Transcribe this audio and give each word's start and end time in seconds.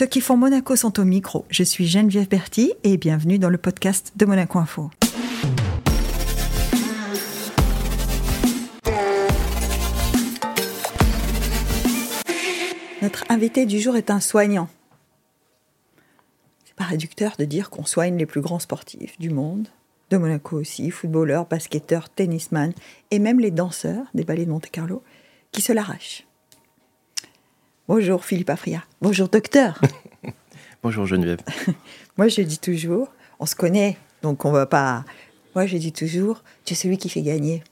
Ceux 0.00 0.06
qui 0.06 0.22
font 0.22 0.38
Monaco 0.38 0.76
sont 0.76 0.98
au 0.98 1.04
micro. 1.04 1.44
Je 1.50 1.62
suis 1.62 1.86
Geneviève 1.86 2.26
Berti 2.26 2.72
et 2.84 2.96
bienvenue 2.96 3.38
dans 3.38 3.50
le 3.50 3.58
podcast 3.58 4.12
de 4.16 4.24
Monaco 4.24 4.58
Info. 4.58 4.90
Notre 13.02 13.24
invité 13.28 13.66
du 13.66 13.78
jour 13.78 13.94
est 13.94 14.10
un 14.10 14.20
soignant. 14.20 14.70
C'est 16.64 16.76
pas 16.76 16.84
réducteur 16.84 17.34
de 17.38 17.44
dire 17.44 17.68
qu'on 17.68 17.84
soigne 17.84 18.16
les 18.16 18.24
plus 18.24 18.40
grands 18.40 18.58
sportifs 18.58 19.18
du 19.18 19.28
monde, 19.28 19.68
de 20.08 20.16
Monaco 20.16 20.56
aussi, 20.56 20.90
footballeurs, 20.90 21.44
basketteurs, 21.44 22.08
tennisman 22.08 22.72
et 23.10 23.18
même 23.18 23.38
les 23.38 23.50
danseurs 23.50 24.06
des 24.14 24.24
ballets 24.24 24.46
de 24.46 24.50
Monte-Carlo 24.50 25.02
qui 25.52 25.60
se 25.60 25.74
l'arrachent. 25.74 26.24
Bonjour 27.92 28.24
Philippe 28.24 28.50
Afria. 28.50 28.84
Bonjour 29.02 29.26
docteur. 29.26 29.80
Bonjour 30.84 31.06
Geneviève. 31.06 31.40
Moi 32.16 32.28
je 32.28 32.40
dis 32.42 32.60
toujours, 32.60 33.08
on 33.40 33.46
se 33.46 33.56
connaît, 33.56 33.96
donc 34.22 34.44
on 34.44 34.52
va 34.52 34.64
pas. 34.66 35.04
Moi 35.56 35.66
je 35.66 35.76
dis 35.76 35.90
toujours, 35.90 36.44
tu 36.64 36.74
es 36.74 36.76
celui 36.76 36.98
qui 36.98 37.08
fait 37.08 37.22
gagner. 37.22 37.64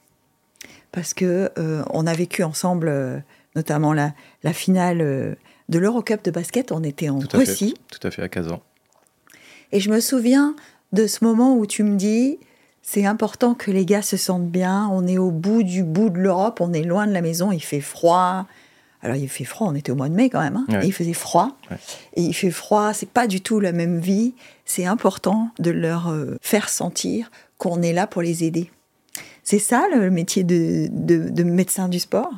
Parce 0.91 1.15
que 1.15 1.53
euh, 1.57 1.85
on 1.91 2.05
a 2.09 2.15
vécu 2.15 2.43
ensemble, 2.43 2.89
euh, 2.89 3.21
notamment 3.55 3.93
la, 3.93 4.13
la 4.43 4.53
finale 4.53 5.03
euh, 5.03 5.37
de 5.69 5.79
l'Eurocup 5.79 6.25
de 6.25 6.33
basket, 6.33 6.73
on 6.73 6.83
était 6.83 7.11
en 7.11 7.21
Russie. 7.21 7.77
fait. 7.77 7.97
Tout 8.01 8.05
à 8.09 8.11
fait, 8.11 8.23
à 8.23 8.29
Kazan. 8.29 8.61
Et 9.71 9.79
je 9.79 9.89
me 9.89 10.01
souviens 10.01 10.57
de 10.93 11.07
ce 11.07 11.25
moment 11.25 11.55
où 11.55 11.65
tu 11.65 11.85
me 11.85 11.97
dis, 11.97 12.41
c'est 12.83 13.07
important 13.07 13.55
que 13.55 13.71
les 13.71 13.87
gars 13.87 14.03
se 14.03 14.17
sentent 14.17 14.51
bien, 14.51 14.89
on 14.91 15.07
est 15.07 15.19
au 15.19 15.31
bout 15.31 15.63
du 15.63 15.85
bout 15.85 16.11
de 16.11 16.19
l'Europe, 16.19 16.61
on 16.61 16.73
est 16.73 16.83
loin 16.83 17.07
de 17.07 17.13
la 17.13 17.23
maison, 17.23 17.53
il 17.53 17.63
fait 17.63 17.81
froid. 17.81 18.49
Alors 19.03 19.17
il 19.17 19.29
fait 19.29 19.45
froid, 19.45 19.69
on 19.71 19.75
était 19.77 19.93
au 19.93 19.95
mois 19.95 20.09
de 20.09 20.15
mai 20.15 20.29
quand 20.31 20.41
même, 20.41 20.57
hein, 20.57 20.67
Ouais. 20.69 20.85
et 20.85 20.89
il 20.89 20.93
faisait 20.93 21.13
froid. 21.13 21.57
Ouais. 21.71 21.77
Et 22.15 22.23
il 22.23 22.33
fait 22.35 22.51
froid, 22.51 22.93
c'est 22.93 23.09
pas 23.11 23.27
du 23.29 23.41
tout 23.41 23.61
la 23.61 23.73
même 23.73 24.01
vie. 24.01 24.35
C'est 24.65 24.87
important 24.87 25.51
de 25.61 25.71
leur 25.71 26.09
euh, 26.09 26.37
faire 26.41 26.69
sentir 26.69 27.31
qu'on 27.59 27.81
est 27.83 27.93
là 27.93 28.07
pour 28.07 28.23
les 28.23 28.43
aider. 28.45 28.71
C'est 29.45 29.59
ça 29.61 29.87
le 29.95 30.11
métier 30.11 30.43
de, 30.45 30.89
de- 30.91 31.29
de 31.31 31.43
médecin 31.45 31.89
du 31.89 31.99
sport? 32.01 32.31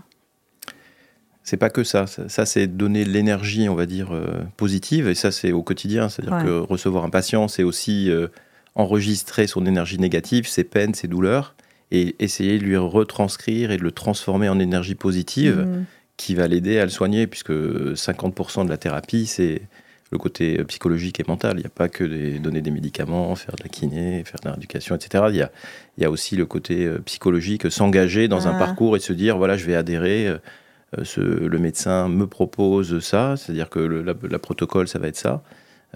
C'est 1.43 1.57
pas 1.57 1.71
que 1.71 1.83
ça. 1.85 2.07
Ça, 2.07 2.29
ça, 2.29 2.47
c'est 2.47 2.67
donner 2.67 3.05
l'énergie, 3.05 3.69
on 3.69 3.75
va 3.75 3.87
dire, 3.87 4.13
euh, 4.15 4.27
positive. 4.57 5.09
Et 5.09 5.15
ça, 5.15 5.33
c'est 5.33 5.53
au 5.53 5.63
quotidien. 5.63 6.09
C'est-à-dire 6.09 6.35
Ouais. 6.37 6.45
que 6.45 6.51
recevoir 6.59 7.05
un 7.05 7.11
patient, 7.11 7.49
c'est 7.49 7.63
aussi 7.65 8.11
euh, 8.11 8.29
enregistrer 8.75 9.47
son 9.47 9.67
énergie 9.67 9.99
négative, 9.99 10.47
ses 10.47 10.63
peines, 10.65 10.95
ses 10.95 11.09
douleurs, 11.09 11.55
et 11.91 12.15
essayer 12.21 12.59
de 12.59 12.65
lui 12.65 12.77
retranscrire 12.77 13.73
et 13.73 13.79
de 13.79 13.83
le 13.83 13.91
transformer 13.91 14.49
en 14.49 14.61
énergie 14.61 14.95
positive 14.95 15.57
Mhm. 15.67 15.85
Qui 16.21 16.35
va 16.35 16.47
l'aider 16.47 16.79
à 16.79 16.85
le 16.85 16.91
soigner, 16.91 17.27
puisque 17.27 17.51
50% 17.53 18.65
de 18.67 18.71
la 18.71 18.77
thérapie, 18.77 19.25
c'est 19.27 19.63
le 20.13 20.19
côté 20.19 20.63
psychologique 20.65 21.19
et 21.21 21.25
mental. 21.27 21.55
Il 21.57 21.61
n'y 21.61 21.67
a 21.67 21.71
pas 21.71 21.89
que 21.89 22.05
des, 22.05 22.39
donner 22.39 22.61
des 22.61 22.71
médicaments, 22.73 23.35
faire 23.37 23.55
de 23.57 23.63
la 23.63 23.69
kiné, 23.69 24.23
faire 24.25 24.41
de 24.43 24.47
la 24.49 24.53
rééducation, 24.53 24.97
etc. 24.97 25.25
Il 25.31 25.37
y 25.37 25.43
a, 25.43 25.51
il 25.97 26.03
y 26.03 26.05
a 26.05 26.11
aussi 26.11 26.37
le 26.37 26.45
côté 26.47 26.85
euh, 26.85 26.99
psychologique, 26.99 27.71
s'engager 27.71 28.29
dans 28.29 28.49
un 28.49 28.55
Ah. 28.55 28.59
parcours 28.59 28.97
et 28.97 29.01
se 29.01 29.13
dire, 29.15 29.39
voilà, 29.39 29.57
je 29.57 29.65
vais 29.65 29.77
adhérer, 29.77 30.27
euh, 30.29 30.39
euh, 30.99 31.05
ce- 31.05 31.21
le 31.21 31.59
médecin 31.59 32.09
me 32.09 32.27
propose 32.27 32.99
ça, 33.01 33.37
c'est-à-dire 33.39 33.71
que 33.71 33.79
le 33.79 34.03
la, 34.03 34.15
la 34.29 34.39
protocole, 34.41 34.89
ça 34.89 34.99
va 34.99 35.07
être 35.09 35.17
ça. 35.17 35.43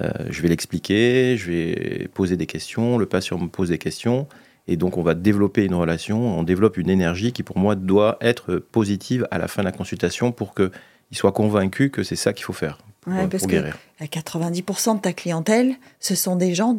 Euh, 0.00 0.10
je 0.30 0.40
vais 0.42 0.48
l'expliquer, 0.48 1.36
je 1.36 1.50
vais 1.50 2.08
poser 2.14 2.36
des 2.36 2.46
questions, 2.46 2.96
le 2.98 3.06
patient 3.06 3.36
me 3.38 3.48
pose 3.48 3.68
des 3.68 3.78
questions, 3.78 4.26
et 4.68 4.76
donc 4.76 4.96
on 4.96 5.02
va 5.02 5.14
développer 5.14 5.64
une 5.64 5.74
relation, 5.74 6.38
on 6.38 6.42
développe 6.42 6.76
une 6.78 6.90
énergie 6.90 7.32
qui 7.32 7.42
pour 7.42 7.58
moi 7.58 7.74
doit 7.74 8.16
être 8.20 8.56
positive 8.56 9.26
à 9.30 9.38
la 9.38 9.48
fin 9.48 9.62
de 9.62 9.66
la 9.66 9.72
consultation 9.72 10.32
pour 10.32 10.54
qu'il 10.54 10.70
soit 11.12 11.32
convaincu 11.32 11.90
que 11.90 12.02
c'est 12.02 12.16
ça 12.16 12.32
qu'il 12.32 12.44
faut 12.44 12.52
faire 12.52 12.78
pour, 13.00 13.12
Ouais, 13.12 13.26
parce 13.28 13.42
pour 13.42 13.50
que 13.50 13.56
guérir. 13.56 13.76
à 14.00 14.04
90% 14.06 14.96
de 14.96 15.00
ta 15.00 15.12
clientèle, 15.12 15.74
ce 16.00 16.14
sont 16.14 16.36
des 16.36 16.54
gens 16.54 16.78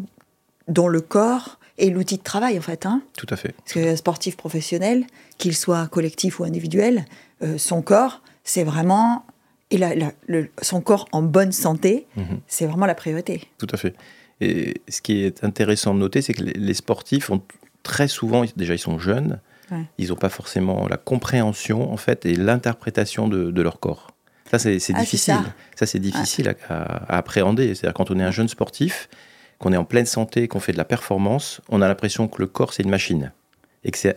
dont 0.67 0.87
le 0.87 1.01
corps 1.01 1.59
est 1.77 1.89
l'outil 1.89 2.17
de 2.17 2.23
travail 2.23 2.57
en 2.57 2.61
fait. 2.61 2.85
Hein 2.85 3.01
Tout 3.17 3.27
à 3.29 3.35
fait. 3.35 3.53
Parce 3.57 3.73
que 3.73 3.95
sportif 3.95 4.35
professionnel, 4.37 5.05
qu'il 5.37 5.55
soit 5.55 5.87
collectif 5.87 6.39
ou 6.39 6.43
individuel, 6.45 7.05
euh, 7.43 7.57
son 7.57 7.81
corps, 7.81 8.21
c'est 8.43 8.63
vraiment. 8.63 9.25
Et 9.71 9.77
la- 9.77 9.93
la- 9.95 10.13
le- 10.27 10.49
son 10.61 10.79
corps 10.79 11.07
en 11.11 11.21
bonne 11.21 11.51
santé, 11.51 12.05
Mhm. 12.15 12.39
c'est 12.47 12.65
vraiment 12.65 12.85
la 12.85 12.95
priorité. 12.95 13.43
Tout 13.57 13.67
à 13.73 13.77
fait. 13.77 13.93
Et 14.41 14.75
ce 14.87 15.01
qui 15.01 15.23
est 15.23 15.43
intéressant 15.43 15.93
de 15.93 15.99
noter, 15.99 16.21
c'est 16.21 16.33
que 16.33 16.43
les 16.43 16.73
sportifs 16.73 17.29
ont 17.29 17.41
très 17.85 18.07
souvent, 18.09 18.43
déjà 18.57 18.73
ils 18.73 18.79
sont 18.79 18.99
jeunes, 18.99 19.39
Ouais. 19.71 19.83
ils 19.97 20.09
n'ont 20.09 20.15
pas 20.15 20.29
forcément 20.29 20.87
la 20.89 20.97
compréhension 20.97 21.91
en 21.91 21.97
fait 21.97 22.25
et 22.25 22.35
l'interprétation 22.35 23.27
de, 23.27 23.49
de 23.51 23.61
leur 23.61 23.79
corps. 23.79 24.11
Ça 24.51 24.59
c'est 24.59 24.77
Ah, 24.93 24.99
difficile. 24.99 25.33
ça. 25.35 25.43
Ça, 25.75 25.85
c'est 25.87 25.99
difficile 25.99 26.49
à, 26.49 26.73
à- 26.73 27.15
à 27.15 27.17
appréhender. 27.17 27.73
C'est-à-dire 27.73 27.93
quand 27.95 28.11
on 28.11 28.19
est 28.19 28.23
un 28.23 28.29
jeune 28.31 28.47
sportif, 28.47 29.09
qu'on 29.57 29.73
est 29.73 29.77
en 29.77 29.85
pleine 29.85 30.05
santé, 30.05 30.47
qu'on 30.47 30.59
fait 30.59 30.71
de 30.73 30.77
la 30.77 30.85
performance, 30.85 31.61
on 31.69 31.81
a 31.81 31.87
l'impression 31.87 32.27
que 32.27 32.39
le 32.41 32.47
corps 32.47 32.73
c'est 32.73 32.83
une 32.83 32.89
machine 32.91 33.31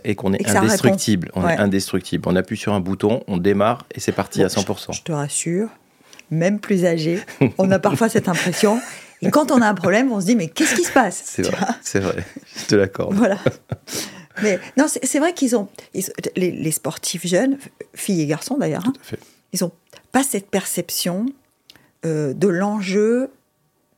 et 0.05 0.15
qu'on 0.15 0.33
est, 0.35 0.49
indestructible. 0.49 1.31
On 1.35 1.45
Ouais. 1.45 1.55
est 1.55 1.59
indestructible. 1.59 2.25
On 2.29 2.37
appuie 2.37 2.57
sur 2.57 2.73
un 2.75 2.81
bouton, 2.81 3.23
on 3.27 3.37
démarre 3.39 3.85
et 3.95 4.01
c'est 4.01 4.13
parti 4.13 4.41
Bon, 4.41 4.47
à 4.47 4.49
100%. 4.49 4.93
Je 4.93 5.03
te 5.03 5.13
rassure, 5.13 5.69
même 6.31 6.59
plus 6.59 6.85
âgé, 6.85 7.21
on 7.59 7.71
a 7.71 7.79
parfois 7.79 8.09
cette 8.11 8.29
impression. 8.29 8.81
Et 9.23 9.31
quand 9.31 9.51
on 9.51 9.61
a 9.63 9.67
un 9.69 9.75
problème, 9.75 10.13
on 10.13 10.21
se 10.21 10.27
dit 10.27 10.37
mais 10.37 10.49
qu'est-ce 10.49 10.75
qui 10.77 10.85
se 10.85 10.93
passe? 10.93 11.23
C'est 11.25 11.43
vrai, 11.43 11.67
c'est 11.83 12.01
vrai. 12.01 12.25
Je 12.57 12.65
te 12.67 12.75
l'accorde. 12.77 13.15
Voilà. 13.15 13.39
Mais 14.43 14.61
non, 14.77 14.87
c'est 14.89 15.19
vrai 15.19 15.33
qu'ils 15.35 15.57
ont, 15.57 15.69
ils- 15.95 16.05
les, 16.37 16.53
les 16.53 16.71
sportifs 16.71 17.27
jeunes, 17.27 17.59
filles 17.95 18.21
et 18.23 18.27
garçons 18.27 18.57
d'ailleurs, 18.57 18.85
hein, 18.87 18.93
ils 19.53 19.59
n'ont 19.63 19.73
pas 20.13 20.23
cette 20.23 20.49
perception 20.49 21.27
euh, 22.07 22.33
de 22.35 22.47
l'enjeu 22.47 23.31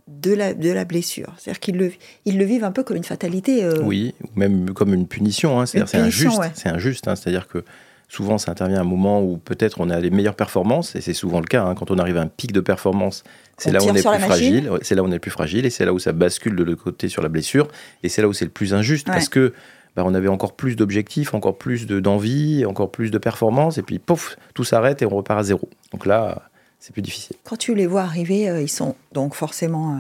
de 0.09 0.33
la, 0.33 0.55
de 0.55 0.71
la 0.71 0.85
blessure. 0.87 1.35
C'est-à-dire 1.39 1.61
qu'ils 1.61 1.77
le, 1.77 1.93
ils 2.25 2.39
le 2.39 2.45
vivent 2.45 2.65
un 2.65 2.73
peu 2.73 2.83
comme 2.83 2.97
une 2.97 3.05
fatalité. 3.05 3.63
euh, 3.63 3.83
Oui, 3.83 4.15
ou 4.25 4.39
même 4.39 4.73
comme 4.73 4.95
une 4.95 5.07
punition. 5.07 5.61
hein. 5.61 5.67
C'est-à-dire 5.67 5.89
c'est 5.91 5.99
injuste. 5.99 6.39
ouais. 6.39 6.51
C'est 6.55 6.69
injuste. 6.71 7.07
hein. 7.07 7.15
C'est-à-dire 7.17 7.47
que 7.47 7.63
souvent, 8.11 8.37
ça 8.39 8.51
intervient 8.51 8.79
à 8.79 8.81
un 8.81 8.85
moment 8.85 9.23
où 9.23 9.39
peut-être 9.39 9.81
on 9.81 9.89
a 9.89 9.99
les 10.01 10.11
meilleures 10.11 10.35
performances, 10.35 10.95
et 10.97 11.01
c'est 11.01 11.15
souvent 11.15 11.41
le 11.41 11.47
cas. 11.47 11.63
hein. 11.65 11.75
Quand 11.75 11.91
on 11.91 11.99
arrive 11.99 12.17
à 12.19 12.23
un 12.23 12.27
pic 12.27 12.53
de 12.53 12.61
performance, 12.61 13.23
c'est 13.57 13.71
là 13.71 13.79
où 13.83 13.87
on 13.87 13.95
est 13.95 14.03
plus 14.07 14.19
fragile. 14.21 14.71
C'est 14.83 14.95
là 14.95 15.03
où 15.03 15.07
on 15.07 15.11
est 15.11 15.15
le 15.15 15.19
plus 15.21 15.31
fragile, 15.31 15.65
et 15.65 15.71
c'est 15.71 15.85
là 15.85 15.93
où 15.93 15.99
ça 15.99 16.13
bascule 16.13 16.57
de 16.57 16.65
l'autre 16.65 16.83
côté 16.83 17.09
sur 17.09 17.23
la 17.23 17.29
blessure, 17.29 17.69
et 18.03 18.09
c'est 18.09 18.21
là 18.21 18.29
où 18.29 18.33
c'est 18.33 18.45
le 18.45 18.51
plus 18.51 18.75
injuste 18.75 19.09
Ouais. 19.09 19.15
parce 19.15 19.29
que 19.29 19.55
bah, 19.97 20.03
on 20.07 20.15
avait 20.15 20.29
encore 20.29 20.55
plus 20.55 20.77
d'objectifs, 20.77 21.35
encore 21.35 21.57
plus 21.59 21.87
de- 21.87 21.99
d'envie, 22.01 22.65
encore 22.67 22.91
plus 22.91 23.11
de 23.11 23.19
performance, 23.19 23.79
et 23.79 23.83
puis 23.83 23.99
pouf, 23.99 24.37
tout 24.55 24.65
s'arrête 24.65 25.03
et 25.03 25.07
on 25.07 25.11
repart 25.11 25.41
à 25.41 25.43
zéro. 25.43 25.69
Donc 25.93 26.05
là, 26.07 26.43
c'est 26.79 26.93
plus 26.93 27.03
difficile. 27.03 27.37
Quand 27.45 27.57
tu 27.57 27.75
les 27.75 27.87
vois 27.87 28.03
arriver, 28.03 28.49
euh, 28.49 28.63
ils 28.63 28.69
sont 28.69 28.95
donc 29.13 29.35
forcément 29.35 29.95
euh, 29.95 29.99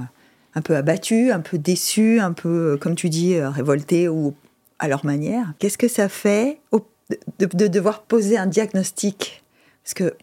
un 0.54 0.62
peu 0.62 0.76
abattus, 0.76 1.32
un 1.32 1.40
peu 1.40 1.58
déçus, 1.58 2.18
un 2.20 2.32
peu, 2.32 2.72
euh, 2.72 2.76
comme 2.76 2.94
tu 2.94 3.08
dis, 3.08 3.40
révoltés 3.40 4.08
ou 4.08 4.34
à 4.78 4.88
leur 4.88 5.04
manière. 5.04 5.44
Qu'est-ce 5.58 5.76
que 5.76 5.88
ça 5.88 6.08
fait 6.08 6.58
au- 6.72 6.84
de, 7.38 7.46
de 7.46 7.66
devoir 7.66 8.02
poser 8.02 8.36
un 8.38 8.46
diagnostic 8.46 9.42
Parce 9.84 9.94
que 9.94 10.14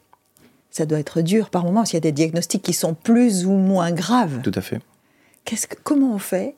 ça 0.72 0.86
doit 0.86 1.00
être 1.00 1.22
dur 1.22 1.50
par 1.50 1.64
moments, 1.64 1.86
s'il 1.86 1.96
y 1.96 1.98
a 1.98 2.02
des 2.02 2.12
diagnostics 2.12 2.62
qui 2.62 2.74
sont 2.74 2.94
plus 2.94 3.46
ou 3.46 3.52
moins 3.54 3.92
graves. 3.92 4.42
Tout 4.44 4.52
à 4.54 4.62
fait. 4.62 4.80
Qu'est-ce 5.46 5.66
que, 5.68 5.76
comment 5.84 6.14
on 6.14 6.20
fait 6.20 6.56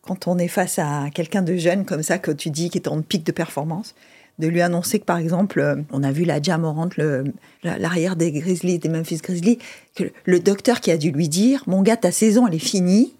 quand 0.00 0.26
on 0.26 0.36
est 0.38 0.48
face 0.48 0.78
à 0.80 1.10
quelqu'un 1.14 1.42
de 1.42 1.54
jeune 1.56 1.84
comme 1.84 2.02
ça, 2.02 2.18
que 2.18 2.30
tu 2.32 2.50
dis, 2.50 2.70
qui 2.70 2.78
est 2.78 2.88
en 2.88 3.02
pic 3.02 3.24
de 3.24 3.30
performance, 3.30 3.94
de 4.40 4.48
lui 4.48 4.60
annoncer 4.60 4.98
que, 4.98 5.04
par 5.04 5.18
exemple, 5.18 5.60
euh, 5.60 5.76
on 5.92 6.02
a 6.02 6.10
vu 6.10 6.24
la 6.24 6.40
Jamorant, 6.42 6.88
le- 6.96 7.24
la- 7.62 7.78
l'arrière 7.78 8.16
des 8.16 8.32
Grizzlies, 8.32 8.78
des 8.80 8.88
Memphis 8.88 9.18
Grizzlies, 9.18 9.58
que 9.94 10.04
le- 10.04 10.12
le 10.24 10.40
docteur 10.40 10.80
qui 10.80 10.90
a 10.90 10.96
dû 10.96 11.10
lui 11.12 11.28
dire, 11.28 11.62
mon 11.68 11.82
gars, 11.82 11.96
ta 11.96 12.10
saison, 12.10 12.48
elle 12.48 12.54
est 12.54 12.58
finie, 12.58 13.14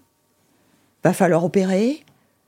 va 1.03 1.13
falloir 1.13 1.45
opérer, 1.45 2.03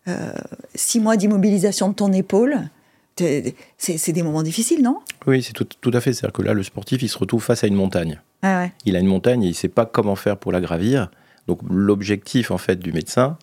euh, 0.07 0.31
six 0.73 0.99
mois 0.99 1.15
d'immobilisation 1.17 1.89
de 1.89 1.93
ton 1.93 2.11
épaule, 2.11 2.69
c'est 3.17 3.55
c'est 3.97 4.11
des 4.11 4.23
moments 4.23 4.43
difficiles, 4.43 4.81
non? 4.83 4.99
Oui, 5.27 5.41
c'est 5.43 5.53
tout, 5.53 5.67
tout 5.81 5.91
à 5.93 6.01
fait. 6.01 6.13
C'est-à-dire 6.13 6.33
que 6.33 6.41
là, 6.41 6.53
le 6.53 6.63
sportif, 6.63 7.01
il 7.01 7.07
se 7.09 7.17
retrouve 7.17 7.43
face 7.43 7.63
à 7.63 7.67
une 7.67 7.75
montagne. 7.75 8.19
Ah 8.41 8.59
ouais. 8.61 8.71
il 8.85 8.95
a 8.95 8.99
une 8.99 9.07
montagne 9.07 9.41
et 9.43 9.47
il 9.47 9.51
ne 9.51 9.55
sait 9.55 9.69
pas 9.69 9.85
comment 9.85 10.15
faire 10.15 10.37
pour 10.37 10.51
la 10.51 10.61
gravir. 10.61 11.09
Donc 11.47 11.59
l'objectif 11.69 12.51
en 12.51 12.57
fait 12.57 12.77
du 12.77 12.91
médecin, 12.91 13.37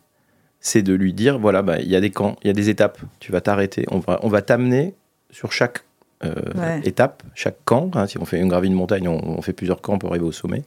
c'est 0.60 0.82
de 0.82 0.92
lui 0.94 1.12
dire 1.12 1.38
voilà, 1.38 1.62
bah, 1.62 1.78
il 1.80 1.88
y 1.88 1.96
a 1.96 2.00
des 2.00 2.10
camps, 2.10 2.36
il 2.42 2.48
y 2.48 2.50
a 2.50 2.52
des 2.52 2.68
étapes. 2.68 2.98
Tu 3.18 3.32
vas 3.32 3.40
t'arrêter. 3.40 3.84
On 3.90 3.98
va, 3.98 4.20
on 4.22 4.28
va 4.28 4.42
t'amener 4.42 4.94
sur 5.30 5.50
chaque 5.52 5.80
euh, 6.24 6.34
Ouais. 6.54 6.80
étape, 6.84 7.22
chaque 7.34 7.56
camp. 7.64 7.90
hein. 7.94 8.06
si 8.06 8.18
on 8.18 8.24
fait 8.24 8.38
une 8.38 8.48
gravie 8.48 8.68
de 8.70 8.74
montagne, 8.74 9.08
on, 9.08 9.38
on 9.38 9.42
fait 9.42 9.52
plusieurs 9.54 9.80
camps 9.80 9.98
pour 9.98 10.10
arriver 10.10 10.24
au 10.26 10.32
sommet. 10.32 10.62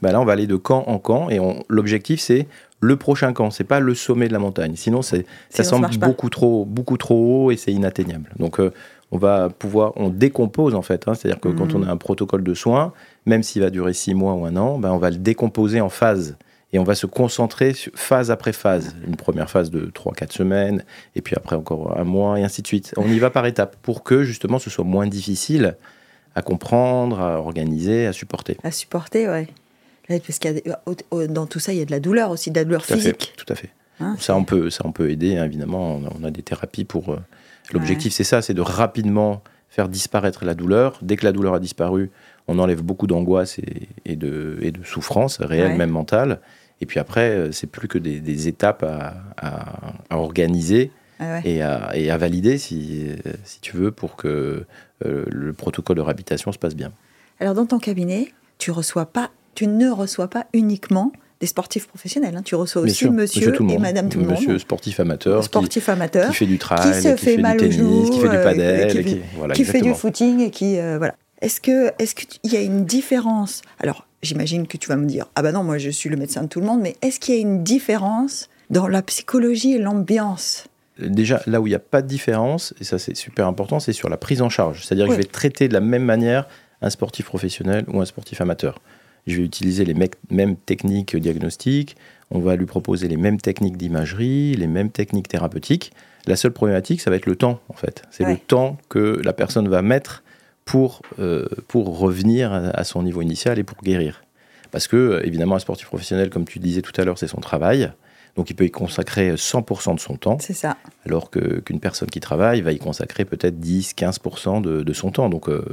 Bah 0.00 0.12
là, 0.12 0.20
on 0.20 0.24
va 0.24 0.32
aller 0.32 0.46
de 0.46 0.56
camp 0.56 0.84
en 0.86 0.98
camp 0.98 1.28
et 1.30 1.38
l'objectif 1.68 2.20
c'est 2.20 2.46
le 2.80 2.96
prochain 2.96 3.32
camp. 3.32 3.50
C'est 3.50 3.64
pas 3.64 3.80
le 3.80 3.94
sommet 3.94 4.28
de 4.28 4.32
la 4.32 4.38
montagne. 4.38 4.76
Sinon, 4.76 5.02
c'est, 5.02 5.26
ça 5.50 5.64
Sinon, 5.64 5.82
semble 5.88 5.98
beaucoup 5.98 6.28
trop, 6.30 6.64
beaucoup 6.64 6.96
trop 6.96 7.46
haut 7.46 7.50
et 7.50 7.56
c'est 7.56 7.72
inatteignable. 7.72 8.30
Donc 8.38 8.60
euh, 8.60 8.72
on 9.12 9.18
va 9.18 9.48
pouvoir, 9.48 9.92
on 9.96 10.08
décompose 10.10 10.74
en 10.74 10.82
fait. 10.82 11.06
hein. 11.08 11.14
C'est-à-dire 11.14 11.40
que 11.40 11.48
quand 11.48 11.72
Mhm. 11.74 11.82
on 11.84 11.86
a 11.86 11.90
un 11.90 11.96
protocole 11.96 12.42
de 12.42 12.52
soins, 12.54 12.92
même 13.26 13.42
s'il 13.42 13.62
va 13.62 13.70
durer 13.70 13.92
six 13.94 14.12
mois 14.14 14.34
ou 14.34 14.44
un 14.44 14.56
an, 14.56 14.78
ben, 14.78 14.90
on 14.90 14.98
va 14.98 15.10
le 15.10 15.16
décomposer 15.16 15.80
en 15.80 15.88
phases. 15.88 16.36
Et 16.72 16.78
on 16.80 16.84
va 16.84 16.96
se 16.96 17.06
concentrer 17.06 17.72
sur 17.72 17.92
phase 17.94 18.32
après 18.32 18.52
phase. 18.52 18.96
Une 19.06 19.14
première 19.14 19.48
phase 19.48 19.70
de 19.70 19.86
3-4 19.94 20.32
semaines, 20.32 20.84
et 21.14 21.20
puis 21.22 21.36
après 21.36 21.54
encore 21.54 21.96
un 21.96 22.02
mois, 22.02 22.40
et 22.40 22.42
ainsi 22.42 22.62
de 22.62 22.66
suite. 22.66 22.92
On 22.96 23.06
y 23.08 23.20
va 23.20 23.30
par 23.30 23.46
étapes 23.46 23.76
pour 23.80 24.02
que 24.02 24.24
justement 24.24 24.58
ce 24.58 24.70
soit 24.70 24.84
moins 24.84 25.06
difficile 25.06 25.76
à 26.34 26.42
comprendre, 26.42 27.20
à 27.20 27.38
organiser, 27.38 28.06
à 28.08 28.12
supporter. 28.12 28.56
À 28.64 28.72
supporter, 28.72 29.28
ouais. 29.28 29.46
Parce 30.08 30.38
qu'il 30.38 30.62
dans 31.28 31.46
tout 31.46 31.60
ça, 31.60 31.72
il 31.72 31.78
y 31.78 31.82
a 31.82 31.84
de 31.84 31.90
la 31.90 32.00
douleur 32.00 32.30
aussi, 32.30 32.50
de 32.50 32.58
la 32.58 32.64
douleur 32.64 32.84
physique. 32.84 33.32
tout 33.36 33.50
à 33.52 33.56
fait. 33.56 33.70
Hein, 34.00 34.16
ça, 34.18 34.36
on 34.36 34.44
peut, 34.44 34.70
ça, 34.70 34.82
on 34.84 34.92
peut 34.92 35.10
aider, 35.10 35.36
hein, 35.36 35.44
évidemment. 35.44 36.00
On 36.18 36.24
a, 36.24 36.30
des 36.30 36.42
thérapies 36.42 36.84
pour. 36.84 37.10
Euh, 37.10 37.18
l'objectif, 37.72 38.12
c'est 38.12 38.24
ça, 38.24 38.42
c'est 38.42 38.54
de 38.54 38.60
rapidement 38.60 39.42
faire 39.68 39.88
disparaître 39.88 40.44
la 40.44 40.54
douleur. 40.54 40.98
Dès 41.02 41.16
que 41.16 41.24
la 41.24 41.32
douleur 41.32 41.54
a 41.54 41.60
disparu, 41.60 42.10
on 42.48 42.58
enlève 42.58 42.82
beaucoup 42.82 43.06
d'angoisse 43.06 43.58
et, 44.04 44.16
de, 44.16 44.58
et, 44.60 44.70
de, 44.70 44.84
souffrance 44.84 45.40
réelle, 45.40 45.76
même 45.76 45.90
mentale. 45.90 46.40
Et 46.80 46.86
puis 46.86 47.00
après, 47.00 47.30
euh, 47.30 47.52
c'est 47.52 47.66
plus 47.66 47.88
que 47.88 47.98
des, 47.98 48.48
étapes 48.48 48.82
à, 48.82 49.14
à, 50.10 50.18
organiser 50.18 50.90
ah 51.18 51.40
et, 51.44 51.62
à, 51.62 51.92
et, 51.94 52.10
à, 52.10 52.16
valider, 52.18 52.58
si, 52.58 53.06
si, 53.44 53.60
tu 53.60 53.76
veux, 53.76 53.90
pour 53.90 54.16
que 54.16 54.66
euh, 55.06 55.24
le 55.28 55.52
protocole 55.52 55.96
de 55.96 56.02
réhabilitation 56.02 56.52
se 56.52 56.58
passe 56.58 56.74
bien. 56.74 56.92
Alors, 57.40 57.54
dans 57.54 57.66
ton 57.66 57.78
cabinet, 57.78 58.32
tu, 58.58 58.70
reçois 58.70 59.06
pas, 59.06 59.30
tu 59.54 59.66
ne 59.66 59.90
reçois 59.90 60.28
pas 60.28 60.46
uniquement 60.52 61.12
des 61.40 61.46
sportifs 61.46 61.86
professionnels. 61.86 62.34
Hein. 62.36 62.42
Tu 62.42 62.54
reçois 62.54 62.82
aussi 62.82 63.08
monsieur, 63.10 63.54
et 63.70 63.78
madame 63.78 64.08
tout 64.08 64.18
le 64.18 64.26
monde. 64.26 64.36
Monsieur 64.36 64.58
sportif 64.58 65.00
amateur. 65.00 65.42
Sportif 65.44 65.88
amateur. 65.88 66.30
Qui 66.30 66.36
fait 66.36 66.46
du 66.46 66.58
trail, 66.58 66.92
qui, 66.92 67.02
se 67.02 67.16
fait 67.16 67.36
mal 67.36 67.58
du 67.58 67.68
tennis, 67.68 68.10
qui 68.10 68.20
fait 68.20 68.28
du 68.28 68.36
euh, 68.36 68.44
padel. 68.44 69.04
qui, 69.04 69.20
voilà, 69.36 69.54
qui 69.54 69.64
fait 69.64 69.80
du 69.80 69.94
footing 69.94 70.40
et 70.40 70.50
qui. 70.50 70.78
Euh, 70.78 70.98
voilà. 70.98 71.14
Est-ce 71.40 71.60
qu'il 71.60 71.92
est 71.98 72.14
qu'il 72.14 72.52
y 72.52 72.56
a 72.56 72.62
une 72.62 72.84
différence? 72.84 73.60
Alors, 73.80 74.06
j'imagine 74.22 74.66
que 74.66 74.76
tu 74.76 74.88
vas 74.88 74.96
me 74.96 75.06
dire 75.06 75.26
Ah 75.34 75.42
ben 75.42 75.52
non, 75.52 75.62
moi 75.64 75.78
je 75.78 75.90
suis 75.90 76.08
le 76.08 76.16
médecin 76.16 76.42
de 76.42 76.48
tout 76.48 76.60
le 76.60 76.66
monde, 76.66 76.80
mais 76.80 76.96
est-ce 77.02 77.20
qu'il 77.20 77.34
y 77.34 77.38
a 77.38 77.40
une 77.40 77.62
différence 77.62 78.48
dans 78.70 78.88
la 78.88 79.02
psychologie 79.02 79.74
et 79.74 79.78
l'ambiance? 79.78 80.66
Déjà, 80.98 81.42
là 81.46 81.60
où 81.60 81.66
il 81.66 81.70
n'y 81.70 81.76
a 81.76 81.80
pas 81.80 82.02
de 82.02 82.06
différence, 82.06 82.72
et 82.80 82.84
ça 82.84 82.98
c'est 82.98 83.16
super 83.16 83.48
important, 83.48 83.80
c'est 83.80 83.92
sur 83.92 84.08
la 84.08 84.16
prise 84.16 84.40
en 84.40 84.48
charge. 84.48 84.86
C'est-à-dire 84.86 85.06
que 85.06 85.12
je 85.12 85.18
vais 85.18 85.24
traiter 85.24 85.68
de 85.68 85.74
la 85.74 85.80
même 85.80 86.04
manière 86.04 86.46
un 86.80 86.90
sportif 86.90 87.26
professionnel 87.26 87.84
ou 87.88 88.00
un 88.00 88.04
sportif 88.04 88.40
amateur 88.40 88.80
je 89.26 89.36
vais 89.36 89.42
utiliser 89.42 89.84
les 89.84 89.94
mêmes 90.30 90.56
techniques 90.56 91.16
diagnostiques, 91.16 91.96
on 92.30 92.40
va 92.40 92.56
lui 92.56 92.66
proposer 92.66 93.08
les 93.08 93.16
mêmes 93.16 93.40
techniques 93.40 93.76
d'imagerie, 93.76 94.54
les 94.56 94.66
mêmes 94.66 94.90
techniques 94.90 95.28
thérapeutiques. 95.28 95.92
La 96.26 96.36
seule 96.36 96.52
problématique, 96.52 97.00
ça 97.00 97.10
va 97.10 97.16
être 97.16 97.26
le 97.26 97.36
temps, 97.36 97.60
en 97.68 97.74
fait. 97.74 98.02
C'est 98.10 98.24
le 98.24 98.36
temps 98.36 98.78
que 98.88 99.20
la 99.22 99.32
personne 99.32 99.68
va 99.68 99.82
mettre 99.82 100.22
pour, 100.64 101.02
euh, 101.18 101.46
pour 101.68 101.98
revenir 101.98 102.52
à 102.52 102.84
son 102.84 103.02
niveau 103.02 103.20
initial 103.20 103.58
et 103.58 103.64
pour 103.64 103.78
guérir. 103.82 104.24
Parce 104.70 104.88
que, 104.88 105.22
évidemment, 105.24 105.56
un 105.56 105.60
sportif 105.60 105.86
professionnel, 105.86 106.30
comme 106.30 106.46
tu 106.46 106.58
disais 106.58 106.82
tout 106.82 106.98
à 107.00 107.04
l'heure, 107.04 107.18
c'est 107.18 107.28
son 107.28 107.40
travail. 107.40 107.92
Donc 108.36 108.50
il 108.50 108.54
peut 108.54 108.64
y 108.64 108.70
consacrer 108.70 109.34
100% 109.34 109.94
de 109.94 110.00
son 110.00 110.16
temps. 110.16 110.38
C'est 110.40 110.54
ça. 110.54 110.76
Alors 111.06 111.30
qu'une 111.30 111.78
personne 111.78 112.08
qui 112.10 112.18
travaille 112.18 112.62
va 112.62 112.72
y 112.72 112.78
consacrer 112.78 113.24
peut-être 113.24 113.60
10-15% 113.60 114.60
de, 114.60 114.92
son 114.92 115.10
temps. 115.12 115.28
Donc 115.28 115.48
euh, 115.48 115.64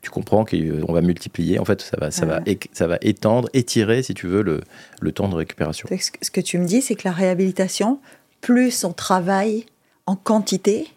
tu 0.00 0.10
comprends 0.10 0.44
qu'on 0.44 0.92
va 0.92 1.00
multiplier. 1.02 1.58
En 1.58 1.64
fait, 1.64 1.82
ça 1.82 1.96
va, 1.98 2.10
ça, 2.10 2.24
va, 2.24 2.40
ça 2.72 2.86
va 2.86 2.98
étendre, 3.02 3.50
étirer, 3.52 4.02
si 4.02 4.14
tu 4.14 4.26
veux, 4.26 4.42
le, 4.42 4.62
le 5.00 5.12
temps 5.12 5.28
de 5.28 5.34
récupération. 5.34 5.88
Ce 6.22 6.30
que 6.30 6.40
tu 6.40 6.58
me 6.58 6.66
dis, 6.66 6.80
c'est 6.80 6.94
que 6.94 7.06
la 7.06 7.12
réhabilitation, 7.12 8.00
plus 8.40 8.84
on 8.84 8.92
travaille 8.92 9.66
en 10.06 10.16
quantité 10.16 10.88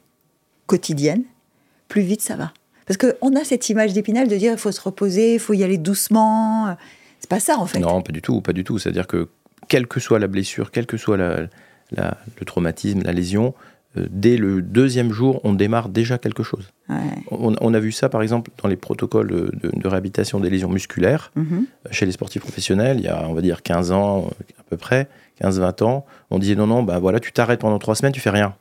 quotidienne, 0.66 1.24
plus 1.90 2.04
vite 2.04 2.22
ça 2.22 2.36
va. 2.38 2.54
Parce 2.86 2.98
qu'on 2.98 3.36
a 3.36 3.44
cette 3.44 3.70
image 3.70 3.94
d'épinal 3.94 4.28
de 4.28 4.36
dire 4.36 4.54
il 4.54 4.58
faut 4.58 4.72
se 4.72 4.82
reposer, 4.82 5.36
il 5.36 5.40
faut 5.40 5.54
y 5.54 5.64
aller 5.64 5.78
doucement. 5.78 6.76
C'est 7.20 7.30
pas 7.30 7.40
ça 7.40 7.58
en 7.58 7.66
fait. 7.66 7.80
Non, 7.80 8.02
pas 8.02 8.12
du 8.12 8.22
tout, 8.22 8.42
pas 8.42 8.54
du 8.54 8.64
tout. 8.64 8.80
C'est-à-dire 8.80 9.08
que 9.08 9.28
quelle 9.70 9.88
que 9.88 10.02
soit 10.02 10.20
la 10.20 10.28
blessure, 10.28 10.72
quel 10.72 10.86
que 10.86 10.98
soit 10.98 11.18
le 11.18 12.46
traumatisme, 12.46 13.02
la 13.04 13.14
lésion, 13.14 13.54
euh, 13.98 14.06
dès 14.12 14.38
le 14.38 14.62
deuxième 14.62 15.12
jour, 15.12 15.42
on 15.44 15.54
démarre 15.54 15.90
déjà 15.90 16.18
quelque 16.18 16.44
chose. 16.44 16.70
On, 17.32 17.74
a 17.74 17.80
vu 17.80 17.92
ça, 17.92 18.10
par 18.10 18.22
exemple, 18.22 18.52
dans 18.62 18.68
les 18.68 18.76
protocoles 18.76 19.30
de, 19.30 19.88
réhabilitation 19.88 20.40
des 20.40 20.50
lésions 20.50 20.70
musculaires 20.70 21.32
mhm. 21.36 21.66
euh, 21.86 21.90
chez 21.92 22.06
les 22.06 22.12
sportifs 22.12 22.42
professionnels, 22.42 22.98
il 23.00 23.06
y 23.06 23.08
a, 23.08 23.28
on 23.28 23.34
va 23.34 23.42
dire, 23.42 23.62
15 23.62 23.92
ans 23.92 24.30
à 24.60 24.64
peu 24.70 24.78
près, 24.78 25.08
15-20 25.42 25.84
ans. 25.84 26.06
On 26.30 26.40
disait 26.40 26.56
non, 26.56 26.68
non, 26.68 26.84
bah 26.84 27.00
voilà, 27.00 27.20
tu 27.20 27.32
t'arrêtes 27.32 27.62
pendant 27.62 27.80
trois 27.80 27.96
semaines, 27.96 28.12
tu 28.12 28.20
fais 28.20 28.30
rien. 28.30 28.56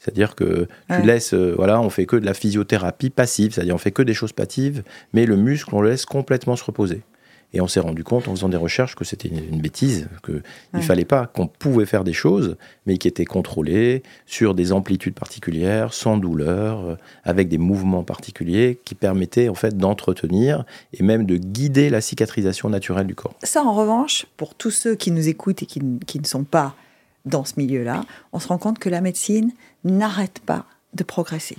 C'est-à-dire 0.00 0.34
que 0.34 0.66
tu 0.90 1.02
laisses, 1.02 1.34
euh, 1.34 1.54
voilà, 1.54 1.80
on 1.80 1.90
fait 1.90 2.06
que 2.06 2.16
de 2.16 2.24
la 2.24 2.32
physiothérapie 2.32 3.10
passive, 3.10 3.52
c'est-à-dire 3.52 3.74
on 3.74 3.78
fait 3.78 3.90
que 3.90 4.02
des 4.02 4.14
choses 4.14 4.32
passives, 4.32 4.82
mais 5.12 5.26
le 5.26 5.36
muscle, 5.36 5.74
on 5.74 5.82
le 5.82 5.90
laisse 5.90 6.06
complètement 6.06 6.56
se 6.56 6.64
reposer. 6.64 7.02
Et 7.52 7.60
on 7.60 7.66
s'est 7.66 7.80
rendu 7.80 8.04
compte 8.04 8.28
en 8.28 8.32
faisant 8.32 8.48
des 8.48 8.56
recherches 8.56 8.94
que 8.94 9.04
c'était 9.04 9.28
une, 9.28 9.60
bêtise, 9.60 10.08
qu'il 10.24 10.42
ne 10.72 10.80
fallait 10.80 11.04
pas, 11.04 11.26
qu'on 11.26 11.48
pouvait 11.48 11.86
faire 11.86 12.04
des 12.04 12.12
choses, 12.12 12.56
mais 12.86 12.96
qui 12.96 13.08
étaient 13.08 13.24
contrôlées 13.24 14.02
sur 14.26 14.54
des 14.54 14.72
amplitudes 14.72 15.14
particulières, 15.14 15.92
sans 15.92 16.16
douleur, 16.16 16.80
euh, 16.80 16.96
avec 17.24 17.48
des 17.48 17.58
mouvements 17.58 18.04
particuliers 18.04 18.78
qui 18.84 18.94
permettaient 18.94 19.48
en 19.48 19.54
fait 19.54 19.76
d'entretenir 19.76 20.64
et 20.92 21.02
même 21.02 21.26
de 21.26 21.36
guider 21.36 21.90
la 21.90 22.00
cicatrisation 22.00 22.68
naturelle 22.68 23.06
du 23.06 23.16
corps. 23.16 23.34
Ça, 23.42 23.62
en 23.64 23.74
revanche, 23.74 24.26
pour 24.36 24.54
tous 24.54 24.70
ceux 24.70 24.94
qui 24.94 25.10
nous 25.10 25.28
écoutent 25.28 25.62
et 25.62 25.66
qui, 25.66 25.80
qui 26.06 26.20
ne 26.20 26.26
sont 26.26 26.44
pas 26.44 26.76
dans 27.24 27.44
ce 27.44 27.54
milieu-là, 27.56 28.04
on 28.32 28.38
se 28.38 28.48
rend 28.48 28.58
compte 28.58 28.78
que 28.78 28.88
la 28.88 29.00
médecine 29.00 29.52
n'arrête 29.84 30.38
pas 30.40 30.66
de 30.94 31.04
progresser 31.04 31.56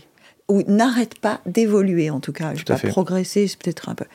ou 0.47 0.63
n'arrête 0.67 1.17
pas 1.19 1.39
d'évoluer 1.45 2.09
en 2.09 2.19
tout 2.19 2.33
cas. 2.33 2.53
Je 2.55 2.63
pas 2.63 2.77
progresser, 2.77 3.47
c'est 3.47 3.57
peut-être 3.57 3.89
un 3.89 3.95
peu. 3.95 4.05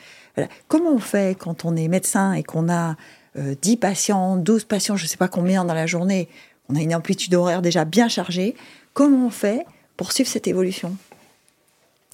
Comment 0.67 0.91
on 0.91 0.99
fait 0.99 1.37
quand 1.37 1.65
on 1.65 1.75
est 1.75 1.87
médecin 1.87 2.33
et 2.33 2.43
qu'on 2.43 2.69
a 2.69 2.95
10 3.35 3.73
euh, 3.73 3.75
patients, 3.79 4.37
12 4.37 4.65
patients, 4.65 4.97
je 4.97 5.03
ne 5.03 5.07
sais 5.07 5.17
pas 5.17 5.27
combien 5.27 5.65
dans 5.65 5.73
la 5.73 5.85
journée, 5.85 6.27
on 6.69 6.75
a 6.75 6.81
une 6.81 6.95
amplitude 6.95 7.33
horaire 7.35 7.61
déjà 7.61 7.85
bien 7.85 8.07
chargée, 8.07 8.55
comment 8.93 9.27
on 9.27 9.29
fait 9.29 9.65
pour 9.95 10.11
suivre 10.11 10.29
cette 10.29 10.47
évolution? 10.47 10.95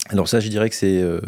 Alors 0.10 0.28
ça, 0.28 0.40
je 0.40 0.50
dirais 0.50 0.70
que 0.70 0.76
c'est 0.76 1.02
euh, 1.02 1.22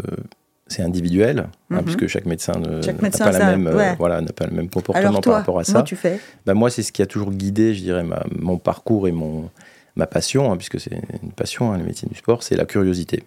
c'est 0.67 0.81
individuel, 0.81 1.39
hein, 1.39 1.77
mhm. 1.77 1.83
puisque 1.83 2.07
chaque 2.07 2.25
médecin 2.25 2.53
n'a 2.53 2.93
pas, 3.19 3.31
la 3.31 3.45
même, 3.55 3.67
euh, 3.67 3.93
voilà, 3.97 4.21
pas 4.23 4.47
le 4.47 4.55
même 4.55 4.69
comportement 4.69 5.21
par 5.21 5.33
rapport 5.33 5.59
à 5.59 5.63
ça. 5.63 5.83
tu 5.83 5.95
fais? 5.95 6.19
Ben 6.45 6.55
Moi, 6.55 6.69
c'est 6.69 6.81
ce 6.81 6.91
qui 6.91 7.01
a 7.01 7.05
toujours 7.05 7.31
guidé, 7.31 7.75
je 7.75 7.81
dirais, 7.81 8.03
mon 8.31 8.57
parcours 8.57 9.07
et 9.07 9.11
mon, 9.11 9.49
ma 9.95 10.07
passion, 10.07 10.51
hein, 10.51 10.57
puisque 10.57 10.79
c'est 10.79 10.99
une 11.21 11.31
passion, 11.31 11.71
hein, 11.71 11.77
la 11.77 11.83
médecine 11.83 12.09
du 12.09 12.17
sport, 12.17 12.41
c'est 12.41 12.55
la 12.55 12.65
curiosité. 12.65 13.23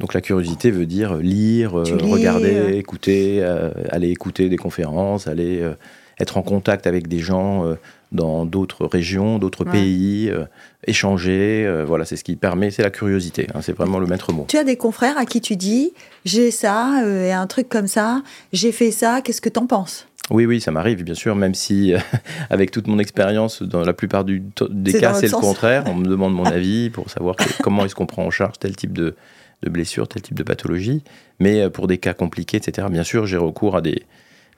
Donc 0.00 0.14
la 0.14 0.22
curiosité 0.22 0.70
veut 0.70 0.86
dire 0.86 1.16
lire, 1.16 1.78
euh, 1.78 1.98
regarder, 2.02 2.54
euh. 2.54 2.78
écouter, 2.78 3.40
euh, 3.42 3.70
aller 3.90 4.08
écouter 4.08 4.48
des 4.48 4.56
conférences, 4.56 5.28
aller 5.28 5.62
être 6.18 6.38
en 6.38 6.42
contact 6.42 6.86
avec 6.86 7.06
des 7.06 7.18
gens 7.18 7.64
dans 8.10 8.44
d'autres 8.44 8.86
régions, 8.86 9.38
d'autres 9.38 9.64
pays, 9.64 10.32
échanger. 10.86 11.84
voilà, 11.86 12.04
c'est 12.04 12.16
ce 12.16 12.24
qui 12.24 12.36
permet, 12.36 12.70
c'est 12.70 12.82
la 12.82 12.90
curiosité. 12.90 13.46
Hein, 13.54 13.60
c'est 13.62 13.76
vraiment 13.76 13.98
le 13.98 14.06
maître 14.06 14.32
mot. 14.32 14.46
Tu 14.48 14.58
as 14.58 14.64
des 14.64 14.76
confrères 14.76 15.18
à 15.18 15.26
qui 15.26 15.40
tu 15.40 15.56
dis 15.56 15.92
j'ai 16.24 16.50
ça 16.50 17.02
et 17.06 17.32
un 17.32 17.46
truc 17.46 17.68
comme 17.68 17.86
ça, 17.86 18.22
j'ai 18.52 18.72
fait 18.72 18.90
ça, 18.90 19.20
qu'est-ce 19.22 19.40
que 19.40 19.48
t'en 19.48 19.66
penses? 19.66 20.06
Oui, 20.30 20.46
oui, 20.46 20.60
ça 20.60 20.70
m'arrive, 20.70 21.02
bien 21.02 21.14
sûr, 21.14 21.34
même 21.34 21.54
si, 21.54 21.92
avec 22.50 22.70
toute 22.70 22.86
mon 22.86 22.98
expérience, 22.98 23.62
dans 23.62 23.82
la 23.82 23.92
plupart 23.92 24.24
des 24.24 24.92
cas, 24.92 25.14
c'est 25.14 25.26
le 25.26 25.32
contraire. 25.32 25.84
On 25.86 25.94
me 25.94 26.06
demande 26.06 26.34
mon 26.34 26.44
avis 26.46 26.88
pour 26.88 27.10
savoir 27.10 27.36
comment 27.62 27.84
est-ce 27.84 27.94
qu'on 27.94 28.06
prend 28.06 28.24
en 28.24 28.30
charge 28.30 28.58
tel 28.60 28.76
type 28.76 28.92
de, 28.92 29.16
de 29.62 29.70
blessures, 29.70 30.08
tel 30.08 30.22
type 30.22 30.36
de 30.36 30.42
pathologie. 30.42 31.02
Mais 31.38 31.60
euh, 31.60 31.70
pour 31.70 31.86
des 31.86 31.98
cas 31.98 32.14
compliqués, 32.14 32.56
etc., 32.56 32.88
bien 32.90 33.04
sûr, 33.04 33.26
j'ai 33.26 33.36
recours 33.36 33.76
à 33.76 33.80
des, 33.80 34.02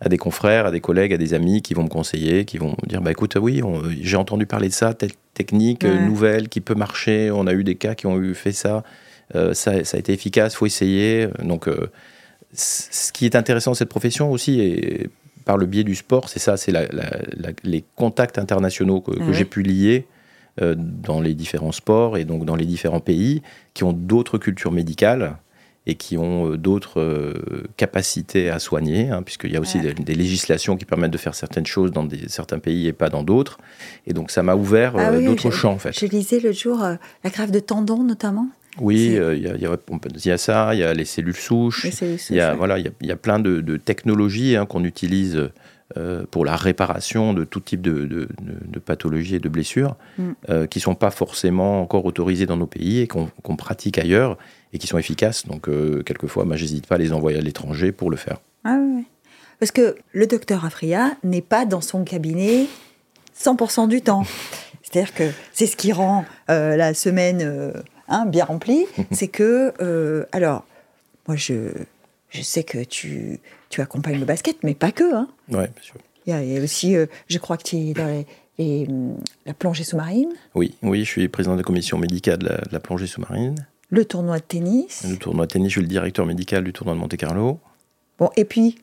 à 0.01 0.09
des 0.09 0.19
confrères, 0.19 0.67
à 0.67 0.71
des 0.71 0.81
collègues, 0.81 1.13
à 1.13 1.17
des 1.17 1.35
amis 1.35 1.63
qui 1.63 1.75
vont 1.75 1.85
me 1.85 1.89
conseiller, 1.89 2.45
qui 2.45 2.59
vont 2.59 2.77
me 2.83 2.89
dire 2.89 3.01
bah 3.01 3.11
écoute, 3.11 3.37
oui, 3.41 3.63
j'ai 4.01 4.17
entendu 4.17 4.47
parler 4.47 4.69
de 4.69 4.75
ça, 4.75 4.95
telle 4.95 5.13
technique 5.35 5.85
euh, 5.85 6.07
nouvelle 6.07 6.49
qui 6.49 6.61
peut 6.61 6.75
marcher. 6.75 7.31
On 7.31 7.47
a 7.47 7.53
eu 7.53 7.65
des 7.65 7.77
cas 7.77 7.95
qui 7.95 8.07
ont 8.07 8.21
eu 8.21 8.35
fait 8.35 8.53
ça, 8.53 8.83
euh, 9.35 9.55
ça, 9.55 9.85
ça, 9.85 9.97
a 9.97 10.01
été 10.01 10.13
efficace, 10.13 10.55
faut 10.55 10.67
essayer. 10.67 11.29
Donc, 11.43 11.69
ce 12.55 13.13
qui 13.13 13.25
est 13.25 13.37
intéressant 13.37 13.73
dans 13.73 13.77
cette 13.77 13.89
profession 13.89 14.31
aussi, 14.31 14.61
et 14.61 15.09
par 15.45 15.57
le 15.57 15.67
biais 15.67 15.85
du 15.85 15.95
sport, 15.95 16.29
c'est 16.29 16.39
ça, 16.39 16.57
c'est 16.57 16.73
les 17.65 17.85
contacts 17.97 18.39
internationaux 18.39 19.01
que, 19.01 19.13
que 19.13 19.33
j'ai 19.33 19.45
pu 19.45 19.63
lier 19.63 20.07
euh, 20.61 20.75
dans 20.77 21.23
les 21.23 21.33
différents 21.33 21.73
sports 21.73 22.19
et 22.19 22.27
donc 22.27 22.45
dans 22.45 22.57
les 22.57 22.67
différents 22.67 23.01
pays 23.01 23.41
qui 23.73 23.85
ont 23.85 23.95
d'autres 23.95 24.37
cultures 24.37 24.71
médicales 24.71 25.39
et 25.87 25.95
qui 25.95 26.19
ont 26.19 26.51
euh, 26.53 26.59
d'autres 26.59 27.01
euh, 27.01 27.65
capacités 27.79 28.51
à 28.51 28.59
soigner, 28.59 29.09
hein, 29.09 29.23
puisqu'il 29.23 29.51
y 29.51 29.57
a 29.57 29.61
aussi 29.61 29.79
des, 29.81 30.15
législations 30.15 30.77
qui 30.77 30.85
permettent 30.85 31.11
de 31.11 31.17
faire 31.17 31.35
certaines 31.35 31.65
choses 31.65 31.91
dans 31.91 32.05
des, 32.05 32.29
certains 32.29 32.59
pays 32.59 32.87
et 32.87 32.93
pas 32.93 33.09
dans 33.09 33.23
d'autres. 33.23 33.57
Et 34.07 34.13
donc 34.13 34.31
ça 34.31 34.43
m'a 34.43 34.55
ouvert 34.55 34.95
ah 34.99 35.19
d'autres 35.19 35.51
champs, 35.51 35.73
en 35.73 35.79
fait. 35.79 35.99
Je 35.99 36.05
lisais 36.05 36.39
le 36.39 36.53
jour 36.53 36.81
la 36.81 37.31
greffe 37.31 37.51
de 37.51 37.61
tendons, 37.61 38.05
notamment. 38.05 38.49
Oui, 38.79 39.07
il 39.07 39.43
y, 39.43 39.49
a, 39.49 39.57
y, 39.57 40.31
a 40.31 40.39
ça, 40.39 40.75
il 40.75 40.81
y 40.81 40.83
a 40.83 40.93
les 40.93 41.07
cellules 41.07 41.35
souches, 41.35 41.87
il 42.31 42.37
y, 42.37 42.41
a, 42.41 42.53
voilà, 42.53 42.79
il 42.79 42.91
y, 43.01 43.11
a 43.11 43.17
plein 43.17 43.39
de, 43.39 43.77
technologies 43.79 44.57
hein, 44.57 44.67
qu'on 44.67 44.85
utilise 44.85 45.51
euh, 45.97 46.25
pour 46.31 46.45
la 46.45 46.57
réparation 46.57 47.35
de 47.35 47.45
tout 47.45 47.61
type 47.61 47.83
de, 47.83 48.05
de, 48.05 48.79
pathologies 48.79 49.37
et 49.37 49.39
de 49.39 49.49
blessures 49.49 49.97
mm. 50.19 50.31
euh, 50.51 50.67
qui 50.67 50.79
ne 50.79 50.83
sont 50.83 50.95
pas 50.95 51.11
forcément 51.11 51.83
encore 51.83 52.05
autorisées 52.05 52.47
dans 52.47 52.57
nos 52.57 52.67
pays 52.67 53.01
et 53.01 53.07
qu'on 53.07 53.57
pratique 53.57 53.99
ailleurs 53.99 54.39
et 54.73 54.79
qui 54.79 54.87
sont 54.87 54.99
efficaces. 54.99 55.47
Donc, 55.47 55.69
euh, 55.69 56.03
quelquefois, 56.03 56.45
bah, 56.45 56.57
j'hésite 56.57 56.87
pas 56.87 56.95
à 56.97 56.99
les 56.99 57.13
envoyer 57.13 57.39
à 57.39 57.41
l'étranger 57.41 57.93
pour 57.93 58.11
le 58.11 58.17
faire. 58.17 58.39
Ah 58.65 58.79
oui, 58.81 59.05
Parce 59.59 59.73
que 59.73 59.97
le 60.13 60.27
docteur 60.27 60.65
Afria 60.65 61.13
n'est 61.25 61.43
pas 61.43 61.67
dans 61.67 61.81
son 61.81 62.05
cabinet 62.05 62.67
100% 63.39 63.89
du 63.89 64.03
temps. 64.03 64.25
C'est-à-dire 64.83 65.15
que 65.15 65.31
c'est 65.53 65.67
ce 65.67 65.77
qui 65.77 65.93
rend 65.93 66.25
la 66.49 66.95
semaine 66.95 67.73
hein, 68.09 68.27
bien 68.27 68.45
remplie. 68.45 68.85
c'est 69.11 69.29
que, 69.29 70.27
alors, 70.33 70.65
moi, 71.27 71.37
je 71.37 71.71
je 72.33 72.41
sais 72.41 72.65
que 72.65 72.83
tu, 72.83 73.41
tu 73.73 73.81
accompagnes 73.81 74.21
le 74.21 74.27
basket, 74.27 74.59
mais 74.63 74.75
pas 74.75 74.93
que. 74.93 75.15
Hein. 75.15 75.29
Oui, 75.49 75.65
bien 75.65 75.83
sûr. 75.83 75.97
Il 76.27 76.33
y, 76.33 76.59
a, 76.59 76.63
aussi, 76.63 76.95
euh, 76.95 77.07
je 77.27 77.39
crois 77.39 77.57
que 77.57 77.65
tu 77.65 77.77
es 77.77 77.95
dans 77.95 78.25
les, 78.59 78.87
hum, 78.87 79.17
la 79.45 79.55
plongée 79.55 79.83
sous-marine. 79.83 80.29
Oui, 80.55 80.75
oui, 80.83 81.01
je 81.01 81.11
suis 81.11 81.29
président 81.29 81.55
de 81.55 81.61
la 81.61 81.65
commission 81.65 81.99
médicale 81.99 82.39
de 82.39 82.59
la, 82.71 82.81
plongée 82.81 83.09
sous-marine. 83.09 83.67
Le 83.91 84.05
tournoi 84.05 84.39
de 84.39 84.45
tennis. 84.45 85.05
Le 85.09 85.17
tournoi 85.17 85.47
de 85.47 85.53
tennis, 85.53 85.69
je 85.69 85.73
suis 85.73 85.81
le 85.81 85.89
directeur 85.89 86.27
médical 86.27 86.63
du 86.63 86.73
tournoi 86.73 86.95
de 86.95 87.01
Monte-Carlo. 87.01 87.59
Bon, 88.19 88.31
et 88.37 88.45
puis? 88.45 88.79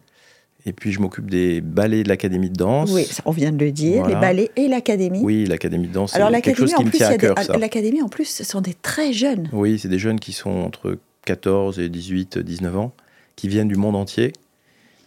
Et 0.66 0.74
puis 0.74 0.92
je 0.92 1.00
m'occupe 1.00 1.30
des 1.30 1.62
ballets 1.62 2.04
de 2.04 2.10
l'académie 2.10 2.50
de 2.50 2.58
danse. 2.58 2.92
Oui, 2.92 3.08
on 3.26 3.32
vient 3.32 3.54
de 3.54 3.64
le 3.64 3.72
dire, 3.72 4.06
les 4.08 4.16
ballets 4.16 4.52
et 4.58 4.68
l'académie. 4.68 5.22
Oui, 5.22 5.46
l'académie 5.46 5.88
de 5.88 5.94
danse, 5.94 6.12
c'est 6.14 6.42
quelque 6.42 6.58
chose 6.58 6.74
qui 6.74 6.84
me 6.84 6.92
tient 6.92 7.10
à 7.10 7.18
cœur. 7.18 7.36
L'académie, 7.58 8.02
en 8.02 8.10
plus, 8.10 8.26
ce 8.26 8.44
sont 8.44 8.60
des 8.60 8.74
très 8.74 9.14
jeunes. 9.14 9.50
Oui, 9.54 9.80
c'est 9.80 9.88
des 9.88 10.00
jeunes 10.00 10.20
qui 10.20 10.34
sont 10.34 10.50
entre 10.50 10.98
14 11.26 11.80
et 11.80 11.88
18, 11.88 12.40
19 12.40 12.78
ans, 12.78 12.92
qui 13.38 13.48
viennent 13.48 13.70
du 13.70 13.78
monde 13.78 13.96
entier, 13.96 14.34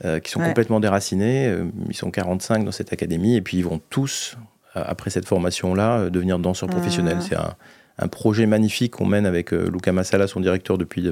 euh, 0.05 0.21
qui 0.21 0.31
sont 0.31 0.41
complètement 0.41 0.81
déracinés. 0.81 1.47
Euh, 1.47 1.65
ils 1.89 1.97
sont 1.97 2.11
45 2.11 2.65
dans 2.65 2.73
cette 2.73 2.93
académie, 2.93 3.37
et 3.37 3.43
puis 3.43 3.59
ils 3.59 3.65
vont 3.65 3.81
tous, 3.91 4.37
euh, 4.77 4.83
après 4.87 5.11
cette 5.11 5.27
formation-là, 5.27 6.11
devenir 6.11 6.39
danseurs 6.39 6.69
professionnels. 6.69 7.19
C'est 7.21 7.37
un, 7.37 7.55
un, 7.99 8.09
projet 8.09 8.47
magnifique 8.47 8.93
qu'on 8.93 9.07
mène 9.07 9.27
avec 9.27 9.53
Luca 9.53 9.93
Massala, 9.93 10.27
son 10.27 10.41
directeur, 10.41 10.79
depuis, 10.79 11.09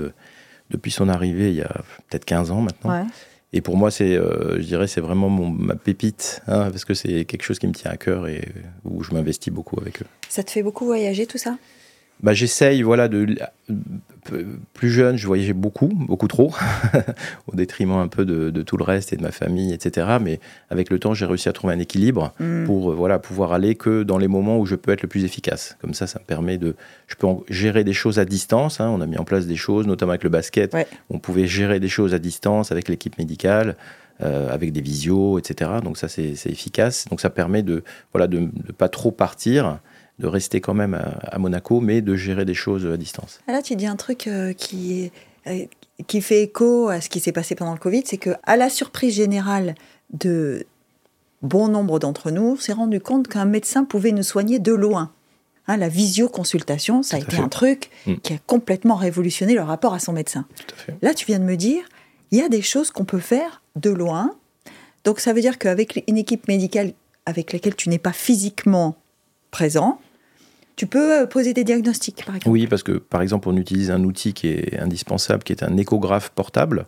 depuis 0.70 0.90
son 0.90 1.08
arrivée 1.08 1.50
il 1.50 1.56
y 1.56 1.62
a 1.62 1.72
peut-être 2.08 2.24
15 2.24 2.50
ans 2.50 2.60
maintenant. 2.62 2.90
Ouais. 2.90 3.06
Et 3.52 3.60
pour 3.60 3.76
moi, 3.76 3.90
c'est, 3.90 4.16
euh, 4.16 4.56
je 4.60 4.66
dirais, 4.66 4.86
c'est 4.86 5.00
vraiment 5.00 5.28
mon, 5.28 5.48
ma 5.48 5.74
pépite, 5.74 6.40
hein, 6.46 6.70
parce 6.70 6.84
que 6.84 6.94
c'est 6.94 7.24
quelque 7.24 7.42
chose 7.42 7.58
qui 7.58 7.66
me 7.66 7.72
tient 7.72 7.90
à 7.90 7.96
cœur 7.96 8.28
et 8.28 8.48
où 8.84 9.02
je 9.02 9.12
m'investis 9.12 9.52
beaucoup 9.52 9.78
avec 9.80 10.02
eux. 10.02 10.06
Ça 10.28 10.44
te 10.44 10.50
fait 10.50 10.62
beaucoup 10.62 10.84
voyager, 10.84 11.26
tout 11.26 11.38
ça? 11.38 11.56
Bah, 12.22 12.32
j'essaye, 12.32 12.82
voilà, 12.82 13.08
de 13.08 13.26
plus 14.74 14.90
jeune, 14.90 15.16
je 15.16 15.26
voyageais 15.26 15.52
beaucoup, 15.52 15.88
beaucoup 15.88 16.28
trop, 16.28 16.52
au 17.46 17.56
détriment 17.56 17.98
un 17.98 18.08
peu 18.08 18.24
de, 18.24 18.62
tout 18.62 18.76
le 18.76 18.84
reste 18.84 19.12
et 19.12 19.16
de 19.16 19.22
ma 19.22 19.30
famille, 19.30 19.72
etc. 19.72 20.18
Mais 20.20 20.40
avec 20.70 20.90
le 20.90 20.98
temps, 20.98 21.14
j'ai 21.14 21.26
réussi 21.26 21.48
à 21.48 21.52
trouver 21.52 21.74
un 21.74 21.78
équilibre 21.78 22.32
mm. 22.38 22.64
pour, 22.64 22.90
euh, 22.90 22.94
voilà, 22.94 23.18
pouvoir 23.18 23.52
aller 23.52 23.74
que 23.74 24.02
dans 24.02 24.18
les 24.18 24.28
moments 24.28 24.58
où 24.58 24.66
je 24.66 24.74
peux 24.74 24.92
être 24.92 25.02
le 25.02 25.08
plus 25.08 25.24
efficace. 25.24 25.76
Comme 25.80 25.94
ça, 25.94 26.06
ça 26.06 26.18
me 26.18 26.24
permet 26.24 26.58
de, 26.58 26.76
je 27.06 27.14
peux 27.16 27.28
gérer 27.48 27.84
des 27.84 27.92
choses 27.92 28.18
à 28.18 28.24
distance. 28.24 28.80
Hein. 28.80 28.90
On 28.90 29.00
a 29.00 29.06
mis 29.06 29.18
en 29.18 29.24
place 29.24 29.46
des 29.46 29.56
choses, 29.56 29.86
notamment 29.86 30.12
avec 30.12 30.24
le 30.24 30.30
basket. 30.30 30.76
On 31.08 31.18
pouvait 31.18 31.46
gérer 31.46 31.80
des 31.80 31.88
choses 31.88 32.14
à 32.14 32.18
distance 32.18 32.72
avec 32.72 32.88
l'équipe 32.88 33.18
médicale. 33.18 33.76
Euh, 34.22 34.52
avec 34.52 34.70
des 34.72 34.82
visios, 34.82 35.38
etc. 35.38 35.70
Donc 35.82 35.96
ça, 35.96 36.06
c'est 36.06 36.34
efficace. 36.44 37.06
Donc 37.08 37.22
ça 37.22 37.30
permet 37.30 37.62
de 37.62 37.82
voilà 38.12 38.26
de 38.26 38.38
ne 38.38 38.72
pas 38.76 38.90
trop 38.90 39.10
partir 39.10 39.78
de 40.20 40.26
rester 40.26 40.60
quand 40.60 40.74
même 40.74 40.94
à, 40.94 41.38
Monaco, 41.38 41.80
mais 41.80 42.02
de 42.02 42.14
gérer 42.14 42.44
des 42.44 42.54
choses 42.54 42.86
à 42.86 42.96
distance. 42.96 43.40
Ah, 43.48 43.52
là, 43.52 43.62
tu 43.62 43.74
dis 43.74 43.86
un 43.86 43.96
truc 43.96 44.26
euh, 44.26 44.52
qui, 44.52 45.10
euh, 45.46 45.64
qui 46.06 46.20
fait 46.20 46.42
écho 46.42 46.88
à 46.88 47.00
ce 47.00 47.08
qui 47.08 47.20
s'est 47.20 47.32
passé 47.32 47.54
pendant 47.54 47.72
le 47.72 47.78
Covid, 47.78 48.02
c'est 48.04 48.18
que 48.18 48.30
à 48.44 48.56
la 48.56 48.68
surprise 48.68 49.14
générale 49.14 49.74
de 50.12 50.66
bon 51.42 51.68
nombre 51.68 51.98
d'entre 51.98 52.30
nous, 52.30 52.42
on 52.42 52.56
s'est 52.56 52.72
rendu 52.72 53.00
compte 53.00 53.28
qu'un 53.28 53.46
médecin 53.46 53.84
pouvait 53.84 54.12
nous 54.12 54.22
soigner 54.22 54.58
de 54.58 54.72
loin. 54.72 55.10
Hein, 55.66 55.76
la 55.76 55.88
visioconsultation, 55.88 57.02
ça 57.02 57.16
a 57.16 57.20
été 57.20 57.36
un 57.38 57.48
truc 57.48 57.90
mm. 58.06 58.16
qui 58.16 58.34
a 58.34 58.38
complètement 58.46 58.96
révolutionné 58.96 59.54
le 59.54 59.62
rapport 59.62 59.94
à 59.94 59.98
son 59.98 60.12
médecin. 60.12 60.44
Là, 61.00 61.14
tu 61.14 61.24
viens 61.26 61.38
de 61.38 61.44
me 61.44 61.56
dire, 61.56 61.82
il 62.30 62.38
y 62.38 62.42
a 62.42 62.48
des 62.48 62.62
choses 62.62 62.90
qu'on 62.90 63.04
peut 63.04 63.20
faire 63.20 63.62
de 63.76 63.90
loin. 63.90 64.34
Donc 65.04 65.20
ça 65.20 65.32
veut 65.32 65.40
dire 65.40 65.58
qu'avec 65.58 66.04
une 66.08 66.18
équipe 66.18 66.48
médicale 66.48 66.92
avec 67.24 67.52
laquelle 67.52 67.74
tu 67.74 67.88
n'es 67.88 67.98
pas 67.98 68.12
physiquement 68.12 68.96
présent, 69.50 70.00
tu 70.80 70.86
peux 70.86 71.12
euh, 71.12 71.26
poser 71.26 71.52
des 71.52 71.62
diagnostics, 71.62 72.24
par 72.24 72.36
exemple. 72.36 72.48
Oui, 72.48 72.66
parce 72.66 72.82
que 72.82 72.92
par 72.92 73.20
exemple, 73.20 73.50
on 73.50 73.56
utilise 73.58 73.90
un 73.90 74.02
outil 74.02 74.32
qui 74.32 74.48
est 74.48 74.80
indispensable, 74.80 75.42
qui 75.42 75.52
est 75.52 75.62
un 75.62 75.76
échographe 75.76 76.30
portable. 76.30 76.86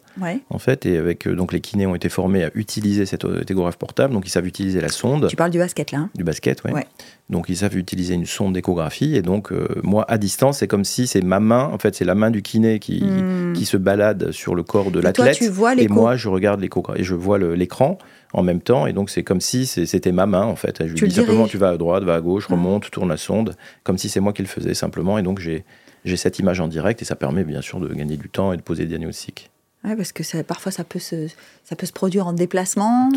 En 0.49 0.59
fait, 0.59 0.87
et 0.87 0.97
avec 0.97 1.27
euh, 1.27 1.37
donc 1.37 1.53
les 1.53 1.61
kinés 1.61 1.85
ont 1.85 1.95
été 1.95 2.09
formés 2.09 2.43
à 2.43 2.51
utiliser 2.55 3.05
cet 3.05 3.27
euh, 3.27 3.43
échographe 3.47 3.77
portable, 3.77 4.15
donc 4.15 4.27
ils 4.27 4.31
savent 4.31 4.47
utiliser 4.47 4.81
la 4.81 4.89
sonde. 4.89 5.29
Tu 5.29 5.37
parles 5.37 5.51
du 5.51 5.59
basket 5.59 5.93
là. 5.93 5.99
Hein 5.99 6.11
du 6.15 6.25
basket, 6.25 6.63
oui. 6.65 6.73
Ouais. 6.73 6.87
Donc 7.29 7.51
ils 7.51 7.59
savent 7.59 7.77
utiliser 7.77 8.15
une 8.15 8.25
sonde 8.25 8.55
d'échographie 8.55 9.15
et 9.15 9.21
donc 9.21 9.53
moi 9.83 10.07
à 10.09 10.17
distance, 10.17 10.59
c'est 10.59 10.69
comme 10.69 10.85
si 10.85 11.07
c'est 11.07 11.21
ma 11.21 11.41
main, 11.41 11.69
en 11.71 11.79
fait, 11.79 11.95
c'est 11.95 12.05
la 12.07 12.15
main 12.15 12.31
du 12.31 12.41
kiné 12.41 12.79
qui, 12.79 13.03
hmm. 13.03 13.53
qui 13.53 13.67
se 13.67 13.77
balade 13.77 14.33
sur 14.33 14.55
le 14.55 14.63
corps 14.63 14.91
de 14.91 15.01
l'athlète. 15.01 15.41
Et 15.79 15.89
moi, 15.89 16.17
je 16.17 16.29
regarde 16.29 16.61
l'échographie 16.61 17.03
et 17.03 17.05
je 17.05 17.15
vois 17.15 17.39
l'écran 17.39 17.99
en 18.33 18.43
même 18.43 18.61
temps. 18.61 18.87
Et 18.87 18.93
donc, 18.93 19.11
c'est 19.11 19.23
comme 19.23 19.41
si 19.41 19.67
c'était 19.67 20.13
ma 20.13 20.27
main, 20.27 20.45
en 20.45 20.57
fait. 20.57 20.87
Je 20.87 20.95
lui 20.95 21.09
dis 21.09 21.15
simplement, 21.15 21.47
tu 21.47 21.59
vas 21.59 21.71
à 21.71 21.77
droite, 21.77 22.05
va 22.05 22.15
à 22.15 22.21
gauche, 22.21 22.47
remonte, 22.47 22.91
tourne 22.91 23.09
la 23.09 23.17
sonde, 23.17 23.55
comme 23.85 23.99
si 23.99 24.09
c'est 24.09 24.21
moi 24.21 24.33
qui 24.33 24.43
le 24.43 24.49
faisais 24.49 24.75
simplement. 24.75 25.19
Et 25.19 25.23
donc, 25.23 25.41
j'ai 25.41 26.17
cette 26.17 26.39
image 26.39 26.61
en 26.61 26.69
direct 26.69 27.03
et 27.03 27.05
ça 27.05 27.17
permet 27.17 27.45
bien 27.45 27.61
sûr 27.61 27.81
de 27.81 27.93
gagner 27.93 28.17
du 28.17 28.29
temps 28.29 28.53
et 28.53 28.57
de 28.57 28.63
poser 28.63 28.85
des 28.85 28.91
diagnostics. 28.91 29.51
Oui, 29.85 29.97
parce 29.97 30.13
que 30.13 30.23
ça, 30.23 30.45
parfois 30.45 30.71
ça 30.71 30.85
peut, 30.85 31.01
se, 31.01 31.27
ça 31.65 31.75
peut 31.75 31.87
se 31.87 31.93
produire 31.93 32.29
en 32.29 32.33
déplacement. 32.33 33.11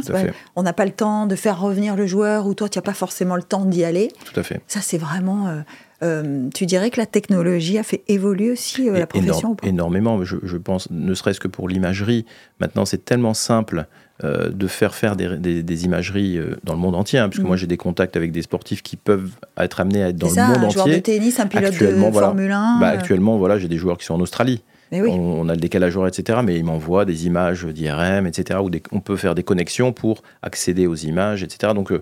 on 0.55 0.63
n'a 0.63 0.74
pas 0.74 0.86
le 0.86 0.91
temps 0.91 1.27
de 1.27 1.36
faire 1.36 1.60
revenir 1.60 1.95
le 1.95 2.07
joueur 2.07 2.48
ou 2.48 2.55
toi, 2.55 2.69
tu 2.69 2.79
n'as 2.79 2.84
pas 2.84 2.93
forcément 2.93 3.36
le 3.36 3.43
temps 3.43 3.65
d'y 3.65 3.84
aller. 3.84 4.12
Tout 4.25 4.39
à 4.39 4.43
fait. 4.43 4.62
Ça, 4.67 4.81
c'est 4.81 4.98
vraiment. 4.98 5.48
Euh, 5.48 5.62
euh, 6.03 6.50
tu 6.53 6.65
dirais 6.65 6.89
que 6.89 7.00
la 7.00 7.05
technologie 7.05 7.77
a 7.77 7.84
fait 7.84 8.03
évoluer 8.07 8.51
aussi 8.51 8.89
euh, 8.89 8.98
la 8.98 9.07
profession 9.07 9.55
Énormément, 9.63 10.24
je, 10.24 10.38
je, 10.43 10.57
pense, 10.57 10.89
ne 10.89 11.13
serait-ce 11.13 11.39
que 11.39 11.48
pour 11.48 11.69
l'imagerie. 11.69 12.25
Maintenant, 12.60 12.86
c'est 12.86 13.05
tellement 13.05 13.34
simple 13.34 13.86
euh, 14.24 14.50
de 14.50 14.67
faire 14.67 14.95
faire 14.95 15.17
des, 15.17 15.86
imageries 15.86 16.38
euh, 16.38 16.55
dans 16.63 16.74
le 16.74 16.79
monde 16.79 16.95
entier, 16.95 17.19
hein, 17.19 17.27
puisque 17.27 17.43
mm. 17.43 17.48
moi 17.48 17.57
j'ai 17.57 17.67
des 17.67 17.75
contacts 17.75 18.15
avec 18.15 18.31
des 18.31 18.43
sportifs 18.43 18.81
qui 18.81 18.95
peuvent 18.95 19.31
être 19.57 19.81
amenés 19.81 20.03
à 20.03 20.07
être 20.07 20.15
dans 20.15 20.29
le 20.29 20.34
monde 20.34 20.39
un 20.39 20.51
entier. 20.51 20.65
Un 20.65 20.69
joueur 20.69 20.88
de 20.88 21.01
tennis, 21.01 21.39
un 21.41 21.48
pilote 21.48 21.77
de 21.77 22.12
Formule 22.13 22.51
1. 22.51 22.79
Bah, 22.79 22.91
euh. 22.91 22.93
actuellement, 22.93 23.38
voilà, 23.38 23.60
j'ai 23.60 23.67
des 23.67 23.77
joueurs 23.77 23.98
qui 23.98 24.05
sont 24.05 24.13
en 24.13 24.22
Australie. 24.22 24.63
On, 24.93 25.50
a 25.50 25.53
le 25.53 25.60
décalage 25.60 25.98
horaire, 25.98 26.07
etc. 26.17 26.39
Mais 26.45 26.57
ils 26.57 26.63
m'envoient 26.63 27.03
des 27.03 27.25
images 27.25 27.65
d'IRM, 27.65 28.25
etc. 28.25 28.60
Où 28.63 28.69
on 28.93 29.01
peut 29.01 29.17
faire 29.17 29.36
des 29.36 29.43
connexions 29.43 29.91
pour 29.91 30.24
accéder 30.41 30.88
aux 30.88 30.95
images, 30.95 31.43
etc. 31.43 31.74
Donc 31.74 31.91
euh, 31.91 32.01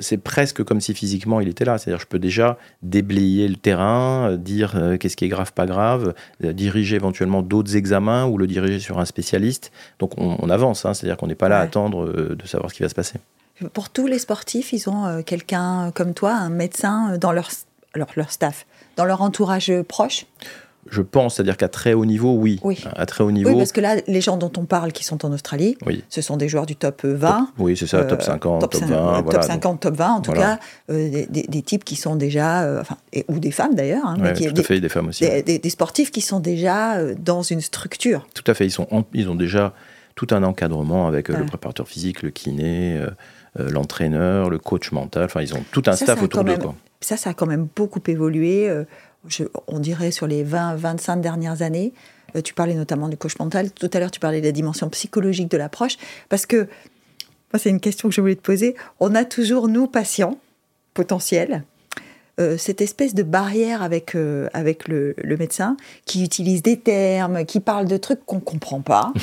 c'est 0.00 0.18
presque 0.18 0.64
comme 0.64 0.80
si 0.80 0.94
physiquement 0.94 1.40
il 1.40 1.48
était 1.48 1.64
là. 1.64 1.78
C'est-à-dire, 1.78 2.00
je 2.00 2.06
peux 2.06 2.18
déjà 2.18 2.58
déblayer 2.82 3.48
le 3.48 3.56
terrain, 3.56 4.30
euh, 4.30 4.36
dire 4.36 4.74
euh, 4.76 4.96
qu'est-ce 4.96 5.16
qui 5.16 5.24
est 5.24 5.28
grave, 5.28 5.52
pas 5.52 5.66
grave, 5.66 6.14
diriger 6.40 6.96
éventuellement 6.96 7.42
d'autres 7.42 7.76
examens 7.76 8.26
ou 8.26 8.38
le 8.38 8.46
diriger 8.46 8.80
sur 8.80 8.98
un 8.98 9.04
spécialiste. 9.04 9.72
Donc, 9.98 10.12
on, 10.16 10.50
avance. 10.50 10.84
Hein. 10.84 10.94
c'est-à-dire 10.94 11.16
qu'on 11.16 11.28
n'est 11.28 11.34
pas 11.34 11.48
là 11.48 11.58
à 11.58 11.62
attendre 11.62 12.12
de 12.12 12.46
savoir 12.46 12.70
ce 12.70 12.74
qui 12.74 12.82
va 12.82 12.88
se 12.88 12.94
passer. 12.94 13.18
Pour 13.72 13.90
tous 13.90 14.06
les 14.06 14.18
sportifs, 14.18 14.72
ils 14.72 14.88
ont 14.88 15.22
quelqu'un 15.22 15.92
comme 15.94 16.14
toi, 16.14 16.32
un 16.32 16.50
médecin 16.50 17.18
dans 17.18 17.30
leur, 17.30 17.50
leur 17.94 18.30
staff, 18.30 18.66
dans 18.96 19.04
leur 19.04 19.22
entourage 19.22 19.72
proche? 19.82 20.26
Je 20.88 21.02
pense, 21.02 21.34
c'est-à-dire 21.34 21.56
qu'à 21.56 21.68
très 21.68 21.92
haut 21.92 22.06
niveau, 22.06 22.34
oui. 22.34 22.58
oui. 22.62 22.82
À 22.96 23.04
très 23.04 23.22
haut 23.22 23.30
niveau. 23.30 23.50
Oui, 23.50 23.58
parce 23.58 23.72
que 23.72 23.80
là, 23.80 23.96
les 24.06 24.20
gens 24.20 24.36
dont 24.36 24.52
on 24.56 24.64
parle 24.64 24.92
qui 24.92 25.04
sont 25.04 25.24
en 25.26 25.32
Australie, 25.32 25.76
ce 26.08 26.22
sont 26.22 26.36
des 26.36 26.48
joueurs 26.48 26.66
du 26.66 26.76
top 26.76 27.04
20. 27.04 27.50
oui, 27.58 27.76
c'est 27.76 27.86
ça, 27.86 28.04
top 28.04 28.22
50, 28.22 28.60
top, 28.60 28.74
20. 28.76 29.22
top 29.24 29.42
50, 29.42 29.80
top 29.80 29.94
20, 29.94 30.10
en 30.10 30.20
tout 30.20 30.32
cas, 30.32 30.58
euh, 30.90 31.26
des, 31.28 31.62
types 31.62 31.84
qui 31.84 31.96
sont 31.96 32.16
déjà, 32.16 32.62
euh, 32.62 32.80
enfin, 32.80 32.96
ou 33.28 33.38
des 33.38 33.50
femmes 33.50 33.74
d'ailleurs. 33.74 34.06
Hein, 34.06 34.16
tout 34.34 34.60
à 34.60 34.62
fait, 34.62 34.80
des 34.80 34.88
femmes 34.88 35.08
aussi. 35.08 35.24
Des, 35.42 35.70
sportifs 35.70 36.10
qui 36.10 36.20
sont 36.20 36.40
déjà 36.40 36.96
euh, 36.96 37.14
dans 37.18 37.42
une 37.42 37.60
structure. 37.60 38.26
Tout 38.34 38.44
à 38.46 38.54
fait, 38.54 38.66
ils, 38.66 38.70
sont 38.70 38.88
ils 39.12 39.28
ont 39.28 39.34
déjà 39.34 39.74
tout 40.14 40.28
un 40.30 40.42
encadrement 40.42 41.06
avec 41.06 41.28
le 41.28 41.44
préparateur 41.46 41.86
physique, 41.88 42.22
le 42.22 42.30
kiné, 42.30 43.00
l'entraîneur, 43.56 44.50
le 44.50 44.58
coach 44.58 44.92
mental, 44.92 45.24
enfin, 45.24 45.42
ils 45.42 45.54
ont 45.54 45.64
tout 45.70 45.82
un 45.86 45.92
staff 45.92 46.22
autour 46.22 46.44
d'eux. 46.44 46.56
Ça, 47.02 47.16
ça 47.16 47.30
a 47.30 47.34
quand 47.34 47.46
même 47.46 47.68
beaucoup 47.74 48.00
évolué 48.08 48.70
on 49.66 49.78
dirait 49.78 50.10
sur 50.10 50.26
les 50.26 50.44
20-25 50.44 51.20
dernières 51.20 51.62
années. 51.62 51.92
Euh, 52.36 52.42
tu 52.42 52.54
parlais 52.54 52.74
notamment 52.74 53.08
du 53.08 53.16
coach 53.16 53.38
mental. 53.38 53.70
Tout 53.72 53.90
à 53.92 54.00
l'heure, 54.00 54.10
tu 54.10 54.20
parlais 54.20 54.40
de 54.40 54.46
la 54.46 54.52
dimension 54.52 54.88
psychologique 54.88 55.50
de 55.50 55.56
l'approche. 55.56 55.96
Parce 56.28 56.46
que, 56.46 56.68
moi, 57.52 57.58
c'est 57.58 57.70
une 57.70 57.80
question 57.80 58.08
que 58.08 58.14
je 58.14 58.20
voulais 58.20 58.36
te 58.36 58.42
poser. 58.42 58.76
On 59.00 59.14
a 59.14 59.24
toujours, 59.24 59.68
nous, 59.68 59.86
patients 59.86 60.38
potentiels, 60.94 61.64
euh, 62.38 62.56
cette 62.56 62.80
espèce 62.80 63.14
de 63.14 63.22
barrière 63.22 63.82
avec, 63.82 64.14
euh, 64.14 64.48
avec 64.52 64.88
le, 64.88 65.14
médecin 65.24 65.76
qui 66.06 66.24
utilise 66.24 66.62
des 66.62 66.78
termes, 66.78 67.44
qui 67.44 67.60
parle 67.60 67.86
de 67.86 67.96
trucs 67.96 68.24
qu'on 68.24 68.36
ne 68.36 68.40
comprend 68.40 68.80
pas. 68.80 69.12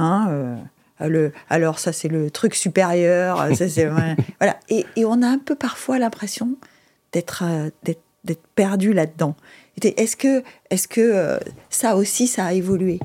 Hein, 0.00 0.60
le, 1.00 1.32
alors, 1.50 1.80
ça, 1.80 1.92
c'est 1.92 2.06
le 2.06 2.30
truc 2.30 2.54
supérieur. 2.54 3.48
voilà. 4.38 4.60
Et, 4.68 4.86
et, 4.94 5.04
on 5.04 5.22
a 5.22 5.26
un 5.26 5.38
peu 5.38 5.56
parfois 5.56 5.98
l'impression 5.98 6.54
d'être 7.10 7.42
d'être 7.82 8.04
perdu 8.54 8.92
là-dedans. 8.92 9.36
Est-ce 9.82 10.16
que, 10.16 10.42
est 10.70 10.76
-ce 10.76 10.88
que 10.88 11.00
euh, 11.00 11.38
ça 11.70 11.96
aussi, 11.96 12.26
ça 12.26 12.46
a 12.46 12.52
évolué? 12.52 12.98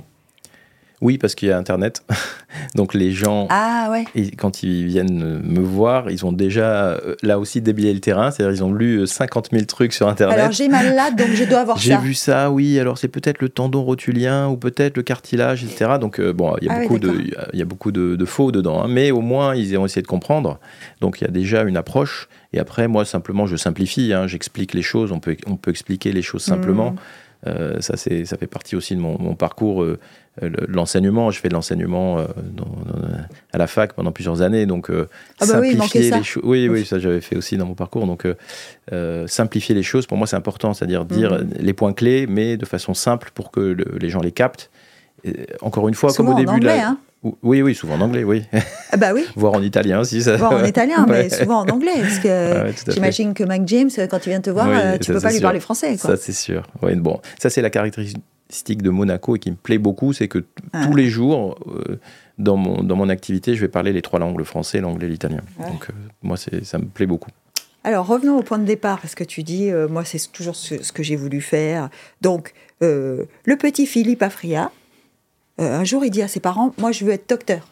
Oui, 1.03 1.17
parce 1.17 1.35
qu'il 1.35 1.49
y 1.49 1.51
a 1.51 1.57
Internet. 1.57 2.03
Donc 2.75 2.93
les 2.93 3.11
gens, 3.11 3.47
ah, 3.49 3.89
ouais. 3.91 4.05
quand 4.37 4.63
ils 4.63 4.85
viennent 4.85 5.41
me 5.43 5.59
voir, 5.59 6.09
ils 6.09 6.25
ont 6.25 6.31
déjà 6.31 6.85
euh, 6.85 7.15
là 7.21 7.39
aussi 7.39 7.61
déblayé 7.61 7.93
le 7.93 7.99
terrain. 7.99 8.31
C'est-à-dire 8.31 8.55
ils 8.55 8.63
ont 8.63 8.73
lu 8.73 9.05
50 9.05 9.47
euh, 9.47 9.57
000 9.57 9.65
trucs 9.65 9.91
sur 9.91 10.07
Internet. 10.07 10.39
Alors 10.39 10.51
j'ai 10.51 10.69
mal 10.69 10.95
là, 10.95 11.11
donc 11.11 11.27
je 11.33 11.43
dois 11.43 11.59
avoir 11.59 11.77
ça. 11.77 11.83
J'ai 11.83 11.97
vu 11.97 12.13
ça, 12.13 12.49
oui. 12.49 12.79
Alors 12.79 12.97
c'est 12.97 13.09
peut-être 13.09 13.41
le 13.41 13.49
tendon 13.49 13.83
rotulien 13.83 14.47
ou 14.47 14.55
peut-être 14.55 14.95
le 14.95 15.03
cartilage, 15.03 15.63
etc. 15.63 15.97
Donc 15.99 16.21
bon, 16.21 16.55
il 16.61 16.67
y 16.67 16.69
a 16.69 16.73
ah 16.73 16.81
beaucoup, 16.81 16.99
de, 16.99 17.13
il 17.51 17.59
y 17.59 17.61
a 17.61 17.65
beaucoup 17.65 17.91
de, 17.91 18.25
faux 18.25 18.53
dedans. 18.53 18.81
Hein. 18.83 18.87
Mais 18.87 19.11
au 19.11 19.21
moins, 19.21 19.55
ils 19.55 19.77
ont 19.77 19.85
essayé 19.85 20.01
de 20.01 20.07
comprendre. 20.07 20.59
Donc 21.01 21.19
il 21.19 21.25
y 21.25 21.27
a 21.27 21.31
déjà 21.31 21.63
une 21.63 21.75
approche. 21.75 22.29
Et 22.53 22.59
après, 22.59 22.87
moi, 22.87 23.03
simplement, 23.03 23.45
je 23.45 23.57
simplifie. 23.57 24.13
Hein. 24.13 24.27
J'explique 24.27 24.73
les 24.73 24.83
choses. 24.83 25.11
On 25.11 25.19
peut, 25.19 25.35
on 25.47 25.57
peut 25.57 25.71
expliquer 25.71 26.11
les 26.11 26.21
choses 26.21 26.43
simplement. 26.43 26.91
Mmh. 26.91 26.97
Euh, 27.45 27.81
ça, 27.81 27.97
c'est, 27.97 28.25
ça 28.25 28.37
fait 28.37 28.47
partie 28.47 28.75
aussi 28.75 28.95
de 28.95 29.01
mon, 29.01 29.17
mon 29.19 29.35
parcours, 29.35 29.83
euh, 29.83 29.99
le- 30.41 30.65
l'enseignement. 30.67 31.29
Je 31.29 31.39
fais 31.39 31.49
de 31.49 31.53
l'enseignement 31.53 32.19
euh, 32.19 32.25
à 33.51 33.57
la 33.57 33.67
fac 33.67 33.93
pendant 33.93 34.11
plusieurs 34.11 34.41
années, 34.41 34.65
donc 34.65 34.89
euh, 34.89 35.07
Ah 35.41 35.45
bah 35.45 35.53
simplifier 35.53 36.09
les 36.11 36.23
choses. 36.23 36.43
Oui, 36.45 36.69
oui, 36.69 36.85
ça 36.85 36.99
j'avais 36.99 37.19
fait 37.21 37.35
aussi 37.35 37.57
dans 37.57 37.65
mon 37.65 37.73
parcours. 37.75 38.07
Donc 38.07 38.25
euh, 38.91 39.27
simplifier 39.27 39.75
les 39.75 39.83
choses, 39.83 40.05
pour 40.07 40.17
moi, 40.17 40.25
c'est 40.27 40.35
important, 40.37 40.73
c'est-à-dire 40.73 41.05
dire 41.05 41.33
Mhm. 41.33 41.49
les 41.59 41.73
points 41.73 41.93
clés, 41.93 42.27
mais 42.27 42.57
de 42.57 42.65
façon 42.65 42.93
simple 42.93 43.31
pour 43.33 43.51
que 43.51 43.59
le- 43.59 43.97
les 43.99 44.09
gens 44.09 44.21
les 44.21 44.31
captent. 44.31 44.69
Et, 45.25 45.47
encore 45.61 45.87
une 45.87 45.93
fois, 45.95 46.09
Souvent 46.11 46.29
comme 46.31 46.35
au 46.35 46.37
en 46.37 46.51
début 46.53 46.59
de 46.59 46.65
la... 46.65 46.87
hein. 46.89 46.97
Oui, 47.41 47.61
oui, 47.61 47.73
souvent 47.73 47.95
en 47.95 48.01
anglais, 48.01 48.23
oui. 48.23 48.43
Ah 48.91 48.97
bah 48.97 49.13
oui. 49.13 49.25
Voire 49.35 49.53
en 49.53 49.61
italien 49.61 49.99
aussi. 50.01 50.21
Ça... 50.21 50.35
Voire 50.35 50.53
en 50.53 50.63
italien, 50.65 51.05
mais 51.09 51.29
souvent 51.29 51.59
en 51.61 51.67
anglais, 51.69 51.93
parce 52.01 52.19
que 52.19 52.63
Ouais, 52.65 52.71
fait. 52.73 52.91
j'imagine 52.91 53.33
que 53.33 53.43
Mac 53.43 53.61
James, 53.65 53.89
quand 54.09 54.25
il 54.25 54.29
vient 54.29 54.41
te 54.41 54.49
voir, 54.49 54.67
Oui, 54.67 54.75
euh, 54.75 54.97
tu 54.97 55.05
ça, 55.05 55.13
peux 55.13 55.21
pas 55.21 55.29
lui 55.29 55.35
sûr. 55.37 55.43
parler 55.43 55.59
français. 55.61 55.97
Quoi. 55.97 56.11
Ça, 56.11 56.17
c'est 56.17 56.33
sûr. 56.33 56.63
Bon, 56.81 57.19
ça, 57.39 57.49
c'est 57.49 57.61
la 57.61 57.69
caractéristique 57.69 58.81
de 58.81 58.89
Monaco 58.89 59.35
et 59.35 59.39
qui 59.39 59.51
me 59.51 59.55
plaît 59.55 59.77
beaucoup, 59.77 60.11
c'est 60.13 60.27
que 60.27 60.43
Ah. 60.73 60.85
tous 60.85 60.95
les 60.95 61.07
jours, 61.07 61.57
euh, 61.67 61.99
dans, 62.37 62.57
mon, 62.57 62.83
dans 62.83 62.95
mon 62.97 63.07
activité, 63.09 63.55
je 63.55 63.61
vais 63.61 63.69
parler 63.69 63.93
les 63.93 64.01
trois 64.01 64.19
langues, 64.19 64.37
le 64.37 64.43
français, 64.43 64.81
l'anglais 64.81 65.07
et 65.07 65.09
l'italien. 65.09 65.41
Ouais. 65.59 65.67
Donc, 65.67 65.87
euh, 65.89 65.93
moi, 66.23 66.35
ça 66.37 66.77
me 66.77 66.85
plaît 66.85 67.05
beaucoup. 67.07 67.29
Alors 67.85 68.07
revenons 68.07 68.37
au 68.37 68.43
point 68.43 68.59
de 68.59 68.63
départ, 68.65 68.99
parce 69.01 69.13
que 69.15 69.25
tu 69.25 69.43
dis, 69.43 69.69
euh, 69.69 69.89
moi 69.89 70.05
c'est 70.05 70.31
toujours 70.31 70.55
ce, 70.55 70.81
ce 70.81 70.93
que 70.93 71.03
j'ai 71.03 71.17
voulu 71.17 71.41
faire. 71.41 71.89
Donc, 72.21 72.53
le 72.81 73.27
petit 73.59 73.85
Philippe 73.85 74.21
Afria, 74.23 74.71
euh, 75.59 75.79
un 75.79 75.83
jour 75.83 76.03
il 76.05 76.09
dit 76.09 76.21
à 76.21 76.27
ses 76.27 76.39
parents, 76.39 76.73
moi 76.77 76.91
je 76.91 77.05
veux 77.05 77.11
être 77.11 77.29
docteur. 77.29 77.67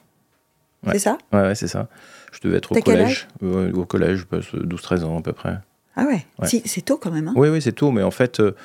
Ouais. 0.86 0.94
C'est 0.94 1.00
ça? 1.00 1.18
Ouais, 1.32 1.42
ouais, 1.42 1.56
c'est 1.56 1.68
ça. 1.68 1.88
Je 2.32 2.40
devais 2.42 2.58
être 2.58 2.72
au 2.72 2.80
collège. 2.80 3.28
Au 3.42 3.86
collège, 3.86 4.20
je 4.20 4.26
passe 4.26 4.46
12-13 4.54 5.04
ans 5.04 5.20
à 5.20 5.22
peu 5.22 5.34
près. 5.34 5.58
Ah 5.96 6.06
ouais, 6.06 6.26
Ouais. 6.40 6.48
Si, 6.48 6.62
c'est 6.66 6.82
tôt 6.82 6.98
quand 6.98 7.12
même. 7.12 7.28
hein. 7.28 7.34
Oui, 7.36 7.50
oui, 7.50 7.62
c'est 7.62 7.74
tôt, 7.74 7.92
mais 7.92 8.02
en 8.02 8.12
fait, 8.12 8.40
euh, 8.40 8.56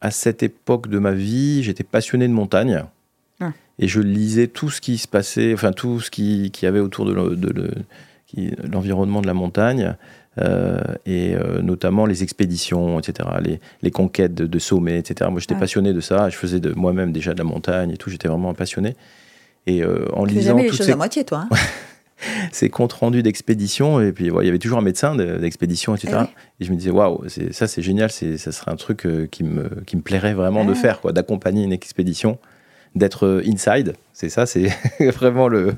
à 0.00 0.10
cette 0.10 0.42
époque 0.42 0.88
de 0.88 0.98
ma 0.98 1.12
vie, 1.12 1.62
j'étais 1.62 1.84
passionné 1.84 2.26
de 2.28 2.32
montagne. 2.32 2.84
Ah. 3.40 3.52
Et 3.78 3.88
je 3.88 4.00
lisais 4.00 4.48
tout 4.48 4.68
ce 4.70 4.80
qui 4.80 4.98
se 4.98 5.08
passait, 5.08 5.54
enfin 5.54 5.72
tout 5.72 6.00
ce 6.00 6.10
qui, 6.10 6.50
qui 6.50 6.64
y 6.64 6.68
avait 6.68 6.80
autour 6.80 7.04
de, 7.04 7.12
l'environnement 8.64 9.22
de 9.22 9.26
la 9.26 9.34
montagne, 9.34 9.96
euh, 10.38 10.78
et 11.06 11.34
euh, 11.34 11.62
notamment 11.62 12.06
les 12.06 12.22
expéditions, 12.22 12.98
etc., 12.98 13.28
les, 13.42 13.60
les 13.82 13.90
conquêtes 13.90 14.34
de, 14.34 14.46
de 14.46 14.58
sommets, 14.58 14.98
etc. 14.98 15.30
Moi, 15.30 15.40
j'étais 15.40 15.54
Ouais. 15.54 15.60
passionné 15.60 15.92
de 15.92 16.00
ça. 16.00 16.28
Je 16.28 16.36
faisais 16.36 16.60
de 16.60 16.72
moi-même 16.74 17.12
déjà 17.12 17.32
de 17.32 17.38
la 17.38 17.44
montagne 17.44 17.90
et 17.90 17.96
tout. 17.96 18.10
J'étais 18.10 18.28
vraiment 18.28 18.52
passionné. 18.54 18.96
Et 19.66 19.82
euh, 19.82 20.06
en 20.12 20.26
Tu 20.26 20.34
lisant 20.34 20.48
jamais 20.50 20.62
les 20.64 20.68
toutes 20.68 20.78
choses 20.78 20.86
ces 20.86 20.92
à 20.92 20.96
moitié, 20.96 21.24
toi. 21.24 21.46
hein. 21.50 21.56
ces 22.52 22.70
comptes 22.70 22.94
rendus 22.94 23.22
d'expédition 23.22 24.00
et 24.00 24.10
puis 24.10 24.28
il 24.28 24.44
y 24.46 24.48
avait 24.48 24.58
toujours 24.58 24.78
un 24.78 24.82
médecin 24.82 25.14
de- 25.14 25.36
d'expédition 25.36 25.94
etc 25.94 26.20
Eh 26.24 26.62
et 26.62 26.66
je 26.66 26.70
me 26.72 26.76
disais 26.76 26.88
waouh 26.90 27.24
ça 27.50 27.66
c'est 27.66 27.82
génial 27.82 28.10
ça 28.10 28.52
serait 28.52 28.70
un 28.70 28.76
truc 28.76 29.04
euh, 29.04 29.26
qui 29.30 29.44
me 29.44 29.68
qui 29.84 29.96
me 29.98 30.00
plairait 30.00 30.32
vraiment 30.32 30.64
de 30.64 30.72
Ah. 30.72 30.76
faire 30.76 31.00
quoi 31.02 31.12
d'accompagner 31.12 31.62
une 31.62 31.74
expédition 31.74 32.38
d'être 32.96 33.26
euh, 33.26 33.42
inside 33.46 33.94
c'est 34.12 34.28
ça 34.28 34.46
c'est 34.46 34.68
vraiment 35.12 35.46
le, 35.48 35.74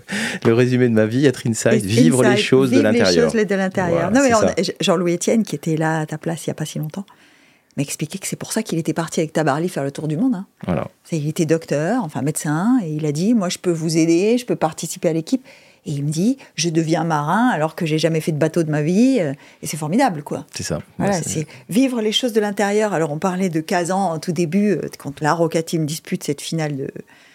le 0.47 0.55
résumé 0.55 0.89
de 0.89 0.95
ma 0.95 1.05
vie 1.05 1.27
être 1.27 1.47
inside 1.47 1.85
vivre 1.85 2.23
les 2.25 2.37
choses 2.37 2.71
de 2.71 2.77
vivre 2.77 2.91
les 2.91 2.99
l'intérieur 2.99 3.31
choses 3.31 3.45
de 3.45 3.55
l'intérieur. 3.55 4.11
Voilà, 4.11 4.55
Jean-Louis 4.81 5.15
Etienne, 5.15 5.43
qui 5.43 5.55
était 5.57 5.77
là 5.77 6.01
à 6.01 6.07
ta 6.07 6.17
place 6.19 6.47
il 6.47 6.51
n'y 6.51 6.53
a 6.53 6.55
pas 6.55 6.65
si 6.65 6.79
longtemps, 6.79 7.05
m'a 7.77 7.83
expliqué 7.83 8.19
que 8.19 8.27
c'est 8.27 8.37
pour 8.37 8.53
ça 8.53 8.63
qu'il 8.63 8.79
était 8.79 8.93
parti 8.93 9.21
avec 9.21 9.33
Tabarly 9.33 9.69
faire 9.69 9.85
le 9.85 9.91
tour 9.91 10.09
du 10.09 10.17
monde. 10.17 10.35
hein. 10.37 10.47
voilà 10.65 10.89
Il 11.13 11.29
était 11.29 11.47
docteur, 11.47 12.03
enfin 12.05 12.23
médecin, 12.23 12.79
et 12.85 12.93
il 12.93 13.05
a 13.07 13.13
dit 13.13 13.35
Moi, 13.35 13.49
je 13.49 13.59
peux 13.59 13.71
vous 13.73 13.97
aider, 13.99 14.39
je 14.39 14.47
peux 14.47 14.57
participer 14.57 15.09
à 15.09 15.13
l'équipe. 15.13 15.45
Et 15.87 15.93
il 15.93 16.05
me 16.05 16.11
dit 16.11 16.39
Je 16.55 16.69
deviens 16.71 17.05
marin 17.05 17.49
alors 17.49 17.75
que 17.75 17.87
j'ai 17.87 17.99
jamais 17.99 18.21
fait 18.21 18.33
de 18.33 18.39
bateau 18.39 18.63
de 18.63 18.71
ma 18.71 18.83
vie. 18.83 19.19
Et 19.63 19.67
c'est 19.67 19.77
formidable, 19.77 20.23
quoi. 20.23 20.47
c'est 20.55 20.63
ça 20.63 20.81
Voilà, 20.99 21.17
Ouais, 21.17 21.23
c'est- 21.25 21.47
vivre 21.69 22.01
les 22.01 22.13
choses 22.13 22.33
de 22.33 22.41
l'intérieur. 22.41 22.93
Alors, 22.93 23.11
on 23.13 23.19
parlait 23.19 23.49
de 23.49 23.61
Kazan 23.61 24.13
en 24.13 24.19
tout 24.19 24.33
début, 24.33 24.73
euh, 24.73 24.81
quand 24.99 25.21
la 25.21 25.33
Roca 25.35 25.63
Team 25.63 25.87
dispute 25.87 26.25
cette 26.25 26.41
finale 26.41 26.77
de, 26.77 26.91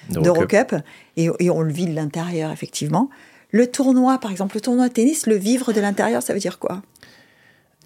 de 0.10 0.20
d'Eurocup, 0.22 0.76
et, 1.18 1.30
et 1.40 1.50
on 1.50 1.62
le 1.62 1.72
vit 1.72 1.86
de 1.88 1.96
l'intérieur, 1.96 2.52
effectivement. 2.52 3.10
Le 3.52 3.68
tournoi, 3.68 4.18
par 4.18 4.32
exemple, 4.32 4.56
le 4.56 4.62
tournoi 4.62 4.88
de 4.88 4.94
tennis, 4.94 5.28
le 5.28 5.36
vivre 5.36 5.74
de 5.74 5.80
l'intérieur, 5.82 6.24
ça 6.24 6.34
veut 6.34 6.40
dire 6.40 6.58
quoi? 6.60 6.82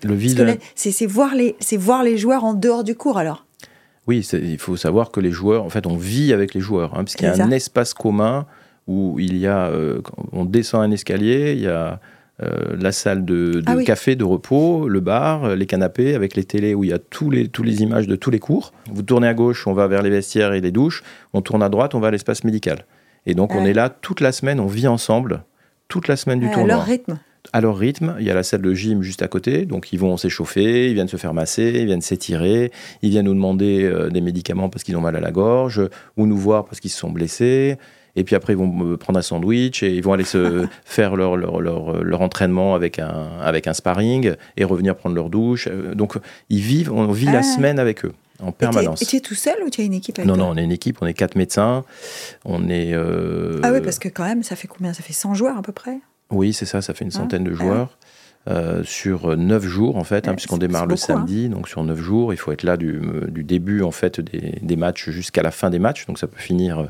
Le 0.03 0.15
là, 0.45 0.53
c'est, 0.75 1.05
voir 1.07 1.33
les, 1.35 1.55
voir 1.73 2.03
les 2.03 2.17
joueurs 2.17 2.43
en 2.43 2.53
dehors 2.53 2.83
du 2.83 2.95
cours, 2.95 3.17
alors. 3.17 3.45
Oui, 4.05 4.25
il 4.31 4.59
faut 4.59 4.77
savoir 4.77 5.11
que 5.11 5.19
les 5.19 5.31
joueurs, 5.31 5.63
en 5.65 5.69
fait, 5.69 5.85
on 5.87 5.97
vit 5.97 6.31
avec 6.33 6.53
les 6.53 6.61
joueurs, 6.61 6.91
hein, 6.93 7.03
parce 7.03 7.15
qu'il 7.15 7.27
y 7.27 7.29
a 7.29 7.43
un 7.43 7.51
espace 7.51 7.93
commun 7.93 8.45
où 8.87 9.19
il 9.19 9.37
y 9.37 9.47
a, 9.47 9.67
euh, 9.67 10.01
on 10.31 10.45
descend 10.45 10.83
un 10.83 10.91
escalier, 10.91 11.53
il 11.53 11.61
y 11.61 11.67
a 11.67 11.99
euh, 12.41 12.75
la 12.79 12.91
salle 12.91 13.25
de, 13.25 13.53
de 13.55 13.63
Ah 13.65 13.75
oui. 13.75 13.83
café, 13.83 14.15
de 14.15 14.23
repos, 14.23 14.87
le 14.87 14.99
bar, 14.99 15.43
euh, 15.45 15.55
les 15.55 15.65
canapés 15.65 16.13
avec 16.15 16.35
les 16.35 16.43
télés 16.43 16.73
où 16.75 16.83
il 16.83 16.91
y 16.91 16.93
a 16.93 16.99
tous 16.99 17.29
les, 17.31 17.47
tous 17.47 17.63
les 17.63 17.81
images 17.81 18.07
de 18.07 18.15
tous 18.15 18.29
les 18.29 18.39
cours. 18.39 18.73
Vous 18.91 19.01
tournez 19.01 19.27
à 19.27 19.33
gauche, 19.33 19.65
on 19.67 19.73
va 19.73 19.87
vers 19.87 20.03
les 20.03 20.09
vestiaires 20.11 20.53
et 20.53 20.61
les 20.61 20.71
douches. 20.71 21.03
On 21.33 21.41
tourne 21.41 21.63
à 21.63 21.69
droite, 21.69 21.95
on 21.95 21.99
va 21.99 22.09
à 22.09 22.11
l'espace 22.11 22.43
médical. 22.43 22.85
Et 23.25 23.33
donc 23.33 23.55
on 23.55 23.63
Ouais. 23.63 23.71
est 23.71 23.73
là 23.73 23.89
toute 23.89 24.21
la 24.21 24.31
semaine, 24.31 24.59
on 24.59 24.67
vit 24.67 24.87
ensemble 24.87 25.43
toute 25.87 26.07
la 26.07 26.15
semaine 26.15 26.39
du 26.39 26.45
Ouais, 26.45 26.51
à 26.51 26.55
tournoi 26.55 26.75
leur 26.75 26.85
rythme. 26.85 27.17
à 27.53 27.61
leur 27.61 27.75
rythme. 27.77 28.15
Il 28.19 28.25
y 28.25 28.29
a 28.29 28.33
la 28.35 28.43
salle 28.43 28.61
de 28.61 28.73
gym 28.73 29.01
juste 29.01 29.23
à 29.23 29.27
côté, 29.27 29.65
donc 29.65 29.91
ils 29.91 29.99
vont 29.99 30.15
s'échauffer, 30.15 30.89
ils 30.89 30.93
viennent 30.93 31.07
se 31.07 31.17
faire 31.17 31.33
masser, 31.33 31.73
ils 31.75 31.85
viennent 31.87 32.01
s'étirer, 32.01 32.71
ils 33.01 33.09
viennent 33.09 33.25
nous 33.25 33.33
demander 33.33 33.83
euh, 33.83 34.09
des 34.09 34.21
médicaments 34.21 34.69
parce 34.69 34.83
qu'ils 34.83 34.95
ont 34.95 35.01
mal 35.01 35.15
à 35.15 35.19
la 35.21 35.31
gorge, 35.31 35.81
ou 36.17 36.25
nous 36.27 36.37
voir 36.37 36.65
parce 36.65 36.79
qu'ils 36.79 36.91
se 36.91 36.99
sont 36.99 37.09
blessés. 37.09 37.77
Et 38.17 38.23
puis 38.25 38.35
après, 38.35 38.53
ils 38.53 38.57
vont 38.57 38.97
prendre 38.97 39.17
un 39.19 39.21
sandwich 39.21 39.83
et 39.83 39.95
ils 39.95 40.03
vont 40.03 40.11
aller 40.11 40.23
se 40.25 40.65
faire 40.85 41.15
leur, 41.15 41.37
leur, 41.37 41.61
leur, 41.61 42.03
leur 42.03 42.21
entraînement 42.21 42.75
avec 42.75 42.99
un, 42.99 43.29
avec 43.41 43.67
un 43.67 43.73
sparring 43.73 44.33
et 44.57 44.63
revenir 44.65 44.95
prendre 44.95 45.15
leur 45.15 45.29
douche. 45.29 45.67
Euh, 45.71 45.93
Donc, 45.95 46.17
ils 46.49 46.59
vivent, 46.61 46.91
on 46.91 47.09
vit 47.11 47.27
Ah. 47.29 47.33
la 47.33 47.43
semaine 47.43 47.77
avec 47.79 48.03
eux, 48.05 48.13
en 48.41 48.51
permanence. 48.51 49.01
Et 49.01 49.05
tu 49.05 49.15
es 49.17 49.19
tout 49.19 49.35
seul 49.35 49.55
ou 49.65 49.69
tu 49.69 49.81
as 49.81 49.83
une 49.85 49.93
équipe 49.93 50.17
avec 50.17 50.27
Non, 50.27 50.35
toi 50.35 50.45
non, 50.45 50.51
on 50.51 50.57
est 50.57 50.63
une 50.63 50.71
équipe, 50.71 50.97
on 51.01 51.05
est 51.05 51.13
quatre 51.13 51.35
médecins. 51.35 51.85
On 52.43 52.67
est. 52.69 52.93
euh, 52.93 53.59
Ah 53.63 53.71
oui, 53.71 53.79
parce 53.83 53.99
que 53.99 54.09
quand 54.09 54.25
même, 54.25 54.41
ça 54.43 54.55
fait 54.55 54.67
combien 54.67 54.93
Ça 54.93 55.03
fait 55.03 55.13
100 55.13 55.35
joueurs 55.35 55.57
à 55.57 55.61
peu 55.61 55.71
près? 55.71 55.99
Oui, 56.31 56.53
c'est 56.53 56.65
ça, 56.65 56.81
ça 56.81 56.93
fait 56.93 57.05
une 57.05 57.11
Ah, 57.13 57.17
centaine 57.17 57.43
de 57.43 57.51
ah 57.53 57.63
joueurs. 57.63 57.97
euh, 58.49 58.81
sur 58.83 59.37
neuf 59.37 59.63
jours 59.65 59.95
en 59.97 60.03
fait, 60.03 60.27
hein, 60.27 60.33
puisqu'on 60.33 60.57
démarre 60.57 60.85
le 60.87 60.95
beaucoup, 60.95 61.11
hein. 61.11 61.15
samedi, 61.17 61.49
donc 61.49 61.67
sur 61.69 61.83
neuf 61.83 61.99
jours, 61.99 62.33
il 62.33 62.37
faut 62.37 62.51
être 62.51 62.63
là 62.63 62.77
du, 62.77 62.99
du 63.27 63.43
début 63.43 63.81
en 63.83 63.91
fait 63.91 64.19
des, 64.21 64.57
des 64.61 64.75
matchs 64.77 65.09
jusqu'à 65.09 65.43
la 65.43 65.51
fin 65.51 65.69
des 65.69 65.79
matchs, 65.79 66.05
donc 66.07 66.17
ça 66.17 66.27
peut 66.27 66.39
finir. 66.39 66.89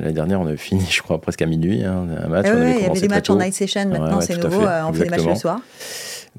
L'année 0.00 0.12
dernière, 0.12 0.40
on 0.40 0.46
avait 0.46 0.56
fini, 0.56 0.84
je 0.90 1.02
crois, 1.02 1.20
presque 1.20 1.42
à 1.42 1.46
minuit, 1.46 1.84
hein, 1.84 2.06
un 2.24 2.28
match. 2.28 2.46
Ah 2.48 2.54
on 2.56 2.60
avait 2.60 2.74
il 2.76 2.82
y 2.82 2.84
avait 2.86 3.00
des 3.00 3.08
matchs 3.08 3.30
en 3.30 3.36
night 3.36 3.54
session, 3.54 3.88
maintenant 3.88 4.18
ouais, 4.18 4.24
c'est 4.24 4.36
nouveau, 4.36 4.60
fait, 4.60 4.66
euh, 4.66 4.86
on 4.86 4.92
fait 4.92 5.04
des 5.04 5.10
matchs 5.10 5.24
le 5.26 5.34
soir. 5.34 5.60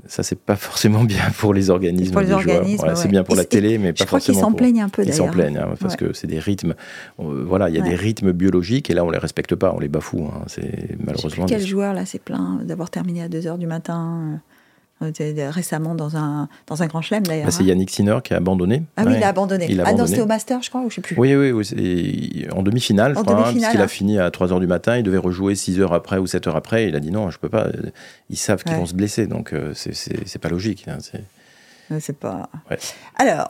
Ça, 0.07 0.23
c'est 0.23 0.39
pas 0.39 0.55
forcément 0.55 1.03
bien 1.03 1.23
pour 1.39 1.53
les 1.53 1.69
organismes 1.69 2.13
Pour 2.13 2.21
les 2.21 2.27
des 2.27 2.31
joueurs. 2.39 2.55
organismes, 2.57 2.77
Voilà, 2.77 2.95
C'est 2.95 3.07
bien 3.09 3.23
pour 3.23 3.35
la 3.35 3.43
télé, 3.43 3.77
mais 3.77 3.89
Je 3.89 3.93
pas 3.95 4.05
crois 4.05 4.19
qu'ils 4.19 4.33
forcément 4.33 4.51
s'en 4.51 4.55
plaignent 4.55 4.81
un 4.81 4.87
peu 4.87 5.03
Ils 5.03 5.11
s'en 5.13 5.23
d'ailleurs. 5.25 5.33
plaignent, 5.33 5.57
hein, 5.57 5.73
parce 5.79 5.97
que 5.97 6.13
c'est 6.13 6.27
des 6.27 6.39
rythmes. 6.39 6.73
euh, 7.19 7.43
voilà, 7.45 7.67
il 7.69 7.75
y 7.75 7.79
a 7.79 7.81
des 7.81 7.95
rythmes 7.95 8.31
biologiques 8.31 8.89
et 8.89 8.93
là, 8.93 9.03
on 9.03 9.09
les 9.09 9.17
respecte 9.17 9.55
pas, 9.55 9.73
on 9.75 9.79
les 9.79 9.89
bafoue. 9.89 10.27
hein, 10.33 10.43
c'est 10.47 10.91
Je 10.91 10.95
malheureusement. 11.05 11.45
quel 11.47 11.59
des- 11.61 11.67
joueur 11.67 11.93
là 11.93 12.05
s'est 12.05 12.19
plaint 12.19 12.63
d'avoir 12.65 12.89
terminé 12.91 13.23
à 13.23 13.27
2h 13.27 13.57
du 13.57 13.67
matin 13.67 14.21
euh, 14.35 14.37
récemment 15.01 15.95
dans 15.95 16.17
un, 16.17 16.49
dans 16.67 16.83
un 16.83 16.87
grand 16.87 17.01
chelem 17.01 17.23
d'ailleurs. 17.25 17.45
Bah, 17.45 17.51
c'est 17.51 17.63
hein. 17.63 17.67
Yannick 17.67 17.89
Sinner 17.89 18.17
qui 18.23 18.33
a 18.33 18.37
abandonné. 18.37 18.83
Ah 18.97 19.03
oui, 19.05 19.11
Ouais. 19.13 19.17
il 19.19 19.23
a 19.23 19.29
abandonné. 19.29 19.67
Il 19.69 19.79
a 19.79 19.83
ah 19.83 19.85
non, 19.85 19.89
abandonné. 19.91 20.09
c'était 20.09 20.21
au 20.21 20.25
Master, 20.25 20.61
je 20.61 20.69
crois, 20.69 20.81
ou 20.81 20.89
je 20.89 20.95
sais 20.95 21.01
plus. 21.01 21.15
Oui, 21.17 21.35
oui, 21.35 21.51
oui, 21.51 22.47
en 22.55 22.61
demi-finale, 22.63 23.13
je 23.15 23.19
En 23.19 23.23
crois, 23.23 23.35
hein, 23.35 23.39
demi-finale, 23.51 23.61
parce 23.61 23.71
qu'il 23.71 23.81
hein. 23.81 23.83
a 23.83 23.87
fini 23.87 24.19
à 24.19 24.29
3h 24.29 24.59
du 24.59 24.67
matin, 24.67 24.97
il 24.97 25.03
devait 25.03 25.17
rejouer 25.17 25.55
6 25.55 25.79
heures 25.79 25.93
après 25.93 26.17
ou 26.17 26.27
7 26.27 26.47
heures 26.47 26.55
après, 26.55 26.87
il 26.87 26.95
a 26.95 26.99
dit 26.99 27.11
non, 27.11 27.29
je 27.29 27.39
peux 27.39 27.49
pas, 27.49 27.67
ils 28.29 28.37
savent 28.37 28.63
qu'ils 28.63 28.73
Ouais. 28.73 28.79
vont 28.79 28.85
se 28.85 28.93
blesser, 28.93 29.27
donc 29.27 29.53
euh, 29.53 29.73
c'est- 29.73 30.37
pas 30.39 30.49
logique. 30.49 30.85
hein, 30.87 30.97
c'est- 30.99 31.23
Ouais, 31.91 31.99
C'est 31.99 32.17
pas. 32.17 32.49
Ouais. 32.69 32.77
Alors, 33.17 33.49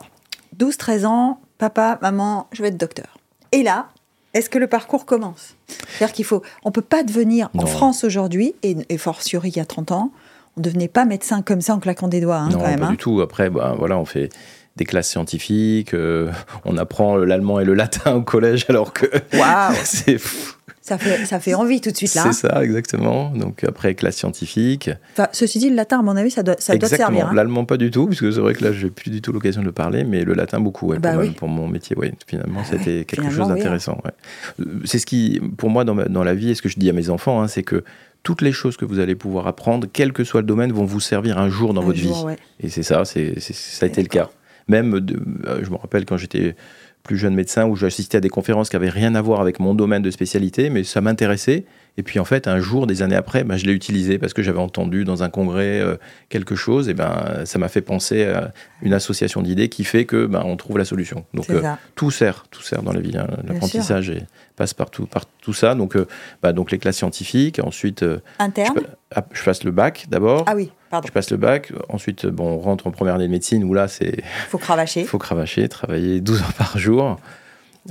12-13 0.57 1.05
ans, 1.05 1.39
papa, 1.57 1.99
maman, 2.01 2.47
je 2.53 2.61
vais 2.61 2.69
être 2.69 2.77
docteur. 2.77 3.17
Et 3.51 3.63
là, 3.63 3.87
est-ce 4.33 4.49
que 4.49 4.57
le 4.57 4.67
parcours 4.67 5.05
commence? 5.05 5.55
C'est-à-dire 5.67 6.13
qu'il 6.13 6.23
faut. 6.25 6.41
On 6.63 6.71
peut 6.71 6.81
pas 6.81 7.03
devenir 7.03 7.49
en. 7.57 7.65
France 7.65 8.03
aujourd'hui, 8.03 8.53
et, 8.63 8.77
et 8.89 8.97
fortiori 8.97 9.49
il 9.49 9.57
y 9.57 9.59
a 9.59 9.65
30 9.65 9.91
ans, 9.91 10.11
on 10.59 10.61
devenait 10.61 10.87
pas 10.89 11.05
médecin 11.05 11.41
comme 11.41 11.61
ça 11.61 11.73
en 11.73 11.79
claquant 11.79 12.07
des 12.09 12.21
doigts, 12.21 12.35
hein, 12.37 12.49
non, 12.49 12.59
quand 12.59 12.67
même. 12.67 12.79
pas 12.81 12.85
hein. 12.87 12.91
du 12.91 12.97
tout. 12.97 13.21
Après, 13.21 13.49
bah, 13.49 13.75
voilà, 13.79 13.97
on 13.97 14.05
fait 14.05 14.29
des 14.75 14.85
classes 14.85 15.09
scientifiques, 15.09 15.93
euh, 15.93 16.31
on 16.65 16.77
apprend 16.77 17.17
l'allemand 17.17 17.59
et 17.59 17.65
le 17.65 17.73
latin 17.73 18.13
au 18.15 18.21
collège, 18.21 18.65
alors 18.69 18.93
que 18.93 19.05
Waouh 19.33 19.73
c'est 19.83 20.17
fou. 20.17 20.53
ça 20.81 20.97
fait, 20.97 21.25
ça 21.25 21.39
fait 21.39 21.53
envie 21.53 21.81
tout 21.81 21.91
de 21.91 21.95
suite 21.97 22.13
là. 22.15 22.23
C'est 22.31 22.47
ça, 22.47 22.63
exactement. 22.63 23.31
Donc 23.31 23.63
après, 23.65 23.93
classe 23.95 24.15
scientifique. 24.17 24.89
Enfin, 25.13 25.27
ceci 25.33 25.59
dit, 25.59 25.69
le 25.69 25.75
latin, 25.75 25.99
à 25.99 26.01
mon 26.01 26.15
avis, 26.15 26.31
ça 26.31 26.43
doit, 26.43 26.55
ça 26.59 26.73
doit 26.73 26.87
te 26.87 26.93
Exactement. 26.93 27.17
servir. 27.19 27.31
hein. 27.31 27.35
L'allemand, 27.35 27.65
pas 27.65 27.77
du 27.77 27.91
tout, 27.91 28.07
parce 28.07 28.19
que 28.21 28.31
c'est 28.31 28.39
vrai 28.39 28.53
que 28.53 28.63
là, 28.63 28.71
j'ai 28.71 28.89
plus 28.89 29.11
du 29.11 29.21
tout 29.21 29.31
l'occasion 29.33 29.61
de 29.61 29.65
le 29.65 29.73
parler, 29.73 30.03
mais 30.05 30.23
le 30.23 30.33
latin, 30.33 30.59
beaucoup, 30.61 30.87
ouais, 30.87 30.99
Bah 30.99 31.11
pour, 31.13 31.21
oui. 31.21 31.31
pour 31.31 31.47
mon 31.49 31.67
métier, 31.67 31.97
ouais. 31.97 32.13
Finalement, 32.27 32.61
Ah 32.63 32.67
c'était 32.69 32.99
ouais, 32.99 33.05
quelque 33.05 33.21
finalement, 33.23 33.43
chose 33.45 33.51
oui, 33.53 33.57
d'intéressant. 33.57 33.97
ouais. 34.05 34.11
Euh, 34.61 34.79
C'est 34.85 34.99
ce 34.99 35.05
qui, 35.05 35.41
pour 35.57 35.69
moi, 35.69 35.83
dans, 35.83 35.95
ma- 35.95 36.05
dans 36.05 36.23
la 36.23 36.35
vie, 36.35 36.51
et 36.51 36.55
ce 36.55 36.61
que 36.61 36.69
je 36.69 36.79
dis 36.79 36.89
à 36.89 36.93
mes 36.93 37.09
enfants, 37.09 37.41
hein, 37.41 37.47
c'est 37.49 37.63
que 37.63 37.83
toutes 38.23 38.41
les 38.41 38.51
choses 38.51 38.77
que 38.77 38.85
vous 38.85 38.99
allez 38.99 39.15
pouvoir 39.15 39.47
apprendre, 39.47 39.87
quel 39.91 40.11
que 40.13 40.23
soit 40.23 40.41
le 40.41 40.47
domaine, 40.47 40.71
vont 40.71 40.85
vous 40.85 40.99
servir 40.99 41.37
un 41.37 41.49
jour 41.49 41.73
dans 41.73 41.81
Un 41.81 41.85
votre 41.85 41.97
jour, 41.97 42.17
vie. 42.19 42.23
ouais. 42.25 42.35
Et 42.59 42.69
c'est 42.69 42.83
ça, 42.83 43.05
c'est, 43.05 43.39
ça 43.39 43.85
a 43.85 43.89
été 43.89 44.01
le 44.01 44.07
cas. 44.09 44.29
Même, 44.67 44.99
de- 44.99 45.19
euh, 45.47 45.61
je 45.63 45.69
me 45.71 45.75
rappelle 45.77 46.05
quand 46.05 46.17
j'étais 46.17 46.55
plus 47.03 47.17
jeune 47.17 47.33
médecin 47.33 47.65
où 47.65 47.75
j'assistais 47.75 48.17
à 48.17 48.21
des 48.21 48.29
conférences 48.29 48.69
qui 48.69 48.75
avaient 48.75 48.89
rien 48.89 49.15
à 49.15 49.21
voir 49.21 49.41
avec 49.41 49.59
mon 49.59 49.73
domaine 49.73 50.01
de 50.01 50.11
spécialité, 50.11 50.69
mais 50.69 50.83
ça 50.83 51.01
m'intéressait. 51.01 51.65
Et 51.97 52.03
puis 52.03 52.19
en 52.19 52.25
fait, 52.25 52.47
un 52.47 52.59
jour, 52.59 52.87
des 52.87 53.01
années 53.01 53.15
après, 53.15 53.43
ben, 53.43 53.57
je 53.57 53.65
l'ai 53.65 53.73
utilisé 53.73 54.17
parce 54.17 54.33
que 54.33 54.41
j'avais 54.41 54.59
entendu 54.59 55.03
dans 55.03 55.23
un 55.23 55.29
congrès 55.29 55.81
euh, 55.81 55.95
quelque 56.29 56.55
chose. 56.55 56.87
Et 56.87 56.93
ben, 56.93 57.41
ça 57.45 57.59
m'a 57.59 57.67
fait 57.67 57.81
penser 57.81 58.23
à 58.25 58.53
une 58.81 58.93
association 58.93 59.41
d'idées 59.41 59.69
qui 59.69 59.83
fait 59.83 60.05
que 60.05 60.25
ben, 60.25 60.41
on 60.45 60.55
trouve 60.55 60.77
la 60.77 60.85
solution. 60.85 61.25
Donc 61.33 61.49
euh, 61.49 61.61
tout 61.95 62.11
sert, 62.11 62.45
tout 62.51 62.61
sert 62.61 62.83
dans 62.83 62.93
la 62.93 63.01
vie. 63.01 63.17
Hein. 63.17 63.27
L'apprentissage 63.45 64.13
passe 64.55 64.73
par 64.73 64.91
tout, 64.91 65.07
par 65.07 65.25
tout 65.41 65.53
ça. 65.53 65.75
Donc, 65.75 65.95
euh, 65.95 66.07
bah, 66.41 66.53
donc 66.53 66.71
les 66.71 66.77
classes 66.77 66.97
scientifiques. 66.97 67.59
Ensuite, 67.59 68.05
interne. 68.37 68.79
Je, 69.15 69.21
je, 69.33 69.43
passe 69.43 69.63
le 69.63 69.71
bac 69.71 70.05
d'abord. 70.09 70.45
Ah 70.47 70.53
oui. 70.55 70.71
Pardon. 70.89 71.07
Je 71.07 71.11
passe 71.11 71.31
le 71.31 71.37
bac. 71.37 71.71
Ensuite, 71.89 72.25
bon, 72.25 72.53
on 72.53 72.59
rentre 72.59 72.87
en 72.87 72.91
première 72.91 73.15
année 73.15 73.27
de 73.27 73.31
médecine 73.31 73.63
où 73.63 73.73
là, 73.73 73.87
c'est. 73.87 74.23
Faut 74.49 74.57
cravacher. 74.57 75.03
faut 75.05 75.17
cravacher, 75.17 75.67
travailler 75.69 76.21
12 76.21 76.41
heures 76.41 76.53
par 76.53 76.77
jour. 76.77 77.17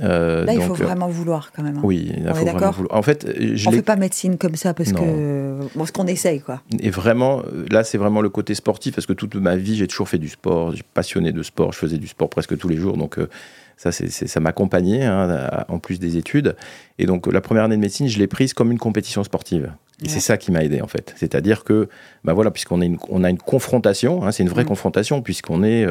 Euh, 0.01 0.45
là, 0.45 0.53
il 0.53 0.61
faut 0.61 0.73
euh, 0.73 0.85
vraiment 0.85 1.07
vouloir 1.07 1.51
quand 1.51 1.63
même. 1.63 1.77
Hein. 1.77 1.81
Oui, 1.83 2.11
il 2.15 2.27
faut 2.27 2.45
vraiment 2.45 2.71
vouloir. 2.71 2.97
En 2.97 3.01
fait, 3.01 3.27
je 3.37 3.67
on 3.67 3.71
fait 3.71 3.81
pas 3.81 3.95
médecine 3.95 4.37
comme 4.37 4.55
ça 4.55 4.73
parce 4.73 4.93
que 4.93 5.59
bon, 5.75 5.85
ce 5.85 5.91
qu'on 5.91 6.07
essaye 6.07 6.41
quoi. 6.41 6.61
Et 6.79 6.89
vraiment, 6.89 7.41
là, 7.69 7.83
c'est 7.83 7.97
vraiment 7.97 8.21
le 8.21 8.29
côté 8.29 8.53
sportif 8.53 8.95
parce 8.95 9.07
que 9.07 9.13
toute 9.13 9.35
ma 9.35 9.55
vie, 9.55 9.75
j'ai 9.75 9.87
toujours 9.87 10.07
fait 10.07 10.17
du 10.17 10.29
sport. 10.29 10.75
J'ai 10.75 10.83
passionné 10.93 11.31
de 11.31 11.43
sport. 11.43 11.73
Je 11.73 11.79
faisais 11.79 11.97
du 11.97 12.07
sport 12.07 12.29
presque 12.29 12.57
tous 12.57 12.69
les 12.69 12.77
jours, 12.77 12.97
donc 12.97 13.17
euh, 13.17 13.29
ça, 13.77 13.91
c'est, 13.91 14.09
ça 14.09 14.39
m'accompagnait 14.39 15.05
hein, 15.05 15.65
en 15.67 15.79
plus 15.79 15.99
des 15.99 16.17
études. 16.17 16.55
Et 16.97 17.05
donc, 17.05 17.27
la 17.27 17.41
première 17.41 17.63
année 17.63 17.75
de 17.75 17.81
médecine, 17.81 18.07
je 18.07 18.19
l'ai 18.19 18.27
prise 18.27 18.53
comme 18.53 18.71
une 18.71 18.79
compétition 18.79 19.23
sportive. 19.23 19.71
Et 20.03 20.09
c'est 20.09 20.19
ça 20.19 20.37
qui 20.37 20.51
m'a 20.51 20.63
aidé 20.63 20.81
en 20.81 20.87
fait. 20.87 21.13
C'est-à-dire 21.17 21.63
que, 21.63 21.89
bah 22.23 22.33
voilà, 22.33 22.51
puisqu'on 22.51 22.81
une, 22.81 22.97
on 23.09 23.23
a 23.23 23.29
une 23.29 23.37
confrontation, 23.37 24.23
hein, 24.23 24.31
c'est 24.31 24.43
une 24.43 24.49
vraie 24.49 24.63
mmh. 24.63 24.67
confrontation 24.67 25.21
puisqu'on 25.21 25.63
est 25.63 25.85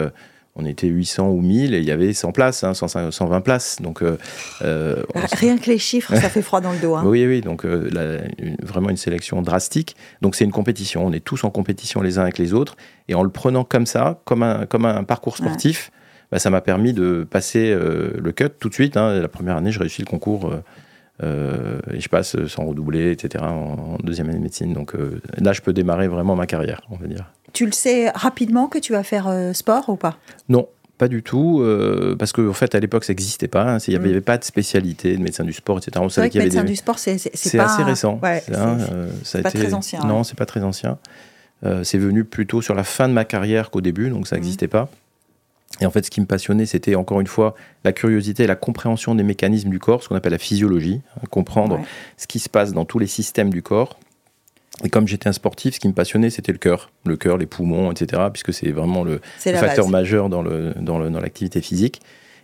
on 0.59 0.65
était 0.65 0.89
800 0.89 1.29
ou 1.31 1.41
1000 1.41 1.73
et 1.73 1.79
il 1.79 1.85
y 1.85 1.93
avait 1.93 2.13
100 2.13 2.33
places, 2.33 2.65
120 2.73 3.37
hein, 3.37 3.41
places. 3.41 3.81
Donc, 3.81 4.03
euh, 4.03 4.19
euh, 4.63 5.05
Rien 5.15 5.57
que 5.57 5.71
les 5.71 5.79
chiffres, 5.79 6.15
ça 6.17 6.29
fait 6.29 6.43
froid 6.43 6.61
dans 6.61 6.73
le 6.73 6.79
dos. 6.79 6.97
Hein. 6.97 7.05
Oui, 7.09 7.25
oui, 7.27 7.41
donc 7.41 7.65
euh, 7.65 8.21
vraiment 8.63 8.91
une 8.91 8.97
sélection 8.97 9.41
drastique. 9.41 9.97
Donc 10.21 10.35
c'est 10.35 10.45
une 10.45 10.51
compétition, 10.51 11.07
on 11.07 11.13
est 11.13 11.25
tous 11.25 11.45
en 11.45 11.51
compétition 11.51 12.03
les 12.03 12.19
uns 12.19 12.23
avec 12.23 12.39
les 12.39 12.53
autres. 12.53 12.77
Et 13.07 13.15
en 13.15 13.23
le 13.23 13.31
prenant 13.31 13.65
comme 13.65 13.87
ça, 13.87 14.21
comme 14.25 14.43
un, 14.43 14.67
comme 14.67 14.85
un 14.85 15.05
parcours 15.05 15.37
sportif, 15.37 15.91
bah, 16.33 16.39
ça 16.39 16.51
m'a 16.51 16.61
permis 16.61 16.93
de 16.93 17.27
passer 17.29 17.73
le 17.73 18.33
cut 18.33 18.51
tout 18.59 18.69
de 18.69 18.75
suite. 18.75 18.97
La 18.97 19.29
première 19.29 19.57
année, 19.57 19.71
je 19.71 19.79
réussis 19.79 20.03
le 20.03 20.07
concours. 20.07 20.53
Et 21.23 22.01
je 22.01 22.09
passe 22.09 22.37
sans 22.47 22.65
redoubler, 22.67 23.11
etc., 23.11 23.45
en, 23.45 23.97
deuxième 24.03 24.29
année 24.29 24.39
de 24.39 24.43
médecine. 24.43 24.73
Donc 24.73 24.95
là, 25.37 25.53
je 25.53 25.61
peux 25.61 25.73
démarrer 25.73 26.09
vraiment 26.09 26.37
ma 26.37 26.47
carrière, 26.47 26.83
on 26.91 26.97
va 26.97 27.07
dire. 27.07 27.33
Tu 27.53 27.67
le 27.67 27.73
sais 27.73 28.11
rapidement 28.11 28.69
que 28.69 28.79
tu 28.79 28.93
vas 28.93 29.03
faire 29.03 29.27
euh, 29.29 29.53
sport 29.53 29.89
ou 29.89 29.97
pas? 29.97 30.19
Non, 30.49 30.69
pas 30.99 31.09
du 31.09 31.23
tout, 31.23 31.61
euh, 31.61 32.15
parce 32.17 32.33
qu'en 32.33 32.49
en 32.49 32.53
fait, 32.53 32.75
à 32.75 32.81
l'époque, 32.81 33.05
ça 33.05 33.13
n'existait 33.13 33.49
pas. 33.49 33.63
Hein. 33.63 33.79
Il 33.87 33.91
n'y 33.91 33.97
avait, 33.97 34.19
mm. 34.19 34.23
pas 34.23 34.39
de 34.39 34.45
spécialité 34.45 35.17
de 35.17 35.23
médecin 35.23 35.45
du 35.45 35.53
sport, 35.53 35.79
etc. 35.79 35.93
On 36.01 36.09
savait 36.09 36.31
qu'il 36.31 36.41
y 36.41 36.43
avait 36.43 36.51
médecin 36.51 36.65
du 36.65 36.77
sport, 36.77 36.99
c'est 36.99 37.15
assez 37.15 37.83
récent. 37.83 38.21
c'est 38.23 38.53
euh, 38.55 39.43
pas 39.43 39.51
très 39.51 39.75
ancien. 39.75 40.01
Non, 40.05 40.25
c'est 40.25 40.37
pas 40.37 40.47
très 40.47 40.63
ancien. 40.63 40.99
c'est 41.83 41.99
venu 41.99 42.25
plutôt 42.25 42.61
sur 42.63 42.75
la 42.75 42.85
fin 42.85 43.09
de 43.09 43.15
ma 43.15 43.25
carrière 43.25 43.71
qu'au 43.71 43.81
début, 43.81 44.11
donc 44.11 44.27
ça 44.27 44.37
mm. 44.37 44.41
n'existait 44.41 44.69
pas. 44.69 44.91
Et 45.81 45.87
en 45.87 45.91
fait, 45.91 46.05
ce 46.05 46.11
qui 46.11 46.21
me 46.21 46.27
passionnait, 46.27 46.67
c'était 46.67 46.95
encore 46.95 47.21
une 47.21 47.27
fois 47.27 47.55
la 47.85 47.93
curiosité 47.93 48.45
et 48.45 48.47
la 48.47 48.57
compréhension 48.57 49.15
des 49.15 49.23
mécanismes 49.23 49.71
du 49.71 49.79
corps, 49.79 50.03
ce 50.03 50.09
qu'on 50.09 50.17
appelle 50.17 50.33
la 50.33 50.39
physiologie, 50.39 51.03
hein, 51.17 51.27
comprendre 51.31 51.81
ce 52.17 52.27
qui 52.27 52.39
se 52.39 52.49
passe 52.49 52.73
dans 52.73 52.85
tous 52.85 52.99
les 52.99 53.07
systèmes 53.07 53.51
du 53.51 53.63
corps 53.63 53.99
et 54.85 54.91
comme 54.91 55.09
j'étais 55.09 55.29
un 55.29 55.33
sportif, 55.33 55.75
ce 55.75 55.81
qui 55.81 55.89
me 55.89 55.93
passionnait, 55.93 56.31
c'était 56.31 56.53
le 56.53 56.59
cœur, 56.59 56.91
le 57.05 57.17
cœur, 57.17 57.37
les 57.37 57.47
poumons, 57.47 57.91
etc., 57.91 58.23
puisque 58.33 58.53
c'est 58.53 58.71
vraiment 58.71 59.03
le, 59.03 59.21
facteur 59.37 59.89
majeur 59.89 60.29
dans, 60.29 60.43
le, 60.43 60.75
dans, 60.81 60.99
le, 60.99 61.11
dans 61.11 61.21
l'activité 61.21 61.61
physique. 61.61 62.01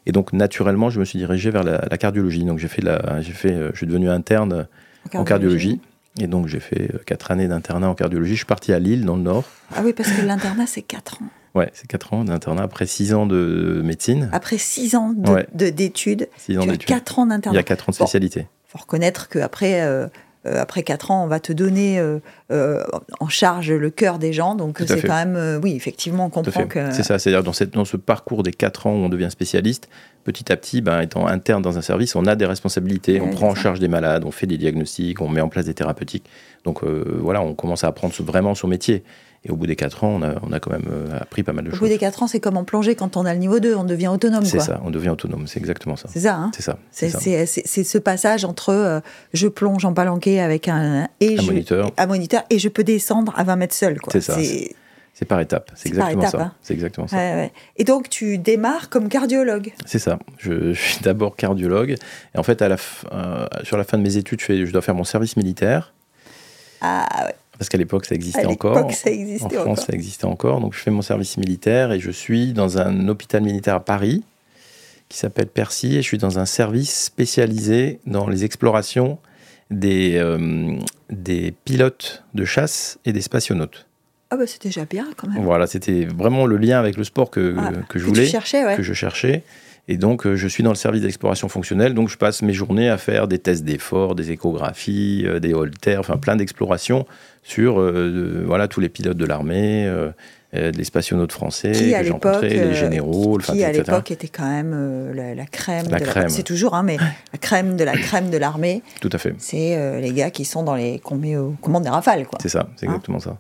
Et 0.07 0.13
donc, 0.13 0.33
naturellement, 0.33 0.91
je 0.91 0.99
me 1.01 1.05
suis 1.05 1.19
dirigé 1.19 1.51
vers 1.51 1.63
la, 1.63 1.79
cardiologie. 1.97 2.45
Donc, 2.45 2.59
j'ai 2.59 2.69
fait 2.69 2.83
la, 2.83 3.21
j'ai 3.21 3.33
fait, 3.33 3.53
euh, 3.53 3.71
je 3.73 3.79
suis 3.79 3.87
devenu 3.87 4.11
interne 4.11 4.67
en 5.15 5.25
cardiologie. 5.25 5.81
Et 6.21 6.27
donc, 6.27 6.49
j'ai 6.49 6.61
fait 6.61 6.93
euh, 6.93 6.99
quatre 7.07 7.31
années 7.31 7.49
d'internat 7.49 7.89
en 7.89 7.95
cardiologie. 7.95 8.33
Je 8.33 8.39
suis 8.39 8.47
parti 8.47 8.73
à 8.73 8.79
Lille, 8.79 9.05
dans 9.05 9.17
le 9.17 9.23
Nord. 9.23 9.45
Ah 9.75 9.81
oui, 9.85 9.93
parce 9.93 10.11
que 10.11 10.23
l'internat, 10.23 10.67
c'est 10.67 10.83
quatre 10.83 11.23
ans. 11.23 11.27
Ouais, 11.55 11.71
c'est 11.73 11.87
quatre 11.87 12.13
ans 12.15 12.25
d'internat 12.25 12.63
après 12.63 12.87
six 12.87 13.15
ans 13.15 13.27
de 13.27 13.81
médecine. 13.85 14.29
Après 14.33 14.59
six 14.59 14.97
ans 14.97 15.15
de, 15.17 15.71
d'études. 15.71 16.29
Six 16.37 16.59
ans 16.59 16.67
d'études. 16.67 16.89
Quatre 16.89 17.19
ans 17.19 17.27
d'internat. 17.27 17.55
Il 17.55 17.59
y 17.59 17.61
a 17.61 17.65
quatre 17.65 17.89
ans 17.89 17.93
de 17.93 17.95
spécialité. 17.95 18.41
Il 18.41 18.71
faut 18.73 18.79
reconnaître 18.79 19.29
qu'après, 19.29 19.83
euh, 19.83 20.09
euh, 20.47 20.61
après 20.61 20.83
4 20.83 21.11
ans, 21.11 21.25
on 21.25 21.27
va 21.27 21.41
te 21.41 21.53
donner 21.53 21.99
euh, 21.99 22.19
euh, 22.53 22.83
en 23.19 23.29
charge 23.29 23.73
le 23.73 23.91
cœur 23.91 24.19
des 24.19 24.33
gens. 24.33 24.55
Donc 24.55 24.83
c'est 24.87 25.03
quand 25.03 25.25
même, 25.25 25.61
oui, 25.63 25.75
effectivement, 25.75 26.27
on 26.27 26.31
comprend 26.31 26.67
que... 26.67 26.91
C'est 26.93 27.03
ça, 27.03 27.19
c'est-à-dire 27.19 27.43
dans, 27.43 27.53
dans 27.73 27.85
ce 27.85 27.97
parcours 27.97 28.43
des 28.43 28.53
4 28.53 28.87
ans 28.87 28.93
où 28.93 29.05
on 29.05 29.09
devient 29.09 29.31
spécialiste, 29.31 29.89
petit 30.25 30.53
à 30.53 30.57
petit, 30.57 30.83
ben, 30.83 31.01
étant 31.01 31.27
interne 31.27 31.63
dans 31.63 31.79
un 31.79 31.83
service, 31.83 32.15
on 32.15 32.27
a 32.27 32.37
des 32.37 32.47
responsabilités, 32.47 33.21
on 33.21 33.31
prend 33.31 33.49
en 33.49 33.55
charge 33.55 33.81
des 33.81 33.89
malades, 33.89 34.25
on 34.25 34.31
fait 34.31 34.47
des 34.47 34.59
diagnostics, 34.59 35.21
on 35.21 35.29
met 35.29 35.41
en 35.41 35.49
place 35.49 35.65
des 35.65 35.75
thérapeutiques. 35.75 36.27
Donc 36.65 36.83
voilà, 36.85 37.41
on 37.41 37.55
commence 37.55 37.85
à 37.85 37.89
apprendre 37.89 38.15
vraiment 38.23 38.55
son 38.55 38.69
métier. 38.69 39.03
Et 39.47 39.51
au 39.51 39.57
bout 39.57 39.67
des 39.67 39.77
4 39.77 40.05
ans, 40.05 40.19
on 40.43 40.53
a, 40.53 40.61
quand 40.61 40.71
même 40.71 40.89
euh, 40.91 41.19
appris 41.21 41.43
pas 41.43 41.53
mal 41.53 41.65
de 41.65 41.71
choses. 41.71 41.79
Au 41.79 41.83
bout 41.83 41.89
des 41.89 41.99
4 41.99 42.23
ans, 42.23 42.27
c'est 42.27 42.41
comme 42.41 42.57
en 42.57 42.65
plongée 42.65 42.95
quand 42.95 43.19
on 43.19 43.27
a 43.27 43.35
le 43.35 43.39
niveau 43.39 43.61
2, 43.61 43.75
on 43.75 43.85
devient 43.85 44.09
autonome. 44.09 44.45
C'est 44.45 44.61
ça, 44.61 44.81
on 44.85 44.91
devient 44.91 45.11
autonome, 45.11 45.47
c'est 45.47 45.59
exactement 45.59 45.97
ça. 45.97 46.09
C'est 46.11 46.21
ça, 46.21 46.37
hein 46.37 46.51
C'est 46.55 46.63
ça. 46.63 47.19
C'est 47.21 47.85
ce 47.85 47.99
passage 47.99 48.45
entre 48.45 48.71
euh, 48.71 49.01
je 49.35 49.49
plonge 49.49 49.85
en 49.85 49.93
palanquet 49.93 50.41
avec 50.41 50.69
un, 50.69 51.09
et 51.21 51.37
moniteur. 51.37 51.91
un 51.97 52.07
moniteur 52.07 52.43
et 52.49 52.59
je 52.59 52.69
peux 52.69 52.85
descendre 52.85 53.35
à 53.37 53.45
20 53.45 53.57
mètres 53.57 53.75
seul. 53.75 53.99
C'est 54.11 54.21
ça. 54.21 54.37
C'est 55.17 55.27
par 55.27 55.39
étapes, 55.39 55.71
c'est 55.77 55.91
exactement, 55.91 56.29
ça. 56.29 56.41
Hein. 56.41 56.53
Exactement 56.71 57.07
ça. 57.07 57.19
Et 57.77 57.85
donc 57.85 58.09
tu 58.09 58.37
démarres 58.37 58.89
comme 58.89 59.09
cardiologue. 59.09 59.73
C'est 59.87 60.01
ça. 60.01 60.19
Je, 60.39 60.73
suis 60.73 61.01
d'abord 61.03 61.37
cardiologue. 61.37 61.95
Et 62.35 62.39
en 62.39 62.43
fait, 62.43 62.63
à 62.63 62.69
la 62.69 62.77
euh, 63.13 63.47
sur 63.63 63.77
la 63.77 63.85
fin 63.85 63.97
de 63.97 64.03
mes 64.03 64.17
études, 64.17 64.41
je, 64.41 64.67
je 64.67 64.73
dois 64.73 64.83
faire 64.83 64.97
mon 64.97 65.05
service 65.05 65.37
militaire. 65.37 65.93
Ah 66.81 67.07
ouais. 67.27 67.35
Parce 67.59 67.69
qu'à 67.69 67.79
l'époque, 67.79 68.07
ça 68.07 68.15
existait 68.15 68.47
encore. 68.47 68.91
Ça 68.93 69.11
existait 69.11 69.59
en 69.59 69.63
France, 69.63 69.87
ça 69.87 69.93
existait 69.93 70.25
encore. 70.25 70.61
Donc, 70.61 70.75
je 70.75 70.81
fais 70.81 70.91
mon 70.91 71.03
service 71.03 71.37
militaire 71.37 71.93
et 71.93 72.01
je 72.01 72.11
suis 72.11 72.53
dans 72.53 72.79
un 72.79 73.09
hôpital 73.09 73.43
militaire 73.43 73.77
à 73.77 73.85
Paris 73.85 74.25
qui 75.09 75.19
s'appelle 75.19 75.47
Percy 75.47 75.97
et 75.97 76.03
je 76.03 76.07
suis 76.07 76.19
dans 76.19 76.39
un 76.39 76.47
service 76.47 77.05
spécialisé 77.05 78.01
dans 78.07 78.29
les 78.29 78.45
explorations 78.45 79.19
des, 79.71 80.17
euh, 80.17 80.77
des 81.11 81.55
pilotes 81.65 82.25
de 82.35 82.45
chasse 82.45 82.99
et 83.05 83.13
des 83.13 83.21
spationautes. 83.21 83.87
Ah 84.31 84.37
bah 84.37 84.47
c'était 84.47 84.69
déjà 84.69 84.85
bien 84.85 85.07
quand 85.17 85.29
même. 85.29 85.45
Voilà, 85.45 85.67
c'était 85.67 86.07
vraiment 86.07 86.47
le 86.47 86.57
lien 86.57 86.79
avec 86.81 86.97
le 86.97 87.05
sport 87.05 87.31
que, 87.31 87.55
ah, 87.57 87.71
que 87.89 87.99
je 87.99 88.05
voulais, 88.05 88.27
que 88.77 88.83
je 88.83 88.93
cherchais. 88.93 89.45
Et 89.87 89.99
donc, 89.99 90.27
euh, 90.27 90.35
je 90.35 90.49
suis 90.49 90.63
dans 90.63 90.71
le 90.71 90.77
service 90.77 91.03
d'exploration 91.03 91.49
fonctionnelle, 91.49 91.93
donc 91.93 92.09
je 92.09 92.17
passe 92.17 92.41
mes 92.41 92.55
journées 92.55 92.89
à 92.89 92.97
faire 92.97 93.29
des 93.29 93.39
tests 93.39 93.65
d'effort, 93.65 94.15
des 94.15 94.31
échographies, 94.31 95.25
euh, 95.27 95.41
des 95.41 95.53
holters, 95.53 96.01
enfin 96.01 96.17
plein 96.17 96.37
d'explorations 96.37 97.07
sur 97.43 97.79
euh, 97.79 98.43
voilà, 98.47 98.67
tous 98.67 98.81
les 98.81 98.89
pilotes 98.89 99.19
de 99.19 99.27
l'armée, 99.27 99.93
les 100.55 100.85
spationautes 100.85 101.33
français 101.33 101.73
qui, 101.73 101.91
que 101.91 102.05
j'ai 102.05 102.11
rencontrés, 102.11 102.49
les 102.49 102.75
généraux, 102.75 103.39
qui 103.39 103.65
à 103.65 103.73
l'époque 103.73 104.13
était 104.13 104.29
quand 104.29 104.49
même 104.49 105.13
la, 105.13 105.45
crème. 105.47 105.89
La 105.91 106.01
crème. 106.01 106.29
C'est 106.29 106.45
toujours, 106.45 106.75
hein, 106.75 106.85
mais 106.85 106.97
la 106.97 107.39
crème 107.39 107.77
de 107.77 107.85
la 107.85 107.97
crème 107.97 108.31
de 108.31 108.39
l'armée. 108.39 108.83
Tout 109.01 109.11
à 109.13 109.19
fait. 109.19 109.35
C'est 109.39 110.01
les 110.01 110.13
gars 110.13 110.31
qui 110.31 110.45
sont 110.45 110.63
dans 110.63 110.77
les 110.77 111.01
qu'on 111.01 111.17
met 111.17 111.37
aux 111.37 111.57
commandes 111.61 111.83
des 111.83 111.91
rafales, 111.91 112.27
quoi. 112.27 112.39
C'est 112.41 112.49
ça, 112.49 112.69
c'est 112.77 112.87
hein 112.87 112.91
exactement 112.91 113.19
ça. 113.19 113.37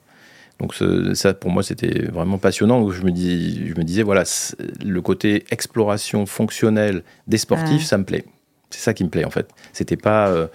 Donc 0.60 0.74
ça, 1.14 1.34
pour 1.34 1.50
moi, 1.50 1.62
c'était 1.62 2.06
vraiment 2.06 2.38
passionnant. 2.38 2.90
je 2.90 3.02
me, 3.02 3.10
dis, 3.10 3.66
je 3.66 3.74
me 3.74 3.84
disais, 3.84 4.02
voilà, 4.02 4.22
le 4.84 5.02
côté 5.02 5.44
exploration 5.50 6.26
fonctionnelle 6.26 7.02
des 7.26 7.38
sportifs, 7.38 7.84
ça 7.84 7.98
me 7.98 8.04
plaît. 8.04 8.24
C'est 8.70 8.80
ça 8.80 8.94
qui 8.94 9.04
me 9.04 9.08
plaît, 9.08 9.24
en 9.24 9.30
fait. 9.30 9.48
C'était 9.72 9.96
pas 9.96 10.28
euh, 10.28 10.46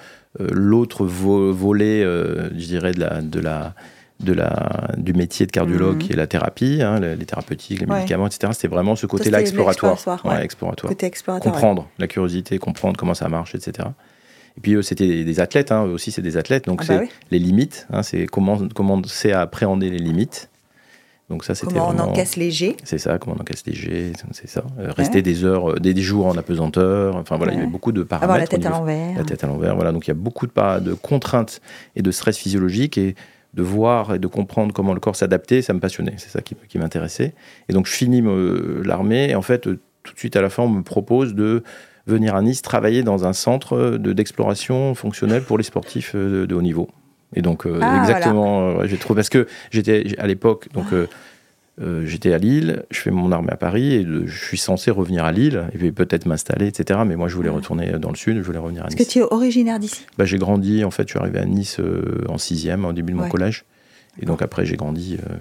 euh, 0.42 0.48
l'autre 0.52 1.06
volet, 1.06 2.04
euh, 2.04 2.50
je 2.58 2.66
dirais, 2.66 2.92
de 2.92 3.00
la, 3.00 3.22
de 3.22 3.40
la, 3.40 3.76
de 4.20 4.34
la, 4.34 4.90
du 4.98 5.14
métier 5.14 5.46
de 5.46 5.52
cardiologue, 5.52 5.96
mhm. 5.96 6.02
qui 6.02 6.14
est 6.14 6.18
la 6.18 6.28
thérapie, 6.28 6.82
hein, 6.82 7.00
les, 7.00 7.26
thérapeutiques, 7.26 7.80
les 7.80 7.86
médicaments, 7.86 8.28
etc. 8.28 8.52
C'était 8.54 8.68
vraiment 8.68 8.96
ce 8.96 9.06
côté-là 9.06 9.42
exploratoire. 9.42 9.98
exploratoire. 10.42 10.92
comprendre 11.42 11.88
la 11.98 12.08
curiosité, 12.08 12.58
comprendre 12.58 12.98
comment 12.98 13.14
ça 13.14 13.30
marche, 13.30 13.56
etc. 13.56 13.90
Et 14.60 14.62
puis 14.62 14.74
eux, 14.74 14.82
c'était 14.82 15.24
des, 15.24 15.40
athlètes, 15.40 15.72
hein, 15.72 15.86
eux 15.86 15.92
aussi, 15.92 16.12
c'est 16.12 16.22
des 16.22 16.36
athlètes. 16.36 16.66
Donc, 16.66 16.82
ah 16.84 16.86
bah 16.86 17.00
c'est 17.06 17.10
les 17.32 17.40
limites, 17.40 17.88
hein, 17.94 18.04
c'est 18.04 18.26
comment, 18.26 18.58
comment 18.76 19.02
c'est 19.06 19.32
à 19.32 19.40
appréhender 19.40 19.90
les 19.90 20.00
limites. 20.00 20.50
Donc 21.30 21.46
ça, 21.46 21.56
c'était 21.56 21.76
Comment 21.76 21.94
on 21.96 22.00
encaisse 22.00 22.36
léger. 22.36 22.76
C'est 22.84 22.98
ça, 22.98 23.20
comment 23.20 23.38
on 23.38 23.42
encaisse 23.42 23.66
léger, 23.66 24.12
c'est 24.32 24.50
ça. 24.50 24.66
Euh, 24.78 24.92
rester 24.92 25.22
des 25.22 25.46
heures, 25.46 25.72
euh, 25.72 25.80
des, 25.80 25.96
jours 26.02 26.26
en 26.26 26.36
apesanteur. 26.36 27.16
Enfin 27.16 27.38
voilà, 27.38 27.54
il 27.54 27.60
y 27.60 27.62
avait 27.62 27.72
beaucoup 27.72 27.94
de 27.94 28.04
paramètres. 28.04 28.34
Avoir 28.34 28.40
la 28.40 28.48
tête 28.48 28.66
à 28.66 28.70
l'envers. 28.70 29.18
La 29.18 29.24
tête 29.24 29.44
à 29.46 29.48
l'envers, 29.48 29.76
voilà. 29.76 29.94
Donc 29.94 30.08
il 30.08 30.10
y 30.10 30.12
a 30.12 30.16
beaucoup 30.16 30.46
de, 30.46 30.80
de 30.80 30.94
contraintes 30.94 31.62
et 31.96 32.02
de 32.02 32.12
stress 32.12 32.38
physiologique 32.38 32.98
et 32.98 33.16
de 33.54 33.64
voir 33.64 34.14
et 34.14 34.20
de 34.20 34.28
comprendre 34.28 34.74
comment 34.74 34.94
le 34.94 35.00
corps 35.00 35.16
s'adaptait, 35.16 35.62
ça 35.62 35.74
me 35.74 35.80
passionnait. 35.80 36.16
C'est 36.18 36.30
ça 36.30 36.42
qui, 36.42 36.56
qui 36.68 36.80
m'intéressait. 36.80 37.34
Et 37.70 37.74
donc 37.74 37.88
je 37.88 37.94
finis 37.94 38.22
euh, 38.26 38.82
l'armée 38.84 39.30
et 39.30 39.36
en 39.36 39.42
fait, 39.42 39.62
tout 39.62 40.14
de 40.14 40.20
suite 40.20 40.36
à 40.36 40.42
la 40.42 40.50
fin, 40.50 40.64
on 40.64 40.70
me 40.70 40.84
propose 40.84 41.34
de 41.34 41.64
venir 42.10 42.36
à 42.36 42.42
Nice 42.42 42.62
travailler 42.62 43.04
dans 43.04 43.26
un 43.26 43.34
centre 43.34 43.98
d'exploration 43.98 44.96
fonctionnelle 44.96 45.44
pour 45.44 45.58
les 45.58 45.64
sportifs 45.64 46.14
euh, 46.16 46.48
de, 46.48 46.56
haut 46.56 46.62
niveau. 46.62 46.90
Et 47.36 47.42
donc, 47.42 47.66
euh, 47.66 47.80
ah, 47.82 48.00
exactement, 48.02 48.86
j'ai 48.86 48.98
trouvé. 48.98 49.20
Parce 49.20 49.30
que 49.30 49.48
j'étais 49.72 50.16
à 50.18 50.28
l'époque, 50.28 50.68
donc. 50.74 50.94
euh, 51.82 52.06
j'étais 52.06 52.34
à 52.34 52.38
Lille, 52.38 52.84
je 52.92 53.00
fais 53.00 53.12
mon 53.12 53.32
armée 53.32 53.52
à 53.52 53.58
Paris 53.58 53.94
et 53.94 54.06
je 54.26 54.46
suis 54.46 54.58
censé 54.58 54.92
revenir 54.92 55.24
à 55.24 55.32
Lille 55.32 55.66
et 55.74 55.78
puis 55.78 55.92
peut-être 55.92 56.26
m'installer, 56.26 56.68
etc. 56.68 57.00
Mais 57.06 57.16
moi, 57.16 57.28
je 57.28 57.36
voulais 57.36 57.50
retourner 57.50 57.92
dans 57.94 58.10
le 58.10 58.18
sud, 58.18 58.38
je 58.38 58.42
voulais 58.42 58.60
revenir 58.60 58.84
à 58.84 58.88
Nice. 58.88 58.96
Est-ce 59.00 59.08
que 59.08 59.12
tu 59.12 59.20
es 59.20 59.22
originaire 59.22 59.80
d'ici? 59.80 60.06
Bah, 60.18 60.26
J'ai 60.26 60.38
grandi, 60.38 60.84
en 60.84 60.92
fait, 60.92 61.04
je 61.04 61.14
suis 61.14 61.20
arrivé 61.20 61.40
à 61.40 61.46
Nice 61.46 61.80
euh, 61.80 62.26
en 62.28 62.38
sixième, 62.38 62.84
au 62.86 62.94
début 62.94 63.14
de 63.14 63.18
mon 63.18 63.30
collège. 63.30 63.64
Et 64.22 64.26
donc 64.26 64.42
après, 64.42 64.66
j'ai 64.66 64.76
grandi 64.76 65.18
euh, 65.24 65.38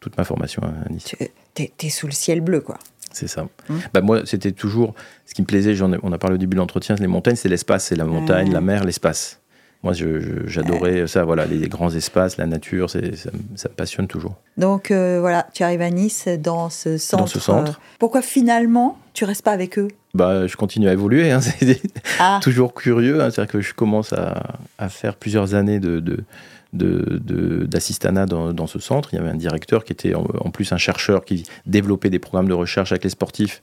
toute 0.00 0.16
ma 0.16 0.24
formation 0.24 0.62
à 0.62 0.90
Nice. 0.90 1.14
Tu 1.54 1.64
es, 1.64 1.90
sous 1.90 2.06
le 2.06 2.12
ciel 2.12 2.40
bleu, 2.40 2.60
quoi. 2.60 2.78
C'est 3.12 3.28
ça. 3.28 3.46
Hum. 3.68 3.80
Bah, 3.92 4.00
moi, 4.00 4.22
c'était 4.24 4.52
toujours 4.52 4.94
ce 5.26 5.34
qui 5.34 5.42
me 5.42 5.46
plaisait. 5.46 5.74
on 5.82 6.12
a 6.12 6.18
parlé 6.18 6.34
au 6.34 6.38
début 6.38 6.54
de 6.54 6.60
l'entretien, 6.60 6.94
les 6.96 7.06
montagnes, 7.06 7.36
c'est 7.36 7.48
l'espace, 7.48 7.86
c'est 7.86 7.96
la 7.96 8.04
montagne, 8.04 8.52
la 8.52 8.60
mer, 8.60 8.84
l'espace. 8.84 9.40
Moi, 9.82 9.94
j'adorais 9.94 11.06
ça, 11.06 11.24
voilà, 11.24 11.46
les 11.46 11.66
grands 11.68 11.90
espaces, 11.94 12.36
la 12.36 12.46
nature, 12.46 12.90
ça, 12.90 12.98
ça, 13.14 13.30
me 13.68 13.74
passionne 13.74 14.06
toujours. 14.08 14.34
Donc 14.58 14.90
euh, 14.90 15.20
voilà, 15.20 15.46
tu 15.54 15.62
arrives 15.62 15.80
à 15.80 15.88
Nice 15.88 16.28
dans 16.28 16.68
ce 16.68 16.98
centre. 16.98 17.22
Dans 17.22 17.26
ce 17.26 17.40
centre. 17.40 17.72
Euh, 17.72 17.96
pourquoi 17.98 18.20
finalement 18.20 18.98
tu 19.14 19.24
restes 19.24 19.42
pas 19.42 19.52
avec 19.52 19.78
eux? 19.78 19.88
Bah, 20.12 20.46
je 20.46 20.54
continue 20.56 20.86
à 20.86 20.92
évoluer, 20.92 21.30
hein, 21.30 21.40
c'est 21.60 21.80
ah. 22.18 22.40
toujours 22.42 22.74
curieux. 22.74 23.22
Hein, 23.22 23.30
c'est-à-dire 23.30 23.52
que 23.52 23.60
je 23.62 23.72
commence 23.72 24.12
à, 24.12 24.58
à, 24.76 24.90
faire 24.90 25.16
plusieurs 25.16 25.54
années 25.54 25.80
de, 25.80 25.98
de 25.98 26.24
d'assistanat 26.72 28.26
dans, 28.26 28.52
dans, 28.52 28.66
ce 28.66 28.78
centre. 28.78 29.12
Il 29.12 29.16
y 29.16 29.18
avait 29.18 29.30
un 29.30 29.36
directeur 29.36 29.84
qui 29.84 29.92
était 29.92 30.14
en, 30.14 30.50
plus 30.50 30.72
un 30.72 30.78
chercheur 30.78 31.24
qui 31.24 31.44
développait 31.66 32.10
des 32.10 32.18
programmes 32.18 32.48
de 32.48 32.54
recherche 32.54 32.92
avec 32.92 33.04
les 33.04 33.10
sportifs. 33.10 33.60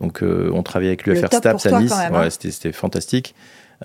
Donc 0.00 0.22
euh, 0.22 0.50
on 0.52 0.62
travaillait 0.62 0.90
avec 0.90 1.06
l'UFR 1.06 1.32
STAPS 1.32 1.66
à 1.66 1.80
Nice. 1.80 1.92
Hein. 1.92 2.20
ouais, 2.20 2.30
C'était 2.30 2.72
fantastique. 2.72 3.34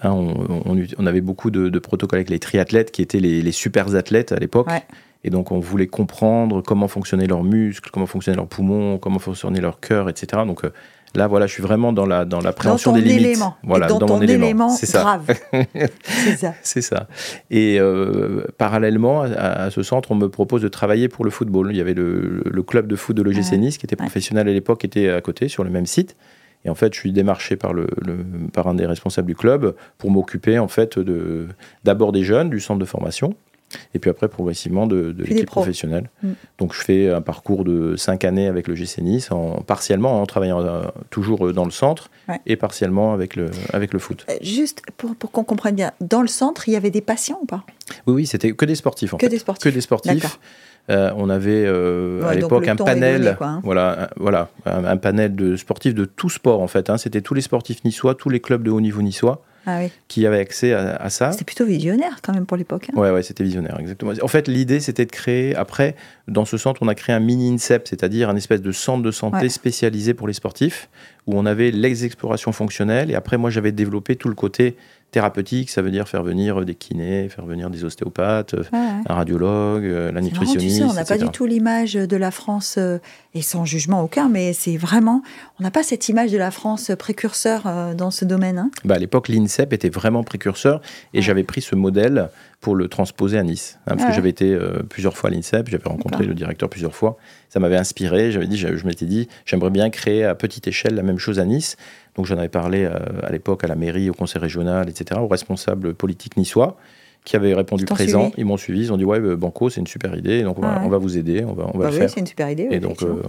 Hein, 0.02 0.12
on, 0.12 1.06
avait 1.06 1.22
beaucoup 1.22 1.52
de, 1.52 1.78
protocoles 1.80 2.18
avec 2.18 2.30
les 2.30 2.40
triathlètes 2.40 2.92
qui 2.92 3.02
étaient 3.02 3.20
les, 3.20 3.52
super 3.52 3.96
athlètes 3.96 4.32
à 4.32 4.38
l'époque. 4.38 4.68
Et 5.24 5.30
donc, 5.30 5.52
on 5.52 5.60
voulait 5.60 5.88
comprendre 5.88 6.62
comment 6.62 6.88
fonctionnaient 6.88 7.28
leurs 7.28 7.44
muscles, 7.44 7.90
comment 7.92 8.08
fonctionnaient 8.08 8.36
leurs 8.36 8.48
poumons, 8.48 8.98
comment 8.98 9.20
fonctionnait 9.20 9.62
leur 9.62 9.80
cœur, 9.80 10.10
etc. 10.10 10.44
Donc, 10.46 10.66
euh, 10.66 10.74
là, 11.16 11.28
voilà, 11.28 11.48
je 11.48 11.54
suis 11.54 11.64
vraiment 11.64 11.94
dans 11.94 12.06
la 12.06 12.26
dans 12.26 12.40
l'appréhension 12.40 12.92
des 12.92 13.02
limites. 13.02 13.22
Élément. 13.22 13.56
Voilà, 13.64 13.88
dans, 13.88 14.08
mon 14.08 14.22
élément. 14.22 14.70
C'est 14.70 14.92
grave. 14.92 15.26
C'est 16.06 16.38
ça. 16.38 16.54
C'est 16.62 16.82
ça. 16.82 17.08
Et 17.50 17.80
euh, 17.80 18.46
parallèlement 18.58 19.22
à, 19.22 19.70
ce 19.70 19.84
centre, 19.84 20.12
on 20.12 20.16
me 20.16 20.28
propose 20.28 20.62
de 20.62 20.68
travailler 20.68 21.08
pour 21.10 21.26
le 21.26 21.32
football. 21.32 21.70
Il 21.72 21.78
y 21.78 21.82
avait 21.82 21.94
le, 21.94 22.64
club 22.66 22.88
de 22.88 22.96
foot 22.96 23.16
de 23.16 23.22
l'OGC 23.22 23.54
Nice, 23.54 23.78
qui 23.78 23.86
était 23.86 23.96
professionnel 23.96 24.48
à 24.48 24.54
l'époque, 24.54 24.80
qui 24.80 24.86
était 24.86 25.10
à 25.10 25.22
côté, 25.22 25.48
sur 25.48 25.64
le 25.64 25.70
même 25.70 25.86
site. 25.86 26.16
Et 26.66 26.70
en 26.70 26.76
fait, 26.76 26.94
je 26.94 27.00
suis 27.00 27.12
démarché 27.12 27.58
par, 27.58 27.74
le, 27.74 27.88
par 28.54 28.68
un 28.68 28.76
des 28.76 28.86
responsables 28.86 29.28
du 29.28 29.36
club 29.36 29.76
pour 29.98 30.12
m'occuper 30.12 30.60
en 30.60 30.70
fait 30.70 30.98
de 30.98 31.48
d'abord 31.84 32.14
des 32.14 32.24
jeunes 32.24 32.50
du 32.50 32.62
centre 32.62 32.80
de 32.80 32.86
formation 32.86 33.36
et 33.94 34.00
puis 34.00 34.10
après 34.10 34.28
progressivement 34.28 34.88
de, 34.88 35.16
l'équipe 35.18 35.46
professionnelle. 35.46 36.10
Mm. 36.22 36.32
Donc 36.58 36.74
je 36.74 36.82
fais 36.82 37.10
un 37.10 37.22
parcours 37.22 37.64
de 37.64 37.96
cinq 37.96 38.26
années 38.26 38.48
avec 38.48 38.68
le 38.68 38.76
GC 38.76 39.02
Nice, 39.02 39.32
en, 39.32 39.62
partiellement 39.62 40.22
en 40.22 40.26
travaillant 40.26 40.62
euh, 40.62 40.84
toujours 41.10 41.54
dans 41.54 41.66
le 41.66 41.72
centre 41.72 42.10
et 42.46 42.56
partiellement 42.56 43.14
avec 43.14 43.36
le, 43.36 43.52
avec 43.72 43.94
le 43.94 44.00
foot. 44.00 44.26
Euh, 44.30 44.34
juste 44.42 44.82
pour, 44.98 45.16
pour 45.16 45.32
qu'on 45.32 45.44
comprenne 45.44 45.76
bien, 45.76 45.92
dans 46.02 46.22
le 46.22 46.28
centre, 46.28 46.68
il 46.68 46.74
y 46.74 46.76
avait 46.76 46.92
des 46.92 47.02
patients 47.02 47.40
ou 47.42 47.46
pas? 47.46 47.64
Oui, 48.08 48.14
oui, 48.14 48.26
c'était 48.26 48.52
que 48.52 48.66
des 48.66 48.76
sportifs 48.76 49.14
en 49.14 49.18
que 49.18 49.26
fait. 49.26 49.30
Des 49.30 49.40
sportifs. 49.40 49.64
Que 49.64 49.76
des 49.76 49.82
sportifs. 49.82 50.40
Euh, 50.90 51.12
on 51.16 51.30
avait 51.30 51.64
euh, 51.66 52.28
à 52.28 52.34
l'époque 52.34 52.68
un 52.68 52.76
panel, 52.76 53.38
hein. 53.40 53.62
voilà, 53.64 54.04
un, 54.04 54.08
voilà, 54.18 54.50
un, 54.66 54.98
panel 54.98 55.34
de 55.34 55.56
sportifs 55.56 55.96
de 55.96 56.04
tout 56.04 56.30
sport 56.30 56.62
en 56.62 56.68
fait. 56.68 56.90
Hein. 56.90 56.98
C'était 56.98 57.22
tous 57.22 57.34
les 57.34 57.42
sportifs 57.42 57.86
niçois, 57.86 58.16
tous 58.16 58.30
les 58.30 58.42
clubs 58.42 58.64
de 58.64 58.70
haut 58.70 58.82
niveau 58.82 59.02
niçois. 59.02 59.44
Ah 59.66 59.80
qui 60.08 60.26
avaient 60.28 60.40
accès 60.40 60.74
à, 60.74 61.10
ça. 61.10 61.32
C'était 61.32 61.46
plutôt 61.46 61.66
visionnaire 61.66 62.18
quand 62.22 62.34
même 62.34 62.46
pour 62.46 62.58
l'époque. 62.58 62.88
Hein. 62.90 63.00
Ouais, 63.00 63.12
ouais, 63.12 63.24
c'était 63.24 63.44
visionnaire, 63.44 63.80
exactement. 63.80 64.12
En 64.22 64.28
fait, 64.28 64.48
l'idée, 64.48 64.80
c'était 64.80 65.06
de 65.06 65.12
créer, 65.12 65.56
après, 65.56 65.96
dans 66.28 66.46
ce 66.46 66.58
centre, 66.58 66.82
on 66.84 66.88
a 66.88 66.96
créé 66.96 67.16
un 67.16 67.20
mini-INSEP, 67.20 67.88
c'est-à-dire 67.88 68.30
un 68.30 68.36
espèce 68.36 68.62
de 68.62 68.72
centre 68.72 69.04
de 69.04 69.12
santé 69.12 69.50
spécialisé 69.50 70.14
pour 70.14 70.28
les 70.28 70.34
sportifs, 70.34 70.90
où 71.28 71.38
on 71.38 71.46
avait 71.46 71.72
l'exploration 71.72 72.52
fonctionnelle, 72.52 73.10
et 73.10 73.16
après, 73.16 73.38
moi, 73.38 73.50
j'avais 73.50 73.72
développé 73.72 74.16
tout 74.16 74.30
le 74.30 74.36
côté 74.36 74.76
thérapeutique, 75.14 75.70
ça 75.70 75.82
veut 75.82 75.92
dire 75.92 76.10
faire 76.10 76.24
venir 76.24 76.66
des 76.66 76.74
kinés, 76.74 77.30
faire 77.30 77.46
venir 77.46 77.70
des 77.70 77.86
ostéopathes, 77.86 78.56
un 78.74 79.14
radiologue, 79.14 79.86
euh, 79.86 80.12
la 80.12 80.22
nutritionniste. 80.22 80.82
on 80.82 80.94
n'a 80.94 81.06
pas 81.06 81.20
du 81.20 81.30
tout 81.30 81.46
l'image 81.46 81.94
de 81.94 82.18
la 82.18 82.32
France, 82.32 82.76
euh, 82.80 82.98
et 83.36 83.44
sans 83.44 83.64
jugement 83.64 84.04
aucun, 84.04 84.28
mais 84.28 84.54
c'est 84.54 84.76
vraiment, 84.76 85.22
on 85.60 85.64
n'a 85.64 85.72
pas 85.72 85.84
cette 85.84 86.10
image 86.10 86.32
de 86.32 86.38
la 86.38 86.50
France 86.50 86.92
précurseur 86.98 87.64
euh, 87.68 87.94
dans 87.94 88.10
ce 88.10 88.26
domaine. 88.26 88.58
Hein. 88.58 88.72
Bah 88.86 88.96
à 88.96 89.00
l'époque, 89.00 89.30
l'INSEP 89.30 89.72
était 89.72 89.90
vraiment 89.90 90.24
précurseur, 90.24 90.82
et 91.14 91.22
j'avais 91.22 91.44
pris 91.44 91.62
ce 91.62 91.76
modèle 91.76 92.30
pour 92.60 92.76
le 92.76 92.88
transposer 92.88 93.38
à 93.38 93.44
Nice. 93.44 93.78
Hein, 93.86 93.96
parce 93.98 94.06
que 94.10 94.16
j'avais 94.16 94.30
été 94.30 94.58
plusieurs 94.90 95.18
fois 95.18 95.30
à 95.30 95.34
l'INSEP, 95.34 95.70
j'avais 95.70 95.90
rencontré 95.90 96.26
le 96.26 96.34
directeur 96.34 96.70
plusieurs 96.70 96.96
fois. 96.96 97.18
Ça 97.50 97.60
m'avait 97.60 97.78
inspiré. 97.78 98.32
J'avais 98.32 98.48
dit, 98.48 98.58
je, 98.58 98.78
je 98.78 98.88
m'étais 98.88 99.06
dit, 99.06 99.28
j'aimerais 99.46 99.70
bien 99.70 99.90
créer 99.90 100.24
à 100.24 100.34
petite 100.34 100.66
échelle 100.66 100.96
la 100.96 101.04
même 101.04 101.20
chose 101.20 101.40
à 101.40 101.46
Nice. 101.46 101.76
Donc 102.16 102.26
j'en 102.26 102.38
avais 102.38 102.50
parlé 102.50 102.86
euh, 102.86 102.92
à 103.24 103.32
l'époque 103.32 103.64
à 103.64 103.68
la 103.68 103.76
mairie, 103.76 104.10
au 104.10 104.14
conseil 104.14 104.42
régional, 104.42 104.90
etc., 104.90 105.20
aux 105.22 105.28
responsables 105.28 105.94
politiques 105.94 106.38
niçois 106.38 106.78
qui 107.26 107.36
avaient 107.36 107.54
répondu 107.54 107.86
présent. 107.86 108.32
Ils 108.38 108.46
m'ont 108.46 108.58
suivi, 108.58 108.82
ils 108.82 108.94
ont 108.94 108.98
dit 108.98 109.06
ouais, 109.06 109.20
euh, 109.20 109.36
Banco, 109.36 109.70
c'est 109.70 109.80
une 109.80 109.88
super 109.88 110.16
idée, 110.16 110.44
donc 110.44 110.60
on, 110.60 110.90
va, 110.90 110.98
vous 110.98 111.18
aider, 111.18 111.44
on 111.46 111.54
va, 111.54 111.70
on 111.74 111.78
va 111.78 111.86
bah 111.86 111.90
le 111.90 111.94
oui, 111.94 112.00
faire. 112.00 112.10
c'est 112.10 112.20
une 112.20 112.28
super 112.28 112.50
idée. 112.50 112.68
Et 112.70 112.80
donc 112.80 113.02
euh, 113.02 113.22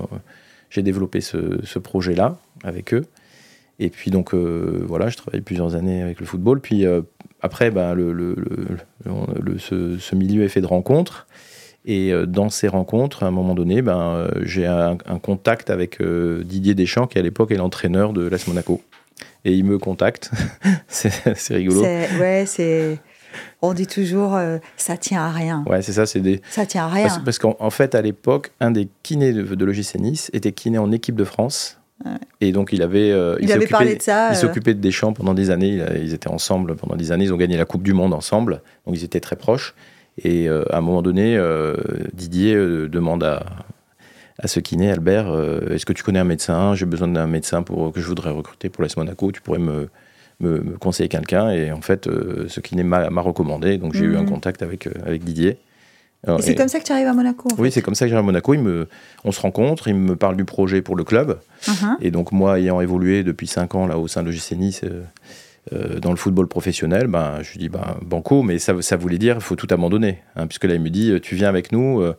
j'ai 0.71 0.83
développé 0.83 1.21
ce, 1.21 1.79
projet-là 1.79 2.37
avec 2.65 2.93
eux. 2.93 3.05
Et 3.79 3.89
puis 3.91 4.11
donc 4.11 4.35
voilà, 4.35 5.09
je 5.09 5.17
travaillé 5.17 5.43
plusieurs 5.43 5.75
années 5.75 6.03
avec 6.03 6.21
le 6.21 6.27
football. 6.27 6.61
Puis 6.61 6.85
après, 7.41 7.71
ben, 7.71 7.95
le, 7.95 8.13
le, 8.13 8.37
le, 9.05 9.59
ce, 9.59 9.99
ce, 9.99 10.15
milieu 10.15 10.43
est 10.43 10.49
fait 10.49 10.61
de 10.61 10.67
rencontres. 10.67 11.27
Et 11.85 12.13
euh, 12.13 12.27
dans 12.27 12.49
ces 12.49 12.69
rencontres, 12.69 13.25
à 13.25 13.27
un 13.27 13.31
moment 13.31 13.55
donné, 13.55 13.83
ben, 13.83 13.99
euh, 13.99 14.29
j'ai 14.43 14.67
un, 14.67 14.97
contact 15.23 15.71
avec 15.71 16.01
euh, 16.01 16.43
Didier 16.45 16.75
Deschamps, 16.75 17.07
qui 17.07 17.19
à 17.19 17.23
l'époque 17.23 17.51
est 17.51 17.57
l'entraîneur 17.57 18.13
de 18.13 18.27
l'AS 18.27 18.47
Monaco. 18.47 18.81
Et 19.45 19.53
il 19.53 19.65
me 19.65 19.79
contacte. 19.79 20.31
c'est 20.89 21.55
rigolo. 21.55 21.83
Ouais, 21.83 22.45
c'est. 22.47 22.99
On 23.61 23.75
dit 23.75 23.87
toujours, 23.87 24.39
ça 24.77 24.97
tient 24.97 25.23
à 25.23 25.31
rien. 25.31 25.65
Ouais, 25.67 25.83
c'est 25.83 25.93
ça, 25.93 26.07
c'est 26.07 26.21
des. 26.21 26.41
Ça 26.51 26.67
tient 26.67 26.85
à 26.85 26.89
rien. 26.89 27.09
Parce, 27.25 27.39
qu'en 27.39 27.71
fait, 27.71 27.95
à 27.95 28.01
l'époque, 28.01 28.53
un 28.61 28.71
des 28.71 28.89
kinés 29.03 29.33
de, 29.33 29.43
de 29.43 29.65
l'OGC 29.65 29.97
Nice 29.97 30.31
était 30.33 30.53
kiné 30.53 30.79
en 30.79 30.93
équipe 30.93 31.17
de 31.17 31.25
France. 31.25 31.81
Et 32.41 32.53
donc, 32.53 32.73
il 32.73 32.83
avait. 32.83 33.09
il, 33.41 33.53
avait 33.53 33.67
parlé 33.67 33.97
de 33.97 34.03
ça. 34.03 34.31
Il 34.31 34.37
s'occupait 34.37 34.75
de 34.75 34.81
Deschamps 34.81 35.13
pendant 35.13 35.35
des 35.35 35.51
années. 35.51 35.85
Ils 36.01 36.15
étaient 36.15 36.31
ensemble 36.31 36.77
pendant 36.77 36.97
des 36.97 37.13
années. 37.13 37.25
Ils 37.25 37.33
ont 37.33 37.37
gagné 37.37 37.57
la 37.57 37.65
Coupe 37.65 37.83
du 37.83 37.93
Monde 37.93 38.15
ensemble. 38.15 38.63
Donc, 38.87 38.97
ils 38.97 39.05
étaient 39.05 39.21
très 39.21 39.37
proches. 39.37 39.75
Et 40.23 40.49
euh, 40.49 40.65
à 40.71 40.79
un 40.79 40.81
moment 40.81 41.03
donné, 41.03 41.37
euh, 41.37 41.75
Didier 42.13 42.55
euh, 42.55 42.89
demande 42.89 43.25
à, 43.25 43.45
à 44.39 44.49
ce 44.49 44.61
kiné, 44.61 44.91
Albert, 44.91 45.27
est-ce 45.71 45.85
que 45.87 45.93
tu 45.93 46.03
connais 46.03 46.21
un 46.21 46.25
médecin? 46.25 46.75
J'ai 46.75 46.87
besoin 46.87 47.09
d'un 47.09 47.27
médecin 47.27 47.63
pour, 47.63 47.93
que 47.93 48.01
je 48.01 48.07
voudrais 48.07 48.31
recruter 48.31 48.69
pour 48.69 48.83
l'AS 48.83 48.97
Monaco. 48.97 49.33
Tu 49.33 49.41
pourrais 49.41 49.59
me, 49.59 49.89
me, 50.41 50.77
conseiller 50.79 51.09
quelqu'un? 51.09 51.51
Et 51.51 51.73
en 51.73 51.81
fait, 51.81 52.09
ce 52.49 52.61
kiné 52.61 52.85
m'a 52.85 53.21
recommandé. 53.21 53.79
Donc 53.79 53.95
j'ai 53.95 54.05
eu 54.05 54.17
un 54.17 54.23
mhm. 54.23 54.31
contact 54.31 54.63
avec, 54.63 54.89
avec 55.05 55.25
Didier. 55.25 55.59
et 56.27 56.43
c'est 56.43 56.55
comme 56.55 56.69
ça 56.69 56.79
que 56.79 56.85
tu 56.85 56.93
arrives 56.93 57.07
à 57.07 57.13
Monaco 57.13 57.49
Oui, 57.59 57.71
c'est 57.71 57.83
comme 57.83 57.95
ça 57.95 58.07
que 58.07 58.11
j'arrive 58.11 58.25
à 58.25 58.27
Monaco. 58.27 58.55
Il 58.55 58.61
me, 58.61 58.89
on 59.25 59.33
se 59.33 59.41
rencontre, 59.41 59.89
il 59.89 59.95
me 59.95 60.17
parle 60.17 60.37
du 60.37 60.45
projet 60.45 60.83
pour 60.83 60.97
le 60.97 61.05
club. 61.05 61.39
Uh-huh. 61.67 61.97
Et 62.01 62.11
donc 62.11 62.33
moi, 62.33 62.59
ayant 62.59 62.81
évolué 62.81 63.23
depuis 63.23 63.47
5 63.47 63.75
ans 63.75 63.87
là, 63.87 63.99
au 63.99 64.09
sein 64.09 64.23
de 64.23 64.31
l'OGC 64.31 64.53
Nice, 64.53 64.81
euh, 64.85 65.03
dans 65.73 66.11
le 66.11 66.17
football 66.17 66.47
professionnel, 66.47 67.07
ben, 67.07 67.39
je 67.43 67.53
lui 67.53 67.59
dis 67.59 67.69
ben, 67.69 67.97
banco, 68.03 68.43
mais 68.43 68.59
ça, 68.59 68.75
ça 68.81 68.97
voulait 68.97 69.19
dire 69.19 69.37
il 69.37 69.43
faut 69.43 69.57
tout 69.57 69.69
abandonner. 69.71 70.19
Hein, 70.37 70.47
puisque 70.47 70.65
là, 70.65 70.75
il 70.75 70.81
me 70.81 70.91
dit 70.91 71.11
euh, 71.11 71.21
tu 71.21 71.35
viens 71.37 71.49
avec 71.49 71.73
nous, 71.73 72.01
euh, 72.01 72.17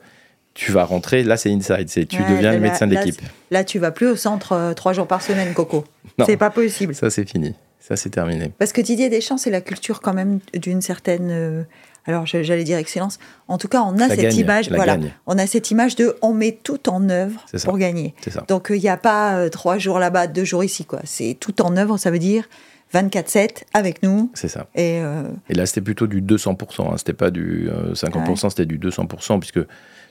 tu 0.54 0.72
vas 0.72 0.84
rentrer. 0.84 1.24
Là, 1.24 1.38
c'est 1.38 1.52
inside, 1.52 1.90
c'est 1.90 2.06
tu 2.06 2.22
deviens 2.24 2.54
le 2.54 2.60
médecin 2.60 2.88
de 2.88 2.96
l'équipe. 2.96 3.22
Là, 3.52 3.64
tu 3.64 3.78
vas 3.78 3.92
plus 3.92 4.08
au 4.08 4.16
centre 4.16 4.74
trois 4.76 4.94
jours 4.94 5.08
par 5.08 5.22
semaine, 5.22 5.54
Coco. 5.54 5.86
C'est 6.26 6.38
pas 6.38 6.50
possible. 6.50 6.96
Ça, 6.96 7.10
c'est 7.10 7.28
fini. 7.28 7.54
Ça, 7.80 7.98
c'est 7.98 8.10
terminé. 8.10 8.52
Parce 8.58 8.72
que 8.72 8.80
Didier 8.80 9.10
Deschamps, 9.10 9.38
c'est 9.38 9.52
la 9.52 9.60
culture 9.60 10.00
quand 10.00 10.14
même 10.14 10.40
d'une 10.54 10.82
certaine. 10.82 11.66
alors, 12.06 12.26
j'allais 12.26 12.64
dire 12.64 12.78
excellence. 12.78 13.20
En 13.50 13.58
tout 13.58 13.68
cas, 13.68 13.82
on 13.82 14.00
a 14.00 14.08
cette 14.08 14.36
image. 14.38 14.72
Voilà, 14.72 14.98
on 15.28 15.38
a 15.38 15.46
cette 15.46 15.72
image 15.72 15.96
de 15.96 16.16
on 16.22 16.34
met 16.34 16.58
tout 16.64 16.90
en 16.90 17.10
œuvre 17.10 17.46
pour 17.66 17.78
gagner. 17.78 18.16
Donc, 18.48 18.68
il 18.74 18.80
n'y 18.80 18.90
a 18.90 18.98
pas 18.98 19.50
trois 19.50 19.78
jours 19.78 20.00
là-bas, 20.00 20.28
deux 20.28 20.46
jours 20.46 20.64
ici. 20.64 20.86
quoi. 20.86 21.02
C'est 21.04 21.36
tout 21.40 21.62
en 21.62 21.76
œuvre. 21.76 21.98
Ça 21.98 22.12
veut 22.12 22.20
dire 22.20 22.48
24-7 22.96 23.64
avec 23.74 24.04
nous. 24.04 24.32
C'est 24.34 24.48
ça. 24.48 24.68
Et, 24.76 25.00
euh, 25.02 25.24
et 25.50 25.54
là, 25.54 25.66
c'était 25.66 25.82
plutôt 25.82 26.08
du 26.08 26.22
200%. 26.22 26.94
Hein. 26.94 26.98
C'était 26.98 27.14
pas 27.14 27.32
du 27.32 27.70
50%, 27.94 28.46
euh, 28.46 28.50
c'était 28.50 28.66
du 28.66 28.80
200%, 28.80 29.40
puisque 29.40 29.60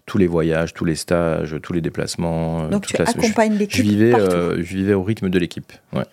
tous 0.07 0.19
les 0.19 0.27
voyages, 0.27 0.75
tous 0.75 0.85
les 0.85 0.95
stages, 0.95 1.57
tous 1.63 1.73
les 1.73 1.81
déplacements. 1.81 2.65
Euh, 2.65 2.69
Donc 2.69 2.87
tu 2.87 2.97
accompagnes 3.01 3.55
l'équipe 3.55 3.77
je, 3.77 3.83
vivais, 3.83 4.13
je 4.13 4.77
vivais 4.77 4.95
au 4.95 5.03
rythme 5.03 5.31
de 5.31 5.39
l'équipe. 5.39 5.73
Ouais. 5.93 6.05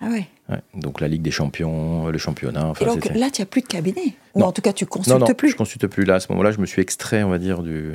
Ah 0.00 0.08
ouais. 0.08 0.28
Donc 0.74 1.00
la 1.00 1.08
Ligue 1.08 1.22
des 1.22 1.30
Champions, 1.30 2.08
le 2.08 2.18
championnat. 2.18 2.74
et 2.78 2.84
donc 2.84 3.06
là, 3.14 3.30
tu 3.30 3.40
n'as 3.40 3.46
plus 3.46 3.62
de 3.62 3.66
cabinet 3.66 4.14
Ou 4.34 4.42
en 4.42 4.52
tout 4.52 4.60
cas, 4.60 4.74
tu 4.74 4.84
consultes 4.84 5.18
non, 5.18 5.26
non, 5.26 5.34
plus 5.34 5.50
je 5.50 5.56
consulte 5.56 5.86
plus. 5.86 6.04
Là, 6.04 6.16
à 6.16 6.20
ce 6.20 6.30
moment-là, 6.32 6.52
je 6.52 6.60
me 6.60 6.66
suis 6.66 6.82
extrait, 6.82 7.22
on 7.22 7.30
va 7.30 7.38
dire, 7.38 7.62
du, 7.62 7.92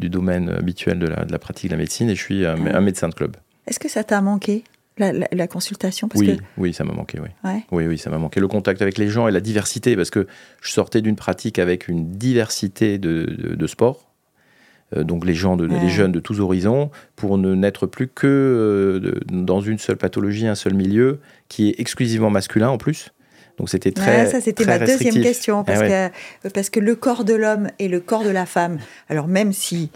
du 0.00 0.08
domaine 0.08 0.48
habituel 0.48 0.98
de 0.98 1.06
la, 1.06 1.24
de 1.24 1.30
la 1.30 1.38
pratique 1.38 1.70
de 1.70 1.74
la 1.76 1.78
médecine 1.78 2.10
et 2.10 2.16
je 2.16 2.22
suis 2.22 2.44
un 2.44 2.56
ah. 2.74 2.80
médecin 2.80 3.08
de 3.08 3.14
club. 3.14 3.36
Est-ce 3.68 3.78
que 3.78 3.88
ça 3.88 4.02
t'a 4.02 4.20
manqué? 4.20 4.64
La, 5.00 5.46
consultation 5.48 6.08
parce 6.08 6.20
oui, 6.20 6.38
oui, 6.58 6.72
ça 6.72 6.84
m'a 6.84 6.92
manqué, 6.92 7.18
oui. 7.18 7.28
Oui, 7.72 7.86
oui, 7.86 7.98
ça 7.98 8.10
m'a 8.10 8.18
manqué. 8.18 8.40
Le 8.40 8.48
contact 8.48 8.82
avec 8.82 8.98
les 8.98 9.08
gens 9.08 9.28
et 9.28 9.32
la 9.32 9.40
diversité, 9.40 9.96
parce 9.96 10.10
que 10.10 10.26
je 10.60 10.70
sortais 10.70 11.00
d'une 11.00 11.16
pratique 11.16 11.58
avec 11.58 11.88
une 11.88 12.12
diversité 12.12 12.98
de, 12.98 13.24
de, 13.24 13.66
sports. 13.66 14.10
euh, 14.96 15.02
donc 15.04 15.24
les 15.24 15.34
gens, 15.34 15.56
de, 15.56 15.66
les 15.66 15.88
jeunes 15.88 16.12
de 16.12 16.20
tous 16.20 16.40
horizons, 16.40 16.90
pour 17.16 17.38
ne 17.38 17.54
n'être 17.54 17.86
plus 17.86 18.08
que 18.08 18.26
euh, 18.26 19.20
dans 19.30 19.60
une 19.60 19.78
seule 19.78 19.96
pathologie, 19.96 20.46
un 20.46 20.54
seul 20.54 20.74
milieu, 20.74 21.20
qui 21.48 21.70
est 21.70 21.80
exclusivement 21.80 22.30
masculin 22.30 22.68
en 22.68 22.78
plus. 22.78 23.12
Donc 23.58 23.68
c'était 23.68 23.92
très. 23.92 24.26
ça, 24.26 24.40
c'était 24.40 24.64
ma 24.64 24.78
deuxième 24.78 25.22
question, 25.22 25.64
parce, 25.64 25.80
eh 25.82 26.08
que, 26.42 26.48
parce 26.48 26.70
que 26.70 26.80
le 26.80 26.94
corps 26.94 27.24
de 27.24 27.34
l'homme 27.34 27.68
et 27.78 27.88
le 27.88 28.00
corps 28.00 28.24
de 28.24 28.30
la 28.30 28.46
femme, 28.46 28.78
alors 29.08 29.28
même 29.28 29.52
si 29.52 29.90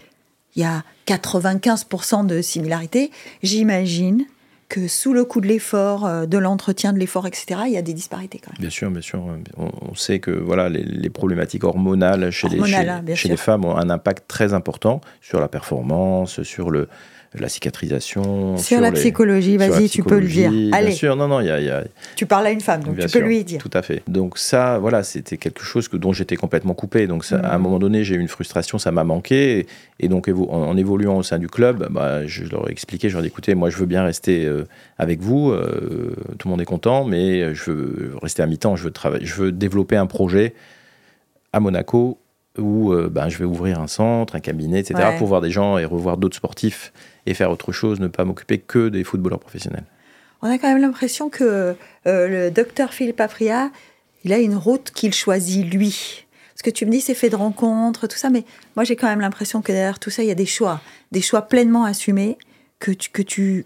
il 0.57 0.63
y 0.63 0.65
a 0.65 0.85
95% 1.07 2.27
de 2.27 2.41
similarité, 2.41 3.11
j'imagine 3.43 4.25
que 4.75 4.89
sous 4.89 5.15
le 5.15 5.25
coup 5.25 5.41
de 5.41 5.47
l'effort, 5.47 6.05
euh, 6.05 6.27
de 6.27 6.37
l'entretien 6.37 6.93
de 6.93 6.99
l'effort, 6.99 7.29
etc., 7.29 7.61
il 7.67 7.73
y 7.73 7.77
a 7.77 7.83
des 7.83 7.93
disparités 7.93 8.41
quand 8.41 8.51
même. 8.51 8.61
Bien 8.61 8.71
sûr, 8.71 8.91
bien 8.91 9.01
sûr. 9.01 9.23
On, 9.57 9.95
sait 9.95 10.19
que 10.19 10.33
voilà, 10.33 10.69
les, 10.69 11.11
problématiques 11.11 11.63
hormonales 11.63 12.33
chez, 12.33 12.49
les, 12.49 12.61
chez, 12.65 12.89
hein, 12.89 13.05
chez 13.15 13.29
les 13.29 13.37
femmes 13.37 13.65
ont 13.65 13.77
un 13.77 13.89
impact 13.89 14.25
très 14.27 14.53
important 14.53 15.01
sur 15.21 15.39
la 15.39 15.47
performance, 15.47 16.43
sur 16.43 16.73
le, 16.73 16.89
la 17.39 17.49
cicatrisation. 17.49 18.57
Sur, 18.57 18.81
la 18.81 18.93
psychologie, 18.93 19.57
vas-y, 19.57 19.89
tu 19.89 20.03
peux 20.03 20.21
le 20.21 20.27
dire. 20.27 20.51
Allez. 20.73 20.89
Bien 20.89 20.95
sûr, 20.95 21.17
non, 21.17 21.29
non, 21.29 21.41
il 21.41 21.47
y, 21.47 21.51
a, 21.51 21.85
Tu 22.17 22.27
parles 22.27 22.47
à 22.47 22.51
une 22.51 22.61
femme, 22.61 22.85
donc 22.85 22.99
tu 22.99 23.09
peux 23.09 23.25
lui 23.25 23.43
dire. 23.45 23.61
Tout 23.61 23.71
à 23.73 23.83
fait. 23.83 24.03
Donc 24.09 24.39
ça, 24.39 24.79
voilà, 24.79 25.03
c'était 25.03 25.37
quelque 25.37 25.63
chose 25.63 25.89
que, 25.89 25.97
dont 25.97 26.13
j'étais 26.13 26.37
complètement 26.37 26.75
coupé. 26.75 27.07
Donc 27.07 27.25
ça, 27.25 27.39
à 27.39 27.55
un 27.55 27.59
mm. 27.59 27.63
moment 27.63 27.79
donné, 27.79 28.05
j'ai 28.05 28.15
eu 28.15 28.21
une 28.21 28.29
frustration, 28.29 28.79
ça 28.79 28.93
m'a 28.93 29.05
manqué. 29.05 29.67
Et, 30.01 30.09
donc, 30.09 30.29
en, 30.29 30.77
évoluant 30.77 31.17
au 31.17 31.23
sein 31.23 31.39
du 31.39 31.49
club, 31.49 31.89
bah, 31.91 32.27
je 32.27 32.45
leur 32.45 32.69
ai 32.69 32.73
expliqué, 32.73 33.09
je 33.09 33.15
leur 33.15 33.25
ai 33.25 33.29
dit, 33.29 33.33
écoutez, 33.33 33.55
moi, 33.55 33.71
je 33.71 33.77
veux 33.77 33.87
bien 33.87 34.05
rester 34.05 34.45
euh, 34.45 34.65
avec 34.99 35.21
vous. 35.21 35.51
Euh, 35.51 36.15
tout 36.39 36.49
le 36.49 36.51
monde 36.51 36.61
est 36.61 36.67
content, 36.67 37.05
mais 37.05 37.55
je 37.55 37.71
veux 37.71 38.15
rester 38.23 38.43
à 38.43 38.47
mi-temps. 38.47 38.77
Je 38.77 38.85
veux 38.85 38.91
travailler, 38.91 39.27
je 39.27 39.35
veux 39.35 39.53
développer 39.53 39.97
un 39.97 40.07
projet 40.07 40.55
à 41.53 41.61
Monaco 41.61 42.19
où 42.59 42.93
euh, 42.93 43.09
ben, 43.11 43.29
je 43.29 43.39
vais 43.39 43.45
ouvrir 43.45 43.81
un 43.81 43.87
centre, 43.87 44.37
un 44.37 44.41
cabinet, 44.41 44.81
etc., 44.81 45.17
pour 45.19 45.27
voir 45.27 45.41
des 45.41 45.51
gens 45.51 45.79
et 45.79 45.85
revoir 45.85 46.17
d'autres 46.17 46.37
sportifs 46.37 46.93
et 47.27 47.35
faire 47.35 47.51
autre 47.51 47.73
chose, 47.73 48.01
ne 48.01 48.09
pas 48.09 48.25
m'occuper 48.25 48.59
que 48.59 48.89
des 48.89 49.05
footballeurs 49.05 49.41
professionnels. 49.41 49.85
On 50.43 50.51
a 50.51 50.59
quand 50.59 50.69
même 50.69 50.81
l'impression 50.81 51.31
que 51.31 51.75
euh, 52.07 52.29
le 52.29 52.51
docteur 52.51 52.93
Philippe 52.93 53.21
Apria, 53.21 53.71
il 54.25 54.33
a 54.33 54.39
une 54.39 54.57
route 54.57 54.91
qu'il 54.91 55.15
choisit 55.15 55.65
lui. 55.73 56.27
Ce 56.55 56.63
que 56.63 56.71
tu 56.71 56.87
me 56.87 56.91
dis, 56.91 57.01
c'est 57.01 57.15
fait 57.15 57.31
de 57.31 57.37
rencontres, 57.37 58.07
tout 58.07 58.17
ça, 58.17 58.31
mais 58.31 58.45
moi 58.77 58.85
j'ai 58.85 58.95
quand 58.95 59.09
même 59.09 59.21
l'impression 59.21 59.63
que 59.63 59.73
derrière 59.73 59.99
tout 59.99 60.11
ça, 60.11 60.23
il 60.23 60.29
y 60.29 60.33
a 60.33 60.37
des 60.37 60.47
choix, 60.47 60.81
des 61.13 61.23
choix 61.23 61.43
pleinement 61.43 61.85
assumés, 61.85 62.39
que 62.79 62.91
tu, 62.91 63.11
que 63.11 63.23
tu 63.23 63.65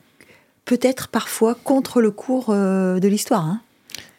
peut-être 0.64 1.08
parfois 1.08 1.56
contre 1.56 2.00
le 2.00 2.10
cours 2.10 2.50
euh, 2.50 3.00
de 3.00 3.08
l'histoire. 3.08 3.44
Hein. 3.44 3.60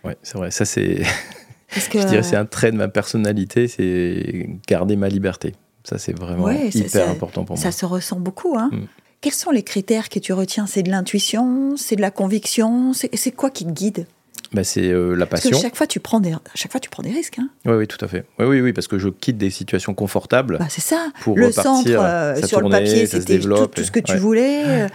Oui, 0.04 0.14
c'est 0.24 0.38
vrai. 0.38 0.52
Ça, 0.52 0.66
c'est. 0.66 1.02
Je 1.72 2.06
dirais 2.06 2.24
c'est 2.24 2.36
un 2.36 2.46
trait 2.46 2.72
de 2.72 2.78
ma 2.78 2.88
personnalité, 2.88 3.68
c'est 3.68 4.50
garder 4.68 4.96
ma 4.96 5.10
liberté. 5.10 5.54
Ça, 5.84 5.98
c'est 5.98 6.18
vraiment 6.18 6.50
hyper 6.52 7.10
important 7.10 7.46
pour 7.46 7.56
moi. 7.56 7.64
Ça 7.64 7.72
se 7.72 7.86
ressent 7.86 8.20
beaucoup. 8.20 8.56
Hein. 8.58 8.70
Mm. 8.72 8.80
Quels 9.22 9.34
sont 9.34 9.52
les 9.52 9.64
critères 9.64 10.10
que 10.10 10.20
tu 10.20 10.34
retiens? 10.34 10.66
C'est 10.68 10.84
de 10.84 10.90
l'intuition 10.90 11.76
C'est 11.78 11.96
de 11.96 12.02
la 12.02 12.12
conviction 12.12 12.94
C'est 12.94 13.32
quoi 13.32 13.50
qui 13.50 13.66
te 13.66 13.72
guide? 13.72 14.06
Bah, 14.52 14.64
c'est 14.64 14.88
euh, 14.88 15.14
la 15.14 15.26
passion. 15.26 15.52
Parce 15.52 15.62
que 15.62 15.68
chaque 15.68 15.76
fois, 15.76 15.86
tu 15.86 16.00
prends 16.00 16.20
des, 16.20 16.34
chaque 16.56 16.72
fois, 16.72 16.80
tu 16.80 16.90
prends 16.90 17.04
des 17.04 17.12
risques. 17.12 17.38
Hein. 17.38 17.50
Oui, 17.66 17.74
oui, 17.74 17.88
tout 17.88 18.04
à 18.04 18.08
fait. 18.08 18.26
Oui, 18.40 18.46
oui, 18.48 18.62
oui, 18.62 18.74
parce 18.74 18.88
que 18.88 18.98
je 18.98 19.10
quitte 19.10 19.38
des 19.38 19.52
situations 19.52 19.94
confortables. 19.94 20.58
Bah, 20.58 20.66
c'est 20.70 20.82
ça. 20.82 21.10
Pour 21.22 21.38
le 21.38 21.52
centre, 21.52 21.88
euh, 21.88 22.42
sur 22.44 22.62
le 22.62 22.70
papier, 22.70 23.06
c'était 23.06 23.40
tout, 23.40 23.84
ce 23.84 23.92
que 23.92 24.00
tu 24.00 24.18
voulais. 24.18 24.64
Ouais. 24.64 24.88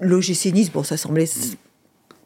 L'OGC 0.00 0.52
Nice, 0.52 0.70
bon, 0.70 0.84
ça 0.84 0.96
semblait 0.96 1.26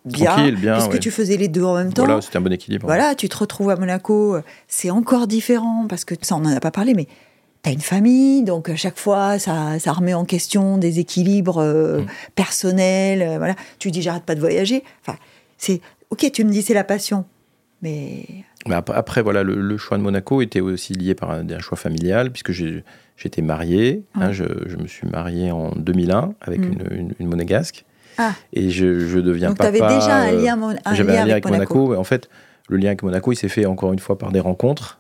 bien, 0.05 0.51
bien 0.53 0.75
puisque 0.75 0.99
tu 1.01 1.11
faisais 1.11 1.37
les 1.37 1.49
deux 1.49 1.65
en 1.65 1.75
même 1.75 1.93
temps. 1.93 2.05
Voilà, 2.05 2.21
c'était 2.21 2.39
un 2.39 2.41
bon 2.41 2.53
équilibre. 2.53 2.87
Voilà, 2.87 3.15
tu 3.15 3.29
te 3.29 3.37
retrouves 3.37 3.71
à 3.71 3.77
Monaco, 3.77 4.37
c'est 4.69 4.91
encore 4.91 5.27
différent, 5.27 5.87
parce 5.89 6.05
que 6.05 6.15
ça, 6.21 6.37
on 6.37 6.41
n'en 6.41 6.55
a 6.55 6.61
pas 6.61 6.71
parlé, 6.71 6.95
mais 6.95 7.07
tu 7.65 7.71
as 7.71 7.73
une 7.73 7.81
famille, 7.81 8.43
donc 8.43 8.69
à 8.69 8.77
chaque 8.77 8.99
fois, 8.99 9.39
ça, 9.39 9.79
ça 9.79 9.93
remet 9.93 10.15
en 10.15 10.25
question 10.25 10.77
des 10.77 11.01
équilibres 11.01 11.59
euh, 11.59 12.01
mm. 12.01 12.07
personnels. 12.35 13.23
Euh, 13.23 13.39
voilà. 13.39 13.55
Tu 13.79 13.91
dis, 13.91 14.03
j'arrête 14.03 14.25
pas 14.25 14.35
de 14.35 14.41
voyager. 14.41 14.85
Enfin, 15.01 15.19
c'est 15.57 15.81
ok, 16.11 16.31
tu 16.33 16.45
me 16.45 16.51
dis, 16.51 16.63
c'est 16.63 16.75
la 16.75 16.85
passion, 16.85 17.25
mais. 17.83 18.27
mais 18.69 18.75
après, 18.75 19.23
voilà, 19.23 19.43
le, 19.43 19.77
choix 19.79 19.97
de 19.97 20.03
Monaco 20.03 20.43
était 20.43 20.61
aussi 20.61 20.93
lié 20.93 21.15
par 21.15 21.31
un, 21.31 21.59
choix 21.59 21.79
familial, 21.79 22.31
puisque 22.31 22.53
j'étais 22.53 23.43
marié. 23.43 24.03
Hein, 24.15 24.33
je, 24.33 24.45
je, 24.67 24.77
me 24.77 24.87
suis 24.87 25.09
marié 25.09 25.51
en 25.51 25.71
2001 25.71 26.35
avec 26.43 26.61
mm. 26.61 26.73
une, 26.91 27.15
une, 27.19 27.29
monégasque. 27.29 27.85
Ah. 28.19 28.33
Et 28.53 28.71
je, 28.71 29.01
je 29.01 29.19
deviens 29.19 29.49
donc 29.49 29.59
papa. 29.59 29.71
Donc, 29.71 29.79
tu 29.79 29.85
avais 29.85 30.01
déjà 30.01 30.17
un 30.17 30.33
lien, 30.33 30.77
un 30.85 30.95
lien, 30.95 31.23
avec, 31.23 31.49
Monaco. 31.49 31.95
En 31.95 32.05
fait, 32.05 32.29
le 32.69 32.77
lien 32.77 32.89
avec 32.89 33.03
Monaco, 33.03 33.33
il 33.33 33.37
s'est 33.37 33.49
fait 33.49 33.67
encore 33.67 33.93
une 33.93 33.99
fois 33.99 34.19
par 34.19 34.33
des 34.33 34.41
rencontres 34.41 34.99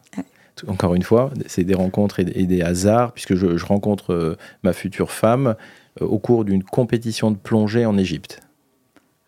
encore 0.69 0.95
une 0.95 1.03
fois, 1.03 1.31
c'est 1.47 1.65
des 1.65 1.75
rencontres 1.75 2.21
et, 2.21 2.25
des 2.25 2.63
hasards, 2.63 3.13
puisque 3.13 3.35
je, 3.35 3.65
rencontre 3.65 4.13
euh, 4.13 4.37
ma 4.63 4.73
future 4.73 5.11
femme 5.11 5.57
euh, 6.01 6.07
au 6.07 6.19
cours 6.19 6.45
d'une 6.45 6.63
compétition 6.63 7.31
de 7.31 7.37
plongée 7.37 7.87
en 7.87 7.99
Égypte. 7.99 8.41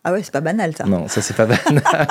Ah 0.04 0.12
ouais, 0.12 0.22
c'est 0.22 0.32
pas 0.32 0.40
banal 0.40 0.72
ça. 0.76 0.84
Non, 0.84 1.08
ça 1.08 1.20
c'est 1.20 1.34
pas 1.34 1.46
banal. 1.46 1.82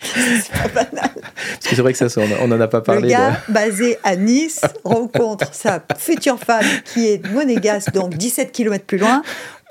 c'est 0.00 0.52
pas 0.52 0.68
banal. 0.74 1.10
Parce 1.14 1.68
que 1.68 1.76
c'est 1.76 1.82
vrai 1.82 1.92
que 1.92 2.08
ça, 2.08 2.20
on 2.40 2.48
n'en 2.48 2.60
a 2.60 2.66
pas 2.66 2.80
parlé. 2.80 3.02
Le 3.02 3.08
gars 3.08 3.40
basé 3.48 3.96
à 4.02 4.16
Nice 4.16 4.62
rencontre 4.82 5.54
sa 5.54 5.80
future 5.96 6.40
femme 6.40 6.66
qui 6.86 7.06
est 7.06 7.24
monégasque, 7.32 7.92
donc 7.92 8.16
17 8.16 8.50
km 8.50 8.84
plus 8.84 8.98
loin, 8.98 9.22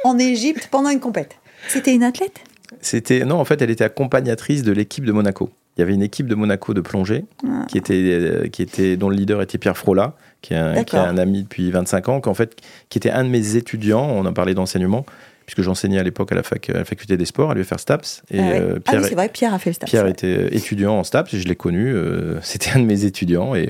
en 0.04 0.18
Égypte 0.18 0.70
pendant 0.72 0.90
une 0.90 1.00
compète. 1.00 1.38
C'était 1.68 1.94
une 1.94 2.04
athlète? 2.04 2.42
C'était 2.82 3.26
non, 3.26 3.40
en 3.40 3.46
fait, 3.46 3.62
elle 3.62 3.72
était 3.72 3.84
accompagnatrice 3.84 4.64
de 4.64 4.72
l'équipe 4.72 5.06
de 5.06 5.12
Monaco 5.12 5.50
il 5.80 5.82
y 5.82 5.84
avait 5.84 5.94
une 5.94 6.02
équipe 6.02 6.28
de 6.28 6.36
Monaco 6.36 6.74
de 6.74 6.82
plongée 6.82 7.24
ah. 7.48 7.66
qui 7.70 7.78
était, 7.78 7.94
euh, 7.94 8.48
qui 8.50 8.62
était, 8.62 8.98
dont 8.98 9.08
le 9.08 9.16
leader 9.16 9.42
était 9.42 9.58
Pierre 9.58 9.78
Frola, 9.78 10.14
qui 10.42 10.54
est 10.54 10.58
un, 10.58 10.84
qui 10.84 10.98
est 10.98 11.00
un 11.00 11.18
ami 11.18 11.44
depuis 11.44 11.72
25 11.72 12.10
ans, 12.10 12.34
fait, 12.34 12.54
qui 12.90 12.98
était 12.98 13.12
un 13.12 13.24
de 13.24 13.30
mes 13.30 13.56
étudiants. 13.56 14.06
On 14.06 14.26
en 14.26 14.34
parlait 14.34 14.54
d'enseignement 14.54 15.06
puisque 15.46 15.62
j'enseignais 15.62 15.98
à 15.98 16.04
l'époque 16.04 16.34
à, 16.34 16.36
la 16.36 16.44
fac, 16.44 16.68
la 16.68 16.84
faculté 16.84 17.16
des 17.16 17.26
sports, 17.26 17.52
à 17.52 17.54
l'UFR 17.56 17.80
STAPS. 17.80 18.24
Et, 18.30 18.40
ah, 18.40 18.44
euh, 18.44 18.80
ah 18.86 18.92
oui, 18.98 19.04
c'est 19.04 19.16
vrai, 19.16 19.30
Pierre 19.30 19.54
a 19.54 19.58
fait 19.58 19.70
le 19.70 19.76
STAPS. 19.76 19.90
Pierre 19.90 20.08
était 20.08 20.28
euh, 20.28 20.50
étudiant 20.54 21.00
en 21.00 21.04
STAPS, 21.06 21.34
et 21.34 21.40
je 21.40 21.48
l'ai 21.48 21.56
connu, 21.56 21.96
c'était 22.42 22.72
un 22.72 22.80
de 22.80 22.86
mes 22.86 23.06
étudiants, 23.06 23.56
et 23.56 23.70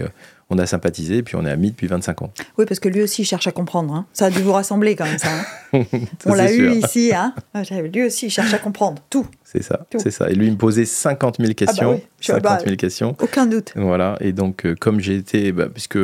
on 0.49 0.57
a 0.57 0.65
sympathisé, 0.65 1.17
et 1.17 1.23
puis 1.23 1.35
on 1.35 1.45
est 1.45 1.51
amis 1.51 1.71
depuis 1.71 1.87
25 1.87 2.23
ans. 2.23 2.33
Oui, 2.57 2.65
parce 2.65 2.79
que 2.79 2.89
lui 2.89 3.01
aussi 3.01 3.21
il 3.21 3.25
cherche 3.25 3.47
à 3.47 3.51
comprendre. 3.51 3.93
Hein. 3.93 4.05
Ça 4.13 4.25
a 4.25 4.29
dû 4.29 4.41
vous 4.41 4.51
rassembler 4.51 4.95
quand 4.95 5.05
même, 5.05 5.19
ça. 5.19 5.29
Hein. 5.73 5.83
on 6.25 6.33
l'a 6.33 6.51
eu 6.51 6.71
ici. 6.71 7.11
Hein. 7.13 7.33
Lui 7.93 8.05
aussi 8.05 8.27
il 8.27 8.31
cherche 8.31 8.53
à 8.53 8.57
comprendre 8.57 9.01
tout. 9.09 9.27
C'est 9.43 9.63
ça, 9.63 9.85
c'est 9.97 10.11
ça. 10.11 10.29
Et 10.29 10.33
lui 10.33 10.47
il 10.47 10.53
me 10.53 10.57
posait 10.57 10.85
50 10.85 11.37
000 11.39 11.53
questions. 11.53 12.01
Ah 12.29 12.39
bah 12.39 12.49
50 12.51 12.65
000 12.65 12.75
questions. 12.77 13.15
Aucun 13.21 13.45
doute. 13.45 13.73
Voilà, 13.75 14.17
et 14.21 14.33
donc 14.33 14.65
euh, 14.65 14.75
comme 14.79 14.99
j'ai 14.99 15.15
été, 15.15 15.51
bah, 15.51 15.67
puisque 15.71 15.99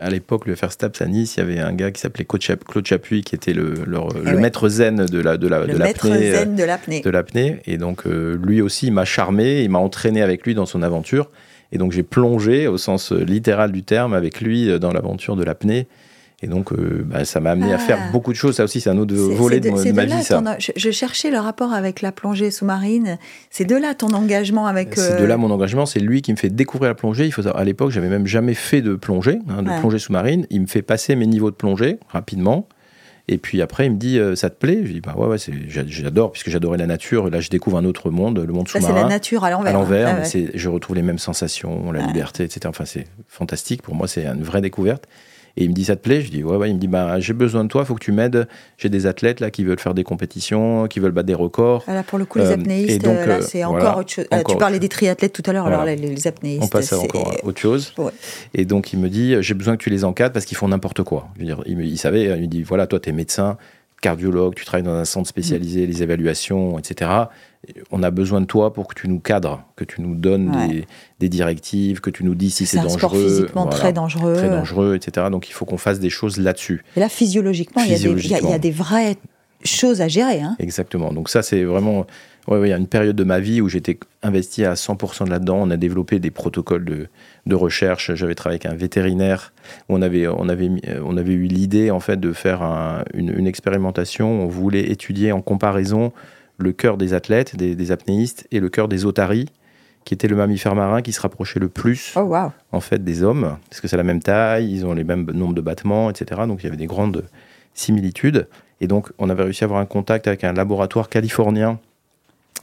à 0.00 0.08
l'époque, 0.08 0.46
le 0.46 0.54
First 0.54 0.82
à 0.82 1.06
Nice, 1.06 1.36
il 1.36 1.40
y 1.40 1.42
avait 1.42 1.58
un 1.58 1.74
gars 1.74 1.90
qui 1.90 2.00
s'appelait 2.00 2.24
Claude 2.24 2.86
Chapuis, 2.86 3.22
qui 3.22 3.34
était 3.34 3.52
le, 3.52 3.74
le 3.84 4.38
maître 4.38 4.68
zen 4.70 5.04
de 5.04 5.20
la 5.20 5.36
de 5.36 5.46
la 5.46 5.66
de 5.66 5.76
l'apnée. 5.76 6.32
zen 6.32 6.56
de 6.56 6.64
l'apnée. 6.64 7.00
De 7.02 7.10
l'apnée. 7.10 7.60
Et 7.66 7.76
donc 7.76 8.06
euh, 8.06 8.38
lui 8.42 8.62
aussi, 8.62 8.86
il 8.86 8.92
m'a 8.92 9.04
charmé, 9.04 9.60
il 9.60 9.68
m'a 9.68 9.78
entraîné 9.78 10.22
avec 10.22 10.46
lui 10.46 10.54
dans 10.54 10.64
son 10.64 10.82
aventure. 10.82 11.30
Et 11.72 11.78
donc 11.78 11.92
j'ai 11.92 12.02
plongé 12.02 12.66
au 12.68 12.78
sens 12.78 13.12
euh, 13.12 13.24
littéral 13.24 13.72
du 13.72 13.82
terme 13.82 14.12
avec 14.12 14.40
lui 14.40 14.68
euh, 14.68 14.78
dans 14.78 14.92
l'aventure 14.92 15.36
de 15.36 15.44
l'apnée. 15.44 15.86
Et 16.42 16.46
donc, 16.46 16.72
euh, 16.72 17.04
bah, 17.04 17.26
ça 17.26 17.38
m'a 17.38 17.50
amené 17.50 17.74
à 17.74 17.78
faire 17.78 17.98
ah. 18.00 18.12
beaucoup 18.12 18.32
de 18.32 18.36
choses. 18.36 18.56
Ça 18.56 18.64
aussi, 18.64 18.80
c'est 18.80 18.88
un 18.88 18.96
autre 18.96 19.14
volet 19.14 19.60
de, 19.60 19.68
ma 19.92 20.06
vie. 20.06 20.22
Ça. 20.22 20.42
je, 20.58 20.90
cherchais 20.90 21.30
le 21.30 21.38
rapport 21.38 21.74
avec 21.74 22.00
la 22.00 22.12
plongée 22.12 22.50
sous-marine. 22.50 23.18
C'est 23.50 23.66
de 23.66 23.76
là 23.76 23.94
ton 23.94 24.14
engagement 24.14 24.66
avec. 24.66 24.94
C'est 24.94 25.20
de 25.20 25.24
là 25.26 25.36
mon 25.36 25.50
engagement. 25.50 25.84
C'est 25.84 26.00
lui 26.00 26.22
qui 26.22 26.32
me 26.32 26.38
fait 26.38 26.48
découvrir 26.48 26.88
la 26.88 26.94
plongée. 26.94 27.26
Il 27.26 27.30
faut 27.30 27.42
savoir, 27.42 27.60
à 27.60 27.64
l'époque, 27.64 27.90
j'avais 27.90 28.08
même 28.08 28.26
jamais 28.26 28.54
fait 28.54 28.80
de 28.80 28.94
plongée, 28.94 29.38
hein, 29.50 29.62
de 29.62 29.80
plongée 29.80 29.98
sous-marine. 29.98 30.46
Il 30.48 30.62
me 30.62 30.66
fait 30.66 30.80
passer 30.80 31.14
mes 31.14 31.26
niveaux 31.26 31.50
de 31.50 31.56
plongée 31.56 31.98
rapidement. 32.08 32.66
Et 33.32 33.38
puis 33.38 33.62
après, 33.62 33.86
il 33.86 33.92
me 33.92 33.96
dit 33.96 34.18
euh, 34.18 34.34
Ça 34.34 34.50
te 34.50 34.56
plaît? 34.56 34.80
Je 34.84 34.92
dis 34.92 35.00
Bah 35.00 35.14
ouais, 35.16 35.28
ouais 35.28 35.36
j'adore, 35.86 36.32
puisque 36.32 36.50
j'adorais 36.50 36.78
la 36.78 36.86
nature. 36.86 37.30
Là, 37.30 37.38
je 37.38 37.48
découvre 37.48 37.78
un 37.78 37.84
autre 37.84 38.10
monde, 38.10 38.40
le 38.40 38.52
monde 38.52 38.66
sous-marin. 38.68 38.92
c'est 38.92 39.02
la 39.02 39.08
nature 39.08 39.44
à 39.44 39.50
l'envers. 39.50 39.70
À 39.70 39.72
l'envers, 39.72 40.22
ah 40.24 40.38
je 40.52 40.68
retrouve 40.68 40.96
les 40.96 41.02
mêmes 41.02 41.18
sensations, 41.18 41.92
la 41.92 42.04
liberté, 42.04 42.42
etc. 42.42 42.62
Enfin, 42.66 42.84
c'est 42.84 43.06
fantastique. 43.28 43.82
Pour 43.82 43.94
moi, 43.94 44.08
c'est 44.08 44.26
une 44.26 44.42
vraie 44.42 44.60
découverte. 44.60 45.06
Et 45.56 45.64
il 45.64 45.70
me 45.70 45.74
dit 45.74 45.84
ça 45.84 45.96
te 45.96 46.02
plaît? 46.02 46.20
Je 46.20 46.30
dis 46.30 46.42
ouais 46.42 46.56
ouais. 46.56 46.70
Il 46.70 46.74
me 46.74 46.78
dit 46.78 46.88
bah 46.88 47.20
j'ai 47.20 47.32
besoin 47.32 47.64
de 47.64 47.68
toi, 47.68 47.82
il 47.82 47.86
faut 47.86 47.94
que 47.94 48.04
tu 48.04 48.12
m'aides. 48.12 48.46
J'ai 48.78 48.88
des 48.88 49.06
athlètes 49.06 49.40
là 49.40 49.50
qui 49.50 49.64
veulent 49.64 49.78
faire 49.78 49.94
des 49.94 50.04
compétitions, 50.04 50.86
qui 50.86 51.00
veulent 51.00 51.12
battre 51.12 51.26
des 51.26 51.34
records. 51.34 51.84
Là 51.86 52.02
pour 52.02 52.18
le 52.18 52.24
coup 52.24 52.38
les 52.38 52.46
euh, 52.46 52.54
apnéistes, 52.54 53.02
donc, 53.02 53.26
là 53.26 53.36
euh, 53.36 53.40
c'est 53.42 53.64
encore 53.64 53.98
autre 53.98 54.10
chose. 54.10 54.26
tu 54.48 54.56
parlais 54.56 54.78
des 54.78 54.88
triathlètes 54.88 55.32
tout 55.32 55.42
à 55.46 55.52
l'heure, 55.52 55.66
alors 55.66 55.84
les, 55.84 56.26
apnéistes. 56.26 56.62
On 56.62 56.68
passe 56.68 56.92
à 56.92 56.98
encore 56.98 57.34
autre 57.42 57.60
chose. 57.60 57.94
Et 58.54 58.64
donc 58.64 58.92
il 58.92 58.98
me 58.98 59.08
dit 59.08 59.36
j'ai 59.40 59.54
besoin 59.54 59.76
que 59.76 59.82
tu 59.82 59.90
les 59.90 60.04
encadres 60.04 60.32
parce 60.32 60.44
qu'ils 60.44 60.56
font 60.56 60.68
n'importe 60.68 61.02
quoi. 61.02 61.28
Je 61.36 61.40
veux 61.40 61.46
dire, 61.46 61.62
il, 61.66 61.80
il 61.80 61.98
savait, 61.98 62.24
il 62.24 62.42
me 62.42 62.46
dit 62.46 62.62
voilà 62.62 62.86
toi 62.86 63.00
tu 63.00 63.08
es 63.08 63.12
médecin, 63.12 63.56
cardiologue, 64.00 64.54
tu 64.54 64.64
travailles 64.64 64.84
dans 64.84 64.94
un 64.94 65.04
centre 65.04 65.28
spécialisé, 65.28 65.86
les 65.86 66.02
évaluations, 66.02 66.78
etc. 66.78 67.10
On 67.90 68.02
a 68.02 68.10
besoin 68.10 68.40
de 68.40 68.46
toi 68.46 68.72
pour 68.72 68.88
que 68.88 68.94
tu 68.94 69.08
nous 69.08 69.20
cadres, 69.20 69.62
que 69.76 69.84
tu 69.84 70.00
nous 70.00 70.14
donnes 70.14 70.84
des, 71.18 71.28
directives, 71.28 72.00
que 72.00 72.10
tu 72.10 72.24
nous 72.24 72.34
dis 72.34 72.50
si 72.50 72.66
c'est 72.66 72.78
dangereux. 72.78 72.98
Sport 72.98 73.12
physiquement 73.12 73.66
très 73.66 73.92
dangereux. 73.92 74.34
Très 74.34 74.48
dangereux, 74.48 74.96
etc. 74.96 75.26
Donc 75.30 75.48
il 75.48 75.52
faut 75.52 75.66
qu'on 75.66 75.78
fasse 75.78 76.00
des 76.00 76.10
choses 76.10 76.38
là-dessus. 76.38 76.82
Et 76.96 77.00
là, 77.00 77.08
physiologiquement, 77.08 77.82
il 77.82 77.90
y, 77.90 78.52
a 78.52 78.58
des 78.58 78.70
vrais 78.70 79.16
chose 79.64 80.00
à 80.00 80.08
gérer. 80.08 80.40
Hein. 80.40 80.56
Exactement. 80.58 81.12
Donc 81.12 81.28
ça, 81.28 81.42
c'est 81.42 81.64
vraiment... 81.64 82.06
Ouais, 82.48 82.58
ouais, 82.58 82.68
il 82.68 82.70
y 82.70 82.74
a 82.74 82.78
une 82.78 82.86
période 82.86 83.16
de 83.16 83.24
ma 83.24 83.38
vie 83.38 83.60
où 83.60 83.68
j'étais 83.68 83.98
investi 84.22 84.64
à 84.64 84.72
100% 84.72 85.28
là-dedans. 85.28 85.58
On 85.60 85.70
a 85.70 85.76
développé 85.76 86.18
des 86.18 86.30
protocoles 86.30 86.86
de, 86.86 87.08
de 87.46 87.54
recherche. 87.54 88.14
J'avais 88.14 88.34
travaillé 88.34 88.60
avec 88.62 88.72
un 88.72 88.76
vétérinaire. 88.76 89.52
Où 89.88 89.94
on 89.96 90.02
avait, 90.02 90.26
on 90.28 90.48
avait, 90.48 90.70
on 91.04 91.16
avait 91.16 91.32
eu 91.32 91.44
l'idée 91.44 91.90
en 91.90 92.00
fait 92.00 92.18
de 92.18 92.32
faire 92.32 92.62
un- 92.62 93.04
une, 93.14 93.30
une 93.36 93.46
expérimentation. 93.46 94.42
On 94.42 94.46
voulait 94.48 94.90
étudier 94.90 95.32
en 95.32 95.40
comparaison 95.40 96.12
le 96.58 96.72
cœur 96.72 96.96
des 96.96 97.14
athlètes, 97.14 97.56
des, 97.56 97.74
des 97.74 97.92
apnéistes, 97.92 98.46
et 98.50 98.60
le 98.60 98.68
cœur 98.68 98.86
des 98.88 99.06
otaries, 99.06 99.46
qui 100.04 100.12
était 100.14 100.28
le 100.28 100.36
mammifère 100.36 100.74
marin 100.74 101.00
qui 101.02 101.12
se 101.12 101.20
rapprochait 101.20 101.60
le 101.60 101.68
plus 101.68 102.12
Oh, 102.16 102.76
en 102.76 102.80
fait 102.80 103.02
des 103.02 103.22
hommes, 103.22 103.56
parce 103.70 103.80
que 103.80 103.88
c'est 103.88 103.96
la 103.96 104.02
même 104.02 104.20
taille, 104.22 104.70
ils 104.70 104.84
ont 104.84 104.92
les 104.92 105.04
mêmes 105.04 105.24
nombres 105.32 105.54
de 105.54 105.60
battements, 105.62 106.10
etc. 106.10 106.42
Donc 106.46 106.60
il 106.62 106.64
y 106.64 106.66
avait 106.68 106.76
des 106.76 106.86
grandes 106.86 107.24
similitudes. 107.74 108.46
Et 108.80 108.86
donc 108.86 109.10
on 109.18 109.28
avait 109.30 109.44
réussi 109.44 109.64
à 109.64 109.66
avoir 109.66 109.80
un 109.80 109.86
contact 109.86 110.26
avec 110.26 110.44
un 110.44 110.52
laboratoire 110.52 111.08
californien 111.08 111.78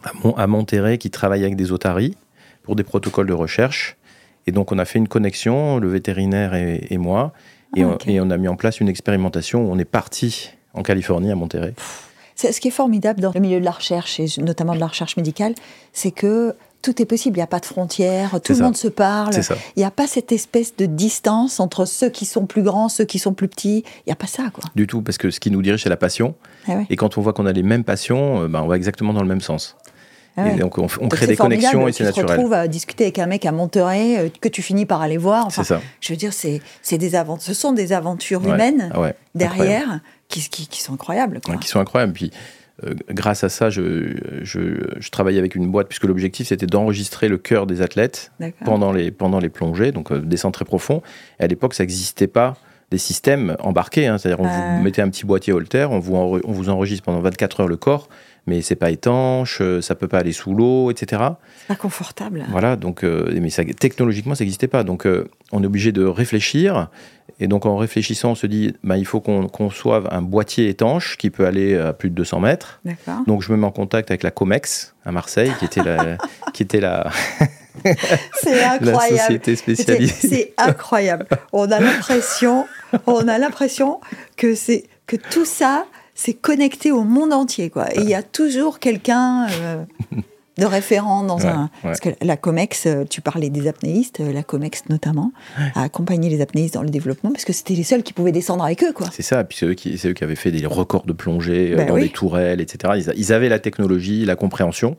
à, 0.03 0.11
Mon- 0.23 0.35
à 0.35 0.45
Monterrey 0.47 0.97
qui 0.97 1.09
travaille 1.09 1.41
avec 1.43 1.55
des 1.55 1.71
otaries 1.71 2.15
pour 2.63 2.75
des 2.75 2.83
protocoles 2.83 3.27
de 3.27 3.33
recherche. 3.33 3.97
Et 4.47 4.51
donc 4.51 4.71
on 4.71 4.79
a 4.79 4.85
fait 4.85 4.97
une 4.99 5.07
connexion, 5.07 5.77
le 5.77 5.87
vétérinaire 5.89 6.53
et, 6.55 6.87
et 6.89 6.97
moi, 6.97 7.33
et, 7.75 7.83
Ah, 7.83 7.87
on, 7.87 7.97
et 8.09 8.19
on 8.21 8.29
a 8.31 8.37
mis 8.37 8.47
en 8.47 8.55
place 8.55 8.79
une 8.79 8.89
expérimentation 8.89 9.65
où 9.67 9.71
on 9.71 9.77
est 9.77 9.85
parti 9.85 10.51
en 10.73 10.83
Californie, 10.83 11.31
à 11.31 11.35
Monterrey. 11.35 11.73
C'est- 12.35 12.51
Ce 12.51 12.61
qui 12.61 12.67
est 12.69 12.71
formidable 12.71 13.19
dans 13.19 13.31
le 13.33 13.39
milieu 13.39 13.59
de 13.59 13.65
la 13.65 13.71
recherche, 13.71 14.19
et 14.19 14.27
notamment 14.41 14.73
de 14.75 14.79
la 14.79 14.87
recherche 14.87 15.17
médicale, 15.17 15.53
c'est 15.91 16.11
que 16.11 16.55
tout 16.83 17.01
est 17.01 17.05
possible. 17.05 17.35
Il 17.37 17.39
n'y 17.39 17.43
a 17.43 17.47
pas 17.47 17.59
de 17.59 17.65
frontières, 17.65 18.39
tout 18.43 18.51
le 18.53 18.57
ça. 18.59 18.63
monde 18.63 18.77
se 18.77 18.87
parle. 18.87 19.33
Il 19.75 19.79
n'y 19.79 19.83
a 19.83 19.89
pas 19.91 20.05
cette 20.07 20.31
espèce 20.31 20.75
de 20.77 20.85
distance 20.85 21.59
entre 21.59 21.85
ceux 21.85 22.09
qui 22.09 22.25
sont 22.25 22.45
plus 22.45 22.61
grands, 22.61 22.87
ceux 22.89 23.05
qui 23.05 23.17
sont 23.17 23.33
plus 23.33 23.47
petits. 23.47 23.83
Il 24.05 24.09
n'y 24.09 24.13
a 24.13 24.15
pas 24.15 24.27
ça, 24.27 24.43
quoi. 24.53 24.63
Du 24.75 24.85
tout, 24.85 25.01
parce 25.01 25.17
que 25.17 25.31
ce 25.31 25.39
qui 25.39 25.49
nous 25.49 25.63
dirige, 25.63 25.81
c'est 25.83 25.89
la 25.89 25.97
passion. 25.97 26.35
Ah 26.67 26.73
ouais. 26.75 26.85
Et 26.91 26.95
quand 26.95 27.17
on 27.17 27.21
voit 27.21 27.33
qu'on 27.33 27.47
a 27.47 27.51
les 27.51 27.63
mêmes 27.63 27.83
passions, 27.83 28.47
ben, 28.47 28.61
on 28.61 28.67
va 28.67 28.77
exactement 28.77 29.11
dans 29.13 29.23
le 29.23 29.27
même 29.27 29.41
sens. 29.41 29.75
Ah 30.37 30.43
ouais. 30.45 30.55
Et 30.55 30.59
donc 30.59 30.77
on, 30.77 30.85
f- 30.85 30.97
on 30.99 31.03
Donc 31.03 31.15
crée 31.15 31.27
des 31.27 31.35
connexions 31.35 31.87
et 31.87 31.91
c'est 31.91 32.05
Tu 32.05 32.11
te 32.13 32.19
naturel. 32.19 32.37
retrouves 32.37 32.53
à 32.53 32.67
discuter 32.67 33.05
avec 33.05 33.19
un 33.19 33.25
mec 33.25 33.45
à 33.45 33.51
Monterey 33.51 34.17
euh, 34.19 34.29
que 34.39 34.47
tu 34.49 34.61
finis 34.61 34.85
par 34.85 35.01
aller 35.01 35.17
voir. 35.17 35.45
Enfin, 35.47 35.63
C'est 35.63 35.73
ça. 35.73 35.81
je 35.99 36.13
veux 36.13 36.17
dire, 36.17 36.31
c'est 36.33 36.61
c'est 36.83 36.97
des 36.97 37.15
aventures. 37.15 37.43
Ce 37.47 37.53
sont 37.53 37.73
des 37.73 37.91
aventures 37.91 38.43
Ouais. 38.45 38.53
humaines 38.53 38.91
Ah 38.93 39.01
ouais, 39.01 39.15
derrière 39.35 39.99
qui, 40.29 40.41
qui, 40.49 40.67
qui 40.67 40.81
sont 40.81 40.93
incroyables. 40.93 41.39
Quoi. 41.43 41.55
Qui 41.57 41.67
sont 41.67 41.79
incroyables. 41.79 42.13
Puis, 42.13 42.31
euh, 42.85 42.93
grâce 43.09 43.43
à 43.43 43.49
ça, 43.49 43.69
je, 43.71 44.15
je, 44.43 44.59
je 44.99 45.09
travaillais 45.09 45.39
avec 45.39 45.55
une 45.55 45.67
boîte, 45.71 45.87
puisque 45.87 46.03
l'objectif, 46.03 46.47
c'était 46.49 46.67
d'enregistrer 46.67 47.27
le 47.27 47.37
cœur 47.39 47.65
des 47.65 47.81
athlètes 47.81 48.31
pendant 48.63 48.91
les, 48.91 49.09
pendant 49.09 49.39
les 49.39 49.49
plongées, 49.49 49.91
donc 49.91 50.11
euh, 50.11 50.19
descendre 50.19 50.53
très 50.53 50.65
profond. 50.65 51.01
Et 51.39 51.43
à 51.43 51.47
l'époque, 51.47 51.73
ça 51.73 51.81
n'existait 51.83 52.27
pas 52.27 52.55
des 52.91 52.97
systèmes 52.97 53.57
embarqués, 53.59 54.07
hein. 54.07 54.17
c'est-à-dire 54.17 54.39
on 54.43 54.47
vous 54.47 54.83
mettez 54.83 55.01
un 55.01 55.09
petit 55.09 55.25
boîtier 55.25 55.51
Holter, 55.53 55.87
on 55.91 55.99
vous, 55.99 56.15
on 56.15 56.51
vous 56.51 56.69
enregistre 56.69 57.03
pendant 57.03 57.19
24 57.19 57.61
heures 57.61 57.67
le 57.67 57.75
corps, 57.75 58.07
mais 58.45 58.61
c'est 58.61 58.77
pas 58.77 58.91
étanche, 58.91 59.57
euh, 59.59 59.81
ça 59.81 59.93
peut 59.93 60.07
pas 60.07 60.19
aller 60.19 60.31
sous 60.31 60.53
l'eau, 60.55 60.89
etc. 60.89 61.21
C'est 61.59 61.67
pas 61.67 61.75
confortable. 61.75 62.45
Voilà, 62.49 62.77
donc, 62.77 63.03
euh, 63.03 63.29
mais 63.41 63.49
ça, 63.49 63.63
technologiquement, 63.65 64.35
ça 64.35 64.45
n'existait 64.45 64.69
pas. 64.69 64.85
Donc, 64.85 65.05
euh, 65.05 65.27
on 65.51 65.61
est 65.63 65.65
obligé 65.65 65.91
de 65.91 66.05
réfléchir. 66.05 66.87
Et 67.41 67.47
donc, 67.47 67.65
en 67.65 67.75
réfléchissant, 67.75 68.31
on 68.31 68.35
se 68.35 68.47
dit, 68.47 68.73
bah, 68.85 68.97
il 68.97 69.05
faut 69.05 69.19
qu'on 69.19 69.47
conçoive 69.47 70.07
un 70.11 70.21
boîtier 70.21 70.69
étanche 70.69 71.17
qui 71.17 71.29
peut 71.29 71.45
aller 71.45 71.75
à 71.77 71.91
plus 71.91 72.09
de 72.09 72.15
200 72.15 72.39
mètres. 72.39 72.81
Donc, 73.27 73.43
je 73.43 73.51
me 73.51 73.57
mets 73.57 73.67
en 73.67 73.71
contact 73.71 74.09
avec 74.11 74.23
la 74.23 74.31
Comex 74.31 74.95
à 75.03 75.11
Marseille, 75.11 75.51
qui 75.59 75.65
était 75.65 75.83
la, 75.83 76.17
qui 76.53 76.63
était 76.63 76.79
la, 76.79 77.11
C'est 78.41 78.55
la 78.55 78.73
incroyable. 78.73 79.19
société 79.19 79.55
C'est 79.57 79.75
spécialisée. 79.75 80.27
c'est 80.29 80.53
incroyable. 80.57 81.27
On 81.51 81.69
a 81.69 81.79
l'impression, 81.79 82.65
on 83.05 83.27
a 83.27 83.37
l'impression 83.37 83.99
que 84.35 84.55
c'est 84.55 84.85
que 85.05 85.15
tout 85.15 85.45
ça, 85.45 85.85
c'est 86.15 86.33
connecté 86.33 86.91
au 86.91 87.03
monde 87.03 87.33
entier, 87.33 87.69
quoi. 87.69 87.93
Et 87.95 87.99
il 88.01 88.09
y 88.09 88.13
a 88.15 88.23
toujours 88.23 88.79
quelqu'un 88.79 89.47
euh, 89.49 89.83
de 90.57 90.65
référent 90.65 91.23
dans 91.23 91.37
Ouais, 91.37 91.45
un. 91.45 91.61
ouais. 91.63 91.69
Parce 91.83 91.99
que 91.99 92.09
la 92.21 92.35
Comex, 92.35 92.87
euh, 92.87 93.03
tu 93.09 93.21
parlais 93.21 93.49
des 93.49 93.67
apnéistes, 93.67 94.19
euh, 94.21 94.33
la 94.33 94.41
Comex 94.43 94.83
notamment 94.89 95.31
a 95.75 95.83
accompagné 95.83 96.29
les 96.29 96.41
apnéistes 96.41 96.73
dans 96.73 96.81
le 96.81 96.89
développement 96.89 97.31
parce 97.31 97.45
que 97.45 97.53
c'était 97.53 97.75
les 97.75 97.83
seuls 97.83 98.01
qui 98.03 98.13
pouvaient 98.13 98.31
descendre 98.31 98.63
avec 98.63 98.83
eux, 98.83 98.91
quoi. 98.91 99.07
C'est 99.11 99.21
ça, 99.21 99.43
puis 99.43 99.57
c'est 99.59 99.67
eux, 99.67 99.75
qui, 99.75 99.97
c'est 99.97 100.09
eux 100.09 100.13
qui 100.13 100.23
avaient 100.23 100.35
fait 100.35 100.51
des 100.51 100.65
records 100.65 101.05
de 101.05 101.13
plongée 101.13 101.75
Ben 101.75 101.87
dans 101.87 101.93
oui. 101.93 102.01
des 102.03 102.09
tourelles, 102.09 102.59
etc. 102.61 102.93
Ils 103.15 103.31
avaient 103.33 103.49
la 103.49 103.59
technologie, 103.59 104.25
la 104.25 104.35
compréhension 104.35 104.97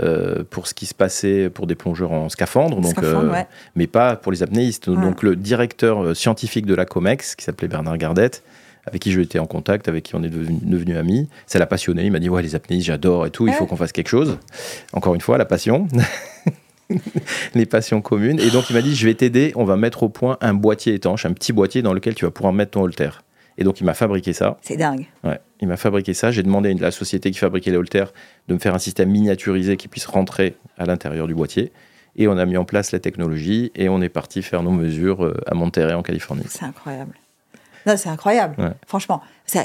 euh, 0.00 0.44
pour 0.48 0.66
ce 0.66 0.74
qui 0.74 0.86
se 0.86 0.94
passait 0.94 1.48
pour 1.48 1.66
des 1.66 1.74
plongeurs 1.74 2.12
en 2.12 2.28
scaphandre, 2.28 2.80
donc, 2.80 2.92
Scaphandre, 2.92 3.30
euh, 3.30 3.32
ouais. 3.32 3.46
mais 3.74 3.86
pas 3.86 4.16
pour 4.16 4.32
les 4.32 4.42
apnéistes. 4.42 4.88
Ouais. 4.88 4.96
Donc 4.96 5.22
le 5.22 5.36
directeur 5.36 6.02
euh, 6.02 6.14
scientifique 6.14 6.66
de 6.66 6.74
la 6.74 6.84
COMEX, 6.84 7.34
qui 7.34 7.44
s'appelait 7.44 7.68
Bernard 7.68 7.98
Gardette, 7.98 8.42
avec 8.86 9.02
qui 9.02 9.12
j'étais 9.12 9.38
en 9.38 9.46
contact, 9.46 9.88
avec 9.88 10.04
qui 10.04 10.14
on 10.14 10.22
est 10.22 10.28
devenu, 10.28 10.58
devenu 10.62 10.96
amis, 10.96 11.28
ça 11.46 11.58
l'a 11.58 11.66
passionné. 11.66 12.04
Il 12.04 12.12
m'a 12.12 12.18
dit 12.18 12.28
Ouais, 12.28 12.42
les 12.42 12.54
apnéistes, 12.54 12.86
j'adore 12.86 13.26
et 13.26 13.30
tout, 13.30 13.48
il 13.48 13.54
faut 13.54 13.66
qu'on 13.66 13.76
fasse 13.76 13.92
quelque 13.92 14.08
chose. 14.08 14.38
Encore 14.92 15.14
une 15.14 15.20
fois, 15.20 15.38
la 15.38 15.46
passion. 15.46 15.88
les 17.54 17.66
passions 17.66 18.00
communes. 18.00 18.38
Et 18.40 18.50
donc 18.50 18.70
il 18.70 18.74
m'a 18.74 18.82
dit, 18.82 18.94
je 18.94 19.06
vais 19.06 19.14
t'aider, 19.14 19.52
on 19.56 19.64
va 19.64 19.76
mettre 19.76 20.02
au 20.02 20.08
point 20.08 20.38
un 20.40 20.54
boîtier 20.54 20.94
étanche, 20.94 21.26
un 21.26 21.32
petit 21.32 21.52
boîtier 21.52 21.82
dans 21.82 21.92
lequel 21.92 22.14
tu 22.14 22.24
vas 22.24 22.30
pouvoir 22.30 22.52
mettre 22.52 22.72
ton 22.72 22.82
holter. 22.82 23.10
Et 23.58 23.64
donc 23.64 23.80
il 23.80 23.84
m'a 23.84 23.94
fabriqué 23.94 24.32
ça. 24.32 24.58
C'est 24.62 24.76
dingue. 24.76 25.06
Ouais, 25.24 25.40
il 25.60 25.68
m'a 25.68 25.76
fabriqué 25.76 26.14
ça. 26.14 26.30
J'ai 26.30 26.42
demandé 26.42 26.70
à 26.70 26.74
la 26.74 26.90
société 26.90 27.30
qui 27.30 27.38
fabriquait 27.38 27.70
les 27.70 27.76
holters 27.76 28.12
de 28.48 28.54
me 28.54 28.58
faire 28.58 28.74
un 28.74 28.78
système 28.78 29.10
miniaturisé 29.10 29.76
qui 29.76 29.88
puisse 29.88 30.06
rentrer 30.06 30.56
à 30.78 30.86
l'intérieur 30.86 31.26
du 31.26 31.34
boîtier. 31.34 31.72
Et 32.16 32.28
on 32.28 32.38
a 32.38 32.46
mis 32.46 32.56
en 32.56 32.64
place 32.64 32.92
la 32.92 32.98
technologie 32.98 33.72
et 33.74 33.88
on 33.88 34.00
est 34.00 34.08
parti 34.08 34.42
faire 34.42 34.62
nos 34.62 34.70
mesures 34.70 35.24
euh, 35.24 35.36
à 35.46 35.54
Monterey 35.54 35.92
en 35.92 36.02
Californie. 36.02 36.44
C'est 36.48 36.64
incroyable. 36.64 37.14
Non, 37.86 37.96
c'est 37.96 38.08
incroyable. 38.08 38.54
Ouais. 38.58 38.72
Franchement, 38.86 39.22
ça, 39.44 39.64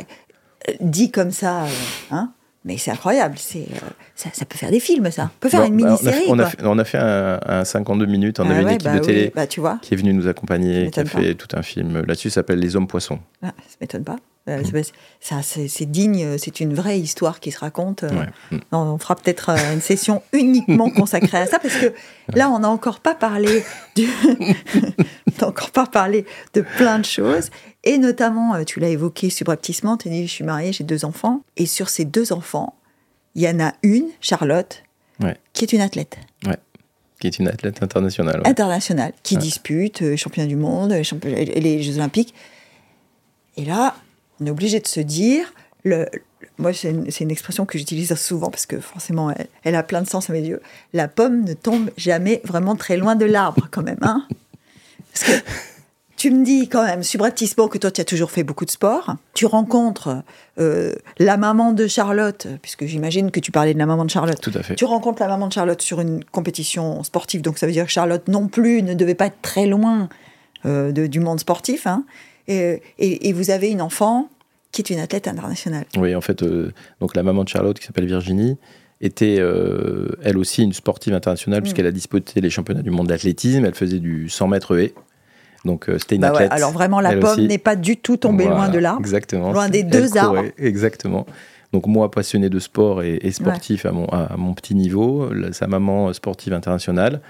euh, 0.69 0.73
dit 0.81 1.11
comme 1.11 1.31
ça, 1.31 1.63
euh, 1.63 1.67
hein, 2.11 2.33
mais 2.63 2.77
c'est 2.77 2.91
incroyable. 2.91 3.35
C'est, 3.37 3.59
euh, 3.59 3.87
ça, 4.15 4.29
ça 4.33 4.45
peut 4.45 4.57
faire 4.57 4.71
des 4.71 4.79
films, 4.79 5.09
ça. 5.11 5.31
On 5.35 5.39
peut 5.39 5.49
faire 5.49 5.61
Bon, 5.61 5.67
une 5.67 5.77
bah, 5.81 5.85
mini-série. 5.87 6.25
on, 6.27 6.39
a 6.39 6.45
fait, 6.45 6.57
on 6.63 6.77
a 6.77 6.83
fait 6.83 6.97
un, 6.99 7.39
un 7.45 7.65
52 7.65 8.05
minutes. 8.05 8.39
On 8.39 8.47
Ah 8.47 8.51
avait 8.51 8.61
une 8.61 8.69
équipe 8.69 8.83
bah 8.83 8.93
de 8.95 8.99
oui, 8.99 9.05
télé 9.05 9.31
bah, 9.35 9.47
tu 9.47 9.59
vois, 9.59 9.79
qui 9.81 9.93
est 9.93 9.97
venue 9.97 10.13
nous 10.13 10.27
accompagner, 10.27 10.89
qui 10.91 10.99
a 10.99 11.05
fait 11.05 11.33
tout 11.35 11.47
un 11.55 11.61
film 11.63 12.01
là-dessus. 12.07 12.29
Ça 12.29 12.35
s'appelle 12.35 12.59
Les 12.59 12.75
Hommes 12.75 12.87
Poissons. 12.87 13.19
Ah, 13.41 13.47
ça 13.67 13.75
m'étonne 13.81 14.03
pas. 14.03 14.17
Euh, 14.49 14.63
c'est- 14.63 14.91
ça, 15.19 15.41
c'est, 15.43 15.85
digne, 15.85 16.37
c'est 16.39 16.59
une 16.61 16.73
vraie 16.73 16.99
histoire 16.99 17.39
qui 17.39 17.51
se 17.51 17.59
raconte. 17.59 18.03
euh, 18.03 18.09
Ouais. 18.09 18.27
Mm. 18.51 18.57
On 18.71 18.97
fera 18.97 19.15
peut-être 19.15 19.49
euh, 19.49 19.73
une 19.73 19.81
session 19.81 20.23
uniquement 20.33 20.89
consacrée 20.95 21.37
à 21.37 21.45
ça, 21.45 21.59
parce 21.59 21.75
que 21.75 21.93
là, 22.33 22.49
on 22.49 22.59
n'a 22.59 22.69
encore 22.69 23.01
pas 23.01 23.13
parlé 23.13 23.63
du... 23.95 24.07
on 24.75 25.41
n'a 25.41 25.47
encore 25.47 25.69
pas 25.71 25.85
parlé 25.85 26.25
de 26.53 26.61
plein 26.61 26.97
de 26.99 27.05
choses. 27.05 27.49
Et 27.83 27.97
notamment, 27.99 28.55
euh, 28.55 28.63
tu 28.63 28.79
l'as 28.79 28.89
évoqué 28.89 29.29
subrepticement, 29.29 29.97
tu 29.97 30.07
as 30.07 30.11
dit, 30.11 30.27
je 30.27 30.31
suis 30.31 30.43
mariée, 30.43 30.73
j'ai 30.73 30.83
deux 30.83 31.05
enfants. 31.05 31.41
Et 31.57 31.65
sur 31.67 31.89
ces 31.89 32.05
deux 32.05 32.33
enfants, 32.33 32.75
il 33.35 33.43
y 33.43 33.47
en 33.49 33.59
a 33.59 33.73
une, 33.83 34.07
Charlotte, 34.21 34.83
Ouais. 35.21 35.37
qui 35.53 35.63
est 35.65 35.73
une 35.73 35.81
athlète 35.81 36.17
qui 37.19 37.27
est 37.27 37.37
une 37.37 37.47
athlète 37.49 37.83
internationale. 37.83 38.41
ouais. 38.41 38.47
internationale, 38.47 39.13
qui 39.21 39.35
Ouais. 39.35 39.41
dispute 39.41 40.01
euh, 40.01 40.15
championnat 40.17 40.47
du 40.47 40.55
monde, 40.55 40.91
euh, 40.91 41.03
les 41.23 41.83
Jeux 41.83 41.97
Olympiques. 41.97 42.33
Et 43.57 43.63
là, 43.65 43.93
on 44.41 44.45
est 44.45 44.49
obligé 44.51 44.79
de 44.79 44.87
se 44.87 44.99
dire, 44.99 45.53
le, 45.83 46.05
moi 46.57 46.73
c'est 46.73 46.89
une, 46.89 47.31
expression 47.31 47.65
que 47.65 47.77
j'utilise 47.77 48.13
souvent 48.15 48.49
parce 48.49 48.65
que 48.65 48.79
forcément 48.79 49.31
elle, 49.31 49.47
elle 49.63 49.75
a 49.75 49.83
plein 49.83 50.01
de 50.01 50.07
sens 50.09 50.29
à 50.29 50.33
mes 50.33 50.41
yeux, 50.41 50.61
la 50.93 51.07
pomme 51.07 51.43
ne 51.45 51.53
tombe 51.53 51.89
jamais 51.97 52.41
vraiment 52.43 52.75
très 52.75 52.97
loin 52.97 53.15
de 53.15 53.25
l'arbre 53.25 53.67
quand 53.71 53.83
même. 53.83 53.99
Hein 54.01 54.25
parce 55.13 55.25
que 55.25 55.31
tu 56.17 56.29
me 56.29 56.45
dis 56.45 56.69
quand 56.69 56.83
même, 56.83 57.01
subrepticement, 57.01 57.67
que 57.67 57.77
toi 57.79 57.89
tu 57.91 57.99
as 58.01 58.05
toujours 58.05 58.29
fait 58.31 58.43
beaucoup 58.43 58.65
de 58.65 58.69
sport, 58.71 59.15
tu 59.33 59.45
rencontres 59.47 60.23
euh, 60.59 60.93
la 61.17 61.35
maman 61.37 61.71
de 61.73 61.87
Charlotte, 61.87 62.47
puisque 62.61 62.85
j'imagine 62.85 63.31
que 63.31 63.39
tu 63.39 63.51
parlais 63.51 63.73
de 63.73 63.79
la 63.79 63.87
maman 63.87 64.05
de 64.05 64.09
Charlotte, 64.11 64.39
Tout 64.39 64.51
à 64.53 64.61
fait. 64.61 64.75
tu 64.75 64.85
rencontres 64.85 65.19
la 65.21 65.27
maman 65.27 65.47
de 65.47 65.53
Charlotte 65.53 65.81
sur 65.81 65.99
une 65.99 66.23
compétition 66.25 67.03
sportive, 67.03 67.41
donc 67.41 67.57
ça 67.57 67.65
veut 67.65 67.71
dire 67.71 67.85
que 67.85 67.91
Charlotte 67.91 68.27
non 68.27 68.47
plus 68.47 68.83
ne 68.83 68.93
devait 68.93 69.15
pas 69.15 69.25
être 69.27 69.41
très 69.41 69.65
loin 69.65 70.09
euh, 70.67 70.91
de- 70.91 71.07
du 71.07 71.19
monde 71.19 71.39
sportif. 71.39 71.87
hein. 71.87 72.03
Et, 72.51 72.81
et- 72.99 73.29
et 73.29 73.33
vous 73.33 73.49
avez 73.51 73.69
une 73.69 73.81
enfant 73.81 74.29
qui 74.71 74.81
est 74.81 74.89
une 74.89 74.99
athlète 74.99 75.27
internationale. 75.27 75.85
Oui, 75.97 76.15
en 76.15 76.21
fait, 76.21 76.43
euh, 76.43 76.71
donc 77.01 77.15
la 77.15 77.23
maman 77.23 77.43
de 77.43 77.49
Charlotte, 77.49 77.77
qui 77.79 77.85
s'appelle 77.85 78.05
Virginie, 78.07 78.57
était 79.01 79.37
euh, 79.39 80.09
elle 80.23 80.37
aussi 80.37 80.63
une 80.63 80.73
sportive 80.73 81.13
internationale, 81.13 81.59
Mm. 81.59 81.63
puisqu'elle 81.63 81.87
a 81.87 81.91
disputé 81.91 82.39
les 82.41 82.49
championnats 82.49 82.81
du 82.83 82.91
monde 82.91 83.07
d'athlétisme. 83.07 83.65
Elle 83.65 83.73
faisait 83.75 83.99
du 83.99 84.29
100 84.29 84.47
mètres 84.47 84.77
haie. 84.77 84.93
Donc 85.65 85.89
euh, 85.89 85.97
c'était 85.99 86.15
une 86.15 86.21
Bah 86.21 86.29
ouais, 86.31 86.35
athlète. 86.43 86.51
alors 86.53 86.71
vraiment, 86.71 86.99
la 87.01 87.15
pomme 87.17 87.41
n'est 87.45 87.57
pas 87.57 87.75
du 87.75 87.97
tout 87.97 88.17
tombée 88.17 88.45
Voilà, 88.45 88.59
loin 88.59 88.69
de 88.69 88.79
l'arbre. 88.79 88.99
Exactement. 89.01 89.51
Loin 89.51 89.69
des 89.69 89.83
deux 89.83 90.17
arbres. 90.17 90.45
Exactement. 90.57 91.25
Donc 91.73 91.85
moi, 91.87 92.09
passionné 92.11 92.49
de 92.49 92.59
sport 92.59 93.01
et, 93.03 93.15
et 93.21 93.31
sportif 93.31 93.85
à, 93.85 93.91
mon, 93.91 94.05
à, 94.07 94.33
à 94.33 94.37
mon 94.37 94.53
petit 94.53 94.75
niveau, 94.75 95.31
la- 95.33 95.53
sa 95.53 95.67
maman 95.67 96.09
euh, 96.09 96.13
sportive 96.13 96.53
internationale, 96.53 97.21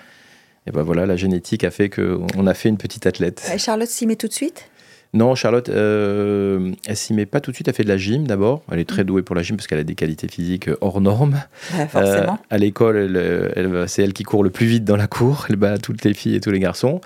et 0.68 0.72
ben 0.72 0.82
voilà, 0.84 1.06
la 1.06 1.16
génétique 1.16 1.64
a 1.64 1.72
fait 1.72 1.90
qu'on 1.90 2.48
a 2.48 2.54
fait 2.54 2.70
une 2.70 2.78
petite 2.78 3.06
athlète. 3.06 3.50
Et 3.54 3.58
Charlotte 3.58 3.88
s'y 3.90 4.06
met 4.08 4.16
tout 4.16 4.28
de 4.28 4.34
suite? 4.34 4.66
Non, 5.14 5.36
Charlotte, 5.36 5.68
euh, 5.68 6.72
elle 6.88 6.96
s'y 6.96 7.14
met 7.14 7.26
pas 7.26 7.42
tout 7.42 7.52
de 7.52 7.56
suite. 7.56 7.68
Elle 7.68 7.74
fait 7.74 7.84
de 7.84 7.90
la 7.90 7.98
gym 7.98 8.26
d'abord. 8.26 8.64
Elle 8.72 8.80
est 8.80 8.88
très 8.88 9.04
douée 9.04 9.24
pour 9.24 9.36
la 9.36 9.42
gym 9.44 9.58
parce 9.58 9.68
qu'elle 9.68 9.80
a 9.80 9.84
des 9.84 9.96
qualités 9.96 10.30
physiques 10.30 10.70
euh, 10.70 10.78
hors 10.80 11.02
normes. 11.02 11.42
Ouais, 11.78 11.88
Forcément. 11.88 12.34
Euh, 12.34 12.46
à 12.50 12.58
l'école, 12.58 12.96
elle, 12.96 13.52
elle 13.58 13.68
va- 13.68 13.88
c'est 13.88 14.04
elle 14.04 14.14
qui 14.14 14.24
court 14.24 14.42
le 14.44 14.50
plus 14.52 14.68
vite 14.68 14.86
dans 14.86 14.96
la 14.96 15.08
cour. 15.08 15.48
Elle 15.50 15.58
bat 15.58 15.78
toutes 15.80 16.06
les 16.06 16.14
filles 16.14 16.36
et 16.36 16.40
tous 16.40 16.52
les 16.52 16.60
garçons. 16.60 17.02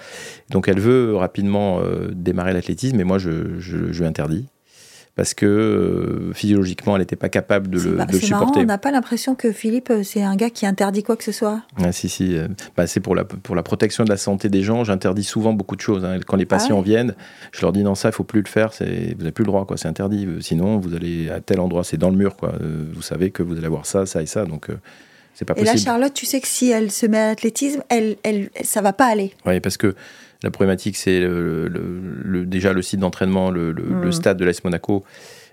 Donc 0.52 0.68
elle 0.68 0.80
veut 0.80 1.16
rapidement 1.16 1.80
euh, 1.82 2.10
démarrer 2.14 2.54
l'athlétisme, 2.54 2.98
mais 2.98 3.04
moi 3.06 3.18
je, 3.18 3.60
je, 3.60 3.92
je 3.92 4.00
lui 4.02 4.06
interdis 4.08 4.46
parce 5.16 5.34
que 5.34 5.46
euh, 5.46 6.34
physiologiquement, 6.34 6.96
elle 6.96 7.02
n'était 7.02 7.16
pas 7.16 7.30
capable 7.30 7.70
de 7.70 7.80
le, 7.80 7.84
de 7.84 7.90
le 7.90 8.20
c'est 8.20 8.30
marrant, 8.30 8.42
supporter. 8.48 8.60
on 8.62 8.66
n'a 8.66 8.78
pas 8.78 8.92
l'impression 8.92 9.34
que 9.36 9.52
Philippe, 9.52 9.90
euh, 9.90 10.04
c'est 10.04 10.22
un 10.22 10.36
gars 10.36 10.50
qui 10.50 10.66
interdit 10.66 11.04
quoi 11.04 11.16
que 11.16 11.24
ce 11.24 11.32
soit. 11.32 11.62
Ah, 11.82 11.92
si, 11.92 12.10
si. 12.10 12.36
euh, 12.38 12.48
bah, 12.76 12.86
c'est 12.88 13.00
pour 13.00 13.16
la, 13.16 13.24
pour 13.24 13.56
la 13.56 13.64
protection 13.64 14.04
de 14.04 14.10
la 14.10 14.18
santé 14.18 14.50
des 14.50 14.62
gens. 14.62 14.84
J'interdis 14.84 15.24
souvent 15.24 15.54
beaucoup 15.54 15.76
de 15.78 15.82
choses. 15.82 16.04
hein. 16.04 16.20
Quand 16.28 16.36
les 16.36 16.46
patients 16.46 16.76
Ah 16.76 16.80
ouais. 16.80 16.86
viennent, 16.86 17.16
je 17.54 17.62
leur 17.62 17.72
dis 17.72 17.84
non, 17.84 17.96
ça, 17.96 18.10
il 18.10 18.12
faut 18.14 18.24
plus 18.26 18.42
le 18.42 18.50
faire. 18.50 18.72
Vous 18.80 18.86
n'avez 18.86 19.32
plus 19.32 19.44
le 19.44 19.48
droit, 19.48 19.66
quoi. 19.66 19.78
C'est 19.78 19.88
interdit. 19.88 20.28
Sinon, 20.42 20.80
vous 20.80 20.94
allez 20.96 21.30
à 21.30 21.40
tel 21.40 21.60
endroit, 21.62 21.84
c'est 21.86 21.98
dans 21.98 22.10
le 22.10 22.18
mur, 22.18 22.36
quoi. 22.36 22.54
Vous 22.94 23.02
savez 23.02 23.32
que 23.32 23.42
vous 23.44 23.56
allez 23.58 23.68
avoir 23.68 23.86
ça, 23.86 24.06
ça 24.06 24.22
et 24.22 24.26
ça. 24.26 24.46
Donc, 24.46 24.70
euh, 24.70 24.76
c'est 25.34 25.46
pas 25.46 25.54
Et 25.58 25.64
là, 25.64 25.72
possible. 25.72 25.86
Charlotte, 25.90 26.14
tu 26.14 26.26
sais 26.26 26.42
que 26.42 26.48
si 26.48 26.70
elle 26.72 26.92
se 26.92 27.06
met 27.06 27.18
à 27.20 27.28
l'athlétisme, 27.28 27.82
elle, 27.90 28.18
elle- 28.24 28.50
ça 28.64 28.82
va 28.82 28.92
pas 28.94 29.06
aller. 29.06 29.32
Oui, 29.46 29.60
parce 29.62 29.78
que 29.78 29.96
la 30.44 30.52
problématique, 30.52 30.98
c'est 30.98 31.20
le, 31.20 31.68
le- 31.68 32.00
le- 32.24 32.46
déjà 32.46 32.74
le 32.74 32.82
site 32.82 33.00
d'entraînement, 33.00 33.52
le, 33.52 33.74
Mm. 33.74 34.12
stade 34.12 34.38
de 34.38 34.46
l'AS 34.46 34.64
Monaco. 34.64 35.04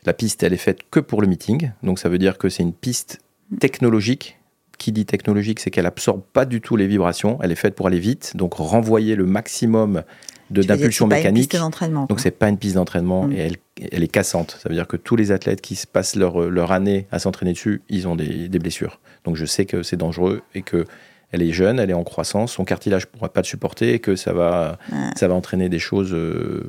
La 0.04 0.12
piste, 0.12 0.42
elle 0.42 0.52
est 0.52 0.56
faite 0.58 0.80
que 0.90 1.00
pour 1.00 1.22
le 1.22 1.28
meeting. 1.28 1.70
Donc, 1.82 1.98
ça 1.98 2.08
veut 2.08 2.18
dire 2.18 2.36
que 2.38 2.48
c'est 2.48 2.62
une 2.62 2.72
piste 2.72 3.20
technologique. 3.60 4.38
Qui 4.78 4.90
dit 4.90 5.06
technologique, 5.06 5.60
c'est 5.60 5.70
qu'elle 5.70 5.86
absorbe 5.86 6.22
pas 6.32 6.44
du 6.44 6.60
tout 6.60 6.74
les 6.76 6.88
vibrations. 6.88 7.38
Elle 7.40 7.52
est 7.52 7.56
faite 7.56 7.76
pour 7.76 7.86
aller 7.86 8.00
vite, 8.00 8.32
donc 8.36 8.54
renvoyer 8.54 9.14
le 9.14 9.24
maximum 9.26 10.02
d'impulsion 10.50 11.06
c'est 11.06 11.10
pas 11.10 11.16
une 11.18 11.22
mécanique. 11.22 11.50
piste 11.50 11.62
d'entraînement. 11.62 12.06
Donc 12.06 12.18
c'est 12.18 12.32
pas 12.32 12.48
une 12.48 12.58
piste 12.58 12.74
d'entraînement 12.74 13.28
Mm. 13.28 13.32
et 13.32 13.38
elle, 13.38 13.56
elle 13.92 14.02
est 14.02 14.08
cassante. 14.08 14.58
Ça 14.60 14.68
veut 14.68 14.74
dire 14.74 14.88
que 14.88 14.96
tous 14.96 15.14
les 15.14 15.30
athlètes 15.30 15.60
qui 15.60 15.76
se 15.76 15.86
passent 15.86 16.16
leur, 16.16 16.50
leur 16.50 16.72
année 16.72 17.06
à 17.12 17.20
s'entraîner 17.20 17.52
dessus, 17.52 17.82
ils 17.90 18.08
ont 18.08 18.16
des, 18.16 18.48
des 18.48 18.58
blessures. 18.58 18.98
Donc 19.24 19.36
je 19.36 19.44
sais 19.44 19.66
que 19.66 19.84
c'est 19.84 19.96
dangereux 19.96 20.42
et 20.56 20.62
que 20.62 20.84
elle 21.32 21.42
est 21.42 21.52
jeune, 21.52 21.78
elle 21.80 21.90
est 21.90 21.94
en 21.94 22.04
croissance, 22.04 22.52
son 22.52 22.64
cartilage 22.64 23.06
pourra 23.06 23.28
pas 23.32 23.40
le 23.40 23.46
supporter 23.46 23.94
et 23.94 23.98
que 23.98 24.14
ça 24.16 24.32
va, 24.32 24.78
Ouais. 24.92 24.98
ça 25.16 25.26
va 25.28 25.34
entraîner 25.34 25.68
des 25.68 25.78
choses 25.78 26.12
euh, 26.12 26.62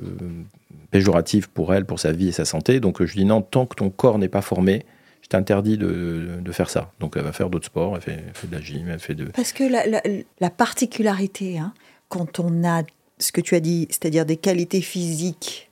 péjoratives 0.92 1.50
pour 1.50 1.74
elle, 1.74 1.86
pour 1.86 2.00
sa 2.00 2.12
vie 2.12 2.30
et 2.30 2.32
sa 2.32 2.46
santé. 2.46 2.80
Donc 2.80 3.02
euh, 3.02 3.06
je 3.06 3.14
dis 3.16 3.26
non, 3.26 3.42
tant 3.42 3.66
que 3.66 3.76
ton 3.76 3.90
corps 3.90 4.18
n'est 4.20 4.28
pas 4.30 4.42
formé, 4.42 4.86
je 5.22 5.28
t'interdis 5.28 5.78
de, 5.78 6.40
de 6.42 6.52
faire 6.52 6.70
ça. 6.70 6.92
Donc 7.00 7.14
elle 7.18 7.24
va 7.24 7.32
faire 7.34 7.50
d'autres 7.50 7.66
sports, 7.66 7.96
elle 7.96 8.02
fait, 8.02 8.24
elle 8.28 8.34
fait 8.34 8.48
de 8.48 8.56
la 8.56 8.62
gym, 8.62 8.88
elle 8.90 9.00
fait 9.00 9.16
de... 9.16 9.26
Parce 9.26 9.52
que 9.54 9.64
la, 9.64 9.86
la- 9.88 10.02
la 10.40 10.50
particularité, 10.50 11.58
hein, 11.58 11.74
quand 12.10 12.40
on 12.40 12.64
a 12.64 12.84
ce 13.20 13.32
que 13.32 13.42
tu 13.42 13.56
as 13.56 13.60
dit, 13.60 13.88
c'est-à-dire 13.90 14.26
des 14.26 14.38
qualités 14.38 14.82
physiques 14.82 15.70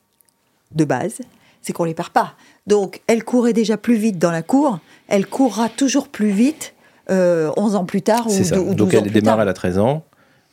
de 0.73 0.85
base, 0.85 1.19
c'est 1.61 1.73
qu'on 1.73 1.83
les 1.83 1.93
perd 1.93 2.09
pas. 2.09 2.35
Donc, 2.65 3.01
elle 3.07 3.23
courait 3.23 3.53
déjà 3.53 3.77
plus 3.77 3.95
vite 3.95 4.17
dans 4.17 4.31
la 4.31 4.41
cour, 4.41 4.79
elle 5.07 5.27
courra 5.27 5.67
toujours 5.69 6.07
plus 6.07 6.31
vite 6.31 6.73
euh, 7.09 7.51
11 7.57 7.75
ans 7.75 7.85
plus 7.85 8.01
tard 8.01 8.27
ou, 8.27 8.29
ça. 8.31 8.59
ou 8.59 8.73
12 8.73 8.75
Donc 8.75 8.87
ans 8.89 8.97
elle 8.97 9.01
plus 9.03 9.11
démarre, 9.11 9.35
tard. 9.35 9.41
elle 9.43 9.49
a 9.49 9.53
13 9.53 9.79
ans. 9.79 10.03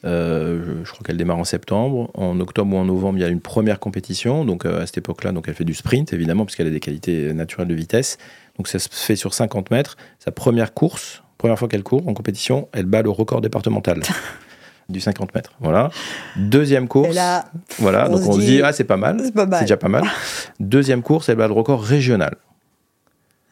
Euh, 0.04 0.82
je, 0.84 0.90
crois 0.92 1.02
qu'elle 1.04 1.16
démarre 1.16 1.38
en 1.38 1.44
septembre. 1.44 2.10
En 2.14 2.38
octobre 2.40 2.74
ou 2.74 2.78
en 2.78 2.84
novembre, 2.84 3.18
il 3.18 3.22
y 3.22 3.24
a 3.24 3.28
une 3.28 3.40
première 3.40 3.80
compétition. 3.80 4.44
Donc 4.44 4.64
euh, 4.64 4.82
à 4.82 4.86
cette 4.86 4.98
époque-là, 4.98 5.32
donc 5.32 5.46
elle 5.48 5.54
fait 5.54 5.64
du 5.64 5.74
sprint 5.74 6.12
évidemment 6.12 6.44
parce 6.44 6.56
qu'elle 6.56 6.68
a 6.68 6.70
des 6.70 6.80
qualités 6.80 7.32
naturelles 7.34 7.68
de 7.68 7.74
vitesse. 7.74 8.18
Donc 8.56 8.68
ça 8.68 8.78
se 8.78 8.88
fait 8.90 9.16
sur 9.16 9.34
50 9.34 9.70
mètres. 9.70 9.96
Sa 10.18 10.30
première 10.30 10.72
course, 10.74 11.22
première 11.36 11.58
fois 11.58 11.68
qu'elle 11.68 11.82
court 11.82 12.06
en 12.08 12.14
compétition, 12.14 12.68
elle 12.72 12.86
bat 12.86 13.02
le 13.02 13.10
record 13.10 13.40
départemental. 13.40 14.00
du 14.88 15.00
50 15.00 15.34
mètres, 15.34 15.52
voilà. 15.60 15.90
Deuxième 16.36 16.88
course, 16.88 17.14
là, 17.14 17.44
voilà. 17.78 18.08
on 18.08 18.12
Donc 18.12 18.22
se 18.22 18.28
on 18.28 18.32
se 18.32 18.40
dit, 18.40 18.46
dit 18.46 18.62
ah 18.62 18.72
c'est 18.72 18.84
pas 18.84 18.96
mal. 18.96 19.20
c'est 19.22 19.60
déjà 19.60 19.76
pas 19.76 19.88
mal. 19.88 20.04
Deuxième 20.60 21.02
course, 21.02 21.28
elle 21.28 21.36
bat 21.36 21.46
le 21.46 21.52
record 21.52 21.82
régional. 21.82 22.36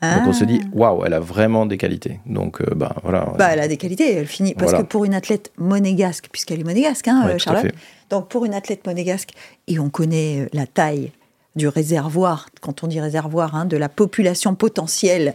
Donc 0.03 0.27
on 0.27 0.33
se 0.33 0.45
dit 0.45 0.61
waouh, 0.75 1.05
elle 1.07 1.15
a 1.15 1.21
vraiment 1.21 1.65
des 1.65 1.79
qualités. 1.79 2.21
Donc 2.27 2.61
euh, 2.61 2.75
bah 2.75 2.97
voilà. 3.03 3.33
Bah, 3.39 3.49
elle 3.53 3.61
a 3.61 3.69
des 3.69 3.79
qualités, 3.79 4.13
elle 4.15 4.27
finit. 4.27 4.55
Parce 4.55 4.71
Voilà. 4.73 4.85
que 4.85 4.89
pour 4.89 5.05
une 5.07 5.15
athlète 5.15 5.53
monégasque, 5.57 6.29
puisqu'elle 6.31 6.61
est 6.61 6.65
monégasque, 6.65 7.09
hein, 7.09 7.23
Ouais, 7.27 7.33
euh, 7.35 7.39
Charlotte, 7.39 7.73
donc 8.11 8.29
pour 8.29 8.45
une 8.45 8.53
athlète 8.55 8.87
monégasque, 8.87 9.31
et 9.69 9.79
on 9.79 9.89
connaît 9.89 10.41
euh, 10.43 10.49
la 10.53 10.67
taille 10.67 11.13
du 11.57 11.67
réservoir, 11.67 12.51
quand 12.61 12.85
on 12.85 12.87
dit 12.89 13.01
réservoir, 13.01 13.55
hein, 13.55 13.65
de 13.65 13.79
la 13.79 13.89
population 13.89 14.55
potentielle, 14.55 15.35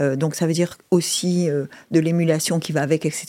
euh, 0.00 0.16
donc 0.16 0.34
ça 0.34 0.46
veut 0.46 0.52
dire 0.52 0.78
aussi 0.90 1.48
euh, 1.48 1.66
de 1.90 2.00
l'émulation 2.00 2.58
qui 2.58 2.72
va 2.72 2.82
avec, 2.82 3.04
etc. 3.06 3.26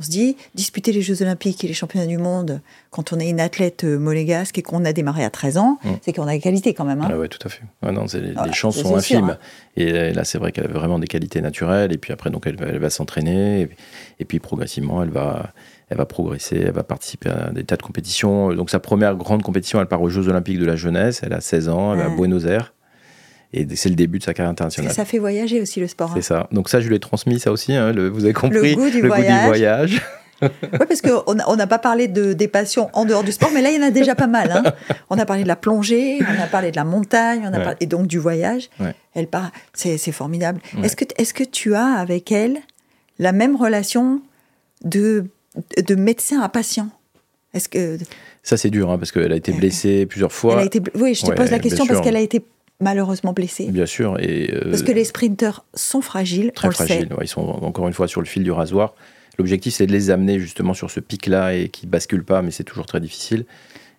On 0.00 0.02
se 0.02 0.10
dit, 0.10 0.36
disputer 0.54 0.90
les 0.92 1.02
Jeux 1.02 1.22
Olympiques 1.22 1.62
et 1.64 1.68
les 1.68 1.74
championnats 1.74 2.06
du 2.06 2.18
monde, 2.18 2.60
quand 2.90 3.12
on 3.12 3.18
est 3.20 3.28
une 3.28 3.40
athlète 3.40 3.84
euh, 3.84 3.98
monégasque 3.98 4.58
et 4.58 4.62
qu'on 4.62 4.84
a 4.84 4.92
démarré 4.92 5.24
à 5.24 5.30
13 5.30 5.58
ans, 5.58 5.78
Mm. 5.84 5.88
c'est 6.02 6.12
qu'on 6.12 6.26
a 6.26 6.32
des 6.32 6.40
qualités 6.40 6.74
quand 6.74 6.84
même. 6.84 7.00
hein. 7.02 7.08
Ah 7.12 7.18
ouais, 7.18 7.28
tout 7.28 7.38
à 7.46 7.48
fait. 7.50 7.62
Ah 7.82 7.92
non, 7.92 8.08
c'est- 8.08 8.20
les, 8.20 8.32
Voilà, 8.32 8.48
les 8.48 8.54
chances 8.54 8.76
sont 8.76 8.88
sûr, 8.88 9.18
infimes. 9.18 9.30
hein. 9.30 9.38
Et 9.76 10.12
là, 10.12 10.24
c'est 10.24 10.38
vrai 10.38 10.50
qu'elle 10.52 10.64
a 10.66 10.72
vraiment 10.72 10.98
des 10.98 11.06
qualités 11.06 11.40
naturelles. 11.40 11.92
Et 11.92 11.98
puis 11.98 12.12
après, 12.12 12.30
donc, 12.30 12.46
elle, 12.46 12.56
va- 12.56 12.66
elle 12.66 12.78
va 12.78 12.90
s'entraîner. 12.90 13.60
Et, 13.60 13.66
puis- 13.66 13.76
et 14.20 14.24
puis 14.24 14.38
progressivement, 14.40 15.02
elle 15.02 15.10
va, 15.10 15.52
elle 15.90 15.98
va 15.98 16.06
progresser. 16.06 16.56
Elle 16.66 16.72
va 16.72 16.82
participer 16.82 17.30
à 17.30 17.50
des 17.50 17.64
tas 17.64 17.76
de 17.76 17.82
compétitions. 17.82 18.52
Donc 18.54 18.70
sa 18.70 18.80
première 18.80 19.14
grande 19.14 19.42
compétition, 19.42 19.80
elle 19.80 19.86
part 19.86 20.02
aux 20.02 20.08
Jeux 20.10 20.28
Olympiques 20.28 20.58
de 20.58 20.64
la 20.66 20.76
jeunesse. 20.76 21.20
Elle 21.22 21.32
a 21.32 21.40
16 21.40 21.68
ans. 21.68 21.92
Elle 21.92 21.98
va 22.00 22.04
à 22.06 22.08
Ouais. 22.08 22.16
Buenos 22.16 22.44
Aires. 22.44 22.72
Et 23.52 23.66
c'est 23.76 23.88
le 23.88 23.94
début 23.94 24.18
de 24.18 24.24
sa 24.24 24.34
carrière 24.34 24.50
internationale. 24.50 24.92
ça 24.92 25.04
fait 25.06 25.18
voyager 25.18 25.60
aussi 25.62 25.80
le 25.80 25.86
sport. 25.88 26.10
hein. 26.10 26.14
C'est 26.16 26.22
ça. 26.22 26.48
Donc 26.52 26.68
ça, 26.68 26.80
je 26.80 26.88
lui 26.88 26.96
ai 26.96 27.00
transmis 27.00 27.40
ça 27.40 27.50
aussi. 27.50 27.72
hein, 27.74 27.92
le- 27.92 28.08
vous 28.08 28.24
avez 28.24 28.34
compris. 28.34 28.74
goût 28.74 28.90
du 28.90 29.00
voyage. 29.02 29.46
voyage. 29.46 30.02
Oui, 30.40 30.48
parce 30.86 31.00
qu'on 31.00 31.34
n'a 31.34 31.50
on 31.50 31.56
pas 31.66 31.78
parlé 31.80 32.06
de, 32.06 32.32
des 32.32 32.46
passions 32.46 32.90
en 32.92 33.04
dehors 33.04 33.24
du 33.24 33.32
sport, 33.32 33.50
mais 33.52 33.60
là, 33.60 33.70
il 33.70 33.80
y 33.80 33.82
en 33.82 33.86
a 33.88 33.90
déjà 33.90 34.14
pas 34.14 34.28
mal. 34.28 34.52
hein. 34.52 34.62
On 35.10 35.18
a 35.18 35.24
parlé 35.26 35.42
de 35.42 35.48
la 35.48 35.56
plongée, 35.56 36.18
on 36.20 36.40
a 36.42 36.46
parlé 36.46 36.70
de 36.70 36.76
la 36.76 36.84
montagne, 36.84 37.40
on 37.42 37.52
a 37.52 37.58
Ouais. 37.58 37.64
parlé, 37.64 37.76
et 37.80 37.86
donc 37.86 38.06
du 38.06 38.18
voyage. 38.18 38.68
Ouais. 38.78 38.94
Elle 39.14 39.26
part, 39.26 39.50
c'est 39.74 39.98
formidable. 40.12 40.60
Ouais. 40.76 40.86
Est-ce 40.86 40.94
que, 40.94 41.04
est 41.16 41.32
que 41.32 41.42
tu 41.42 41.74
as 41.74 41.86
avec 41.86 42.30
elle 42.30 42.58
la 43.18 43.32
même 43.32 43.56
relation 43.56 44.20
de, 44.84 45.24
de 45.84 45.94
médecin 45.96 46.40
à 46.40 46.48
patient? 46.48 46.88
Est-ce 47.54 47.68
que 47.68 47.98
Ça, 48.44 48.56
c'est 48.56 48.70
dur, 48.70 48.90
hein, 48.92 48.98
parce 48.98 49.10
qu'elle 49.10 49.32
a 49.32 49.36
été 49.36 49.52
blessée 49.52 50.06
plusieurs 50.06 50.32
fois. 50.32 50.52
elle 50.54 50.58
a 50.60 50.64
été, 50.66 50.80
oui, 50.94 51.14
je 51.14 51.24
te 51.26 51.32
pose 51.32 51.50
la 51.50 51.58
question 51.58 51.84
parce 51.86 52.00
qu'elle 52.02 52.14
a 52.16 52.20
été 52.20 52.44
malheureusement 52.80 53.32
blessée. 53.32 53.68
Bien 53.70 53.86
sûr. 53.86 54.18
Et, 54.20 54.50
euh, 54.54 54.70
Parce 54.70 54.82
que 54.82 54.92
les 54.92 55.04
sprinteurs 55.04 55.64
sont 55.74 56.00
fragiles, 56.00 56.52
très 56.52 56.68
on 56.68 56.70
le 56.70 56.74
sait. 56.76 56.86
fragiles. 56.86 57.12
Ouais, 57.12 57.24
ils 57.24 57.28
sont 57.28 57.40
encore 57.42 57.88
une 57.88 57.94
fois 57.94 58.08
sur 58.08 58.20
le 58.20 58.26
fil 58.26 58.42
du 58.42 58.50
rasoir. 58.52 58.94
L'objectif, 59.38 59.74
c'est 59.74 59.86
de 59.86 59.92
les 59.92 60.10
amener 60.10 60.40
justement 60.40 60.74
sur 60.74 60.90
ce 60.90 61.00
pic-là 61.00 61.54
et 61.54 61.68
qui 61.68 61.86
basculent 61.86 62.24
pas, 62.24 62.42
mais 62.42 62.50
c'est 62.50 62.64
toujours 62.64 62.86
très 62.86 63.00
difficile. 63.00 63.44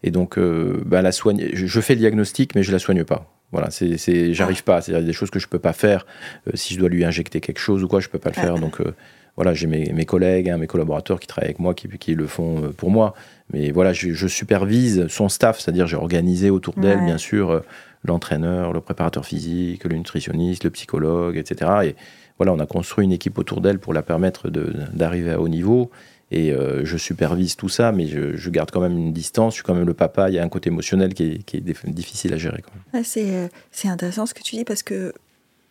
Et 0.03 0.11
donc, 0.11 0.37
euh, 0.37 0.81
bah, 0.85 1.01
la 1.01 1.11
soigne, 1.11 1.49
je, 1.53 1.81
fais 1.81 1.93
le 1.93 1.99
diagnostic, 1.99 2.55
mais 2.55 2.63
je 2.63 2.71
la 2.71 2.79
soigne 2.79 3.03
pas. 3.03 3.33
Voilà, 3.51 3.69
c'est, 3.71 4.33
j'arrive 4.33 4.63
pas. 4.63 4.81
C'est-à-dire, 4.81 4.99
il 4.99 5.03
y 5.03 5.05
a 5.05 5.07
des 5.07 5.13
choses 5.13 5.29
que 5.31 5.39
je 5.39 5.47
peux 5.47 5.59
pas 5.59 5.73
faire. 5.73 6.05
Euh, 6.47 6.51
si 6.53 6.73
je 6.73 6.79
dois 6.79 6.87
lui 6.89 7.03
injecter 7.03 7.41
quelque 7.41 7.59
chose 7.59 7.83
ou 7.83 7.87
quoi, 7.87 7.99
je 7.99 8.07
peux 8.07 8.19
pas 8.19 8.29
le 8.29 8.35
Ah. 8.37 8.41
faire. 8.41 8.55
Donc, 8.59 8.79
euh, 8.79 8.93
voilà, 9.35 9.53
j'ai 9.53 9.67
mes, 9.67 9.91
mes 9.93 10.05
collègues, 10.05 10.49
hein, 10.49 10.57
mes 10.57 10.67
collaborateurs 10.67 11.19
qui 11.19 11.27
travaillent 11.27 11.49
avec 11.49 11.59
moi, 11.59 11.73
qui, 11.73 11.87
qui 11.87 12.13
le 12.15 12.27
font 12.27 12.71
pour 12.77 12.91
moi. 12.91 13.13
Mais 13.53 13.71
voilà, 13.71 13.91
je, 13.93 14.11
je 14.13 14.27
supervise 14.27 15.07
son 15.07 15.29
staff, 15.29 15.59
c'est-à-dire 15.59 15.87
j'ai 15.87 15.95
organisé 15.95 16.49
autour 16.49 16.75
d'elle, 16.75 16.99
Ouais. 16.99 17.05
bien 17.05 17.17
sûr, 17.17 17.63
l'entraîneur, 18.03 18.73
le 18.73 18.81
préparateur 18.81 19.25
physique, 19.25 19.83
le 19.83 19.95
nutritionniste, 19.95 20.63
le 20.63 20.69
psychologue, 20.69 21.37
etc. 21.37 21.71
Et 21.83 21.95
voilà, 22.37 22.53
on 22.53 22.59
a 22.59 22.65
construit 22.65 23.05
une 23.05 23.11
équipe 23.11 23.37
autour 23.37 23.61
d'elle 23.61 23.79
pour 23.79 23.93
la 23.93 24.01
permettre 24.01 24.49
d'arriver 24.49 25.31
à 25.31 25.41
haut 25.41 25.49
niveau. 25.49 25.91
Et 26.31 26.51
euh, 26.53 26.85
je 26.85 26.95
supervise 26.97 27.55
tout 27.55 27.69
ça, 27.69 27.91
mais 27.91 28.07
je, 28.07 28.49
garde 28.49 28.69
quand 28.71 28.81
même 28.81 28.97
une 28.97 29.13
distance. 29.13 29.53
Je 29.53 29.55
suis 29.55 29.63
quand 29.63 29.73
même 29.73 29.87
le 29.87 29.95
papa. 29.95 30.29
Il 30.29 30.35
y 30.35 30.39
a 30.39 30.43
un 30.43 30.49
côté 30.49 30.69
émotionnel 30.69 31.13
qui 31.13 31.43
est, 31.53 31.89
difficile 31.89 32.33
à 32.33 32.37
gérer. 32.37 32.63
Ah, 32.93 33.03
c'est, 33.03 33.31
euh, 33.31 33.47
c'est 33.71 33.87
intéressant 33.87 34.25
ce 34.25 34.33
que 34.33 34.43
tu 34.43 34.55
dis 34.55 34.63
parce 34.63 34.83
que 34.83 35.13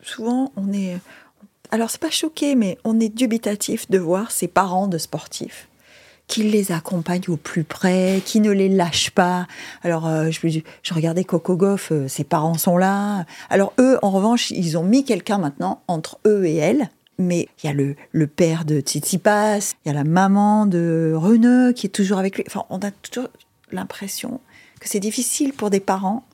souvent 0.02 0.52
on 0.56 0.72
est. 0.72 0.98
Alors 1.70 1.90
c'est 1.90 2.00
pas 2.00 2.10
choqué, 2.10 2.54
mais 2.54 2.78
on 2.84 2.98
est 2.98 3.14
dubitatif 3.14 3.88
de 3.90 3.98
voir 3.98 4.30
ces 4.30 4.48
parents 4.48 4.88
de 4.88 4.98
sportifs 4.98 5.68
qui 6.28 6.44
les 6.44 6.70
accompagnent 6.70 7.28
au 7.28 7.36
plus 7.36 7.64
près, 7.64 8.22
qui 8.24 8.40
ne 8.40 8.52
les 8.52 8.68
lâchent 8.68 9.10
pas. 9.10 9.48
Alors 9.82 10.06
euh, 10.06 10.30
je, 10.30 10.60
je 10.82 10.94
regardais 10.94 11.24
Coco 11.24 11.56
Goff, 11.56 11.90
euh, 11.90 12.06
ses 12.06 12.22
parents 12.22 12.58
sont 12.58 12.76
là. 12.76 13.24
Alors 13.50 13.72
eux, 13.80 13.98
en 14.02 14.10
revanche, 14.10 14.50
ils 14.52 14.78
ont 14.78 14.84
mis 14.84 15.04
quelqu'un 15.04 15.38
maintenant 15.38 15.82
entre 15.88 16.20
eux 16.26 16.46
et 16.46 16.54
elle. 16.54 16.90
Mais 17.18 17.48
il 17.62 17.66
y 17.66 17.70
a 17.70 17.72
le, 17.72 17.96
le 18.12 18.26
père 18.28 18.64
de 18.64 18.78
Tsitsipas, 18.78 19.74
il 19.84 19.88
y 19.88 19.90
a 19.90 19.94
la 19.94 20.04
maman 20.04 20.66
de 20.66 21.12
Reneux 21.16 21.72
qui 21.72 21.86
est 21.86 21.90
toujours 21.90 22.18
avec 22.18 22.36
lui. 22.36 22.44
Enfin, 22.46 22.64
on 22.70 22.78
a 22.78 22.92
toujours 22.92 23.28
l'impression 23.72 24.40
que 24.78 24.88
c'est 24.88 25.00
difficile 25.00 25.52
pour 25.52 25.70
des 25.70 25.80
parents 25.80 26.24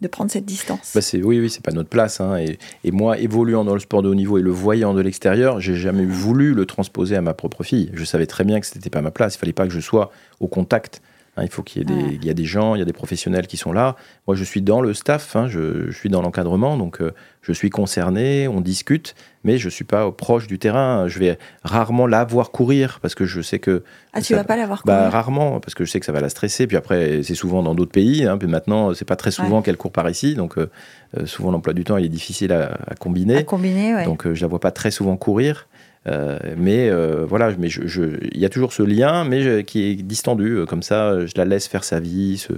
de 0.00 0.08
prendre 0.08 0.30
cette 0.30 0.44
distance. 0.44 0.92
Bah, 0.94 1.00
c'est, 1.00 1.22
oui, 1.22 1.40
oui, 1.40 1.48
c'est 1.48 1.64
pas 1.64 1.72
notre 1.72 1.88
place. 1.88 2.20
hein. 2.20 2.36
Et, 2.84 2.90
moi, 2.90 3.18
évoluant 3.18 3.64
dans 3.64 3.74
le 3.74 3.80
sport 3.80 4.02
de 4.02 4.08
haut 4.08 4.14
niveau 4.14 4.38
et 4.38 4.42
le 4.42 4.50
voyant 4.50 4.94
de 4.94 5.00
l'extérieur, 5.00 5.60
j'ai 5.60 5.74
jamais 5.74 6.04
voulu 6.04 6.54
le 6.54 6.66
transposer 6.66 7.16
à 7.16 7.22
ma 7.22 7.34
propre 7.34 7.62
fille. 7.62 7.90
Je 7.94 8.04
savais 8.04 8.26
très 8.26 8.44
bien 8.44 8.60
que 8.60 8.66
c'était 8.66 8.90
pas 8.90 9.02
ma 9.02 9.10
place. 9.10 9.36
Il 9.36 9.38
fallait 9.38 9.52
pas 9.52 9.66
que 9.66 9.72
je 9.72 9.80
sois 9.80 10.10
au 10.40 10.48
contact. 10.48 11.00
Hein. 11.36 11.42
il 11.44 11.48
faut 11.50 11.62
qu'il 11.62 11.78
y 11.80 11.82
ait 11.82 11.84
des, 11.94 12.02
Ouais. 12.02 12.18
il 12.20 12.24
y 12.24 12.30
a 12.30 12.34
des 12.34 12.44
gens, 12.44 12.74
il 12.74 12.78
y 12.78 12.82
a 12.82 12.84
des 12.84 12.92
professionnels 12.92 13.46
qui 13.46 13.56
sont 13.56 13.72
là. 13.72 13.96
Moi, 14.26 14.36
je 14.36 14.44
suis 14.44 14.62
dans 14.62 14.80
le 14.80 14.94
staff, 14.94 15.36
hein, 15.36 15.48
je, 15.48 15.90
je 15.90 15.96
suis 15.96 16.08
dans 16.08 16.22
l'encadrement, 16.22 16.76
donc 16.76 17.00
euh, 17.00 17.12
je 17.42 17.52
suis 17.52 17.70
concerné, 17.70 18.48
on 18.48 18.60
discute, 18.60 19.14
mais 19.44 19.58
je 19.58 19.68
suis 19.68 19.84
pas 19.84 20.10
proche 20.10 20.46
du 20.48 20.58
terrain. 20.58 21.06
Je 21.08 21.18
vais 21.20 21.38
rarement 21.62 22.06
la 22.06 22.24
voir 22.24 22.50
courir 22.50 22.98
parce 23.00 23.14
que 23.14 23.24
je 23.24 23.40
sais 23.40 23.58
que 23.60 23.84
ah, 24.12 24.20
tu 24.20 24.28
ça- 24.34 24.36
vas 24.36 24.44
pas 24.44 24.56
l'avoir 24.56 24.82
bah, 24.84 24.96
courir 24.96 25.12
rarement, 25.12 25.60
parce 25.60 25.74
que 25.74 25.84
je 25.84 25.90
sais 25.90 26.00
que 26.00 26.06
ça 26.06 26.12
va 26.12 26.20
la 26.20 26.28
stresser. 26.28 26.66
Puis 26.66 26.76
après, 26.76 27.22
c'est 27.22 27.34
souvent 27.36 27.62
dans 27.62 27.74
d'autres 27.74 27.92
pays. 27.92 28.24
Hein, 28.24 28.36
puis 28.38 28.48
maintenant, 28.48 28.92
c'est 28.94 29.04
pas 29.04 29.16
très 29.16 29.30
souvent 29.30 29.62
qu'elle 29.62 29.76
court 29.76 29.92
par 29.92 30.10
ici. 30.10 30.34
Donc, 30.34 30.58
euh, 30.58 30.68
euh, 31.16 31.26
souvent, 31.26 31.52
l'emploi 31.52 31.72
du 31.74 31.84
temps, 31.84 31.96
il 31.96 32.04
est 32.04 32.08
difficile 32.08 32.52
à, 32.52 32.78
à 32.88 32.94
combiner. 32.96 33.36
à 33.36 33.42
combiner, 33.44 33.94
ouais. 33.94 34.04
Donc, 34.04 34.26
euh, 34.26 34.34
je 34.34 34.40
la 34.42 34.48
vois 34.48 34.60
pas 34.60 34.72
très 34.72 34.90
souvent 34.90 35.16
courir. 35.16 35.68
Euh, 36.06 36.38
mais 36.56 36.88
euh, 36.88 37.24
voilà, 37.26 37.52
mais 37.58 37.68
je, 37.68 37.86
je- 37.86 38.18
il 38.32 38.38
y 38.40 38.44
a 38.44 38.48
toujours 38.48 38.72
ce 38.72 38.82
lien, 38.82 39.24
mais 39.24 39.42
je- 39.42 39.60
qui 39.62 39.82
est 39.84 39.94
distendu. 39.96 40.52
euh, 40.58 40.66
Comme 40.66 40.82
ça, 40.82 41.26
je 41.26 41.32
la 41.36 41.44
laisse 41.44 41.66
faire 41.66 41.82
sa 41.84 41.98
vie, 42.00 42.38
se 42.38 42.52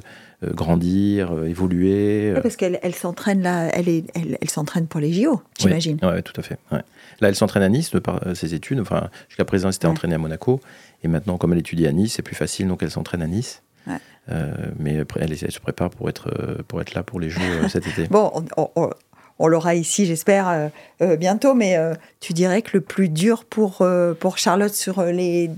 grandir, 0.54 1.32
évoluer. 1.46 2.34
Parce 2.42 2.56
qu'elle 2.56 2.78
elle 2.82 2.94
s'entraîne 2.94 3.42
là, 3.42 3.68
elle, 3.74 3.88
est, 3.88 4.04
elle, 4.14 4.38
elle 4.40 4.50
s'entraîne 4.50 4.86
pour 4.86 5.00
les 5.00 5.12
JO, 5.12 5.42
j'imagine. 5.58 5.98
Oui, 6.02 6.08
ouais, 6.08 6.22
tout 6.22 6.38
à 6.38 6.42
fait. 6.42 6.58
ouais. 6.72 6.82
Là, 7.20 7.28
elle 7.28 7.34
s'entraîne 7.34 7.62
à 7.64 7.68
Nice 7.68 7.90
de 7.90 7.98
par 7.98 8.20
ses 8.34 8.54
études. 8.54 8.78
Enfin, 8.80 9.08
jusqu'à 9.28 9.44
présent, 9.44 9.68
elle 9.68 9.72
s'était 9.72 9.86
Ouais. 9.86 9.92
entraînée 9.92 10.14
à 10.14 10.18
Monaco. 10.18 10.60
Et 11.02 11.08
maintenant, 11.08 11.38
comme 11.38 11.52
elle 11.52 11.58
étudie 11.58 11.86
à 11.86 11.92
Nice, 11.92 12.14
c'est 12.14 12.22
plus 12.22 12.36
facile, 12.36 12.68
donc 12.68 12.82
elle 12.82 12.90
s'entraîne 12.90 13.22
à 13.22 13.26
Nice. 13.26 13.62
Ouais. 13.88 13.94
Euh, 14.30 14.52
mais 14.78 14.94
elle, 15.16 15.32
elle 15.32 15.50
se 15.52 15.58
prépare 15.60 15.90
pour 15.90 16.08
être, 16.08 16.30
pour 16.68 16.80
être 16.80 16.94
là 16.94 17.02
pour 17.02 17.18
les 17.18 17.30
Jeux 17.30 17.40
cet 17.68 17.86
été. 17.86 18.06
Bon, 18.08 18.30
on, 18.56 18.68
on- 18.76 18.90
on- 19.38 19.46
l'aura 19.48 19.74
ici, 19.74 20.06
j'espère, 20.06 20.48
euh, 20.48 20.68
euh, 21.02 21.16
bientôt, 21.16 21.54
mais 21.54 21.76
euh, 21.76 21.94
tu 22.20 22.32
dirais 22.32 22.62
que 22.62 22.70
le 22.74 22.80
plus 22.80 23.08
dur 23.08 23.44
pour, 23.44 23.86
pour 24.20 24.38
Charlotte 24.38 24.74
sur 24.74 25.02
les 25.02 25.50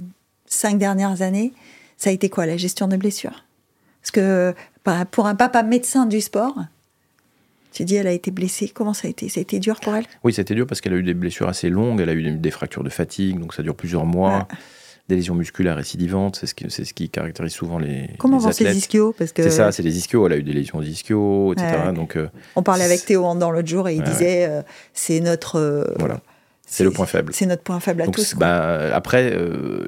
cinq 0.46 0.78
dernières 0.78 1.22
années, 1.22 1.52
ça 1.96 2.10
a 2.10 2.12
été 2.12 2.28
quoi 2.28 2.46
La 2.46 2.56
gestion 2.56 2.88
des 2.88 2.96
blessures? 2.96 3.44
Parce 4.02 4.10
que 4.10 4.54
bah, 4.84 5.04
pour 5.10 5.26
un 5.26 5.34
papa 5.34 5.62
médecin 5.62 6.06
du 6.06 6.20
sport, 6.20 6.54
tu 7.72 7.84
dis 7.84 7.94
elle 7.94 8.06
a 8.08 8.12
été 8.12 8.30
blessée, 8.30 8.68
comment 8.68 8.94
ça 8.94 9.06
a 9.06 9.10
été? 9.10 9.28
Ça 9.28 9.38
a 9.38 9.42
été 9.42 9.58
dur 9.60 9.78
pour 9.80 9.94
elle? 9.94 10.04
Oui, 10.24 10.32
c'était 10.32 10.54
dur 10.54 10.66
parce 10.66 10.80
qu'elle 10.80 10.92
a 10.94 10.96
eu 10.96 11.02
des 11.02 11.14
blessures 11.14 11.48
assez 11.48 11.68
longues. 11.70 12.00
Elle 12.00 12.08
a 12.08 12.14
eu 12.14 12.22
des, 12.22 12.32
des 12.32 12.50
fractures 12.50 12.82
de 12.82 12.88
fatigue, 12.90 13.38
donc 13.38 13.54
ça 13.54 13.62
dure 13.62 13.76
plusieurs 13.76 14.06
mois. 14.06 14.48
Des 15.08 15.16
lésions 15.16 15.34
musculaires 15.34 15.76
récidivantes, 15.76 16.36
c'est 16.36 16.46
ce 16.46 16.54
qui, 16.54 16.66
c'est 16.68 16.84
ce 16.84 16.94
qui 16.94 17.08
caractérise 17.08 17.52
souvent 17.52 17.78
les, 17.78 18.10
Comment 18.18 18.38
les 18.38 18.44
vont 18.44 18.52
ces 18.52 18.76
ischios 18.76 19.12
Parce 19.18 19.32
que 19.32 19.42
C'est 19.42 19.50
ça, 19.50 19.72
c'est 19.72 19.82
les 19.82 19.98
ischios. 19.98 20.24
Elle 20.26 20.32
a 20.34 20.36
eu 20.36 20.42
des 20.44 20.52
lésions 20.52 20.80
d'ischios, 20.80 21.52
etc. 21.52 21.68
Ouais. 21.86 21.92
Donc 21.92 22.14
euh, 22.16 22.28
on 22.54 22.62
parlait 22.62 22.84
avec 22.84 23.04
Théo 23.04 23.24
Andant 23.24 23.50
l'autre 23.50 23.66
jour 23.68 23.88
et 23.88 23.94
il 23.94 24.00
Ouais, 24.02 24.04
disait 24.06 24.46
euh, 24.48 24.62
c'est 24.94 25.18
notre 25.18 25.58
euh, 25.58 25.84
voilà, 25.98 26.20
c'est 26.64 26.84
le 26.84 26.92
point 26.92 27.06
faible. 27.06 27.32
C'est 27.34 27.46
notre 27.46 27.62
point 27.64 27.80
faible 27.80 28.02
à 28.02 28.06
Donc, 28.06 28.14
tous. 28.14 28.36
bah, 28.36 28.94
après, 28.94 29.36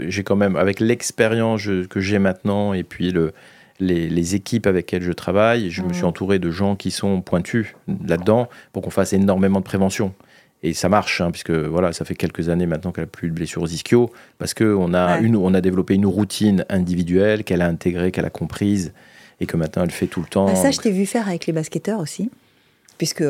j'ai 0.09 0.25
quand 0.25 0.35
même, 0.35 0.57
avec 0.57 0.81
l'expérience 0.81 1.63
que 1.89 2.01
j'ai 2.01 2.19
maintenant 2.19 2.73
et 2.73 2.83
puis 2.83 3.13
le, 3.13 3.33
les, 3.79 4.09
les 4.09 4.35
équipes 4.35 4.67
avec 4.67 4.87
lesquelles 4.91 5.07
je 5.07 5.13
travaille, 5.13 5.71
je 5.71 5.83
me 5.83 5.93
suis 5.93 6.05
entouré 6.05 6.41
de 6.41 6.51
gens 6.51 6.75
qui 6.75 6.91
sont 6.91 7.21
pointus 7.21 7.75
là-dedans 8.05 8.49
pour 8.73 8.83
qu'on 8.83 8.91
fasse 8.91 9.13
énormément 9.13 9.61
de 9.61 9.65
prévention. 9.65 10.13
Et 10.65 10.75
ça 10.75 10.89
marche, 10.89 11.21
hein, 11.21 11.31
puisque 11.33 11.51
voilà, 11.51 11.93
ça 11.93 12.05
fait 12.05 12.15
quelques 12.15 12.49
années 12.49 12.67
maintenant 12.67 12.93
qu'elle 12.93 13.05
n'a 13.05 13.09
plus 13.11 13.29
de 13.29 13.35
blessures 13.35 13.63
aux 13.63 13.67
ischios, 13.67 14.11
parce 14.39 14.55
qu'on 14.55 14.95
a, 14.95 15.19
Ouais. 15.19 15.27
une- 15.27 15.37
on 15.37 15.55
a 15.55 15.61
développé 15.61 15.95
une 15.95 16.07
routine 16.07 16.65
individuelle 16.69 17.43
qu'elle 17.43 17.63
a 17.63 17.67
intégrée, 17.67 18.13
qu'elle 18.13 18.25
a 18.25 18.31
comprise, 18.31 18.93
et 19.41 19.47
que 19.47 19.57
maintenant 19.57 19.83
elle 19.83 19.91
fait 19.91 20.07
tout 20.07 20.21
le 20.21 20.27
temps. 20.27 20.47
Bah, 20.47 20.55
ça, 20.55 20.71
je 20.71 20.79
t'ai 20.79 20.93
vu 20.93 21.05
faire 21.07 21.27
avec 21.27 21.47
les 21.47 21.53
basketteurs 21.53 21.99
aussi, 21.99 22.31
puisque 22.97 23.23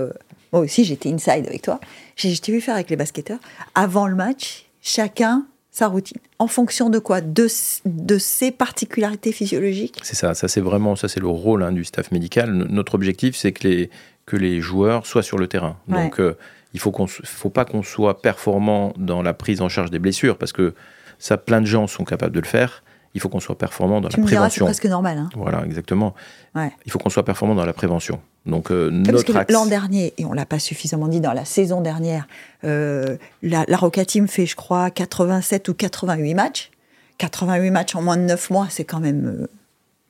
moi 0.52 0.60
aussi 0.60 0.84
j'étais 0.84 1.10
inside 1.10 1.46
avec 1.46 1.62
toi. 1.62 1.80
Je 2.16 2.28
t'ai 2.38 2.52
vu 2.52 2.60
faire 2.60 2.74
avec 2.74 2.90
les 2.90 2.96
basketteurs. 2.96 3.38
Avant 3.74 4.06
le 4.06 4.14
match, 4.14 4.66
chacun 4.82 5.46
sa 5.70 5.86
routine. 5.86 6.18
En 6.38 6.48
fonction 6.48 6.90
de 6.90 6.98
quoi? 6.98 7.22
De, 7.22 7.46
de 7.86 8.18
ses 8.18 8.50
particularités 8.50 9.32
physiologiques? 9.32 9.98
C'est 10.02 10.16
ça, 10.16 10.34
ça 10.34 10.48
c'est 10.48 10.60
vraiment 10.60 10.96
ça 10.96 11.08
c'est 11.08 11.20
le 11.20 11.28
rôle 11.28 11.62
hein, 11.62 11.72
du 11.72 11.84
staff 11.84 12.10
médical. 12.12 12.50
N- 12.50 12.66
Notre 12.68 12.94
objectif 12.94 13.36
c'est 13.36 13.52
que 13.52 13.66
les 13.66 13.90
que 14.26 14.36
les 14.36 14.60
joueurs 14.60 15.06
soient 15.06 15.22
sur 15.22 15.38
le 15.38 15.46
terrain. 15.48 15.78
Ouais. 15.88 16.04
Donc 16.04 16.20
euh, 16.20 16.36
il 16.74 16.80
faut 16.80 16.90
qu'on 16.90 17.06
faut 17.06 17.50
pas 17.50 17.64
qu'on 17.64 17.82
soit 17.82 18.22
performant 18.22 18.92
dans 18.96 19.22
la 19.22 19.34
prise 19.34 19.60
en 19.60 19.68
charge 19.68 19.90
des 19.90 19.98
blessures 19.98 20.38
parce 20.38 20.52
que 20.52 20.74
ça 21.18 21.36
plein 21.36 21.60
de 21.60 21.66
gens 21.66 21.86
sont 21.86 22.04
capables 22.04 22.34
de 22.34 22.40
le 22.40 22.46
faire. 22.46 22.82
Il 23.14 23.20
faut 23.20 23.28
qu'on 23.28 23.40
soit 23.40 23.58
performant 23.58 24.00
dans 24.00 24.08
tu 24.08 24.16
la 24.16 24.22
me 24.22 24.28
diras, 24.28 24.48
c'est 24.48 24.60
prévention. 24.60 24.64
presque 24.64 24.86
normal. 24.86 25.18
hein. 25.18 25.28
Voilà, 25.36 25.62
exactement. 25.66 26.14
Ouais. 26.54 26.72
Il 26.86 26.92
faut 26.92 26.98
qu'on 26.98 27.10
soit 27.10 27.24
performant 27.26 27.54
dans 27.54 27.66
la 27.66 27.74
prévention. 27.74 28.20
Donc 28.46 28.70
euh, 28.70 28.88
Parce 29.04 29.18
notre 29.18 29.32
que 29.34 29.38
axe 29.38 29.52
l'an 29.52 29.66
dernier, 29.66 30.14
et 30.16 30.24
on 30.24 30.32
l'a 30.32 30.46
pas 30.46 30.58
suffisamment 30.58 31.08
dit 31.08 31.20
dans 31.20 31.34
la 31.34 31.44
saison 31.44 31.82
dernière, 31.82 32.26
euh, 32.64 33.16
la, 33.42 33.64
la 33.68 33.76
Roca 33.76 34.04
Team 34.06 34.28
fait, 34.28 34.46
je 34.46 34.56
crois, 34.56 34.90
87 34.90 35.68
ou 35.68 35.74
88 35.74 36.34
matchs. 36.34 36.70
88 37.18 37.70
matchs 37.70 37.94
en 37.94 38.02
moins 38.02 38.16
de 38.16 38.22
9 38.22 38.48
mois, 38.50 38.66
c'est 38.70 38.84
quand 38.84 38.98
même 38.98 39.26
euh, 39.42 39.46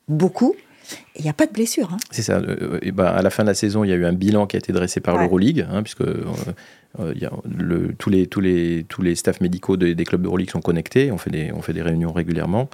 beaucoup. 0.08 0.54
Il 1.16 1.22
n'y 1.22 1.30
a 1.30 1.32
pas 1.32 1.46
de 1.46 1.52
blessure. 1.52 1.90
hein. 1.92 1.96
C'est 2.10 2.22
ça. 2.22 2.38
euh, 2.38 2.78
et 2.82 2.92
ben, 2.92 3.04
à 3.06 3.22
la 3.22 3.30
fin 3.30 3.42
de 3.42 3.48
la 3.48 3.54
saison, 3.54 3.84
il 3.84 3.90
y 3.90 3.92
a 3.92 3.96
eu 3.96 4.04
un 4.04 4.12
bilan 4.12 4.46
qui 4.46 4.56
a 4.56 4.58
été 4.58 4.72
dressé 4.72 5.00
par 5.00 5.14
Ouais. 5.16 5.22
l'Euroleague, 5.22 5.66
hein, 5.70 5.82
puisque 5.82 6.00
euh, 6.02 6.24
euh, 7.00 7.12
il 7.14 7.22
y 7.22 7.26
a 7.26 7.30
le- 7.58 7.94
tous, 7.98 8.10
les, 8.10 8.26
tous, 8.26 8.40
les, 8.40 8.84
tous 8.88 9.02
les 9.02 9.14
staffs 9.14 9.40
médicaux 9.40 9.76
des, 9.76 9.94
des 9.94 10.04
clubs 10.04 10.22
d'Euroleague 10.22 10.50
sont 10.50 10.60
connectés. 10.60 11.10
On 11.12 11.18
fait, 11.18 11.30
des, 11.30 11.50
on 11.54 11.62
fait 11.62 11.72
des 11.72 11.82
réunions 11.82 12.12
régulièrement. 12.12 12.68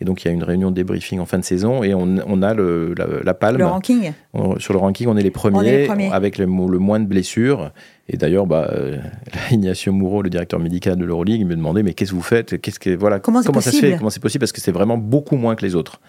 Et 0.00 0.04
donc, 0.04 0.24
il 0.24 0.28
y 0.28 0.30
a 0.32 0.34
une 0.34 0.42
réunion 0.42 0.70
de 0.70 0.74
débriefing 0.74 1.20
en 1.20 1.26
fin 1.26 1.38
de 1.38 1.44
saison 1.44 1.84
et 1.84 1.94
on, 1.94 2.16
on 2.26 2.42
a 2.42 2.54
le, 2.54 2.92
la, 2.98 3.06
la 3.22 3.34
palme. 3.34 3.58
Le 3.58 3.66
ranking. 3.66 4.12
On- 4.32 4.58
sur 4.58 4.72
le 4.72 4.80
ranking, 4.80 5.06
on 5.06 5.16
est 5.16 5.22
les 5.22 5.30
premiers, 5.30 5.58
On 5.58 5.62
est 5.62 5.78
les 5.82 5.86
premiers. 5.86 6.10
avec 6.10 6.38
le, 6.38 6.46
mo- 6.46 6.68
le 6.68 6.78
moins 6.80 6.98
de 6.98 7.04
blessures. 7.06 7.70
Et 8.08 8.16
d'ailleurs, 8.16 8.46
bah, 8.46 8.68
euh, 8.72 8.98
Ignacio 9.52 9.92
Mouro, 9.92 10.22
le 10.22 10.30
directeur 10.30 10.58
médical 10.58 10.96
de 10.96 11.04
l'Euroleague, 11.04 11.40
il 11.40 11.46
me 11.46 11.54
demandait 11.54 11.84
mais 11.84 11.94
qu'est-ce 11.94 12.10
que 12.10 12.16
vous 12.16 12.22
faites? 12.22 12.60
Qu'est-ce 12.60 12.80
que 12.80 12.90
voilà 12.96 13.20
Comment 13.20 13.42
ça 13.42 13.48
se 13.48 13.52
possible? 13.52 13.86
Fait 13.92 13.96
Comment 13.96 14.10
c'est 14.10 14.18
possible? 14.20 14.40
Parce 14.40 14.50
que 14.52 14.60
c'est 14.60 14.72
vraiment 14.72 14.98
beaucoup 14.98 15.36
moins 15.36 15.54
que 15.54 15.64
les 15.64 15.76
autres. 15.76 16.00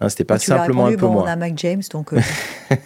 Hein, 0.00 0.08
C'était 0.08 0.24
pas 0.24 0.34
as 0.34 0.38
simplement 0.38 0.84
répondu, 0.84 0.94
un 0.94 0.98
peu 0.98 1.06
bon, 1.06 1.12
moins. 1.12 1.24
On 1.24 1.26
a 1.26 1.36
Mac 1.36 1.54
James, 1.56 1.82
donc 1.90 2.12
euh, 2.12 2.20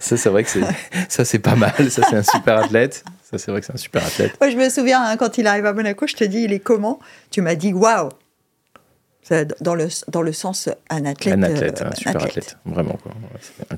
Ça, 0.00 0.16
c'est 0.16 0.28
vrai 0.28 0.42
que 0.42 0.50
c'est, 0.50 0.62
ça, 1.08 1.24
c'est 1.24 1.38
pas 1.38 1.54
mal. 1.54 1.90
Ça, 1.90 2.02
c'est 2.08 2.16
un 2.16 2.22
super 2.22 2.58
athlète. 2.58 3.04
Ça, 3.30 3.38
c'est 3.38 3.50
vrai 3.50 3.60
que 3.60 3.66
c'est 3.66 3.74
un 3.74 3.78
super 3.78 4.04
athlète. 4.04 4.36
Moi, 4.40 4.50
je 4.50 4.56
me 4.56 4.68
souviens, 4.68 5.02
hein, 5.02 5.16
quand 5.16 5.38
il 5.38 5.46
arrive 5.46 5.66
à 5.66 5.72
Monaco, 5.72 6.06
je 6.06 6.14
te 6.14 6.24
dis, 6.24 6.42
il 6.42 6.52
est 6.52 6.58
comment? 6.58 6.98
Tu 7.30 7.42
m'as 7.42 7.54
dit, 7.54 7.72
waouh 7.72 8.08
Dans 9.60 9.74
le, 9.76 9.86
dans 10.08 10.20
le 10.20 10.32
sens, 10.32 10.68
un 10.90 11.04
athlète. 11.06 11.34
un 11.34 11.42
athlète, 11.44 11.80
euh, 11.80 11.88
un 11.90 11.94
super 11.94 12.22
athlète. 12.24 12.58
Vraiment, 12.66 12.98
quoi. 13.02 13.12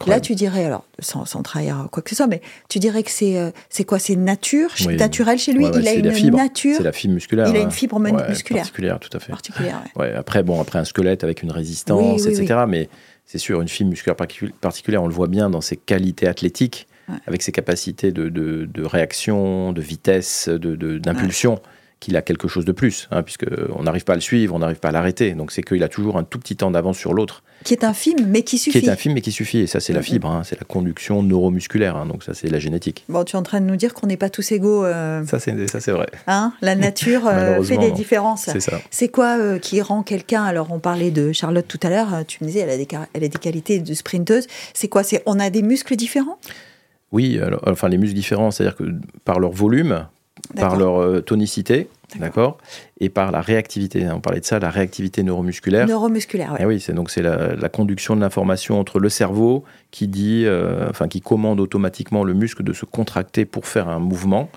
Là, 0.07 0.19
tu 0.19 0.35
dirais, 0.35 0.65
alors, 0.65 0.85
sans, 1.01 1.27
sans 1.27 1.43
trahir 1.43 1.87
quoi 1.93 2.03
que 2.03 2.09
ce 2.11 2.17
soit, 2.17 2.27
mais 2.27 2.41
tu 2.71 2.79
dirais 2.79 3.03
que 3.03 3.11
c'est 3.11 3.37
euh, 3.39 3.51
c'est 3.69 3.85
quoi? 3.85 3.99
C'est 3.99 4.17
nature, 4.17 4.71
Oui. 4.87 4.97
naturel 4.97 5.39
chez 5.39 5.53
lui? 5.53 5.65
Ouais, 5.67 5.71
ouais, 5.71 5.81
Il 5.83 5.87
a 5.89 5.91
c'est 5.93 5.99
une 5.99 6.07
la 6.07 6.13
fibre. 6.13 6.39
nature 6.39 6.77
C'est 6.79 6.83
la 6.83 6.93
fibre 6.93 7.15
musculaire. 7.15 7.47
Il 7.49 7.57
a 7.57 7.61
une 7.61 7.71
fibre 7.71 8.01
Ouais, 8.01 8.11
musculaire. 8.29 8.63
Particulière, 8.63 8.99
tout 8.99 9.15
à 9.15 9.21
fait. 9.21 9.31
particulière. 9.33 9.83
après, 10.17 10.43
bon, 10.43 10.61
après 10.61 10.79
un 10.79 10.85
squelette 10.85 11.25
avec 11.25 11.43
une 11.43 11.51
résistance, 11.53 12.23
Oui, 12.23 12.33
oui, 12.35 12.41
etc. 12.41 12.61
Mais 12.67 12.89
c'est 13.27 13.39
sûr, 13.39 13.61
une 13.61 13.69
fibre 13.69 13.91
musculaire 13.91 14.17
particu- 14.17 14.51
particulière, 14.53 15.03
on 15.03 15.09
le 15.09 15.15
voit 15.15 15.29
bien 15.29 15.51
dans 15.51 15.61
ses 15.61 15.77
qualités 15.77 16.27
athlétiques, 16.27 16.89
avec 17.27 17.43
ses 17.43 17.53
capacités 17.53 18.13
de, 18.13 18.31
de- 18.31 18.65
de 18.65 18.83
réaction, 18.83 19.73
de 19.73 19.81
vitesse, 19.83 20.49
de- 20.49 20.75
d'impulsion, 20.99 21.61
qu'il 22.05 22.17
a 22.17 22.23
quelque 22.23 22.49
chose 22.49 22.65
de 22.65 22.73
plus, 22.73 23.09
hein, 23.11 23.23
puisque 23.23 23.47
on 23.75 23.83
n'arrive 23.85 24.05
pas 24.05 24.13
à 24.13 24.17
le 24.17 24.21
suivre, 24.23 24.55
on 24.55 24.59
n'arrive 24.59 24.79
pas 24.79 24.89
à 24.89 24.93
l'arrêter. 24.93 25.33
Donc 25.33 25.53
c'est 25.53 25.63
qu'il 25.63 25.83
a 25.83 25.89
toujours 25.89 26.17
un 26.19 26.25
tout 26.25 26.39
petit 26.39 26.57
temps 26.57 26.71
d'avance 26.71 26.97
sur 26.99 27.15
l'autre, 27.15 27.43
Qui 27.65 27.73
est 27.75 27.85
un 27.85 27.95
film, 27.95 28.27
mais 28.29 28.43
qui 28.43 28.57
qui 28.57 28.59
suffit. 28.59 28.79
est 28.79 28.89
un 28.89 28.97
film 28.97 29.15
mais 29.15 29.21
qui 29.21 29.33
suffit. 29.33 29.59
Et 29.61 29.67
ça, 29.67 29.81
c'est 29.81 29.93
la 29.93 30.03
fibre, 30.03 30.29
hein, 30.31 30.43
c'est 30.45 30.59
la 30.61 30.65
conduction 30.67 31.23
neuromusculaire. 31.23 31.97
hein, 31.97 32.07
donc 32.07 32.23
ça, 32.23 32.35
c'est 32.35 32.49
la 32.49 32.59
génétique. 32.59 33.05
Bon, 33.09 33.25
tu 33.25 33.37
es 33.37 33.39
en 33.39 33.43
train 33.43 33.61
de 33.61 33.67
nous 33.67 33.77
dire 33.77 33.95
qu'on 33.95 34.07
n'est 34.07 34.17
pas 34.17 34.31
tous 34.31 34.53
égaux. 34.53 34.85
euh, 34.85 35.25
Ça, 35.27 35.39
c'est 35.41 35.67
ça, 35.69 35.81
c'est 35.81 35.93
vrai. 35.93 36.07
hein 36.27 36.53
La 36.61 36.75
nature 36.87 37.27
euh, 37.27 37.63
fait 37.63 37.79
des 37.79 37.89
non. 37.89 37.95
différences. 37.95 38.45
C'est 38.53 38.61
ça. 38.61 38.81
C'est 38.91 39.09
quoi 39.09 39.39
euh, 39.39 39.59
qui 39.59 39.81
rend 39.81 40.03
quelqu'un 40.03 40.45
Alors, 40.45 40.71
on 40.73 40.79
parlait 40.79 41.11
de 41.11 41.33
Charlotte 41.33 41.67
tout 41.67 41.81
à 41.83 41.89
l'heure. 41.91 42.13
euh, 42.15 42.23
Tu 42.27 42.39
me 42.43 42.49
disais, 42.49 42.61
elle 42.61 42.71
a 42.71 42.77
des, 42.77 42.89
elle 43.15 43.25
a 43.25 43.29
des 43.29 43.39
qualités 43.39 43.79
de 43.81 43.95
sprinteuse. 43.95 44.47
C'est 44.75 44.89
quoi 44.89 45.03
C'est 45.03 45.23
on 45.27 45.41
a 45.41 45.49
des 45.51 45.63
muscles 45.63 45.97
différents? 45.97 46.39
Oui, 47.13 47.39
alors, 47.41 47.63
enfin 47.69 47.89
les 47.89 47.97
muscles 47.97 48.17
différents, 48.17 48.51
c'est-à-dire 48.51 48.75
que 48.77 48.85
par 49.25 49.39
leur 49.39 49.53
volume, 49.53 50.07
par 50.57 50.77
leur 50.77 51.01
euh, 51.01 51.21
tonicité, 51.21 51.89
D'accord. 52.19 52.59
et 53.01 53.09
par 53.09 53.33
la 53.33 53.41
réactivité. 53.41 54.07
On 54.11 54.21
parlait 54.21 54.41
de 54.41 54.45
ça, 54.45 54.59
la 54.59 54.71
réactivité 54.71 55.23
neuromusculaire. 55.23 55.87
Neuromusculaires, 55.87 56.53
ouais. 56.53 56.59
Eh 56.61 56.67
oui, 56.67 56.81
c'est 56.81 56.93
donc 56.93 57.11
c'est 57.11 57.23
la, 57.23 57.55
la 57.57 57.69
conduction 57.69 58.15
de 58.17 58.21
l'information 58.21 58.79
entre 58.79 58.99
le 59.01 59.09
cerveau 59.09 59.65
qui 59.91 60.07
dit, 60.09 60.45
euh, 60.47 60.89
enfin 60.91 61.09
qui 61.09 61.21
commande 61.21 61.61
automatiquement 61.61 62.25
le 62.25 62.35
muscle 62.35 62.63
de 62.63 62.73
se 62.73 62.85
contracter 62.85 63.45
pour 63.45 63.67
faire 63.67 63.89
un 63.89 63.99
mouvement. 63.99 64.51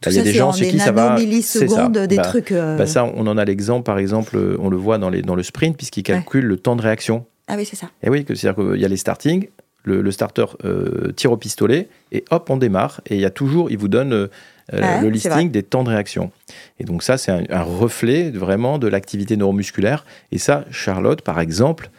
Tout 0.00 0.10
il 0.10 0.16
y 0.16 0.18
a 0.18 0.20
ça, 0.22 0.24
des 0.24 0.32
gens 0.32 0.48
en 0.48 0.52
chez 0.52 0.68
qui 0.68 0.78
ça 0.80 0.90
va. 0.90 1.16
c'est 1.42 1.68
ça. 1.68 1.88
des 1.88 2.16
Bah, 2.16 2.22
trucs. 2.22 2.50
euh, 2.50 2.76
bah, 2.76 2.86
ça, 2.86 3.04
on 3.04 3.26
en 3.28 3.36
a 3.38 3.44
l'exemple, 3.44 3.84
par 3.84 3.98
exemple, 3.98 4.36
euh, 4.36 4.56
on 4.60 4.68
le 4.68 4.76
voit 4.76 4.98
dans, 4.98 5.10
les, 5.10 5.22
dans 5.22 5.36
le 5.36 5.42
sprint, 5.44 5.76
puisqu'il 5.76 6.02
calcule 6.02 6.44
le 6.44 6.56
temps 6.56 6.74
de 6.76 6.82
réaction. 6.82 7.24
Ah 7.46 7.54
oui, 7.56 7.64
c'est 7.64 7.76
ça. 7.76 7.88
Et 8.02 8.08
oui, 8.10 8.24
que- 8.24 8.34
c'est-à-dire 8.34 8.64
qu'il 8.64 8.80
y 8.80 8.84
a 8.84 8.88
les 8.88 8.96
starting, 8.96 9.46
le, 9.84 10.00
le 10.02 10.10
starter 10.12 10.44
euh, 10.64 11.12
tire 11.12 11.32
au 11.32 11.36
pistolet, 11.36 11.88
et 12.12 12.24
hop, 12.30 12.50
on 12.50 12.56
démarre. 12.56 13.00
Et 13.08 13.14
il 13.16 13.20
y 13.20 13.24
a 13.24 13.30
toujours, 13.30 13.70
il 13.70 13.78
vous 13.78 13.88
donne 13.88 14.12
euh, 14.12 14.28
le 14.72 15.08
listing 15.08 15.50
des 15.50 15.62
temps 15.62 15.82
de 15.84 15.88
réaction. 15.90 16.30
Et 16.78 16.84
donc 16.84 17.02
ça, 17.02 17.18
c'est 17.18 17.32
un, 17.32 17.42
un 17.50 17.62
reflet 17.62 18.30
vraiment 18.30 18.78
de 18.78 18.86
l'activité 18.86 19.36
neuromusculaire. 19.36 20.04
Et 20.30 20.38
ça, 20.38 20.64
Charlotte, 20.70 21.22
par 21.22 21.40
exemple, 21.40 21.90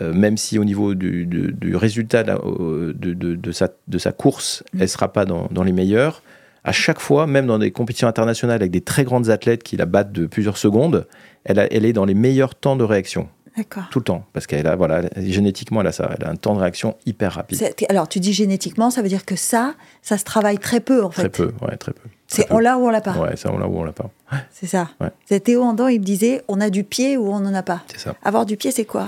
euh, 0.00 0.12
même 0.12 0.36
si 0.36 0.58
au 0.58 0.64
niveau 0.64 0.94
du, 0.94 1.26
du- 1.26 1.52
du 1.52 1.76
résultat 1.76 2.22
de, 2.22 2.28
la- 2.28 2.38
de- 2.94 3.14
de- 3.14 3.34
de 3.36 3.52
sa, 3.52 3.68
de 3.88 3.98
sa 3.98 4.12
course, 4.12 4.62
Mm. 4.72 4.76
elle 4.78 4.82
ne 4.82 4.86
sera 4.86 5.12
pas 5.12 5.24
dans, 5.24 5.48
dans 5.50 5.62
les 5.64 5.72
meilleurs, 5.72 6.22
à 6.64 6.72
chaque 6.72 6.98
fois, 7.00 7.26
même 7.26 7.46
dans 7.46 7.58
des 7.58 7.70
compétitions 7.72 8.08
internationales 8.08 8.56
avec 8.56 8.70
des 8.70 8.80
très 8.80 9.04
grandes 9.04 9.28
athlètes 9.28 9.62
qui 9.62 9.76
la 9.76 9.84
battent 9.86 10.12
de 10.12 10.26
plusieurs 10.26 10.56
secondes, 10.56 11.06
elle, 11.44 11.58
a- 11.58 11.72
elle 11.72 11.84
est 11.84 11.92
dans 11.92 12.06
les 12.06 12.14
meilleurs 12.14 12.54
temps 12.54 12.74
de 12.76 12.84
réaction. 12.84 13.28
Tout 13.90 13.98
le 14.00 14.04
temps. 14.04 14.24
Parce 14.32 14.46
qu'elle 14.46 14.66
a, 14.66 14.76
voilà, 14.76 15.02
génétiquement, 15.16 15.80
elle 15.80 15.86
a 15.86 15.92
ça, 15.92 16.10
elle 16.18 16.26
a 16.26 16.30
un 16.30 16.36
temps 16.36 16.54
de 16.54 16.60
réaction 16.60 16.96
hyper 17.06 17.32
rapide. 17.32 17.74
Alors, 17.88 18.08
tu 18.08 18.20
dis 18.20 18.32
génétiquement, 18.32 18.90
ça 18.90 19.02
veut 19.02 19.08
dire 19.08 19.24
que 19.24 19.36
ça, 19.36 19.74
ça 20.02 20.18
se 20.18 20.24
travaille 20.24 20.58
très 20.58 20.80
peu, 20.80 21.04
en 21.04 21.08
Très 21.10 21.22
fait. 21.24 21.28
peu, 21.30 21.52
ouais, 21.62 21.76
très 21.76 21.92
peu. 21.92 22.08
C'est 22.26 22.44
Très 22.44 22.54
on 22.54 22.58
l'a 22.58 22.78
ou 22.78 22.86
on 22.86 22.90
l'a 22.90 23.00
pas. 23.00 23.16
Ouais, 23.16 23.36
ça, 23.36 23.52
on 23.52 23.58
l'a 23.58 23.68
ou 23.68 23.78
on 23.78 23.84
l'a 23.84 23.92
pas. 23.92 24.10
C'est 24.50 24.66
ça. 24.66 24.88
Ouais. 25.00 25.40
Théo 25.40 25.62
Andon, 25.62 25.88
il 25.88 26.00
me 26.00 26.04
disait, 26.04 26.42
on 26.48 26.60
a 26.60 26.70
du 26.70 26.82
pied 26.84 27.16
ou 27.16 27.28
on 27.32 27.40
n'en 27.40 27.54
a 27.54 27.62
pas. 27.62 27.82
C'est 27.88 27.98
ça. 28.00 28.14
Avoir 28.24 28.46
du 28.46 28.56
pied, 28.56 28.70
c'est 28.70 28.84
quoi? 28.86 29.06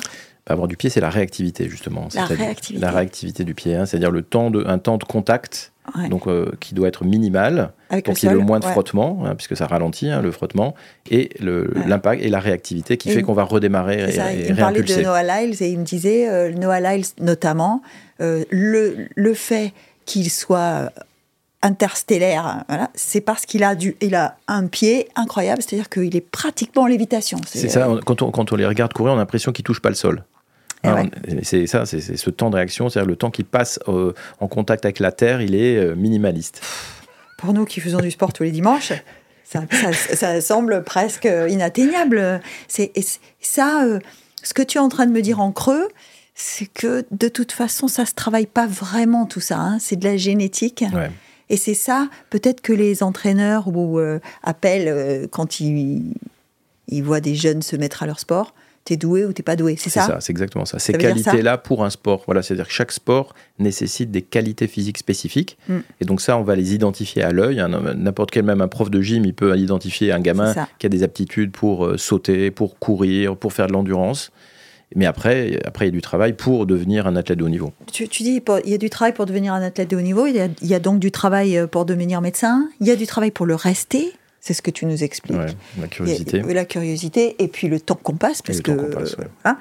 Avoir 0.48 0.68
du 0.68 0.76
pied, 0.76 0.90
c'est 0.90 1.00
la 1.00 1.10
réactivité, 1.10 1.68
justement. 1.68 2.06
La 2.14 2.24
réactivité. 2.26 2.80
La 2.84 2.92
réactivité 2.92 3.42
du 3.44 3.54
pied, 3.54 3.74
hein, 3.74 3.84
c'est-à-dire 3.86 4.12
le 4.12 4.22
temps 4.22 4.50
de, 4.50 4.64
un 4.66 4.78
temps 4.78 4.96
de 4.96 5.02
contact 5.04 5.72
Ouais. 5.96 6.08
donc 6.08 6.26
euh, 6.26 6.50
qui 6.60 6.74
doit 6.74 6.88
être 6.88 7.04
minimal, 7.04 7.72
Avec 7.90 8.04
pour 8.06 8.14
qu'il 8.14 8.28
y 8.28 8.32
ait 8.32 8.34
le 8.34 8.40
moins 8.40 8.58
de 8.60 8.64
ouais. 8.66 8.72
frottement, 8.72 9.22
hein, 9.24 9.34
puisque 9.34 9.56
ça 9.56 9.66
ralentit 9.66 10.08
hein, 10.10 10.20
le 10.22 10.30
frottement, 10.32 10.74
et 11.10 11.30
Ouais. 11.40 11.64
l'impact 11.86 12.22
et 12.22 12.28
la 12.28 12.40
réactivité 12.40 12.96
qui 12.96 13.10
Et 13.10 13.12
fait 13.12 13.22
qu'on 13.22 13.34
va 13.34 13.44
redémarrer 13.44 14.08
et, 14.08 14.12
ça, 14.12 14.32
et 14.32 14.46
il 14.48 14.54
me 14.54 14.58
parlait 14.58 14.82
de. 14.82 15.02
Noah 15.02 15.22
Lyles 15.22 15.62
et 15.62 15.70
il 15.70 15.78
me 15.78 15.84
disait, 15.84 16.28
euh, 16.28 16.52
Noah 16.52 16.80
Lyles 16.80 17.06
notamment, 17.20 17.82
euh, 18.20 18.44
le, 18.50 19.06
le 19.14 19.34
fait 19.34 19.72
qu'il 20.06 20.30
soit 20.30 20.90
interstellaire, 21.62 22.46
hein, 22.46 22.64
voilà, 22.68 22.90
c'est 22.94 23.20
parce 23.20 23.44
qu'il 23.46 23.64
a, 23.64 23.74
du, 23.74 23.96
il 24.00 24.14
a 24.14 24.36
un 24.46 24.66
pied 24.66 25.08
incroyable, 25.16 25.62
c'est-à-dire 25.62 25.88
qu'il 25.88 26.14
est 26.16 26.20
pratiquement 26.20 26.82
en 26.82 26.86
lévitation. 26.86 27.38
C'est 27.46 27.68
ça, 27.68 27.88
on- 27.90 27.98
quand 28.00 28.22
on, 28.22 28.30
quand 28.30 28.52
on 28.52 28.56
les 28.56 28.66
regarde 28.66 28.92
courir, 28.92 29.12
on 29.14 29.16
a 29.16 29.20
l'impression 29.20 29.52
qu'ils 29.52 29.64
touchent 29.64 29.80
pas 29.82 29.88
le 29.88 29.94
sol. 29.96 30.22
Eh 30.84 30.88
Hein, 30.88 30.94
ouais. 31.28 31.40
C'est 31.42 31.66
ça, 31.66 31.86
c'est 31.86 32.00
ce 32.00 32.30
temps 32.30 32.50
de 32.50 32.56
réaction, 32.56 32.88
c'est-à-dire 32.88 33.08
le 33.08 33.16
temps 33.16 33.30
qui 33.30 33.42
passe 33.44 33.80
euh, 33.88 34.12
en 34.40 34.48
contact 34.48 34.84
avec 34.84 34.98
la 35.00 35.12
terre, 35.12 35.40
il 35.42 35.54
est 35.54 35.76
euh, 35.76 35.94
minimaliste. 35.94 36.60
Pour 37.38 37.52
nous 37.52 37.64
qui 37.64 37.80
faisons 37.80 37.98
du 38.00 38.10
sport 38.10 38.32
tous 38.32 38.42
les 38.44 38.50
dimanches, 38.50 38.92
ça, 39.44 39.62
ça- 39.70 39.92
ça 39.92 40.40
semble 40.40 40.82
presque 40.84 41.28
inatteignable. 41.48 42.40
C'est, 42.68 42.92
ça, 43.40 43.84
euh, 43.84 43.98
ce 44.42 44.54
que 44.54 44.62
tu 44.62 44.78
es 44.78 44.80
en 44.80 44.88
train 44.88 45.06
de 45.06 45.12
me 45.12 45.22
dire 45.22 45.40
en 45.40 45.52
creux, 45.52 45.88
c'est 46.34 46.66
que 46.66 47.04
de 47.10 47.28
toute 47.28 47.52
façon, 47.52 47.88
ça 47.88 48.04
se 48.06 48.14
travaille 48.14 48.46
pas 48.46 48.66
vraiment 48.66 49.26
tout 49.26 49.40
ça. 49.40 49.58
hein. 49.58 49.78
C'est 49.80 49.96
de 49.96 50.04
la 50.04 50.16
génétique. 50.16 50.84
Ouais. 50.94 51.10
Et 51.48 51.56
c'est 51.56 51.74
ça, 51.74 52.08
peut-être 52.30 52.60
que 52.60 52.72
les 52.72 53.02
entraîneurs 53.02 53.68
ou 53.68 54.00
appellent 54.42 55.28
quand 55.30 55.60
ils, 55.60 56.12
ils 56.88 57.02
voient 57.04 57.20
des 57.20 57.34
jeunes 57.34 57.62
se 57.62 57.76
mettre 57.76 58.02
à 58.02 58.06
leur 58.06 58.18
sport. 58.18 58.54
T'es 58.86 58.96
doué 58.96 59.24
ou 59.24 59.32
t'es 59.32 59.42
pas 59.42 59.56
doué, 59.56 59.74
c'est 59.76 59.90
C'est 59.90 59.98
ça, 59.98 60.06
ça, 60.06 60.20
c'est 60.20 60.30
exactement 60.30 60.64
ça. 60.64 60.78
Ces 60.78 60.92
qualités-là 60.92 61.58
pour 61.58 61.84
un 61.84 61.90
sport, 61.90 62.22
voilà, 62.26 62.42
c'est-à-dire 62.42 62.68
que 62.68 62.72
chaque 62.72 62.92
sport 62.92 63.34
nécessite 63.58 64.12
des 64.12 64.22
qualités 64.22 64.68
physiques 64.68 64.98
spécifiques. 64.98 65.58
Mm. 65.68 65.78
Et 66.00 66.04
donc 66.04 66.20
ça, 66.20 66.38
on 66.38 66.44
va 66.44 66.54
les 66.54 66.72
identifier 66.72 67.24
à 67.24 67.32
l'œil. 67.32 67.60
N'importe 67.96 68.30
quel, 68.30 68.44
même 68.44 68.60
un 68.60 68.68
prof 68.68 68.88
de 68.88 69.00
gym, 69.00 69.24
il 69.24 69.34
peut 69.34 69.58
identifier 69.58 70.12
un 70.12 70.20
gamin 70.20 70.54
qui 70.78 70.86
a 70.86 70.88
des 70.88 71.02
aptitudes 71.02 71.50
pour 71.50 71.84
euh, 71.84 71.98
sauter, 71.98 72.52
pour 72.52 72.78
courir, 72.78 73.36
pour 73.36 73.52
faire 73.52 73.66
de 73.66 73.72
l'endurance. 73.72 74.30
Mais 74.94 75.06
après, 75.06 75.58
après, 75.64 75.86
il 75.86 75.88
y 75.88 75.92
a 75.92 75.92
du 75.92 76.00
travail 76.00 76.34
pour 76.34 76.64
devenir 76.64 77.08
un 77.08 77.16
athlète 77.16 77.38
de 77.38 77.44
haut 77.44 77.48
niveau. 77.48 77.72
Tu, 77.92 78.06
tu 78.08 78.22
dis, 78.22 78.40
il 78.64 78.70
y 78.70 78.74
a 78.74 78.78
du 78.78 78.88
travail 78.88 79.12
pour 79.12 79.26
devenir 79.26 79.52
un 79.52 79.62
athlète 79.62 79.90
de 79.90 79.96
haut 79.96 80.00
niveau, 80.00 80.26
il 80.26 80.36
y 80.36 80.40
a, 80.40 80.46
il 80.62 80.68
y 80.68 80.74
a 80.74 80.78
donc 80.78 81.00
du 81.00 81.10
travail 81.10 81.58
euh, 81.58 81.66
pour 81.66 81.86
devenir 81.86 82.20
médecin, 82.20 82.68
il 82.80 82.86
y 82.86 82.92
a 82.92 82.96
du 82.96 83.06
travail 83.06 83.32
pour 83.32 83.46
le 83.46 83.56
rester, 83.56 84.12
c'est 84.40 84.54
ce 84.54 84.62
que 84.62 84.70
tu 84.70 84.86
nous 84.86 85.02
expliques. 85.02 85.36
Ouais, 85.36 85.46
la 85.80 85.88
curiosité. 85.88 86.40
la 86.42 86.64
curiosité 86.64 87.36
et 87.42 87.48
puis 87.48 87.68
le 87.68 87.80
temps 87.80 87.94
qu'on 87.96 88.16
passe. 88.16 88.42
Parce 88.42 88.58
le 88.58 88.62
que, 88.62 88.70
temps 88.72 88.76
qu'on 88.84 88.90
passe, 88.90 89.16
ouais. 89.16 89.26
hein. 89.44 89.58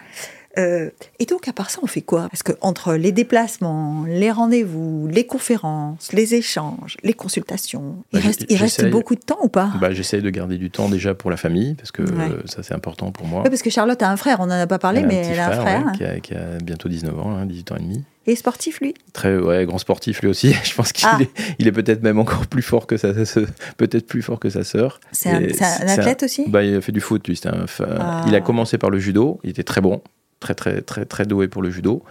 Euh, 0.58 0.90
et 1.20 1.26
donc, 1.26 1.48
à 1.48 1.54
part 1.54 1.70
ça, 1.70 1.80
on 1.84 1.88
fait 1.88 2.02
quoi? 2.02 2.28
Parce 2.30 2.44
que 2.44 2.54
entre 2.62 2.94
les 2.94 3.12
déplacements, 3.12 4.06
les 4.08 4.32
rendez-vous, 4.32 5.08
les 5.08 5.26
conférences, 5.26 6.14
les 6.14 6.34
échanges, 6.36 6.98
les 7.04 7.14
consultations, 7.14 7.98
Bah, 8.14 8.20
il, 8.20 8.26
reste, 8.28 8.46
il 8.50 8.58
reste 8.58 8.90
beaucoup 8.90 9.16
de 9.16 9.22
temps 9.22 9.40
ou 9.44 9.50
pas? 9.50 9.72
Bah, 9.80 9.92
J'essaye 9.94 10.22
de 10.22 10.30
garder 10.30 10.58
du 10.58 10.70
temps 10.72 10.90
déjà 10.90 11.14
pour 11.14 11.30
la 11.32 11.38
famille, 11.38 11.74
parce 11.76 11.92
que 11.92 12.02
Ouais. 12.04 12.30
euh, 12.32 12.42
ça 12.46 12.64
c'est 12.64 12.74
important 12.74 13.12
pour 13.12 13.28
moi. 13.28 13.42
Ouais, 13.44 13.50
Parce 13.50 13.62
que 13.62 13.70
Charlotte 13.70 14.02
a 14.02 14.10
un 14.10 14.18
frère, 14.18 14.40
on 14.40 14.46
n'en 14.48 14.60
a 14.60 14.68
pas 14.68 14.80
parlé, 14.80 15.00
Elle 15.02 15.06
a 15.06 15.08
un 15.08 15.10
mais 15.10 15.26
elle 15.28 15.40
a 15.40 15.48
un 15.50 15.52
frère. 15.62 15.86
ouais, 15.88 15.92
qui, 15.98 16.04
a, 16.04 16.20
qui 16.20 16.34
a 16.34 16.58
bientôt 16.64 16.88
19 16.90 17.20
ans, 17.20 17.36
hein, 17.36 17.46
18 17.46 17.72
ans 17.72 17.76
et 17.78 17.82
demi. 17.82 18.04
Et 18.28 18.36
sportif, 18.36 18.80
lui? 18.80 18.96
Très 19.14 19.38
ouais, 19.38 19.66
grand 19.66 19.78
sportif 19.78 20.22
lui 20.22 20.28
aussi. 20.30 20.52
Je 20.64 20.74
pense 20.74 20.92
qu'il 20.94 21.08
Ah. 21.10 21.20
est, 21.22 21.30
il 21.60 21.68
est 21.68 21.72
peut-être 21.72 22.02
même 22.02 22.18
encore 22.18 22.48
plus 22.48 22.64
fort 22.64 22.88
que 22.88 22.98
sa, 22.98 23.14
peut-être 23.78 24.08
plus 24.08 24.22
fort 24.24 24.40
que 24.40 24.50
sa 24.50 24.64
sœur. 24.64 25.00
C'est 25.12 25.30
un, 25.30 25.88
athlète 25.88 26.24
aussi? 26.24 26.46
Bah, 26.48 26.64
il 26.64 26.76
a 26.76 26.82
fait 26.82 26.92
du 26.92 27.02
foot, 27.02 27.28
lui. 27.28 27.40
un 27.46 27.66
Ah. 28.00 28.24
Il 28.28 28.34
a 28.36 28.42
commencé 28.42 28.78
par 28.80 28.90
le 28.90 28.98
judo. 29.00 29.40
Il 29.44 29.52
était 29.52 29.64
très 29.64 29.82
bon, 29.82 30.02
très 30.46 30.56
très 30.56 30.82
très 30.82 31.06
très 31.06 31.26
doué 31.26 31.48
pour 31.48 31.62
le 31.62 31.70
judo. 31.70 32.04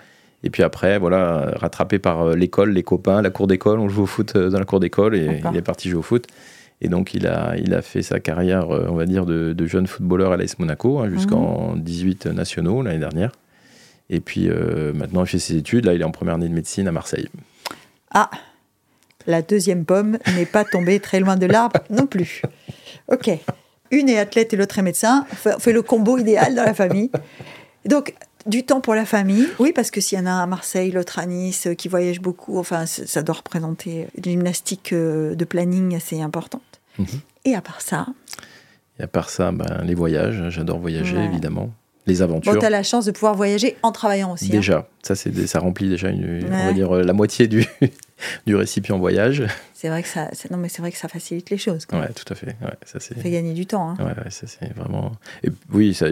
Et 0.43 0.51
puis 0.51 0.62
après, 0.62 0.99
voilà, 0.99 1.53
rattrapé 1.57 1.99
par 1.99 2.20
euh, 2.22 2.37
l'école, 2.37 2.72
les 2.72 2.82
copains, 2.82 3.22
la 3.22 3.30
cour 3.30 3.47
d'école. 3.47 3.78
On 3.78 3.89
joue 3.89 4.03
au 4.03 4.07
foot 4.07 4.37
euh, 4.37 4.51
dans 4.51 4.59
la 4.59 4.66
cour 4.66 4.78
d'école 4.78 5.14
et 5.16 5.41
il 5.51 5.57
est 5.57 5.62
parti 5.62 5.89
jouer 5.89 6.01
au 6.01 6.03
foot. 6.03 6.26
Et 6.80 6.89
donc, 6.89 7.14
il 7.14 7.26
a, 7.26 7.57
il 7.57 7.72
a 7.72 7.80
fait 7.80 8.03
sa 8.03 8.20
carrière, 8.20 8.70
euh, 8.70 8.87
on 8.91 8.95
va 8.95 9.07
dire, 9.07 9.24
de, 9.24 9.55
de 9.55 9.66
jeune 9.66 9.87
footballeur 9.87 10.32
à 10.32 10.37
l'AS 10.37 10.59
Monaco 10.59 10.99
hein, 10.99 11.09
jusqu'en 11.09 11.76
18 11.76 12.26
nationaux 12.26 12.82
l'année 12.82 12.99
dernière. 12.99 13.32
Et 14.11 14.20
puis 14.20 14.49
euh, 14.49 14.93
maintenant, 14.93 15.24
il 15.24 15.28
fait 15.28 15.39
ses 15.39 15.57
études. 15.57 15.87
Là, 15.87 15.95
il 15.95 16.01
est 16.01 16.05
en 16.05 16.11
première 16.11 16.35
année 16.35 16.49
de 16.49 16.55
médecine 16.55 16.87
à 16.89 16.93
Marseille. 16.93 17.28
Ah, 18.12 18.30
la 19.26 19.41
deuxième 19.41 19.85
pomme 19.85 20.18
n'est 20.37 20.47
pas 20.47 20.64
tombée 20.64 21.01
très 21.01 21.20
loin 21.20 21.37
de 21.37 21.47
l'arbre 21.47 21.80
non 21.91 22.07
plus. 22.07 22.43
Ok. 23.11 23.30
Une 23.91 24.09
est 24.09 24.18
athlète 24.18 24.53
et 24.53 24.57
l'autre 24.57 24.78
est 24.78 24.82
médecin. 24.82 25.24
On 25.32 25.37
fait, 25.37 25.55
on 25.57 25.59
fait 25.59 25.72
le 25.72 25.82
combo 25.82 26.18
idéal 26.18 26.55
dans 26.55 26.64
la 26.64 26.74
famille. 26.74 27.11
Donc, 27.87 28.14
du 28.47 28.64
temps 28.64 28.80
pour 28.80 28.95
la 28.95 29.05
famille. 29.05 29.47
Oui, 29.59 29.72
parce 29.74 29.90
que 29.90 30.01
s'il 30.01 30.18
y 30.18 30.20
en 30.20 30.26
a 30.26 30.30
un 30.30 30.42
à 30.42 30.47
Marseille, 30.47 30.90
l'autre 30.90 31.18
à 31.18 31.26
Nice, 31.26 31.66
euh, 31.66 31.74
qui 31.74 31.88
voyage 31.88 32.20
beaucoup, 32.20 32.59
enfin, 32.59 32.86
ça 32.86 33.22
doit 33.22 33.36
représenter 33.36 34.09
une 34.16 34.24
gymnastique 34.24 34.92
euh, 34.92 35.34
de 35.34 35.45
planning 35.45 35.95
assez 35.97 36.20
importante. 36.20 36.62
Mhm. 36.99 37.07
Et 37.47 37.55
à 37.55 37.61
part 37.61 37.80
ça, 37.80 38.07
Et 38.99 39.03
à 39.03 39.07
part 39.09 39.28
ça, 39.30 39.51
ben, 39.53 39.82
les 39.84 39.95
voyages. 39.95 40.40
hein, 40.40 40.51
J'adore 40.51 40.78
voyager, 40.78 41.16
Ouais. 41.16 41.24
évidemment. 41.26 41.70
Les 42.07 42.16
bon, 42.16 42.24
aventures. 42.24 42.59
tu 42.59 42.64
as 42.66 42.70
la 42.70 42.82
chance 42.82 43.07
de 43.07 43.12
pouvoir 43.12 43.34
voyager 43.34 43.76
en 43.82 43.90
travaillant 43.92 44.32
aussi. 44.32 44.47
hein. 44.47 44.51
Déjà, 44.51 44.88
ça, 45.03 45.14
c'est 45.14 45.47
ça 45.47 45.59
remplit 45.59 45.88
déjà 45.88 46.11
une, 46.11 46.45
on 46.47 46.66
va 46.66 46.72
dire, 46.74 46.95
euh, 46.95 47.03
la 47.03 47.14
moitié 47.14 47.49
du, 47.49 47.66
du 48.47 48.57
récipient 48.57 48.99
voyage. 48.99 49.45
C'est 49.72 49.89
vrai 49.89 50.03
que 50.03 50.09
ça, 50.09 50.31
non 50.51 50.57
mais 50.57 50.68
c'est 50.68 50.81
vrai 50.83 50.91
que 50.93 50.99
ça 50.99 51.09
facilite 51.09 51.51
les 51.51 51.59
choses. 51.59 51.87
quoi. 51.87 52.01
Ouais, 52.01 52.09
tout 52.12 52.31
à 52.33 52.35
fait. 52.37 52.57
Ouais, 52.62 52.75
ça, 52.85 53.01
c'est, 53.01 53.18
fait 53.18 53.31
gagner 53.31 53.53
du 53.55 53.66
temps. 53.66 53.91
hein. 53.91 53.97
ouais, 53.99 54.25
ouais, 54.25 54.31
ça, 54.31 54.47
c'est 54.47 54.72
vraiment. 54.75 55.12
Et 55.43 55.49
oui, 55.72 55.95
ça, 55.95 56.07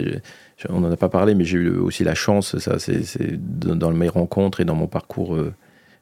on 0.69 0.79
n'en 0.81 0.91
a 0.91 0.97
pas 0.97 1.09
parlé, 1.09 1.35
mais 1.35 1.43
j'ai 1.45 1.57
eu 1.57 1.69
aussi 1.77 2.03
la 2.03 2.15
chance, 2.15 2.57
ça, 2.59 2.79
c'est, 2.79 3.01
dans 3.39 3.91
mes 3.91 4.09
rencontres 4.09 4.61
et 4.61 4.65
dans 4.65 4.75
mon 4.75 4.87
parcours 4.87 5.35
euh, 5.35 5.53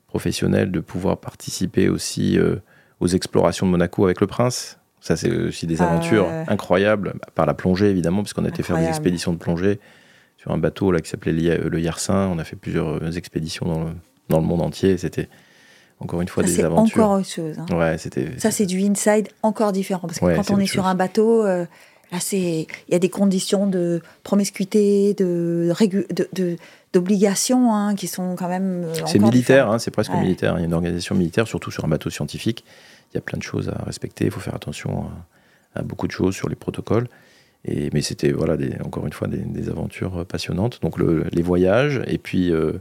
professionnel, 0.08 0.72
de 0.72 0.80
pouvoir 0.80 1.18
participer 1.18 1.88
aussi 1.90 2.38
euh, 2.38 2.58
aux 3.00 3.08
explorations 3.08 3.66
de 3.66 3.72
Monaco 3.72 4.06
avec 4.06 4.22
le 4.22 4.28
prince. 4.28 4.78
Ça, 5.00 5.16
c'est 5.16 5.32
aussi 5.32 5.66
des 5.66 5.82
Ah, 5.82 5.90
aventures 5.90 6.28
incroyables, 6.48 7.14
par 7.34 7.46
la 7.48 7.54
plongée 7.56 7.90
évidemment, 7.90 8.22
puisqu'on 8.22 8.46
a 8.46 8.50
été 8.50 8.62
faire 8.62 8.78
des 8.78 8.88
expéditions 8.88 9.34
de 9.34 9.38
plongée 9.40 9.80
sur 10.38 10.52
un 10.52 10.58
bateau 10.60 10.92
là, 10.92 11.00
qui 11.02 11.10
s'appelait 11.10 11.32
l'I- 11.32 11.58
le 11.70 11.80
Yersin. 11.80 12.28
On 12.28 12.38
a 12.38 12.44
fait 12.44 12.56
plusieurs 12.56 13.02
euh, 13.04 13.12
expéditions 13.12 13.66
dans 13.66 13.84
le, 13.86 13.90
dans 14.30 14.40
le 14.40 14.46
monde 14.46 14.62
entier. 14.62 14.98
C'était 14.98 15.28
encore 16.02 16.22
une 16.22 16.28
fois 16.28 16.44
Ça, 16.44 16.50
des 16.50 16.56
c'est 16.56 16.64
aventures. 16.64 17.04
encore 17.04 17.20
autre 17.20 17.30
chose. 17.30 17.56
hein. 17.60 17.66
Ouais, 17.78 17.98
c'était. 17.98 18.28
Ça, 18.38 18.52
c'est 18.52 18.66
du 18.66 18.82
inside 18.84 19.30
encore 19.44 19.72
différent. 19.72 20.08
Parce 20.08 20.20
que 20.20 20.26
Ouais, 20.26 20.36
quand 20.36 20.52
on 20.52 20.60
est 20.60 20.66
sur 20.66 20.84
chose. 20.84 20.92
un 20.92 20.96
bateau, 20.96 21.46
euh, 21.46 21.66
là, 22.12 22.18
c'est 22.20 22.40
il 22.88 22.92
y 22.92 22.96
a 22.96 23.00
des 23.00 23.10
conditions 23.10 23.68
de 23.68 24.02
promiscuité, 24.24 25.14
de 25.14 25.72
de- 26.14 26.28
de- 26.34 26.56
d'obligation 26.94 27.74
hein, 27.74 27.96
qui 27.96 28.08
sont 28.08 28.36
quand 28.36 28.50
même. 28.50 28.84
euh, 28.86 28.94
C'est 29.06 29.20
militaire, 29.20 29.70
hein, 29.72 29.80
c'est 29.80 29.92
presque 29.92 30.12
Ouais. 30.14 30.20
militaire. 30.22 30.56
Il 30.58 30.62
y 30.62 30.64
a 30.64 30.66
une 30.66 30.74
organisation 30.74 31.16
militaire, 31.16 31.48
surtout 31.48 31.72
sur 31.72 31.86
un 31.86 31.88
bateau 31.88 32.10
scientifique. 32.10 32.66
Il 33.14 33.16
y 33.16 33.18
a 33.18 33.22
plein 33.22 33.38
de 33.38 33.44
choses 33.44 33.70
à 33.70 33.84
respecter. 33.86 34.26
Il 34.26 34.32
faut 34.32 34.40
faire 34.40 34.56
attention 34.56 35.06
à, 35.76 35.80
à 35.80 35.84
beaucoup 35.84 36.08
de 36.08 36.12
choses 36.12 36.36
sur 36.36 36.50
les 36.50 36.56
protocoles. 36.56 37.08
Et, 37.66 37.90
mais 37.94 38.02
c'était, 38.02 38.32
voilà, 38.32 38.58
des- 38.58 38.76
encore 38.84 39.06
une 39.06 39.14
fois, 39.14 39.28
des, 39.28 39.38
des 39.38 39.70
aventures 39.70 40.22
euh, 40.22 40.26
passionnantes. 40.26 40.80
Donc 40.82 40.98
le- 40.98 41.26
les 41.32 41.42
voyages 41.44 42.02
et 42.08 42.18
puis 42.18 42.52
euh, 42.52 42.74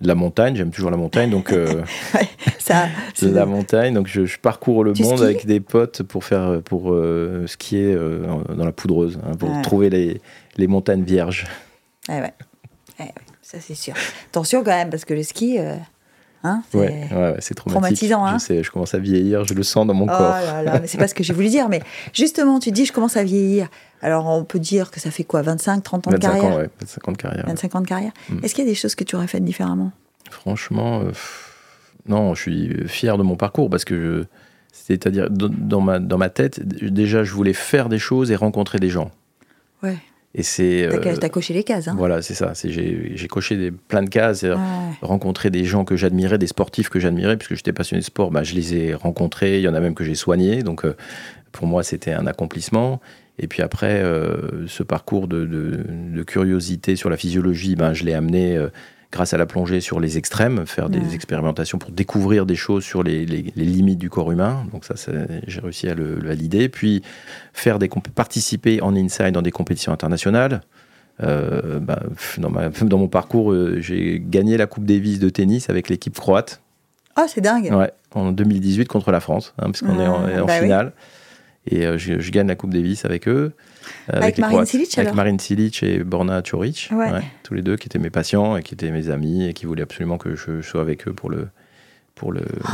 la 0.00 0.14
montagne. 0.14 0.56
J'aime 0.56 0.70
toujours 0.70 0.90
la 0.90 0.96
montagne. 0.96 1.30
Donc 1.30 1.52
euh, 1.52 1.82
Ça, 2.58 2.88
la 3.22 3.46
montagne. 3.46 3.94
Donc 3.94 4.06
je, 4.06 4.24
je 4.26 4.38
parcours 4.38 4.84
le 4.84 4.92
Tu 4.92 5.02
monde 5.02 5.16
skis 5.18 5.24
avec 5.24 5.46
des 5.46 5.60
potes 5.60 6.02
pour 6.02 6.24
faire 6.24 6.60
pour 6.64 6.92
euh, 6.92 7.46
skier 7.46 7.92
euh, 7.94 8.26
dans 8.56 8.64
la 8.64 8.72
poudreuse, 8.72 9.18
hein, 9.24 9.34
pour 9.36 9.50
Ouais. 9.50 9.62
trouver 9.62 9.90
les, 9.90 10.20
les 10.56 10.66
montagnes 10.66 11.02
vierges. 11.04 11.46
Ouais. 12.08 12.20
Ouais, 12.20 12.32
ouais, 13.00 13.12
ça 13.42 13.58
c'est 13.60 13.74
sûr. 13.74 13.94
Attention 14.30 14.62
quand 14.64 14.70
même, 14.70 14.90
parce 14.90 15.04
que 15.04 15.14
le 15.14 15.22
ski, 15.22 15.58
euh, 15.58 15.74
hein, 16.44 16.62
c'est- 16.70 16.78
Ouais, 16.78 17.08
ouais, 17.12 17.36
c'est 17.40 17.54
traumatisant, 17.54 18.24
hein. 18.24 18.38
Je 18.38 18.44
sais, 18.44 18.62
je 18.62 18.70
commence 18.70 18.94
à 18.94 18.98
vieillir. 18.98 19.44
Je 19.44 19.54
le 19.54 19.62
sens 19.64 19.86
dans 19.86 19.94
mon 19.94 20.04
Oh 20.04 20.08
corps. 20.08 20.18
là 20.18 20.62
là, 20.62 20.78
mais 20.80 20.86
c'est 20.86 20.98
pas 20.98 21.08
ce 21.08 21.14
que 21.14 21.24
j'ai 21.24 21.32
voulu 21.34 21.48
dire. 21.48 21.68
Mais 21.68 21.80
justement, 22.12 22.60
tu 22.60 22.70
dis, 22.70 22.84
je 22.86 22.92
commence 22.92 23.16
à 23.16 23.24
vieillir. 23.24 23.68
Alors, 24.02 24.26
on 24.26 24.44
peut 24.44 24.58
dire 24.58 24.90
que 24.90 25.00
ça 25.00 25.10
fait 25.10 25.24
quoi 25.24 25.42
25, 25.42 25.82
30 25.82 26.06
ans 26.06 26.10
de 26.10 26.16
25 26.16 26.28
carrière 26.32 26.44
ans, 26.52 26.56
ouais, 26.58 26.68
25 26.80 27.08
ans 27.08 27.12
de 27.12 27.16
carrière. 27.16 27.44
25 27.46 27.74
ans 27.74 27.80
de 27.80 27.86
carrière. 27.86 28.12
Est-ce 28.42 28.54
qu'il 28.54 28.64
y 28.64 28.66
a 28.66 28.70
des 28.70 28.74
choses 28.76 28.94
que 28.94 29.02
tu 29.04 29.16
aurais 29.16 29.26
faites 29.26 29.44
différemment? 29.44 29.90
Franchement, 30.30 31.00
euh, 31.00 31.10
non, 32.06 32.34
je 32.34 32.40
suis 32.42 32.88
fier 32.88 33.16
de 33.16 33.22
mon 33.22 33.36
parcours 33.36 33.70
parce 33.70 33.84
que 33.84 33.96
je- 33.96 34.24
c'est-à-dire 34.72 35.28
dans 35.30 35.80
ma 35.80 35.98
dans 36.00 36.18
ma 36.18 36.28
tête, 36.28 36.60
déjà 36.66 37.24
je 37.24 37.32
voulais 37.32 37.52
faire 37.54 37.88
des 37.88 37.98
choses 37.98 38.30
et 38.30 38.36
rencontrer 38.36 38.78
des 38.78 38.90
gens. 38.90 39.10
Ouais. 39.82 39.96
Et 40.34 40.42
c'est 40.42 40.88
T'as 40.90 40.96
euh, 41.10 41.16
t'as 41.16 41.28
coché 41.28 41.54
les 41.54 41.62
cases. 41.62 41.86
Hein 41.88 41.94
voilà, 41.96 42.20
c'est 42.20 42.34
ça. 42.34 42.52
C'est 42.54 42.70
j'ai 42.70 43.12
j'ai 43.14 43.28
coché 43.28 43.56
des, 43.56 43.70
plein 43.70 44.02
de 44.02 44.08
cases. 44.08 44.42
Ouais. 44.42 44.54
rencontrer 45.00 45.50
des 45.50 45.64
gens 45.64 45.84
que 45.84 45.96
j'admirais, 45.96 46.38
des 46.38 46.46
sportifs 46.48 46.88
que 46.88 46.98
j'admirais, 46.98 47.36
puisque 47.36 47.54
j'étais 47.54 47.72
passionné 47.72 48.00
de 48.00 48.04
sport, 48.04 48.30
bah, 48.30 48.42
je 48.42 48.54
les 48.54 48.74
ai 48.74 48.94
rencontrés, 48.94 49.58
il 49.58 49.62
y 49.62 49.68
en 49.68 49.74
a 49.74 49.80
même 49.80 49.94
que 49.94 50.02
j'ai 50.04 50.14
soignés, 50.16 50.62
donc 50.62 50.84
euh, 50.84 50.96
pour 51.52 51.66
moi 51.66 51.82
c'était 51.84 52.12
un 52.12 52.26
accomplissement. 52.26 53.00
Et 53.38 53.48
puis 53.48 53.62
après, 53.62 54.00
euh, 54.02 54.66
ce 54.68 54.82
parcours 54.84 55.26
de, 55.28 55.44
de- 55.44 55.84
de 56.14 56.22
curiosité 56.22 56.94
sur 56.96 57.10
la 57.10 57.16
physiologie, 57.16 57.74
ben, 57.74 57.92
je 57.92 58.04
l'ai 58.04 58.14
amené 58.14 58.56
euh, 58.56 58.68
grâce 59.14 59.32
à 59.32 59.38
la 59.38 59.46
plongée 59.46 59.80
sur 59.80 60.00
les 60.00 60.18
extrêmes, 60.18 60.66
faire 60.66 60.88
des 60.90 61.14
expérimentations 61.14 61.78
pour 61.78 61.92
découvrir 61.92 62.46
des 62.46 62.56
choses 62.56 62.82
sur 62.84 63.04
les, 63.04 63.24
les- 63.24 63.52
les 63.54 63.64
limites 63.64 63.98
du 64.00 64.10
corps 64.10 64.32
humain. 64.32 64.66
Donc 64.72 64.84
ça, 64.84 64.94
j'ai 65.46 65.60
réussi 65.60 65.88
à 65.88 65.94
le, 65.94 66.16
le 66.16 66.26
valider. 66.28 66.68
Puis 66.68 67.00
faire 67.52 67.78
des 67.78 67.88
participer 68.14 68.82
en 68.82 68.96
inside 68.96 69.30
dans 69.30 69.40
des 69.42 69.52
compétitions 69.52 69.92
internationales. 69.92 70.62
Euh, 71.22 71.78
bah, 71.78 72.00
dans, 72.38 72.50
ma- 72.50 72.68
dans 72.82 72.98
mon 72.98 73.06
parcours, 73.06 73.52
euh, 73.52 73.80
j'ai 73.80 74.20
gagné 74.20 74.56
la 74.56 74.66
Coupe 74.66 74.84
Davis 74.84 75.20
de 75.20 75.28
tennis 75.28 75.70
avec 75.70 75.88
l'équipe 75.88 76.18
croate. 76.18 76.60
Oh, 77.16 77.22
c'est 77.28 77.40
dingue. 77.40 77.70
Ouais, 77.72 77.92
en 78.14 78.32
2018 78.32 78.88
contre 78.88 79.12
la 79.12 79.20
France, 79.20 79.54
hein, 79.60 79.70
puisqu'on 79.70 80.00
est 80.00 80.08
en, 80.08 80.44
bah 80.44 80.60
finale. 80.60 80.92
Et 81.70 81.82
je, 81.98 82.18
je, 82.18 82.30
gagne 82.32 82.48
la 82.48 82.56
Coupe 82.56 82.74
Davis 82.74 83.04
avec 83.04 83.28
eux. 83.28 83.52
Avec, 84.08 84.38
Marine 84.38 84.66
Silic 84.66 84.98
Avec 84.98 85.14
Marine 85.14 85.38
Silic 85.38 85.82
et 85.82 86.04
Borna 86.04 86.42
Turic, 86.42 86.90
tous 87.42 87.54
les 87.54 87.62
deux 87.62 87.76
qui 87.76 87.88
étaient 87.88 87.98
mes 87.98 88.10
patients 88.10 88.56
et 88.56 88.62
qui 88.62 88.74
étaient 88.74 88.90
mes 88.90 89.10
amis 89.10 89.46
et 89.46 89.52
qui 89.52 89.66
voulaient 89.66 89.82
absolument 89.82 90.18
que 90.18 90.34
je, 90.36 90.62
sois 90.62 90.80
avec 90.80 91.08
eux 91.08 91.12
pour 91.12 91.30
le. 91.30 91.48
Pour 92.14 92.30
le 92.30 92.42
oh, 92.64 92.68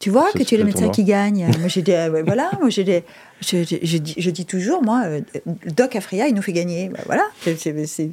tu 0.00 0.10
vois 0.10 0.32
que 0.32 0.42
tu 0.42 0.56
es 0.56 0.58
le 0.58 0.64
médecin 0.64 0.88
qui 0.88 1.04
gagne. 1.04 1.46
moi, 1.58 1.68
j'ai 1.68 1.82
dit, 1.82 1.92
voilà, 2.24 2.50
moi, 2.58 2.70
j'ai 2.70 2.82
des, 2.82 3.04
je, 3.40 3.62
je, 3.62 3.76
je, 3.82 3.98
dis, 3.98 4.14
je, 4.18 4.30
dis, 4.30 4.46
toujours, 4.46 4.82
moi, 4.82 5.04
Doc 5.76 5.94
Afria, 5.94 6.26
il 6.26 6.34
nous 6.34 6.42
fait 6.42 6.52
gagner. 6.52 6.88
Ben, 6.88 7.00
voilà. 7.06 7.24
c'est 7.44 8.10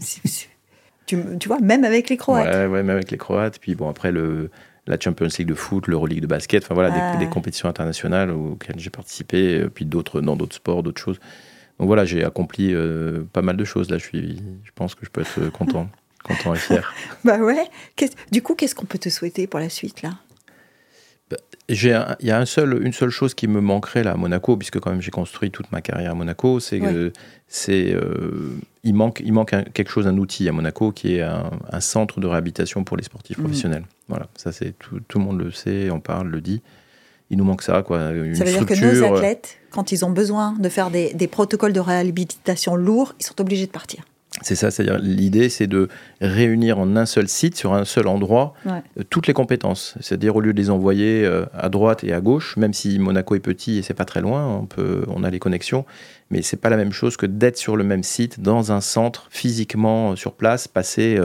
tu, 1.08 1.18
tu, 1.40 1.48
vois, 1.48 1.60
même 1.60 1.86
avec 1.86 2.10
les 2.10 2.18
Croates. 2.18 2.46
Ouais, 2.46 2.66
ouais, 2.66 2.84
même 2.84 2.90
avec 2.98 3.10
les 3.10 3.18
Croates. 3.18 3.60
Puis 3.60 3.76
bon, 3.76 3.90
après, 3.90 4.12
le, 4.12 4.52
la 4.88 5.00
Champions 5.00 5.28
League 5.38 5.48
de 5.48 5.54
foot, 5.54 5.88
l'Euroleague 5.88 6.22
de 6.22 6.28
basket, 6.28 6.64
enfin 6.64 6.74
voilà, 6.74 6.92
des, 6.92 7.00
ah. 7.00 7.18
des, 7.18 7.28
compétitions 7.28 7.70
internationales 7.70 8.32
auxquelles 8.32 8.80
j'ai 8.80 8.90
participé, 8.90 9.66
puis 9.74 9.86
d'autres 9.86 10.22
dans 10.22 10.36
d'autres 10.36 10.56
sports, 10.56 10.84
d'autres 10.84 11.02
choses. 11.02 11.20
Donc 11.80 11.88
voilà, 11.88 12.06
j'ai 12.06 12.24
accompli 12.24 12.74
euh, 12.74 13.24
pas 13.34 13.42
mal 13.42 13.58
de 13.58 13.64
choses. 13.64 13.90
Là, 13.90 13.98
je, 13.98 14.04
suis, 14.06 14.42
je 14.64 14.72
pense 14.74 14.96
que 14.96 15.06
je 15.06 15.10
peux 15.10 15.22
être 15.22 15.52
content, 15.52 15.90
content 16.24 16.54
et 16.54 16.58
fier. 16.58 16.94
bah 17.24 17.38
ouais. 17.38 17.66
Du 18.32 18.42
coup, 18.42 18.56
qu'est-ce 18.56 18.76
qu'on 18.76 18.86
peut 18.86 18.98
te 18.98 19.10
souhaiter 19.10 19.48
pour 19.48 19.60
la 19.60 19.70
suite 19.70 20.02
là? 20.02 20.14
Bah, 21.30 21.38
il 21.68 21.76
y 21.84 22.32
a 22.32 22.40
un 22.40 22.46
seul, 22.46 22.82
une 22.86 22.94
seule 22.94 23.10
chose 23.10 23.34
qui 23.34 23.48
me 23.48 23.60
manquerait 23.60 24.04
là 24.04 24.12
à 24.14 24.16
Monaco, 24.16 24.56
puisque 24.56 24.80
quand 24.80 24.92
même 24.92 25.02
j'ai 25.02 25.12
construit 25.12 25.52
toute 25.52 25.70
ma 25.74 25.82
carrière 25.82 26.12
à 26.12 26.16
Monaco, 26.16 26.62
c'est 26.62 26.80
que 26.80 27.12
c'est 27.50 27.94
euh, 27.94 28.58
il 28.84 28.94
manque, 28.96 29.22
il 29.24 29.34
manque 29.34 29.54
quelque 29.74 29.92
chose, 29.92 30.08
un 30.08 30.18
outil 30.18 30.48
à 30.48 30.54
Monaco 30.54 30.94
qui 30.94 31.16
est 31.16 31.22
un, 31.22 31.82
centre 31.82 32.22
de 32.22 32.28
réhabilitation 32.28 32.86
pour 32.86 32.96
les 32.96 33.04
sportifs 33.04 33.38
mmh. 33.38 33.42
professionnels. 33.42 33.84
Voilà, 34.08 34.28
ça 34.38 34.54
c'est 34.54 34.80
tout, 34.80 35.02
tout, 35.06 35.20
le 35.20 35.26
monde 35.26 35.40
le 35.40 35.52
sait, 35.52 35.92
on 35.92 36.00
parle, 36.00 36.30
le 36.30 36.40
dit 36.40 36.62
il 37.30 37.38
nous 37.38 37.44
manque 37.44 37.62
ça, 37.62 37.84
quoi. 37.84 38.12
Une 38.12 38.36
ça 38.36 38.44
veut 38.44 38.52
dire 38.52 38.66
que 38.66 38.74
nos 38.74 39.04
euh, 39.04 39.16
athlètes, 39.16 39.58
quand 39.72 39.92
ils 39.92 40.06
ont 40.06 40.10
besoin 40.10 40.56
de 40.60 40.70
faire 40.70 40.90
des, 40.90 41.14
des, 41.14 41.28
protocoles 41.28 41.74
de 41.74 41.80
réhabilitation 41.80 42.76
lourds, 42.76 43.16
ils 43.20 43.26
sont 43.26 43.40
obligés 43.42 43.66
de 43.66 43.72
partir. 43.72 44.04
C'est 44.42 44.56
ça, 44.56 44.70
c'est-à-dire 44.70 45.00
l'idée, 45.00 45.50
c'est 45.50 45.66
de 45.66 45.88
réunir 46.22 46.78
en 46.78 46.96
un 46.96 47.08
seul 47.08 47.28
site, 47.28 47.56
sur 47.56 47.74
un 47.74 47.86
seul 47.86 48.08
endroit, 48.08 48.54
euh, 48.68 48.82
toutes 49.10 49.26
les 49.26 49.34
compétences. 49.34 49.96
C'est-à-dire 50.00 50.36
au 50.36 50.42
lieu 50.42 50.54
de 50.54 50.58
les 50.60 50.70
envoyer 50.70 51.26
euh, 51.26 51.46
à 51.54 51.70
droite 51.70 52.04
et 52.04 52.14
à 52.14 52.22
gauche, 52.22 52.56
même 52.56 52.74
si 52.74 53.00
Monaco 53.00 53.34
est 53.36 53.40
petit 53.40 53.80
et 53.80 53.82
c'est 53.82 53.96
pas 53.96 54.06
très 54.06 54.22
loin, 54.22 54.48
on 54.48 54.66
peut, 54.66 55.06
on 55.08 55.24
a 55.24 55.32
les 55.32 55.40
connexions, 55.40 55.86
mais 56.30 56.42
c'est 56.42 56.58
pas 56.58 56.70
la 56.70 56.78
même 56.78 56.92
chose 56.92 57.18
que 57.18 57.26
d'être 57.26 57.58
sur 57.58 57.76
le 57.76 57.84
même 57.84 58.04
site, 58.04 58.40
dans 58.40 58.72
un 58.72 58.82
centre, 58.82 59.28
physiquement 59.30 60.16
sur 60.16 60.34
place, 60.34 60.68
passer 60.68 61.20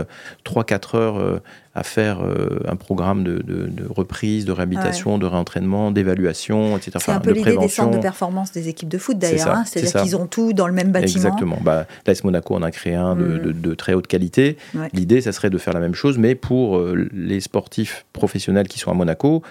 3-4 0.44 0.96
heures 0.96 1.40
à 1.74 1.82
faire 1.82 2.20
euh, 2.22 2.61
un 2.68 2.76
programme 2.76 3.24
de, 3.24 3.42
reprise, 3.88 4.44
de 4.44 4.53
réhabilitation, 4.53 5.16
de 5.16 5.24
réentraînement, 5.24 5.90
d'évaluation, 5.90 6.76
etc. 6.76 6.98
C'est 6.98 7.12
un 7.12 7.20
peu 7.20 7.32
l'idée 7.32 7.57
des 7.57 7.68
centres 7.68 7.96
de 7.96 8.03
performance 8.03 8.53
des 8.53 8.68
équipes 8.68 8.90
de 8.90 8.98
foot 8.98 9.18
d'ailleurs. 9.18 9.48
Hein. 9.48 9.64
C'est-à-dire 9.66 10.03
qu'ils 10.03 10.16
ont 10.16 10.26
tout 10.26 10.53
dans 10.53 10.66
le 10.66 10.74
même 10.74 10.92
bâtiment. 10.92 11.16
Exactement. 11.16 11.59
Bah, 11.62 11.86
L'AS 12.07 12.24
Monaco 12.24 12.55
en 12.55 12.62
a 12.62 12.70
créé 12.70 12.94
un 12.94 13.16
de, 13.16 13.53
mm. 13.53 13.76
très 13.76 13.94
haute 13.94 14.07
qualité? 14.07 14.59
L'idée, 14.92 15.22
ça 15.22 15.32
serait 15.32 15.50
de 15.50 15.59
faire 15.59 15.72
la 15.72 15.80
même 15.80 15.94
chose, 15.94 16.18
mais 16.18 16.34
pour 16.34 16.76
euh, 16.76 17.09
les 17.12 17.40
sportifs 17.40 18.05
professionnels 18.12 18.68
qui 18.68 18.78
sont 18.78 18.90
à 18.90 18.94
Monaco, 18.94 19.42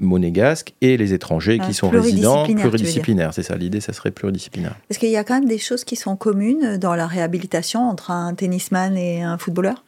monégasques 0.00 0.74
et 0.80 0.96
les 0.96 1.12
étrangers 1.14 1.58
qui 1.58 1.74
sont 1.74 1.90
résidents 1.90 2.44
pluridisciplinaires. 2.44 3.32
C'est 3.32 3.42
ça, 3.42 3.56
l'idée, 3.56 3.80
ça 3.80 3.92
serait 3.92 4.10
pluridisciplinaire. 4.10 4.74
Est-ce 4.88 4.98
qu'il 4.98 5.10
y 5.10 5.16
a 5.16 5.24
quand 5.24 5.34
même 5.34 5.48
des 5.48 5.58
choses 5.58 5.84
qui 5.84 5.96
sont 5.96 6.16
communes 6.16 6.78
dans 6.78 6.94
la 6.94 7.06
réhabilitation 7.06 7.88
entre 7.88 8.10
un 8.10 8.34
tennisman 8.34 8.96
et 8.96 9.22
un 9.22 9.38
footballeur? 9.38 9.84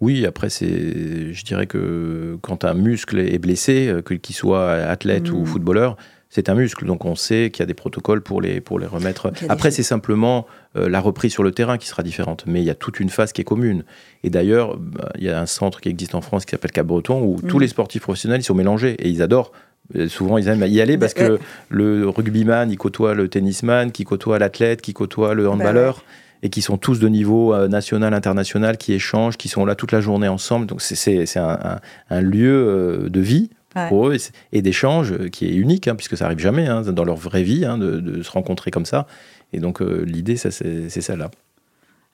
Oui, 0.00 0.26
après, 0.26 0.48
c'est, 0.48 1.32
je 1.32 1.44
dirais 1.44 1.66
que 1.66 2.38
quand 2.42 2.64
un 2.64 2.74
muscle 2.74 3.18
est 3.18 3.38
blessé, 3.38 3.88
euh, 3.88 4.00
qu'il 4.00 4.34
soit 4.34 4.72
athlète 4.72 5.30
ou 5.30 5.38
hmm. 5.38 5.46
footballeur, 5.46 5.96
c'est 6.30 6.48
un 6.48 6.54
muscle. 6.54 6.84
Donc 6.84 7.04
on 7.04 7.14
sait 7.14 7.50
qu'il 7.50 7.60
y 7.60 7.64
a 7.64 7.66
des 7.66 7.74
protocoles 7.74 8.22
pour 8.22 8.40
les, 8.40 8.60
pour 8.60 8.78
les 8.78 8.86
remettre. 8.86 9.32
Après, 9.48 9.70
c'est 9.70 9.82
simplement 9.82 10.46
euh, 10.76 10.88
la 10.88 11.00
reprise 11.00 11.32
sur 11.32 11.42
le 11.42 11.52
terrain 11.52 11.78
qui 11.78 11.88
sera 11.88 12.02
différente. 12.02 12.44
Mais 12.46 12.60
il 12.60 12.64
y 12.64 12.70
a 12.70 12.74
toute 12.74 13.00
une 13.00 13.08
phase 13.08 13.32
qui 13.32 13.40
est 13.40 13.44
commune. 13.44 13.84
Et 14.24 14.30
d'ailleurs, 14.30 14.76
bah, 14.76 15.10
il 15.16 15.24
y 15.24 15.30
a 15.30 15.40
un 15.40 15.46
centre 15.46 15.80
qui 15.80 15.88
existe 15.88 16.14
en 16.14 16.20
France 16.20 16.44
qui 16.44 16.50
s'appelle 16.50 16.72
Cap-Breton 16.72 17.22
où 17.22 17.40
tous 17.40 17.58
hmm. 17.58 17.60
les 17.60 17.68
sportifs 17.68 18.02
professionnels 18.02 18.40
ils 18.40 18.44
sont 18.44 18.54
mélangés 18.54 18.94
et 18.98 19.08
ils 19.08 19.22
adorent. 19.22 19.52
Euh, 19.96 20.08
souvent, 20.08 20.36
ils 20.36 20.48
aiment 20.48 20.64
y 20.66 20.80
aller 20.80 20.98
parce 20.98 21.14
que 21.14 21.38
le 21.70 22.08
rugbyman, 22.08 22.70
il 22.70 22.76
côtoie 22.76 23.14
le 23.14 23.28
tennisman, 23.28 23.90
qui 23.90 24.04
côtoie 24.04 24.38
l'athlète, 24.38 24.82
qui 24.82 24.92
côtoit 24.92 25.34
le 25.34 25.44
bah 25.44 25.50
handballeur 25.50 26.04
et 26.42 26.50
qui 26.50 26.62
sont 26.62 26.76
tous 26.76 27.00
de 27.00 27.08
niveau 27.08 27.54
euh, 27.54 27.68
national, 27.68 28.14
international, 28.14 28.76
qui 28.76 28.92
échangent, 28.92 29.36
qui 29.36 29.48
sont 29.48 29.64
là 29.64 29.74
toute 29.74 29.92
la 29.92 30.00
journée 30.00 30.28
ensemble. 30.28 30.66
Donc 30.66 30.82
c'est 30.82 31.36
un, 31.36 31.80
un, 32.10 32.20
lieu 32.20 32.52
euh, 32.52 33.08
de 33.08 33.20
vie 33.20 33.50
pour 33.88 34.08
eux 34.08 34.16
et, 34.52 34.62
d'échange 34.62 35.12
euh, 35.12 35.28
qui 35.28 35.46
est 35.46 35.54
unique, 35.54 35.88
hein, 35.88 35.94
puisque 35.94 36.16
ça 36.16 36.26
arrive 36.26 36.38
jamais 36.38 36.66
hein, 36.66 36.82
dans 36.82 37.04
leur 37.04 37.16
vraie 37.16 37.42
vie 37.42 37.64
hein, 37.64 37.78
de, 37.78 38.22
se 38.22 38.30
rencontrer 38.30 38.70
comme 38.70 38.86
ça. 38.86 39.06
Et 39.52 39.60
donc 39.60 39.80
l'idée, 39.80 40.36
c'est 40.36 40.50
celle-là. 40.90 41.30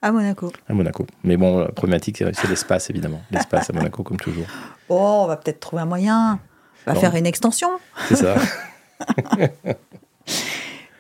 À 0.03 0.13
Monaco. 0.13 0.53
À 0.69 0.75
Monaco. 0.75 1.07
Mais 1.25 1.37
bon, 1.37 1.61
la 1.61 1.73
problématique, 1.73 2.19
c'est 2.19 2.49
l'espace, 2.49 2.91
évidemment. 2.91 3.23
L'espace 3.31 3.71
à 3.71 3.73
Monaco, 3.73 4.03
comme 4.03 4.19
toujours. 4.19 4.47
Oh, 4.89 5.23
on 5.25 5.27
va 5.27 5.37
peut-être 5.37 5.61
trouver 5.61 5.83
un 5.83 5.87
moyen. 5.87 6.39
On 6.87 6.93
va 6.93 7.01
faire 7.01 7.17
une 7.17 7.27
extension. 7.27 7.71
C'est 8.09 8.17
ça. 8.17 8.37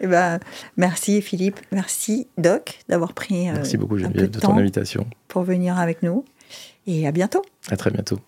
Eh 0.00 0.06
ben, 0.06 0.38
merci 0.76 1.22
Philippe, 1.22 1.60
merci 1.72 2.28
Doc 2.36 2.80
d'avoir 2.90 3.14
pris 3.14 3.46
merci 3.50 3.78
beaucoup, 3.78 3.96
Geneviève, 3.96 4.30
de 4.30 4.38
ton 4.38 4.54
invitation. 4.56 5.06
Pour 5.28 5.44
venir 5.44 5.78
avec 5.78 6.02
nous. 6.02 6.26
Et 6.86 7.06
à 7.06 7.12
bientôt. 7.12 7.42
À 7.70 7.76
très 7.78 7.90
bientôt. 7.90 8.18